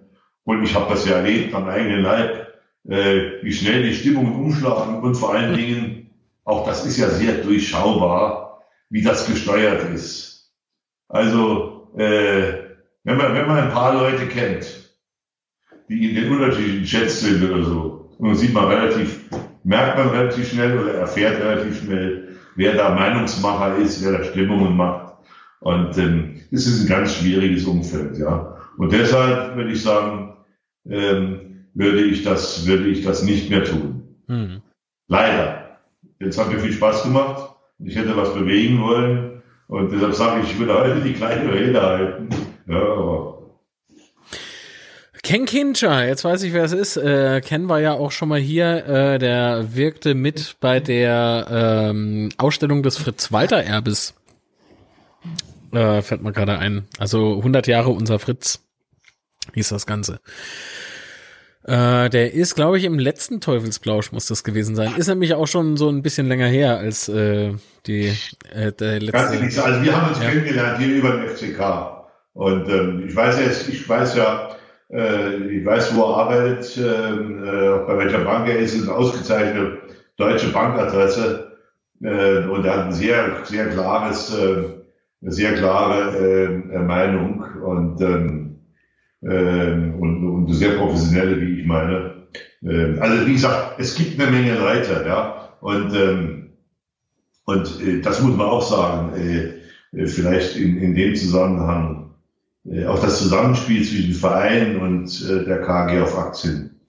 Und 0.45 0.63
ich 0.63 0.75
habe 0.75 0.93
das 0.93 1.07
ja 1.09 1.17
erlebt 1.17 1.55
am 1.55 1.69
eigenen 1.69 2.03
Leib, 2.03 2.49
äh, 2.89 3.43
wie 3.43 3.53
schnell 3.53 3.83
die 3.83 3.95
Stimmungen 3.95 4.35
umschlagen 4.35 5.01
und 5.01 5.15
vor 5.15 5.35
allen 5.35 5.57
Dingen, 5.57 6.11
auch 6.45 6.67
das 6.67 6.85
ist 6.85 6.99
ja 6.99 7.09
sehr 7.09 7.35
durchschaubar, 7.43 8.63
wie 8.91 9.03
das 9.03 9.27
gesteuert 9.27 9.91
ist. 9.93 10.53
Also 11.09 11.91
äh, 11.97 12.53
wenn 13.05 13.17
man, 13.17 13.35
wenn 13.35 13.47
man 13.47 13.59
ein 13.59 13.71
paar 13.71 13.95
Leute 13.95 14.27
kennt, 14.27 14.95
die 15.89 16.11
in 16.11 16.15
den 16.15 16.33
unterschiedlichen 16.33 16.85
Chats 16.85 17.21
sind 17.21 17.43
oder 17.51 17.63
so, 17.63 18.11
und 18.19 18.35
sieht 18.37 18.55
man 18.55 18.67
relativ, 18.67 19.21
merkt 19.65 19.99
man 19.99 20.09
relativ 20.09 20.49
schnell 20.51 20.79
oder 20.79 20.95
erfährt 20.95 21.41
relativ 21.41 21.83
schnell, 21.83 22.37
wer 22.57 22.75
da 22.75 22.95
Meinungsmacher 22.95 23.77
ist, 23.77 24.05
wer 24.05 24.19
da 24.19 24.25
Stimmungen 24.25 24.77
macht. 24.77 25.15
Und 25.61 25.97
ähm, 25.99 26.41
das 26.51 26.67
ist 26.67 26.83
ein 26.83 26.89
ganz 26.89 27.15
schwieriges 27.15 27.65
Umfeld, 27.65 28.19
ja. 28.19 28.57
Und 28.77 28.93
deshalb 28.93 29.57
würde 29.57 29.73
ich 29.73 29.83
sagen, 29.83 30.24
ähm, 30.89 31.67
würde 31.75 32.03
ich 32.03 32.23
das, 32.23 32.67
würde 32.67 32.89
ich 32.89 33.05
das 33.05 33.23
nicht 33.23 33.51
mehr 33.51 33.65
tun. 33.65 34.17
Mhm. 34.27 34.63
Leider. 35.09 35.79
Jetzt 36.21 36.39
hat 36.39 36.51
mir 36.51 36.61
viel 36.61 36.73
Spaß 36.73 37.05
gemacht. 37.05 37.55
Ich 37.79 37.97
hätte 37.97 38.17
was 38.17 38.35
bewegen 38.35 38.81
wollen. 38.81 39.43
Und 39.67 39.93
deshalb 39.93 40.15
sage 40.15 40.43
ich, 40.43 40.53
ich 40.53 40.59
würde 40.59 40.75
heute 40.75 41.01
die 41.01 41.15
kleine 41.15 41.53
Rede 41.53 41.83
halten. 41.83 42.29
Ja, 42.67 42.77
aber 42.77 43.35
Ken 45.25 45.47
Kincher, 45.47 46.07
jetzt 46.07 46.23
weiß 46.23 46.43
ich, 46.43 46.53
wer 46.53 46.65
es 46.65 46.73
ist. 46.73 46.99
Äh, 46.99 47.41
Ken 47.41 47.67
war 47.71 47.81
ja 47.81 47.95
auch 47.95 48.13
schon 48.13 48.29
mal 48.29 48.39
hier. 48.39 48.87
Äh, 48.87 49.19
der 49.19 49.75
wirkte 49.75 50.15
mit 50.15 50.57
bei 50.61 50.81
der 50.81 51.47
ähm, 51.51 52.29
Ausstellung 52.37 52.83
des 52.83 52.99
Fritz-Walter-Erbes. 52.99 54.13
Äh, 55.73 56.03
fällt 56.03 56.23
mir 56.23 56.33
gerade 56.33 56.59
ein. 56.59 56.85
Also 56.99 57.39
100 57.39 57.67
Jahre 57.67 57.89
unser 57.89 58.19
Fritz 58.19 58.61
hieß 59.55 59.71
das 59.71 59.87
Ganze. 59.87 60.21
Äh, 61.65 62.11
der 62.11 62.35
ist, 62.35 62.55
glaube 62.55 62.77
ich, 62.77 62.85
im 62.85 62.99
letzten 62.99 63.41
Teufelsplausch 63.41 64.13
muss 64.13 64.27
das 64.27 64.45
gewesen 64.45 64.77
sein. 64.77 64.95
Ist 64.97 65.09
nämlich 65.09 65.33
auch 65.33 65.47
schon 65.47 65.79
so 65.79 65.89
ein 65.89 66.03
bisschen 66.03 66.29
länger 66.29 66.47
her 66.47 66.77
als 66.77 67.09
äh, 67.09 67.53
die 67.87 68.13
äh, 68.55 68.71
der 68.73 69.01
letzte. 69.01 69.63
Also 69.65 69.83
wir 69.83 69.97
haben 69.97 70.09
uns 70.11 70.23
ja. 70.23 70.31
kennengelernt 70.31 70.79
hier 70.79 70.97
über 70.97 71.13
den 71.13 71.29
FCK. 71.29 72.05
Und 72.35 72.69
ähm, 72.69 73.05
ich 73.07 73.17
weiß 73.17 73.41
jetzt, 73.41 73.69
ich 73.69 73.89
weiß 73.89 74.17
ja, 74.17 74.51
äh, 74.93 75.37
ich 75.37 75.65
weiß, 75.65 75.97
wo 75.97 76.03
er 76.03 76.17
arbeitet, 76.19 76.77
ähm, 76.77 77.43
äh, 77.43 77.87
bei 77.87 77.97
welcher 77.97 78.25
Bank 78.25 78.47
er 78.49 78.59
ist, 78.59 78.75
ist 78.75 78.89
eine 78.89 78.97
ausgezeichnete 78.99 79.79
deutsche 80.19 80.53
Bankadresse. 80.53 81.53
Äh, 82.03 82.45
und 82.47 82.67
er 82.67 82.77
hat 82.77 82.85
ein 82.87 82.93
sehr, 82.93 83.37
sehr 83.45 83.69
klares, 83.69 84.37
äh, 84.37 84.65
eine 85.23 85.33
sehr 85.33 85.55
klare 85.55 86.15
äh, 86.19 86.79
Meinung 86.79 87.43
und, 87.65 88.03
ähm, 88.03 88.44
äh, 89.25 89.73
und, 89.73 90.29
und 90.29 90.53
sehr 90.53 90.77
professionelle, 90.77 91.41
wie 91.41 91.61
ich 91.61 91.67
meine. 91.67 92.27
Äh, 92.63 92.99
also 92.99 93.27
wie 93.27 93.33
gesagt, 93.33 93.79
es 93.79 93.95
gibt 93.95 94.21
eine 94.21 94.31
Menge 94.31 94.59
Leute, 94.59 95.05
ja. 95.07 95.57
Und, 95.61 95.95
ähm, 95.95 96.53
und 97.45 97.81
äh, 97.81 98.01
das 98.01 98.21
muss 98.21 98.37
man 98.37 98.47
auch 98.47 98.63
sagen, 98.63 99.15
äh, 99.17 100.07
vielleicht 100.07 100.57
in, 100.57 100.79
in 100.79 100.95
dem 100.95 101.15
Zusammenhang 101.15 102.15
äh, 102.67 102.87
auch 102.87 103.01
das 103.01 103.19
Zusammenspiel 103.19 103.85
zwischen 103.85 104.15
Verein 104.15 104.79
und 104.79 105.09
äh, 105.29 105.45
der 105.45 105.63
KG 105.63 106.01
auf 106.01 106.19
Aktien. 106.19 106.81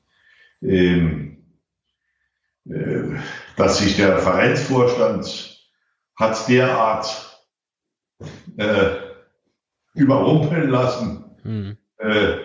Ähm, 0.61 1.37
äh, 2.67 3.19
dass 3.57 3.79
sich 3.79 3.95
der 3.95 4.17
Vereinsvorstand 4.17 5.61
hat 6.15 6.47
derart 6.49 7.47
äh, 8.57 8.95
überrumpeln 9.93 10.69
lassen, 10.69 11.25
mhm. 11.43 11.77
Äh, 11.97 12.37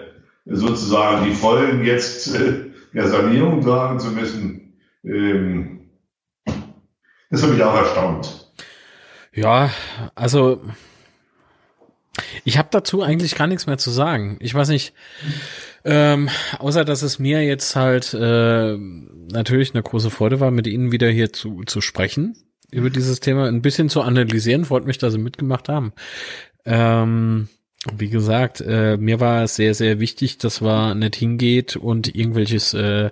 sozusagen 0.46 1.24
die 1.26 1.34
Folgen 1.34 1.84
jetzt 1.84 2.34
äh, 2.34 2.70
der 2.92 3.08
Sanierung 3.08 3.62
tragen 3.62 4.00
zu 4.00 4.10
müssen. 4.10 4.78
Ähm, 5.04 5.90
das 7.30 7.42
hat 7.42 7.50
mich 7.50 7.62
auch 7.62 7.76
erstaunt. 7.76 8.52
Ja, 9.32 9.70
also 10.14 10.60
ich 12.44 12.58
habe 12.58 12.68
dazu 12.70 13.02
eigentlich 13.02 13.36
gar 13.36 13.46
nichts 13.46 13.66
mehr 13.66 13.78
zu 13.78 13.90
sagen. 13.90 14.36
Ich 14.40 14.54
weiß 14.54 14.68
nicht, 14.68 14.92
ähm, 15.84 16.28
außer 16.58 16.84
dass 16.84 17.02
es 17.02 17.18
mir 17.18 17.44
jetzt 17.44 17.76
halt 17.76 18.12
äh, 18.14 18.76
natürlich 18.76 19.72
eine 19.72 19.82
große 19.82 20.10
Freude 20.10 20.40
war, 20.40 20.50
mit 20.50 20.66
Ihnen 20.66 20.92
wieder 20.92 21.08
hier 21.08 21.32
zu, 21.32 21.62
zu 21.64 21.80
sprechen 21.80 22.36
über 22.72 22.90
dieses 22.90 23.20
Thema, 23.20 23.46
ein 23.46 23.62
bisschen 23.62 23.88
zu 23.88 24.02
analysieren. 24.02 24.64
Freut 24.64 24.86
mich, 24.86 24.98
dass 24.98 25.12
Sie 25.12 25.18
mitgemacht 25.18 25.68
haben. 25.68 25.92
Ähm, 26.64 27.48
wie 27.96 28.10
gesagt, 28.10 28.60
äh, 28.60 28.96
mir 28.98 29.20
war 29.20 29.44
es 29.44 29.56
sehr, 29.56 29.74
sehr 29.74 30.00
wichtig, 30.00 30.38
dass 30.38 30.60
man 30.60 30.98
nicht 30.98 31.16
hingeht 31.16 31.76
und 31.76 32.14
irgendwelches, 32.14 32.74
äh, 32.74 33.10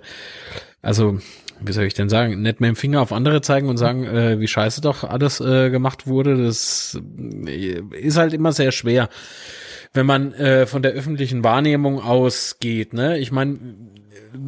also 0.81 1.19
wie 1.61 1.71
soll 1.73 1.85
ich 1.85 1.93
denn 1.93 2.09
sagen, 2.09 2.41
nicht 2.41 2.61
mit 2.61 2.69
dem 2.69 2.75
Finger 2.75 3.01
auf 3.01 3.11
andere 3.11 3.41
zeigen 3.41 3.67
und 3.67 3.77
sagen, 3.77 4.05
äh, 4.05 4.39
wie 4.39 4.47
scheiße 4.47 4.81
doch 4.81 5.03
alles 5.03 5.41
äh, 5.41 5.69
gemacht 5.69 6.07
wurde. 6.07 6.37
Das 6.43 6.99
äh, 7.47 7.81
ist 7.99 8.17
halt 8.17 8.33
immer 8.33 8.51
sehr 8.51 8.71
schwer, 8.71 9.09
wenn 9.93 10.05
man 10.05 10.33
äh, 10.33 10.67
von 10.67 10.83
der 10.83 10.91
öffentlichen 10.91 11.43
Wahrnehmung 11.43 12.01
ausgeht. 12.01 12.93
Ne? 12.93 13.17
Ich 13.17 13.31
meine, 13.31 13.57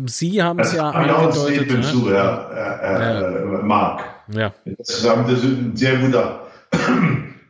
Sie 0.05 0.43
haben 0.43 0.59
es 0.59 0.73
ja 0.73 0.91
angedeutet. 0.91 1.71
Ne? 1.71 1.81
Zu, 1.81 2.11
Herr, 2.11 2.51
Herr, 2.53 2.99
Herr 2.99 3.51
ja. 3.51 3.61
Mark. 3.63 4.03
Ja. 4.31 4.53
Das 4.77 4.89
ist 4.89 5.05
ein 5.05 5.75
sehr 5.75 5.97
guter, 5.97 6.47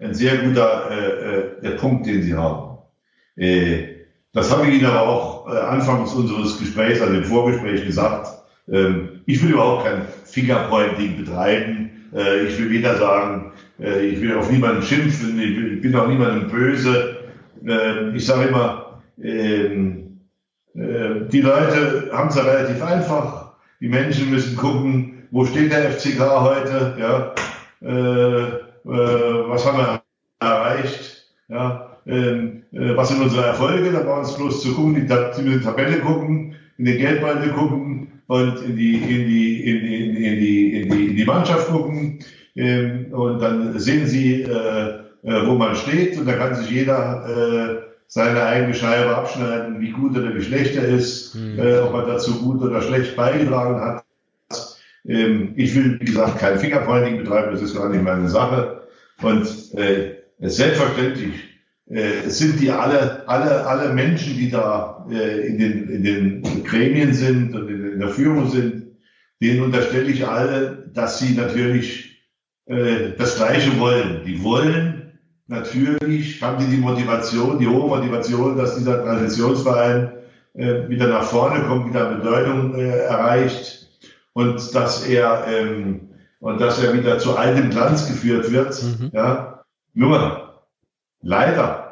ein 0.02 0.14
sehr 0.14 0.38
guter 0.38 0.90
äh, 0.92 1.68
äh, 1.68 1.72
Punkt, 1.78 2.08
den 2.08 2.24
Sie 2.24 2.34
haben. 2.34 2.80
Äh, 3.36 3.88
das 4.34 4.52
habe 4.52 4.68
ich 4.68 4.76
Ihnen 4.76 4.86
aber 4.86 5.02
auch 5.02 5.48
äh, 5.48 5.58
anfangs 5.58 6.14
unseres 6.14 6.60
Gesprächs, 6.60 7.02
also 7.02 7.14
im 7.14 7.24
Vorgespräch 7.24 7.86
gesagt 7.86 8.42
ähm, 8.72 9.22
ich 9.26 9.42
will 9.44 9.52
überhaupt 9.52 9.86
kein 9.86 10.02
Fingerpointing 10.26 11.18
betreiben. 11.18 11.92
Äh, 12.16 12.46
ich 12.46 12.60
will 12.60 12.70
weder 12.70 12.98
sagen, 12.98 13.54
äh, 13.80 14.06
ich 14.06 14.22
will 14.22 14.36
auf 14.36 14.52
niemanden 14.52 14.82
schimpfen, 14.82 15.40
ich, 15.40 15.58
will, 15.58 15.74
ich 15.76 15.82
bin 15.82 15.96
auch 15.96 16.08
niemandem 16.08 16.50
böse. 16.50 17.18
Äh, 17.66 18.16
ich 18.16 18.26
sage 18.26 18.50
immer, 18.50 19.02
ähm, 19.22 20.22
äh, 20.74 21.28
die 21.32 21.42
Leute 21.42 22.10
haben 22.14 22.30
es 22.30 22.36
ja 22.36 22.44
relativ 22.44 22.82
einfach. 22.84 23.54
Die 23.80 23.90
Menschen 23.90 24.30
müssen 24.30 24.56
gucken, 24.56 25.24
wo 25.32 25.46
steht 25.46 25.72
der 25.72 25.92
FCK 25.92 26.20
heute, 26.20 26.96
ja, 27.00 27.34
äh, 27.82 28.71
was 28.84 29.66
haben 29.66 29.78
wir 29.78 30.02
erreicht, 30.40 31.26
ja, 31.50 31.98
ähm, 32.08 32.64
äh, 32.72 32.96
was 32.96 33.10
sind 33.10 33.22
unsere 33.22 33.46
Erfolge, 33.46 33.92
da 33.92 34.00
brauchen 34.00 34.28
wir 34.28 34.38
bloß 34.38 34.62
zu 34.62 34.74
gucken, 34.74 34.96
die, 34.96 35.02
die 35.02 35.60
Tabelle 35.62 36.00
gucken, 36.00 36.56
in 36.78 36.86
den 36.86 36.98
Geldbeutel 36.98 37.52
gucken 37.52 38.22
und 38.28 38.62
in 38.64 38.76
die, 38.76 38.96
in 38.96 39.28
die, 39.28 39.70
in 39.70 39.80
die, 39.86 40.06
in 40.06 40.40
die, 40.40 40.82
in 40.82 40.90
die, 40.90 41.08
in 41.08 41.16
die 41.16 41.26
Mannschaft 41.26 41.68
gucken. 41.68 42.20
Ähm, 42.56 43.08
und 43.12 43.40
dann 43.40 43.80
sehen 43.80 44.08
sie, 44.08 44.42
äh, 44.42 45.02
äh, 45.24 45.48
wo 45.48 45.54
man 45.54 45.76
steht 45.76 46.18
und 46.18 46.28
da 46.28 46.34
kann 46.34 46.56
sich 46.56 46.70
jeder 46.70 47.26
äh, 47.30 47.82
seine 48.08 48.44
eigene 48.44 48.74
Scheibe 48.74 49.16
abschneiden, 49.16 49.80
wie 49.80 49.92
gut 49.92 50.18
oder 50.18 50.36
wie 50.36 50.42
schlecht 50.42 50.76
er 50.76 50.88
ist, 50.88 51.36
mhm. 51.36 51.60
äh, 51.60 51.80
ob 51.80 51.94
er 51.94 52.08
dazu 52.08 52.42
gut 52.42 52.62
oder 52.62 52.82
schlecht 52.82 53.16
beigetragen 53.16 53.80
hat. 53.80 54.04
Ähm, 55.08 55.54
ich 55.56 55.76
will, 55.76 56.00
wie 56.00 56.06
gesagt, 56.06 56.40
kein 56.40 56.60
Fingerpointing 56.60 57.18
betreiben, 57.18 57.52
das 57.52 57.62
ist 57.62 57.76
gar 57.76 57.90
nicht 57.90 58.04
meine 58.04 58.30
Sache. 58.30 58.88
Und 59.22 59.48
äh, 59.76 60.16
selbstverständlich 60.40 61.34
äh, 61.88 62.30
sind 62.30 62.60
die 62.60 62.72
alle, 62.72 63.28
alle, 63.28 63.66
alle 63.66 63.94
Menschen, 63.94 64.38
die 64.38 64.50
da 64.50 65.06
äh, 65.12 65.48
in, 65.48 65.58
den, 65.58 65.90
in 65.90 66.04
den 66.04 66.64
Gremien 66.64 67.14
sind 67.14 67.56
und 67.56 67.68
in, 67.68 67.94
in 67.94 68.00
der 68.00 68.10
Führung 68.10 68.50
sind, 68.50 68.88
denen 69.42 69.62
unterstelle 69.62 70.10
ich 70.10 70.28
alle, 70.28 70.90
dass 70.94 71.20
sie 71.20 71.34
natürlich 71.34 72.22
äh, 72.66 73.12
das 73.18 73.38
Gleiche 73.38 73.80
wollen. 73.80 74.22
Die 74.26 74.44
wollen 74.44 75.20
natürlich, 75.48 76.42
haben 76.42 76.64
die 76.64 76.76
die 76.76 76.82
Motivation, 76.82 77.60
die 77.60 77.68
hohe 77.68 77.88
Motivation, 77.88 78.56
dass 78.56 78.78
dieser 78.78 79.04
Transitionsverein 79.04 80.12
äh, 80.54 80.88
wieder 80.90 81.08
nach 81.08 81.24
vorne 81.24 81.64
kommt, 81.64 81.90
wieder 81.90 82.16
Bedeutung 82.16 82.76
äh, 82.76 82.88
erreicht 82.88 83.81
und 84.34 84.76
dass 84.76 85.08
er 85.08 85.46
ähm, 85.48 86.10
und 86.40 86.60
dass 86.60 86.82
er 86.84 86.94
wieder 86.94 87.20
zu 87.20 87.38
altem 87.38 87.70
Glanz 87.70 88.08
geführt 88.08 88.52
wird. 88.52 88.82
Mhm. 88.84 89.12
Ja, 89.14 89.64
nur 89.94 90.64
leider 91.22 91.92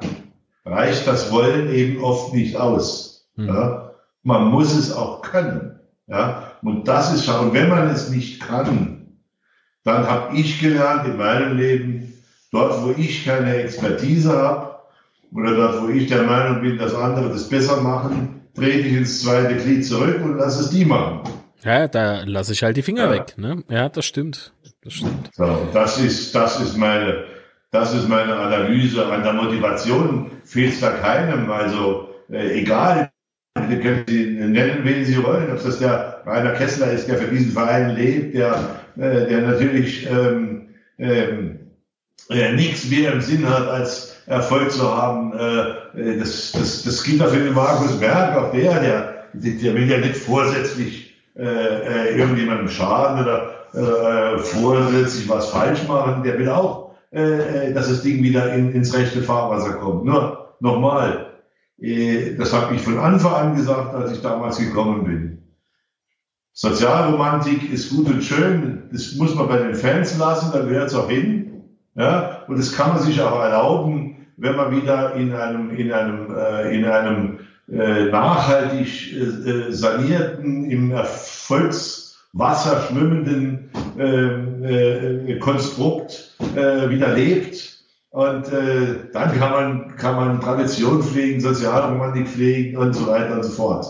reicht 0.65 1.07
das 1.07 1.31
Wollen 1.31 1.71
eben 1.71 2.03
oft 2.03 2.33
nicht 2.33 2.57
aus. 2.57 3.29
Mhm. 3.35 3.47
Ja? 3.47 3.91
Man 4.23 4.45
muss 4.45 4.75
es 4.75 4.91
auch 4.91 5.21
können. 5.21 5.79
Ja? 6.07 6.53
Und 6.61 6.87
das 6.87 7.13
ist 7.13 7.25
schon, 7.25 7.39
und 7.39 7.53
wenn 7.53 7.69
man 7.69 7.87
es 7.89 8.09
nicht 8.09 8.41
kann, 8.41 9.19
dann 9.83 10.07
habe 10.07 10.35
ich 10.35 10.59
gelernt 10.59 11.07
in 11.07 11.17
meinem 11.17 11.57
Leben, 11.57 12.13
dort 12.51 12.83
wo 12.83 12.93
ich 12.97 13.25
keine 13.25 13.55
Expertise 13.55 14.35
habe 14.35 14.79
oder 15.31 15.55
dort 15.55 15.83
wo 15.83 15.89
ich 15.89 16.07
der 16.07 16.23
Meinung 16.23 16.61
bin, 16.61 16.77
dass 16.77 16.95
andere 16.95 17.29
das 17.29 17.47
besser 17.47 17.81
machen, 17.81 18.41
trete 18.55 18.87
ich 18.87 18.93
ins 18.93 19.21
zweite 19.21 19.55
Glied 19.55 19.85
zurück 19.85 20.21
und 20.23 20.37
lasse 20.37 20.63
es 20.63 20.69
die 20.71 20.85
machen. 20.85 21.21
Ja, 21.63 21.87
da 21.87 22.23
lasse 22.25 22.53
ich 22.53 22.63
halt 22.63 22.77
die 22.77 22.81
Finger 22.81 23.05
ja. 23.05 23.11
weg. 23.11 23.37
Ne? 23.37 23.63
Ja, 23.69 23.89
das 23.89 24.05
stimmt. 24.05 24.53
Das 24.83 24.93
stimmt. 24.93 25.29
So, 25.33 25.67
das 25.73 25.99
ist, 25.99 26.33
das 26.33 26.59
ist 26.61 26.77
meine, 26.77 27.25
das 27.71 27.93
ist 27.93 28.07
meine 28.07 28.35
Analyse. 28.35 29.05
An 29.05 29.23
der 29.23 29.33
Motivation 29.33 30.31
fehlt 30.45 30.73
es 30.73 30.79
da 30.79 30.91
keinem. 30.91 31.51
Also 31.51 32.09
äh, 32.31 32.59
egal, 32.59 33.11
Sie 33.67 33.79
können 33.79 34.05
Sie 34.07 34.25
nennen, 34.25 34.79
wen 34.83 35.03
Sie 35.03 35.21
wollen, 35.21 35.51
ob 35.51 35.61
das 35.61 35.79
der 35.79 36.21
Rainer 36.25 36.53
Kessler 36.53 36.91
ist, 36.91 37.07
der 37.07 37.17
für 37.17 37.27
diesen 37.27 37.51
Verein 37.51 37.95
lebt, 37.95 38.35
der, 38.35 38.53
äh, 38.95 39.27
der 39.27 39.41
natürlich 39.41 40.09
ähm, 40.09 40.69
ähm, 40.97 41.59
äh, 42.29 42.53
nichts 42.53 42.89
mehr 42.89 43.11
im 43.11 43.21
Sinn 43.21 43.49
hat, 43.49 43.67
als 43.67 44.15
Erfolg 44.27 44.71
zu 44.71 44.95
haben. 44.95 45.33
Äh, 45.33 46.19
das, 46.19 46.53
das, 46.53 46.83
das 46.83 47.03
gilt 47.03 47.21
auch 47.21 47.29
für 47.29 47.43
den 47.43 47.53
Markus 47.53 47.99
Berg, 47.99 48.37
auch 48.37 48.51
der, 48.51 48.79
der, 48.79 49.25
der 49.33 49.73
will 49.75 49.89
ja 49.89 49.97
nicht 49.97 50.15
vorsätzlich 50.15 51.08
äh, 51.35 51.43
äh 51.43 52.17
irgendjemandem 52.17 52.69
schaden 52.69 53.21
oder 53.21 53.59
äh, 53.73 54.39
vorsätzlich 54.39 55.29
was 55.29 55.49
falsch 55.49 55.87
machen. 55.87 56.23
Der 56.23 56.37
will 56.39 56.49
auch, 56.49 56.95
äh, 57.11 57.73
dass 57.73 57.89
das 57.89 58.01
Ding 58.01 58.23
wieder 58.23 58.53
in, 58.53 58.71
ins 58.73 58.93
rechte 58.93 59.21
Fahrwasser 59.21 59.73
kommt. 59.73 60.05
Nur 60.05 60.55
nochmal, 60.59 61.33
äh, 61.79 62.35
das 62.35 62.53
habe 62.53 62.75
ich 62.75 62.81
von 62.81 62.99
Anfang 62.99 63.33
an 63.33 63.55
gesagt, 63.55 63.93
als 63.93 64.11
ich 64.11 64.21
damals 64.21 64.57
gekommen 64.57 65.03
bin. 65.05 65.39
Sozialromantik 66.53 67.71
ist 67.71 67.89
gut 67.89 68.07
und 68.07 68.23
schön, 68.23 68.89
das 68.91 69.15
muss 69.15 69.33
man 69.35 69.47
bei 69.47 69.59
den 69.59 69.75
Fans 69.75 70.17
lassen, 70.17 70.51
da 70.51 70.59
gehört 70.59 70.87
es 70.87 70.95
auch 70.95 71.09
hin. 71.09 71.63
Ja? 71.95 72.43
Und 72.47 72.59
das 72.59 72.75
kann 72.75 72.89
man 72.89 72.99
sich 72.99 73.21
auch 73.21 73.39
erlauben, 73.39 74.27
wenn 74.35 74.55
man 74.55 74.75
wieder 74.75 75.15
in 75.15 75.33
einem, 75.33 75.69
in 75.71 75.91
einem, 75.91 76.35
äh, 76.35 76.75
in 76.75 76.85
einem 76.85 77.35
äh, 77.35 77.43
nachhaltig 77.71 79.13
äh, 79.13 79.71
sanierten, 79.71 80.65
im 80.69 80.91
Erfolgswasser 80.91 82.81
schwimmenden 82.87 83.69
äh, 83.97 85.31
äh, 85.33 85.39
Konstrukt 85.39 86.35
äh, 86.55 86.89
wieder 86.89 87.13
lebt 87.13 87.79
und 88.11 88.51
äh, 88.51 89.11
dann 89.13 89.31
kann 89.33 89.51
man, 89.51 89.95
kann 89.95 90.15
man 90.15 90.41
Tradition 90.41 91.03
pflegen, 91.03 91.39
Sozialromantik 91.39 92.27
pflegen 92.27 92.77
und 92.77 92.93
so 92.93 93.07
weiter 93.07 93.35
und 93.35 93.43
so 93.43 93.51
fort. 93.51 93.85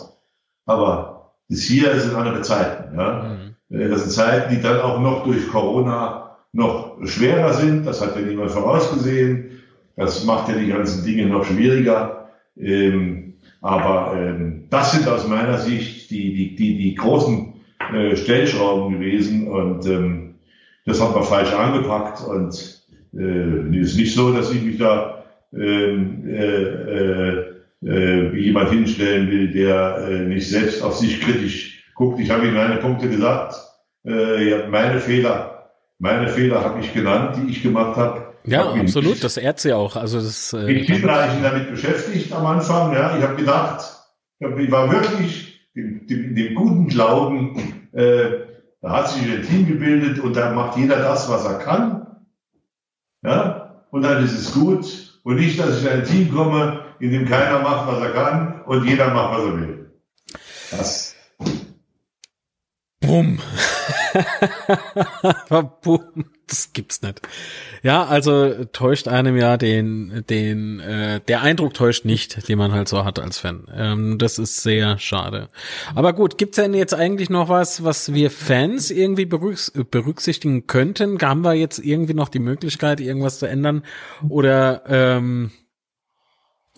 Aber 0.66 1.34
das 1.48 1.62
hier 1.62 1.98
sind 2.00 2.16
andere 2.16 2.42
Zeiten. 2.42 2.98
Ja? 2.98 3.38
Mhm. 3.70 3.78
Äh, 3.78 3.88
das 3.88 4.02
sind 4.02 4.12
Zeiten, 4.12 4.54
die 4.54 4.62
dann 4.62 4.82
auch 4.82 5.00
noch 5.00 5.24
durch 5.24 5.48
Corona 5.48 6.38
noch 6.52 6.98
schwerer 7.06 7.54
sind. 7.54 7.86
Das 7.86 8.02
hat 8.02 8.16
ja 8.16 8.22
niemand 8.22 8.52
vorausgesehen. 8.52 9.62
Das 9.96 10.24
macht 10.26 10.50
ja 10.50 10.56
die 10.56 10.68
ganzen 10.68 11.06
Dinge 11.06 11.28
noch 11.28 11.46
schwieriger. 11.46 12.30
Ähm, 12.58 13.29
aber 13.62 14.14
ähm, 14.16 14.66
das 14.70 14.94
sind 14.94 15.08
aus 15.08 15.28
meiner 15.28 15.58
Sicht 15.58 16.10
die, 16.12 16.34
die, 16.34 16.56
die, 16.56 16.78
die 16.78 16.96
großen 16.96 17.54
äh, 17.94 18.16
Stellschrauben 18.16 18.94
gewesen. 18.94 19.48
Und 19.48 19.86
ähm, 19.86 20.36
das 20.86 21.02
hat 21.02 21.14
man 21.14 21.24
falsch 21.24 21.54
angepackt. 21.54 22.22
Und 22.26 22.84
äh, 23.18 23.78
ist 23.78 23.98
nicht 23.98 24.14
so, 24.14 24.34
dass 24.34 24.54
ich 24.54 24.62
mich 24.62 24.78
da 24.78 25.26
ähm, 25.54 26.24
äh, 26.28 26.64
äh, 26.64 27.50
äh, 27.82 28.34
wie 28.34 28.46
jemand 28.46 28.70
hinstellen 28.70 29.30
will, 29.30 29.52
der 29.52 30.08
äh, 30.10 30.20
nicht 30.26 30.50
selbst 30.50 30.82
auf 30.84 30.98
sich 30.98 31.20
kritisch 31.22 31.84
guckt. 31.96 32.20
Ich 32.20 32.30
habe 32.30 32.46
Ihnen 32.46 32.56
meine 32.56 32.78
Punkte 32.78 33.10
gesagt. 33.10 33.56
Äh, 34.06 34.68
meine 34.70 35.00
Fehler, 35.00 35.72
meine 35.98 36.30
Fehler 36.30 36.64
habe 36.64 36.80
ich 36.80 36.94
genannt, 36.94 37.38
die 37.38 37.52
ich 37.52 37.62
gemacht 37.62 37.98
habe. 37.98 38.29
Ja, 38.46 38.72
absolut. 38.74 39.12
Nicht, 39.12 39.24
das 39.24 39.38
ehrt 39.38 39.60
sie 39.60 39.74
auch. 39.74 39.96
Also 39.96 40.20
das. 40.20 40.54
Äh, 40.54 40.72
ich 40.72 40.88
bin 40.88 41.10
eigentlich 41.10 41.44
damit 41.44 41.70
beschäftigt 41.72 42.32
am 42.34 42.46
Anfang. 42.46 42.94
Ja, 42.94 43.18
ich 43.18 43.24
habe 43.24 43.36
gedacht, 43.36 43.86
ich 44.40 44.72
war 44.72 44.92
wirklich 44.92 45.70
dem, 45.76 46.08
dem, 46.08 46.36
dem 46.36 46.56
guten 46.56 46.88
Glauben. 46.88 47.90
Äh, 47.94 48.48
da 48.82 48.92
hat 48.92 49.10
sich 49.10 49.24
ein 49.24 49.44
Team 49.44 49.68
gebildet 49.68 50.20
und 50.20 50.36
da 50.36 50.52
macht 50.52 50.78
jeder 50.78 50.98
das, 50.98 51.30
was 51.30 51.46
er 51.46 51.60
kann. 51.60 52.08
Ja? 53.24 53.86
Und 53.92 54.04
dann 54.04 54.24
ist 54.24 54.34
es 54.34 54.54
gut. 54.54 55.20
Und 55.24 55.36
nicht, 55.36 55.60
dass 55.60 55.80
ich 55.80 55.86
in 55.86 55.92
ein 55.92 56.06
Team 56.06 56.34
komme, 56.34 56.86
in 57.00 57.12
dem 57.12 57.28
keiner 57.28 57.60
macht, 57.60 57.88
was 57.88 58.02
er 58.02 58.12
kann 58.12 58.62
und 58.64 58.86
jeder 58.86 59.14
macht, 59.14 59.38
was 59.38 59.46
er 59.46 59.60
will. 59.60 59.92
Das. 60.72 61.16
Bumm. 63.02 63.40
Bumm. 65.82 66.26
Das 66.50 66.74
gibt's 66.74 67.04
nicht. 67.04 67.22
Ja, 67.84 68.06
also 68.06 68.66
täuscht 68.66 69.08
einem 69.08 69.38
ja 69.38 69.56
den, 69.58 70.24
den, 70.30 70.80
äh, 70.80 71.22
der 71.22 71.42
Eindruck 71.42 71.76
täuscht 71.76 72.06
nicht, 72.06 72.50
den 72.50 72.58
man 72.58 72.72
halt 72.72 72.88
so 72.88 73.06
hat 73.06 73.20
als 73.20 73.38
Fan. 73.38 73.68
Ähm, 73.72 74.18
das 74.18 74.40
ist 74.40 74.64
sehr 74.64 74.98
schade. 74.98 75.50
Aber 75.94 76.14
gut, 76.14 76.40
gibt's 76.40 76.56
denn 76.56 76.74
jetzt 76.74 76.96
eigentlich 76.96 77.30
noch 77.30 77.50
was, 77.50 77.84
was 77.84 78.14
wir 78.14 78.32
Fans 78.32 78.90
irgendwie 78.90 79.26
berücksichtigen 79.26 80.66
könnten? 80.66 81.22
Haben 81.22 81.44
wir 81.44 81.54
jetzt 81.54 81.78
irgendwie 81.78 82.16
noch 82.16 82.30
die 82.30 82.40
Möglichkeit, 82.40 83.00
irgendwas 83.00 83.38
zu 83.38 83.46
ändern? 83.46 83.84
Oder 84.28 84.84
ähm, 84.88 85.52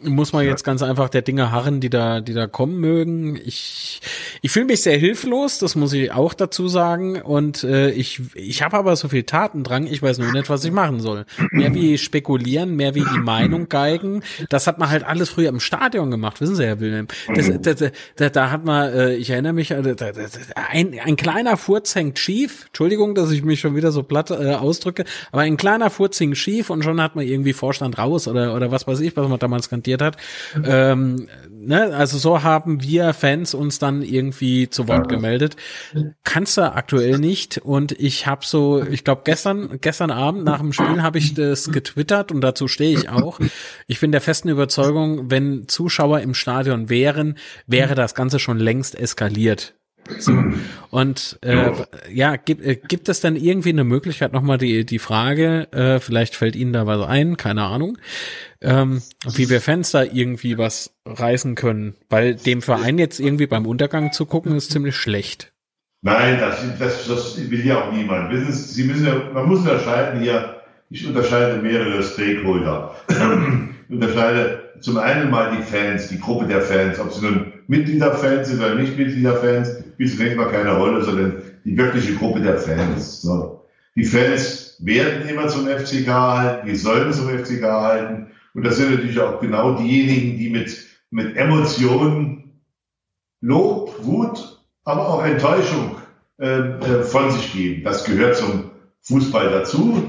muss 0.04 0.34
man 0.34 0.46
jetzt 0.46 0.64
ganz 0.64 0.84
einfach 0.84 1.10
der 1.10 1.22
Dinge 1.22 1.52
harren, 1.52 1.80
die 1.80 1.90
da, 1.90 2.22
die 2.22 2.34
da 2.34 2.48
kommen 2.48 2.80
mögen. 2.80 3.40
Ich, 3.44 4.02
ich 4.42 4.52
fühle 4.52 4.66
mich 4.66 4.82
sehr 4.82 4.98
hilflos, 4.98 5.60
das 5.60 5.76
muss 5.76 5.94
ich 5.94 6.12
auch 6.12 6.34
dazu 6.34 6.68
sagen. 6.68 7.22
Und 7.22 7.64
äh, 7.64 7.92
ich, 7.92 8.22
ich 8.36 8.62
habe 8.62 8.78
aber 8.78 8.96
so 8.96 9.10
viel 9.10 9.24
Tatendrang, 9.24 9.88
ich 9.88 10.02
weiß 10.02 10.20
nur 10.20 10.32
nicht, 10.32 10.50
was 10.50 10.64
ich 10.64 10.72
machen 10.72 11.00
soll. 11.00 11.26
Mehr 11.52 11.74
wie 11.74 11.98
spekulieren, 11.98 12.76
mehr 12.76 12.96
wie 12.96 13.04
die 13.04 13.20
Meinung 13.20 13.70
geigen. 13.70 14.24
Das 14.50 14.68
hat 14.68 14.80
man 14.80 14.90
halt 14.90 15.04
alles 15.04 15.30
früher 15.30 15.50
im 15.50 15.60
Stadion 15.60 16.12
gemacht, 16.12 16.42
wissen 16.42 16.56
Sie, 16.56 16.66
Herr 16.66 16.80
Wilhelm. 16.80 17.08
Das, 17.34 17.52
das, 17.62 17.92
das, 18.16 18.32
da 18.32 18.52
hat 18.52 18.66
man, 18.66 18.94
äh, 18.94 19.16
ich 19.16 19.30
erinnere 19.30 19.54
mich, 19.54 19.72
äh, 19.72 19.96
ein, 20.56 21.00
ein 21.00 21.16
kleiner 21.16 21.58
Furz 21.58 21.96
hängt 21.96 22.20
schief. 22.20 22.66
Entschuldigung, 22.68 23.16
dass 23.16 23.32
ich 23.32 23.44
mich 23.44 23.60
schon 23.60 23.76
wieder 23.76 23.92
so 23.92 24.04
platt 24.04 24.32
äh, 24.32 24.56
ausdrücke, 24.56 25.06
aber 25.32 25.42
ein 25.42 25.58
kleiner 25.58 25.90
Furz 25.90 26.20
hängt 26.20 26.38
schief 26.38 26.70
und 26.70 26.84
schon 26.84 27.02
hat 27.02 27.16
man 27.16 27.26
irgendwie 27.26 27.54
Vorstand 27.54 27.98
raus 27.98 28.28
oder, 28.28 28.56
oder 28.56 28.72
was 28.72 28.88
weiß 28.88 29.00
ich, 29.02 29.16
was 29.16 29.28
man 29.28 29.40
damals 29.40 29.70
kantiert 29.70 29.91
diskutiert 29.92 30.02
hat. 30.02 30.18
Ähm, 30.64 31.28
ne, 31.50 31.94
also 31.96 32.18
so 32.18 32.44
haben 32.44 32.82
wir 32.82 33.14
Fans 33.14 33.54
uns 33.54 33.80
dann 33.80 34.02
irgendwie 34.02 34.70
zu 34.70 34.88
Wort 34.88 35.10
gemeldet. 35.10 35.56
Kannst 36.24 36.58
du 36.58 36.74
aktuell 36.74 37.20
nicht. 37.20 37.58
Und 37.58 37.92
ich 37.94 38.28
habe 38.28 38.46
so, 38.46 38.84
ich 38.84 39.04
glaube 39.04 39.22
gestern, 39.26 39.80
gestern 39.82 40.12
Abend 40.12 40.44
nach 40.44 40.60
dem 40.60 40.74
Spiel 40.74 41.02
habe 41.02 41.18
ich 41.18 41.34
das 41.34 41.72
getwittert 41.72 42.32
und 42.32 42.42
dazu 42.42 42.68
stehe 42.68 42.98
ich 42.98 43.10
auch. 43.10 43.40
Ich 43.88 44.00
bin 44.00 44.12
der 44.12 44.22
festen 44.22 44.50
Überzeugung, 44.50 45.30
wenn 45.30 45.68
Zuschauer 45.68 46.22
im 46.22 46.34
Stadion 46.34 46.90
wären, 46.90 47.38
wäre 47.68 47.96
das 47.96 48.16
Ganze 48.16 48.40
schon 48.40 48.60
längst 48.60 48.96
eskaliert 48.96 49.76
So. 50.18 50.44
Und 50.90 51.40
äh, 51.42 51.72
ja, 52.12 52.36
gibt, 52.36 52.66
äh, 52.66 52.76
gibt 52.76 53.08
es 53.10 53.22
dann 53.22 53.36
irgendwie 53.36 53.70
eine 53.70 53.84
Möglichkeit, 53.84 54.34
nochmal 54.34 54.58
die, 54.58 54.86
die 54.86 55.00
Frage, 55.00 55.72
äh, 55.72 56.00
vielleicht 56.00 56.36
fällt 56.36 56.56
Ihnen 56.56 56.74
da 56.74 56.86
was 56.86 57.08
ein, 57.08 57.38
keine 57.38 57.64
Ahnung, 57.64 57.98
ähm, 58.62 59.02
wie 59.26 59.50
wir 59.50 59.62
Fans 59.62 59.92
da 59.92 60.04
irgendwie 60.04 60.58
was 60.58 60.94
reißen 61.06 61.56
können. 61.56 61.96
Weil 62.10 62.36
dem 62.36 62.62
Verein 62.62 62.98
jetzt 62.98 63.20
irgendwie 63.20 63.48
beim 63.48 63.66
Untergang 63.66 64.12
zu 64.12 64.26
gucken, 64.26 64.56
ist 64.56 64.72
ziemlich 64.72 64.96
schlecht. 64.96 65.54
Nein, 66.02 66.40
das, 66.40 66.62
das, 66.80 67.08
das 67.08 67.50
will 67.52 67.66
ja 67.66 67.84
auch 67.84 67.92
niemand. 67.92 68.32
Wissen 68.32 68.52
Sie, 68.52 68.74
Sie 68.74 68.84
müssen 68.84 69.06
ja, 69.06 69.30
man 69.34 69.48
muss 69.48 69.60
unterscheiden 69.60 70.22
hier, 70.22 70.62
ich 70.90 71.08
unterscheide 71.08 71.62
mehrere 71.62 72.02
Stakeholder. 72.04 72.96
ich 73.88 73.96
unterscheide 73.96 74.72
zum 74.82 74.98
einen 74.98 75.30
mal 75.30 75.56
die 75.56 75.64
Fans, 75.64 76.08
die 76.08 76.20
Gruppe 76.20 76.48
der 76.48 76.62
Fans, 76.62 77.00
ob 77.00 77.14
sie 77.14 77.24
nun 77.24 77.54
Mitgliederfans 77.68 78.50
sind 78.50 78.60
oder 78.60 78.76
nicht 78.76 78.98
Mitgliederfans, 78.98 79.84
spielt 80.02 80.18
zunächst 80.18 80.38
mal 80.38 80.50
keine 80.50 80.78
Rolle, 80.78 81.04
sondern 81.04 81.44
die 81.64 81.78
wirkliche 81.78 82.16
Gruppe 82.16 82.42
der 82.42 82.58
Fans. 82.58 83.22
So. 83.22 83.66
Die 83.96 84.04
Fans 84.04 84.78
werden 84.80 85.28
immer 85.28 85.48
zum 85.48 85.68
FCK 85.68 86.08
halten, 86.08 86.68
die 86.68 86.76
sollen 86.76 87.14
zum 87.14 87.30
FCK 87.30 87.64
halten. 87.64 88.28
Und 88.54 88.66
das 88.66 88.78
sind 88.78 88.92
natürlich 88.92 89.20
auch 89.20 89.40
genau 89.40 89.76
diejenigen, 89.76 90.38
die 90.38 90.50
mit, 90.50 90.76
mit 91.12 91.36
Emotionen, 91.38 92.62
Lob, 93.42 93.96
Wut, 94.04 94.60
aber 94.84 95.08
auch 95.08 95.24
Enttäuschung 95.24 95.98
äh, 96.40 96.48
äh, 96.48 97.04
von 97.04 97.32
sich 97.32 97.54
geben. 97.54 97.84
Das 97.84 98.04
gehört 98.04 98.38
zum 98.38 98.72
Fußball 99.02 99.50
dazu. 99.50 100.04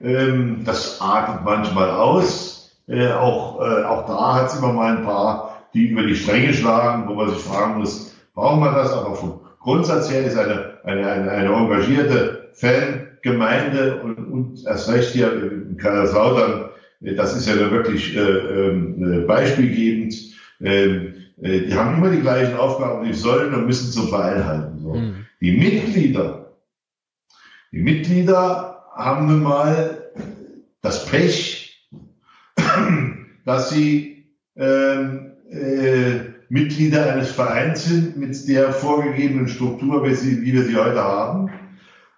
Ähm, 0.00 0.62
das 0.64 1.00
artet 1.00 1.44
manchmal 1.44 1.90
aus. 1.90 2.76
Äh, 2.86 3.12
auch, 3.12 3.60
äh, 3.60 3.84
auch 3.84 4.06
da 4.06 4.34
hat 4.34 4.50
es 4.50 4.58
immer 4.58 4.72
mal 4.72 4.96
ein 4.96 5.04
paar, 5.04 5.68
die 5.74 5.88
über 5.88 6.02
die 6.02 6.16
Stränge 6.16 6.52
schlagen, 6.52 7.08
wo 7.08 7.14
man 7.14 7.30
sich 7.30 7.38
fragen 7.38 7.78
muss, 7.78 8.11
brauchen 8.34 8.60
wir 8.60 8.72
das? 8.72 8.92
Aber 8.92 9.14
vom 9.14 9.40
Grundsatz 9.60 10.10
her 10.10 10.24
ist 10.24 10.36
eine, 10.36 10.78
eine, 10.84 11.06
eine, 11.06 11.30
eine 11.30 11.52
engagierte 11.52 12.50
Fangemeinde 12.54 14.02
und, 14.02 14.18
und 14.18 14.66
erst 14.66 14.90
recht 14.90 15.10
hier 15.10 15.32
in 15.32 15.76
Kaiserslautern, 15.76 16.70
äh, 17.02 17.14
das 17.14 17.36
ist 17.36 17.48
ja 17.48 17.70
wirklich 17.70 18.16
äh, 18.16 18.20
äh, 18.20 19.24
beispielgebend. 19.26 20.14
Ähm, 20.60 21.14
äh, 21.40 21.60
die 21.62 21.74
haben 21.74 21.98
immer 21.98 22.10
die 22.10 22.20
gleichen 22.20 22.56
Aufgaben, 22.56 23.04
die 23.04 23.14
sollen 23.14 23.54
und 23.54 23.66
müssen 23.66 23.90
zum 23.90 24.08
Verein 24.08 24.46
halten. 24.46 24.78
So. 24.80 24.94
Mhm. 24.94 25.26
Die 25.40 25.56
Mitglieder, 25.56 26.52
die 27.72 27.82
Mitglieder 27.82 28.84
haben 28.94 29.26
nun 29.26 29.42
mal 29.42 30.02
das 30.82 31.06
Pech, 31.06 31.90
dass 33.44 33.70
sie 33.70 34.26
ähm, 34.56 35.32
äh, 35.50 36.31
Mitglieder 36.52 37.10
eines 37.10 37.30
Vereins 37.30 37.86
sind 37.86 38.18
mit 38.18 38.46
der 38.46 38.72
vorgegebenen 38.72 39.48
Struktur, 39.48 40.04
wie, 40.04 40.52
wir 40.52 40.62
sie 40.64 40.76
heute 40.76 41.02
haben, 41.02 41.50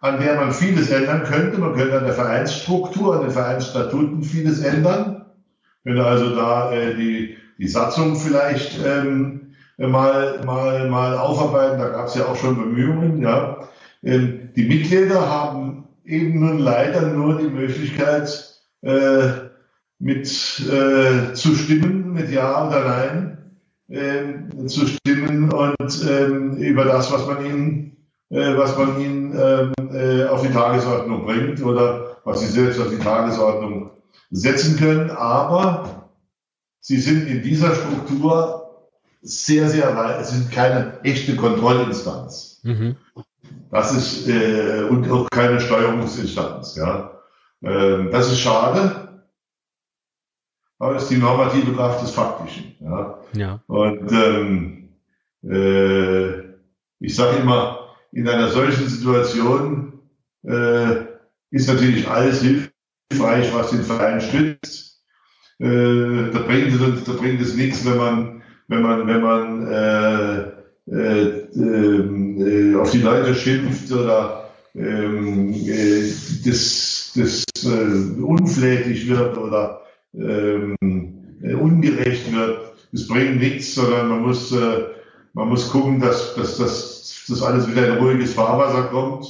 an 0.00 0.18
der 0.18 0.34
man 0.34 0.50
vieles 0.50 0.90
ändern 0.90 1.22
könnte. 1.22 1.60
Man 1.60 1.74
könnte 1.74 1.98
an 1.98 2.04
der 2.04 2.14
Vereinsstruktur, 2.14 3.14
an 3.14 3.22
den 3.22 3.30
Vereinsstatuten 3.30 4.24
vieles 4.24 4.60
ändern. 4.60 5.26
Könnte 5.84 6.04
also 6.04 6.34
da 6.34 6.72
äh, 6.72 6.96
die 6.96 7.36
die 7.58 7.68
Satzung 7.68 8.16
vielleicht 8.16 8.80
ähm, 8.84 9.54
mal, 9.78 10.40
mal, 10.44 10.88
mal 10.88 11.16
aufarbeiten. 11.16 11.78
Da 11.78 11.90
gab 11.90 12.08
es 12.08 12.16
ja 12.16 12.26
auch 12.26 12.36
schon 12.36 12.56
Bemühungen. 12.56 13.22
Ja. 13.22 13.68
Ähm, 14.02 14.50
die 14.56 14.64
Mitglieder 14.64 15.28
haben 15.28 15.84
eben 16.04 16.40
nun 16.40 16.58
leider 16.58 17.02
nur 17.02 17.38
die 17.38 17.50
Möglichkeit, 17.50 18.60
äh, 18.82 19.28
mit 20.00 20.26
äh, 20.26 21.34
zu 21.34 21.54
stimmen, 21.54 22.12
mit 22.12 22.32
Ja 22.32 22.66
oder 22.66 22.84
Nein 22.84 23.33
äh, 23.88 24.66
zu 24.66 24.86
stimmen 24.86 25.52
und 25.52 26.08
ähm, 26.08 26.56
über 26.56 26.84
das, 26.84 27.12
was 27.12 27.26
man 27.26 27.44
ihnen, 27.44 27.96
äh, 28.30 28.56
was 28.56 28.76
man 28.78 29.00
ihnen 29.00 29.38
ähm, 29.38 29.72
äh, 29.92 30.24
auf 30.24 30.42
die 30.42 30.52
Tagesordnung 30.52 31.24
bringt 31.24 31.62
oder 31.62 32.16
was 32.24 32.40
sie 32.40 32.46
selbst 32.46 32.80
auf 32.80 32.90
die 32.90 32.98
Tagesordnung 32.98 33.90
setzen 34.30 34.76
können. 34.78 35.10
Aber 35.10 36.04
Sie 36.86 36.98
sind 36.98 37.26
in 37.26 37.42
dieser 37.42 37.74
Struktur 37.74 38.90
sehr, 39.22 39.70
sehr 39.70 39.96
weit, 39.96 40.20
es 40.20 40.32
sind 40.32 40.52
keine 40.52 41.02
echte 41.02 41.34
Kontrollinstanz. 41.34 42.60
Mhm. 42.62 42.96
Das 43.70 43.94
ist, 43.94 44.28
äh, 44.28 44.82
und 44.82 45.10
auch 45.10 45.26
keine 45.30 45.60
Steuerungsinstanz, 45.60 46.76
ja. 46.76 47.22
Ähm, 47.62 48.10
das 48.12 48.30
ist 48.30 48.40
schade, 48.40 49.13
aber 50.84 50.96
es 50.96 51.04
ist 51.04 51.12
die 51.12 51.16
normative 51.16 51.72
Kraft 51.72 52.02
des 52.02 52.10
Faktischen, 52.10 52.76
ja. 52.80 53.18
ja. 53.34 53.60
Und, 53.66 54.12
ähm, 54.12 54.88
äh, 55.42 56.38
ich 57.00 57.14
sage 57.14 57.38
immer, 57.38 57.94
in 58.12 58.28
einer 58.28 58.48
solchen 58.48 58.88
Situation 58.88 59.94
äh, 60.46 61.06
ist 61.50 61.68
natürlich 61.68 62.08
alles 62.08 62.42
hilfreich, 62.42 63.52
was 63.54 63.70
den 63.70 63.82
Verein 63.82 64.20
stützt 64.20 64.94
äh, 65.60 66.30
da 66.32 66.40
bringt 66.40 66.72
es, 66.72 67.04
da 67.04 67.12
bringt 67.12 67.40
es 67.40 67.54
nichts, 67.54 67.84
wenn 67.84 67.96
man, 67.96 68.42
wenn 68.68 68.82
man, 68.82 69.06
wenn 69.06 69.20
man 69.20 69.66
äh, 69.68 70.40
äh, 70.90 71.28
äh, 71.54 72.76
auf 72.76 72.90
die 72.90 73.02
Leute 73.02 73.34
schimpft 73.34 73.90
oder 73.92 74.50
ähm, 74.74 75.54
äh, 75.54 76.02
das, 76.44 77.12
das 77.14 77.44
äh, 77.64 78.20
unflätig 78.20 79.08
wird 79.08 79.38
oder 79.38 79.83
ähm, 80.16 81.38
äh, 81.42 81.54
ungerecht 81.54 82.32
wird. 82.32 82.74
Das 82.92 83.08
bringt 83.08 83.40
nichts, 83.40 83.74
sondern 83.74 84.08
man 84.08 84.22
muss, 84.22 84.52
äh, 84.52 84.84
man 85.32 85.48
muss 85.48 85.70
gucken, 85.70 86.00
dass, 86.00 86.34
dass, 86.34 86.58
dass 86.58 87.24
das 87.28 87.42
alles 87.42 87.70
wieder 87.70 87.88
in 87.88 87.98
ruhiges 87.98 88.34
Fahrwasser 88.34 88.84
kommt. 88.84 89.26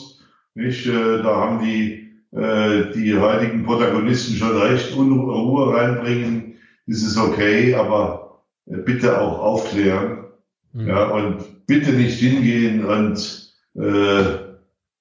Nicht? 0.54 0.86
Äh, 0.86 1.22
da 1.22 1.36
haben 1.36 1.64
die 1.64 2.04
äh, 2.34 2.90
die 2.92 3.16
heutigen 3.16 3.64
Protagonisten 3.64 4.34
schon 4.34 4.56
recht 4.56 4.96
Unruhe 4.96 5.72
reinbringen, 5.72 6.54
das 6.86 7.02
ist 7.02 7.16
okay, 7.16 7.74
aber 7.74 8.42
äh, 8.66 8.78
bitte 8.78 9.20
auch 9.20 9.38
aufklären. 9.38 10.24
Mhm. 10.72 10.88
Ja, 10.88 11.10
und 11.10 11.66
bitte 11.66 11.92
nicht 11.92 12.18
hingehen 12.18 12.84
und 12.84 13.54
äh, 13.76 14.20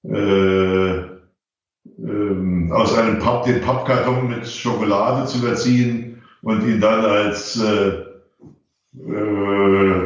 äh, 0.04 0.63
ähm, 2.34 2.72
aus 2.72 2.96
einem 2.96 3.18
Papp, 3.18 3.44
den 3.44 3.60
Pappkarton 3.60 4.28
mit 4.28 4.46
Schokolade 4.46 5.26
zu 5.26 5.46
erziehen 5.46 6.22
und 6.42 6.66
ihn 6.66 6.80
dann 6.80 7.04
als, 7.04 7.60
äh, 7.60 7.88
äh, 8.98 10.02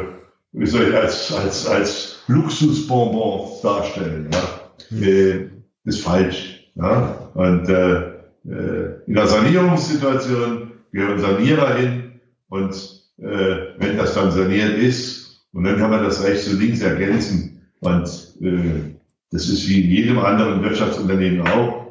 wie 0.52 0.66
soll 0.66 0.88
ich, 0.88 0.94
als, 0.94 1.32
als, 1.32 1.66
als 1.66 2.22
Luxusbonbon 2.28 3.62
darstellen. 3.62 4.30
Ja? 4.32 4.42
Mhm. 4.90 5.02
Äh, 5.02 5.48
ist 5.84 6.02
falsch. 6.02 6.70
Ja? 6.74 7.30
Und 7.34 7.68
äh, 7.68 8.00
äh, 8.48 9.02
in 9.06 9.14
der 9.14 9.26
Sanierungssituation 9.26 10.72
gehören 10.92 11.18
Sanierer 11.18 11.74
hin 11.74 12.20
und 12.48 12.74
äh, 13.18 13.56
wenn 13.78 13.96
das 13.96 14.14
dann 14.14 14.30
saniert 14.30 14.78
ist, 14.78 15.18
und 15.52 15.64
dann 15.64 15.78
kann 15.78 15.90
man 15.90 16.04
das 16.04 16.22
rechts 16.22 16.48
und 16.48 16.60
links 16.60 16.80
ergänzen. 16.80 17.62
Und 17.80 18.06
äh, 18.40 18.94
das 19.30 19.48
ist 19.48 19.68
wie 19.68 19.82
in 19.82 19.90
jedem 19.90 20.18
anderen 20.18 20.62
Wirtschaftsunternehmen 20.62 21.46
auch. 21.46 21.87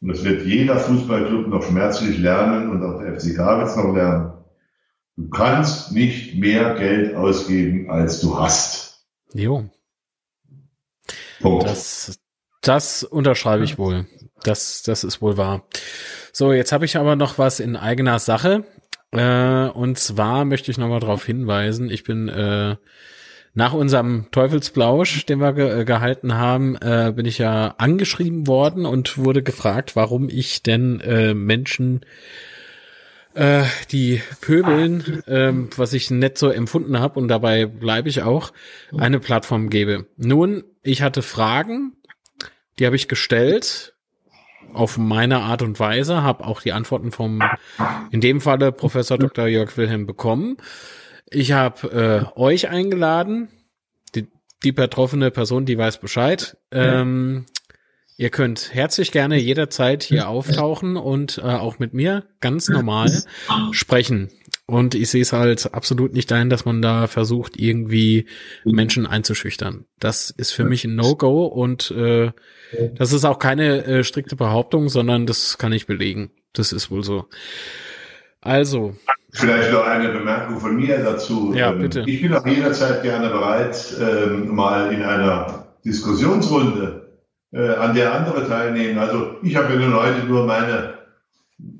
Und 0.00 0.08
das 0.08 0.24
wird 0.24 0.44
jeder 0.44 0.78
Fußballclub 0.78 1.48
noch 1.48 1.62
schmerzlich 1.62 2.18
lernen 2.18 2.70
und 2.70 2.82
auch 2.82 3.00
der 3.00 3.18
FCK 3.18 3.38
wird 3.38 3.68
es 3.68 3.76
noch 3.76 3.94
lernen. 3.94 4.32
Du 5.16 5.30
kannst 5.30 5.92
nicht 5.92 6.34
mehr 6.34 6.74
Geld 6.74 7.14
ausgeben, 7.14 7.90
als 7.90 8.20
du 8.20 8.38
hast. 8.38 9.06
Jo. 9.32 9.70
Punkt. 11.40 11.64
Das, 11.64 12.18
das 12.60 13.02
unterschreibe 13.02 13.64
ich 13.64 13.78
wohl. 13.78 14.06
Das, 14.42 14.82
das 14.82 15.04
ist 15.04 15.22
wohl 15.22 15.36
wahr. 15.36 15.64
So, 16.32 16.52
jetzt 16.52 16.72
habe 16.72 16.84
ich 16.84 16.98
aber 16.98 17.16
noch 17.16 17.38
was 17.38 17.60
in 17.60 17.76
eigener 17.76 18.18
Sache. 18.18 18.64
Äh, 19.12 19.68
und 19.68 19.98
zwar 19.98 20.44
möchte 20.44 20.70
ich 20.70 20.78
nochmal 20.78 21.00
darauf 21.00 21.24
hinweisen, 21.24 21.88
ich 21.88 22.04
bin 22.04 22.28
äh, 22.28 22.76
nach 23.56 23.72
unserem 23.72 24.26
Teufelsblausch, 24.30 25.26
den 25.26 25.40
wir 25.40 25.52
ge 25.52 25.80
äh, 25.80 25.84
gehalten 25.84 26.34
haben, 26.34 26.76
äh, 26.76 27.12
bin 27.14 27.26
ich 27.26 27.38
ja 27.38 27.74
angeschrieben 27.78 28.46
worden 28.46 28.86
und 28.86 29.18
wurde 29.18 29.42
gefragt, 29.42 29.96
warum 29.96 30.28
ich 30.28 30.62
denn 30.62 31.00
äh, 31.00 31.34
Menschen 31.34 32.06
äh, 33.34 33.64
die 33.90 34.22
pöbeln, 34.40 35.24
ähm, 35.26 35.70
was 35.76 35.92
ich 35.92 36.12
nicht 36.12 36.38
so 36.38 36.50
empfunden 36.50 37.00
habe 37.00 37.18
und 37.18 37.26
dabei 37.26 37.66
bleibe 37.66 38.08
ich 38.08 38.22
auch, 38.22 38.52
eine 38.96 39.18
Plattform 39.18 39.70
gebe. 39.70 40.06
Nun, 40.16 40.62
ich 40.84 41.02
hatte 41.02 41.22
Fragen 41.22 41.96
die 42.78 42.86
habe 42.86 42.96
ich 42.96 43.08
gestellt 43.08 43.94
auf 44.72 44.98
meine 44.98 45.40
Art 45.40 45.62
und 45.62 45.80
Weise, 45.80 46.22
habe 46.22 46.44
auch 46.44 46.60
die 46.60 46.72
Antworten 46.72 47.12
vom, 47.12 47.42
in 48.10 48.20
dem 48.20 48.40
Falle 48.40 48.72
Professor 48.72 49.16
Dr. 49.16 49.46
Jörg 49.46 49.76
Wilhelm 49.76 50.06
bekommen. 50.06 50.56
Ich 51.30 51.52
habe 51.52 52.32
äh, 52.36 52.38
euch 52.40 52.68
eingeladen, 52.68 53.48
die, 54.14 54.28
die 54.62 54.72
betroffene 54.72 55.30
Person, 55.30 55.66
die 55.66 55.76
weiß 55.76 55.98
Bescheid. 55.98 56.56
Ähm, 56.70 57.46
ihr 58.16 58.30
könnt 58.30 58.72
herzlich 58.72 59.12
gerne 59.12 59.36
jederzeit 59.38 60.02
hier 60.02 60.28
auftauchen 60.28 60.96
und 60.96 61.38
äh, 61.38 61.42
auch 61.42 61.78
mit 61.78 61.94
mir 61.94 62.24
ganz 62.40 62.68
normal 62.68 63.10
sprechen. 63.72 64.30
Und 64.68 64.96
ich 64.96 65.10
sehe 65.10 65.22
es 65.22 65.32
halt 65.32 65.74
absolut 65.74 66.12
nicht 66.12 66.28
dahin, 66.30 66.50
dass 66.50 66.64
man 66.64 66.82
da 66.82 67.06
versucht, 67.06 67.56
irgendwie 67.56 68.26
Menschen 68.64 69.06
einzuschüchtern. 69.06 69.84
Das 70.00 70.30
ist 70.30 70.50
für 70.50 70.64
mich 70.64 70.84
ein 70.84 70.96
No-Go 70.96 71.46
und 71.46 71.92
äh, 71.92 72.32
das 72.96 73.12
ist 73.12 73.24
auch 73.24 73.38
keine 73.38 73.84
äh, 73.84 74.04
strikte 74.04 74.34
Behauptung, 74.34 74.88
sondern 74.88 75.26
das 75.26 75.58
kann 75.58 75.72
ich 75.72 75.86
belegen. 75.86 76.32
Das 76.52 76.72
ist 76.72 76.90
wohl 76.90 77.04
so. 77.04 77.28
Also. 78.46 78.94
Vielleicht 79.32 79.72
noch 79.72 79.86
eine 79.86 80.08
Bemerkung 80.08 80.58
von 80.60 80.76
mir 80.76 80.98
dazu. 80.98 81.52
Ja, 81.54 81.72
bitte. 81.72 82.04
Ich 82.06 82.22
bin 82.22 82.32
auch 82.32 82.46
jederzeit 82.46 83.02
gerne 83.02 83.28
bereit, 83.28 83.76
ähm, 84.00 84.54
mal 84.54 84.92
in 84.92 85.02
einer 85.02 85.66
Diskussionsrunde, 85.84 87.08
äh, 87.52 87.68
an 87.74 87.94
der 87.94 88.14
andere 88.14 88.48
teilnehmen. 88.48 88.98
Also 88.98 89.36
ich 89.42 89.56
habe 89.56 89.74
ja 89.74 89.80
nun 89.80 89.94
heute 89.94 90.26
nur 90.26 90.46
meine 90.46 90.96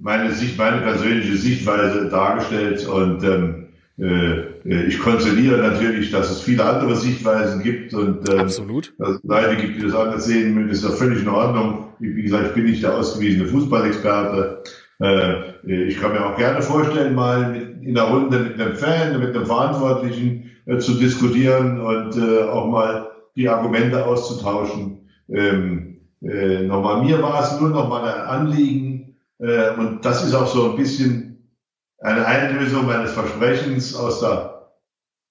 meine 0.01 0.33
Sicht, 0.33 0.59
meine 0.59 0.81
persönliche 0.81 1.37
Sichtweise 1.37 2.09
dargestellt 2.09 2.87
und 2.87 3.23
ähm, 3.25 3.67
äh, 3.99 4.87
ich 4.87 4.99
konsoliere 4.99 5.59
natürlich, 5.59 6.11
dass 6.11 6.31
es 6.31 6.43
viele 6.43 6.65
andere 6.65 6.97
Sichtweisen 6.97 7.63
gibt 7.63 7.95
und 7.95 8.29
ähm, 8.29 8.41
Absolut. 8.41 8.95
dass 8.99 9.11
es 9.11 9.21
Leute 9.23 9.57
gibt, 9.57 9.77
die 9.77 9.83
das 9.83 9.95
anders 9.95 10.25
sehen 10.27 10.69
ist 10.69 10.85
ja 10.85 10.91
völlig 10.91 11.23
in 11.23 11.29
Ordnung. 11.29 11.89
Wie 11.99 12.23
gesagt, 12.23 12.49
ich 12.49 12.55
bin 12.55 12.65
nicht 12.65 12.83
der 12.83 12.97
ausgewiesene 12.97 13.47
Fußballexperte. 13.47 14.63
Äh, 15.01 15.57
ich 15.67 16.01
kann 16.01 16.13
mir 16.13 16.25
auch 16.25 16.37
gerne 16.37 16.63
vorstellen, 16.63 17.15
mal 17.15 17.55
in 17.57 17.97
einer 17.97 18.09
Runde 18.09 18.39
mit 18.41 18.61
einem 18.61 18.77
Fan, 18.77 19.19
mit 19.21 19.35
einem 19.35 19.47
Verantwortlichen 19.47 20.51
äh, 20.67 20.79
zu 20.79 20.95
diskutieren 20.95 21.81
und 21.81 22.17
äh, 22.17 22.43
auch 22.45 22.67
mal 22.67 23.11
die 23.37 23.49
Argumente 23.49 24.05
auszutauschen. 24.05 25.09
Ähm, 25.29 26.01
äh, 26.23 26.63
nochmal, 26.63 27.03
mir 27.03 27.23
war 27.23 27.43
es 27.43 27.61
nur 27.61 27.71
noch 27.71 27.89
mal 27.89 28.05
ein 28.05 28.21
Anliegen, 28.21 29.17
äh, 29.39 29.71
und 29.77 30.05
das 30.05 30.25
ist 30.25 30.35
auch 30.35 30.47
so 30.47 30.71
ein 30.71 30.77
bisschen 30.77 31.51
eine 31.99 32.25
Einlösung 32.25 32.87
meines 32.87 33.13
Versprechens 33.13 33.95
aus 33.95 34.21
der 34.21 34.73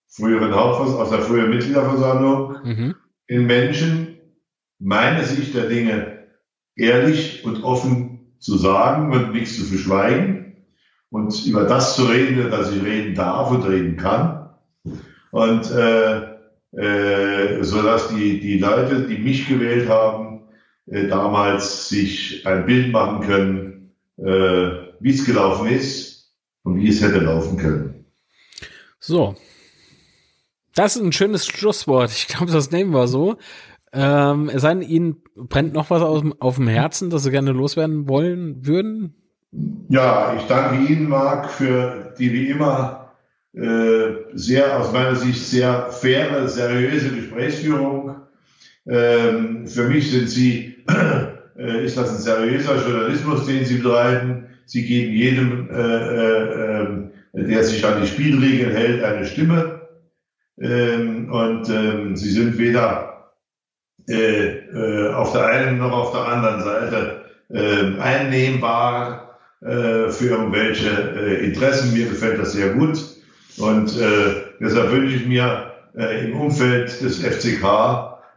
früheren 0.07 0.53
Hauptversammlung, 0.53 1.01
aus 1.01 1.09
der 1.09 1.21
früheren 1.21 1.49
Mitgliederversammlung, 1.49 2.55
mhm. 2.63 2.95
in 3.27 3.45
Menschen 3.45 4.17
meine 4.79 5.23
Sicht 5.23 5.55
der 5.55 5.67
Dinge 5.67 6.27
ehrlich 6.75 7.45
und 7.45 7.63
offen 7.63 8.24
zu 8.45 8.57
sagen 8.57 9.11
und 9.11 9.33
nichts 9.33 9.57
zu 9.57 9.65
verschweigen 9.65 10.57
und 11.09 11.45
über 11.45 11.63
das 11.63 11.95
zu 11.95 12.05
reden, 12.05 12.49
dass 12.51 12.71
ich 12.71 12.83
reden 12.83 13.15
darf 13.15 13.51
und 13.51 13.63
reden 13.63 13.97
kann. 13.97 14.49
Und 15.31 15.71
äh, 15.71 16.35
äh, 16.77 17.63
so 17.63 17.81
dass 17.81 18.09
die, 18.09 18.39
die 18.39 18.59
Leute, 18.59 19.07
die 19.07 19.17
mich 19.17 19.47
gewählt 19.47 19.89
haben, 19.89 20.41
äh, 20.87 21.07
damals 21.07 21.89
sich 21.89 22.45
ein 22.45 22.65
Bild 22.65 22.91
machen 22.91 23.21
können, 23.25 23.95
äh, 24.17 24.93
wie 24.99 25.11
es 25.11 25.25
gelaufen 25.25 25.69
ist 25.69 26.33
und 26.63 26.79
wie 26.79 26.89
es 26.89 27.01
hätte 27.01 27.19
laufen 27.19 27.57
können. 27.57 28.05
So. 28.99 29.35
Das 30.73 30.97
ist 30.97 31.01
ein 31.01 31.13
schönes 31.13 31.47
Schlusswort. 31.47 32.11
Ich 32.11 32.27
glaube, 32.27 32.51
das 32.51 32.71
nehmen 32.71 32.91
wir 32.91 33.07
so. 33.07 33.37
Ähm, 33.95 34.49
es 34.53 34.61
sei 34.61 34.73
denn, 34.73 34.81
Ihnen 34.81 35.23
brennt 35.35 35.73
noch 35.73 35.89
was 35.89 36.01
auf, 36.01 36.23
auf 36.39 36.55
dem 36.55 36.67
Herzen, 36.67 37.09
das 37.09 37.23
Sie 37.23 37.31
gerne 37.31 37.53
loswerden 37.53 38.09
wollen 38.09 38.65
würden? 38.67 39.15
Ja, 39.87 40.35
ich 40.37 40.43
danke 40.47 40.91
Ihnen, 40.91 41.07
Marc, 41.07 41.49
für 41.49 42.13
die 42.19 42.33
wie 42.33 42.49
immer 42.49 43.13
äh, 43.53 44.07
sehr, 44.33 44.77
aus 44.77 44.91
meiner 44.91 45.15
Sicht, 45.15 45.45
sehr 45.45 45.87
faire, 45.91 46.47
seriöse 46.49 47.09
Gesprächsführung. 47.09 48.17
Ähm, 48.85 49.65
für 49.65 49.87
mich 49.87 50.11
sind 50.11 50.29
Sie 50.29 50.75
äh, 51.57 51.85
ist 51.85 51.97
das 51.97 52.09
ein 52.09 52.21
seriöser 52.21 52.85
Journalismus, 52.85 53.45
den 53.45 53.63
Sie 53.63 53.77
betreiben. 53.77 54.47
Sie 54.65 54.85
geben 54.85 55.13
jedem, 55.13 55.69
äh, 55.69 55.75
äh, 55.75 56.81
ähm, 56.81 57.11
der 57.33 57.63
sich 57.63 57.85
an 57.85 58.01
die 58.01 58.07
Spielregeln 58.07 58.75
hält, 58.75 59.03
eine 59.03 59.25
Stimme. 59.25 59.81
Ähm, 60.59 61.31
und 61.31 61.69
ähm, 61.69 62.15
Sie 62.17 62.31
sind 62.31 62.57
weder 62.57 63.14
äh, 64.07 64.47
äh, 64.47 65.13
auf 65.13 65.31
der 65.31 65.45
einen 65.47 65.79
noch 65.79 65.91
auf 65.91 66.11
der 66.11 66.25
anderen 66.25 66.63
Seite 66.63 67.25
äh, 67.49 67.99
einnehmbar 67.99 69.37
äh, 69.61 70.09
für 70.09 70.29
irgendwelche 70.29 70.89
äh, 70.89 71.45
Interessen. 71.45 71.93
Mir 71.93 72.09
gefällt 72.09 72.39
das 72.39 72.53
sehr 72.53 72.69
gut. 72.69 72.99
Und 73.57 73.97
äh, 73.97 74.43
deshalb 74.59 74.91
wünsche 74.91 75.15
ich 75.15 75.25
mir 75.25 75.71
äh, 75.97 76.25
im 76.25 76.39
Umfeld 76.39 77.01
des 77.01 77.23
FCK 77.23 77.63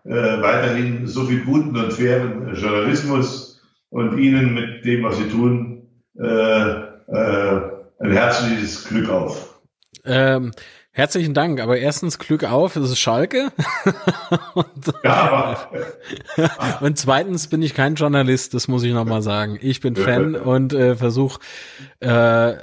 äh, 0.05 0.41
weiterhin 0.41 1.07
so 1.07 1.25
viel 1.25 1.45
guten 1.45 1.77
und 1.77 1.93
fairen 1.93 2.55
Journalismus 2.55 3.61
und 3.91 4.19
Ihnen 4.19 4.55
mit 4.55 4.85
dem, 4.85 5.03
was 5.03 5.19
Sie 5.19 5.29
tun, 5.29 5.89
äh, 6.19 6.25
äh, 6.25 7.61
ein 8.01 8.13
herzliches 8.13 8.85
Glück 8.89 9.09
auf. 9.11 9.61
Ähm, 10.05 10.53
herzlichen 10.99 11.33
Dank, 11.33 11.61
aber 11.61 11.79
erstens 11.79 12.19
Glück 12.19 12.43
auf, 12.43 12.75
es 12.75 12.91
ist 12.91 12.99
Schalke. 12.99 13.53
und, 14.55 14.67
ja, 15.05 15.15
aber, 16.37 16.81
und 16.85 16.99
zweitens 16.99 17.47
bin 17.47 17.63
ich 17.63 17.73
kein 17.73 17.95
Journalist, 17.95 18.53
das 18.53 18.67
muss 18.67 18.83
ich 18.83 18.93
nochmal 18.93 19.23
sagen. 19.23 19.59
Ich 19.63 19.81
bin 19.81 19.95
Fan 19.95 20.35
und 20.35 20.73
äh, 20.73 20.97
versuche 20.97 21.39
äh, 22.01 22.55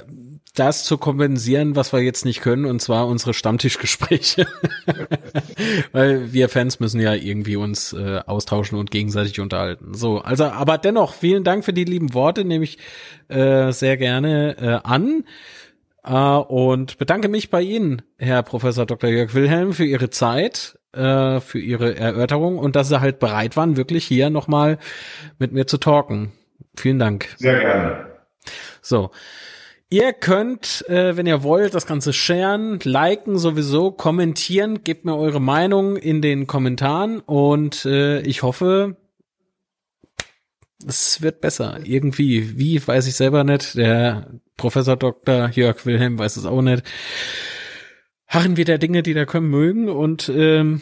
das 0.54 0.84
zu 0.84 0.98
kompensieren, 0.98 1.76
was 1.76 1.94
wir 1.94 2.00
jetzt 2.00 2.26
nicht 2.26 2.42
können, 2.42 2.66
und 2.66 2.80
zwar 2.80 3.06
unsere 3.06 3.32
Stammtischgespräche. 3.34 4.46
Weil 5.92 6.32
wir 6.32 6.48
Fans 6.48 6.80
müssen 6.80 7.00
ja 7.00 7.14
irgendwie 7.14 7.56
uns 7.56 7.92
äh, 7.92 8.20
austauschen 8.26 8.78
und 8.78 8.90
gegenseitig 8.90 9.40
unterhalten. 9.40 9.94
So, 9.94 10.18
also, 10.18 10.44
aber 10.44 10.78
dennoch, 10.78 11.12
vielen 11.12 11.44
Dank 11.44 11.64
für 11.64 11.74
die 11.74 11.84
lieben 11.84 12.14
Worte, 12.14 12.44
nehme 12.44 12.64
ich 12.64 12.78
äh, 13.28 13.70
sehr 13.72 13.96
gerne 13.96 14.56
äh, 14.58 14.88
an. 14.88 15.24
Uh, 16.08 16.38
und 16.38 16.98
bedanke 16.98 17.28
mich 17.28 17.50
bei 17.50 17.62
Ihnen, 17.62 18.02
Herr 18.16 18.44
Professor 18.44 18.86
Dr. 18.86 19.10
Jörg 19.10 19.34
Wilhelm, 19.34 19.72
für 19.72 19.84
Ihre 19.84 20.08
Zeit, 20.08 20.78
uh, 20.96 21.40
für 21.40 21.58
Ihre 21.58 21.96
Erörterung 21.96 22.58
und 22.58 22.76
dass 22.76 22.88
Sie 22.88 23.00
halt 23.00 23.18
bereit 23.18 23.56
waren, 23.56 23.76
wirklich 23.76 24.04
hier 24.04 24.30
nochmal 24.30 24.78
mit 25.38 25.50
mir 25.50 25.66
zu 25.66 25.78
talken. 25.78 26.30
Vielen 26.76 27.00
Dank. 27.00 27.34
Sehr 27.38 27.58
gerne. 27.58 28.06
So. 28.82 29.10
Ihr 29.88 30.12
könnt, 30.12 30.84
äh, 30.88 31.16
wenn 31.16 31.26
ihr 31.26 31.44
wollt, 31.44 31.74
das 31.74 31.86
Ganze 31.86 32.12
sharen, 32.12 32.80
liken 32.82 33.38
sowieso, 33.38 33.92
kommentieren, 33.92 34.82
gebt 34.82 35.04
mir 35.04 35.16
eure 35.16 35.40
Meinung 35.40 35.96
in 35.96 36.22
den 36.22 36.48
Kommentaren 36.48 37.20
und 37.20 37.84
äh, 37.84 38.20
ich 38.22 38.42
hoffe, 38.42 38.96
es 40.84 41.22
wird 41.22 41.40
besser. 41.40 41.80
Irgendwie. 41.84 42.58
Wie, 42.58 42.86
weiß 42.86 43.06
ich 43.06 43.14
selber 43.14 43.44
nicht. 43.44 43.76
Der 43.76 44.30
Professor 44.56 44.96
Dr. 44.96 45.50
Jörg 45.50 45.84
Wilhelm 45.86 46.18
weiß 46.18 46.36
es 46.36 46.46
auch 46.46 46.62
nicht. 46.62 46.82
Harren 48.28 48.56
wir 48.56 48.64
der 48.64 48.78
Dinge, 48.78 49.02
die 49.02 49.14
da 49.14 49.24
kommen 49.24 49.48
mögen 49.48 49.88
und 49.88 50.28
ähm, 50.28 50.80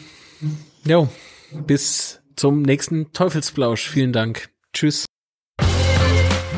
ja, 0.85 1.07
bis 1.51 2.21
zum 2.35 2.63
nächsten 2.63 3.13
Teufelsplausch. 3.13 3.87
Vielen 3.89 4.13
Dank. 4.13 4.49
Tschüss. 4.73 5.05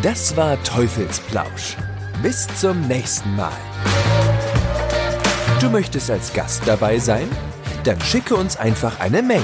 Das 0.01 0.37
war 0.37 0.61
Teufelsplausch 0.63 1.75
bis 2.23 2.47
zum 2.59 2.87
nächsten 2.87 3.35
Mal. 3.35 3.51
Du 5.59 5.69
möchtest 5.69 6.09
als 6.09 6.33
Gast 6.33 6.63
dabei 6.65 6.99
sein? 6.99 7.27
Dann 7.83 7.99
schicke 8.01 8.35
uns 8.35 8.57
einfach 8.57 8.99
eine 8.99 9.21
Mail 9.21 9.43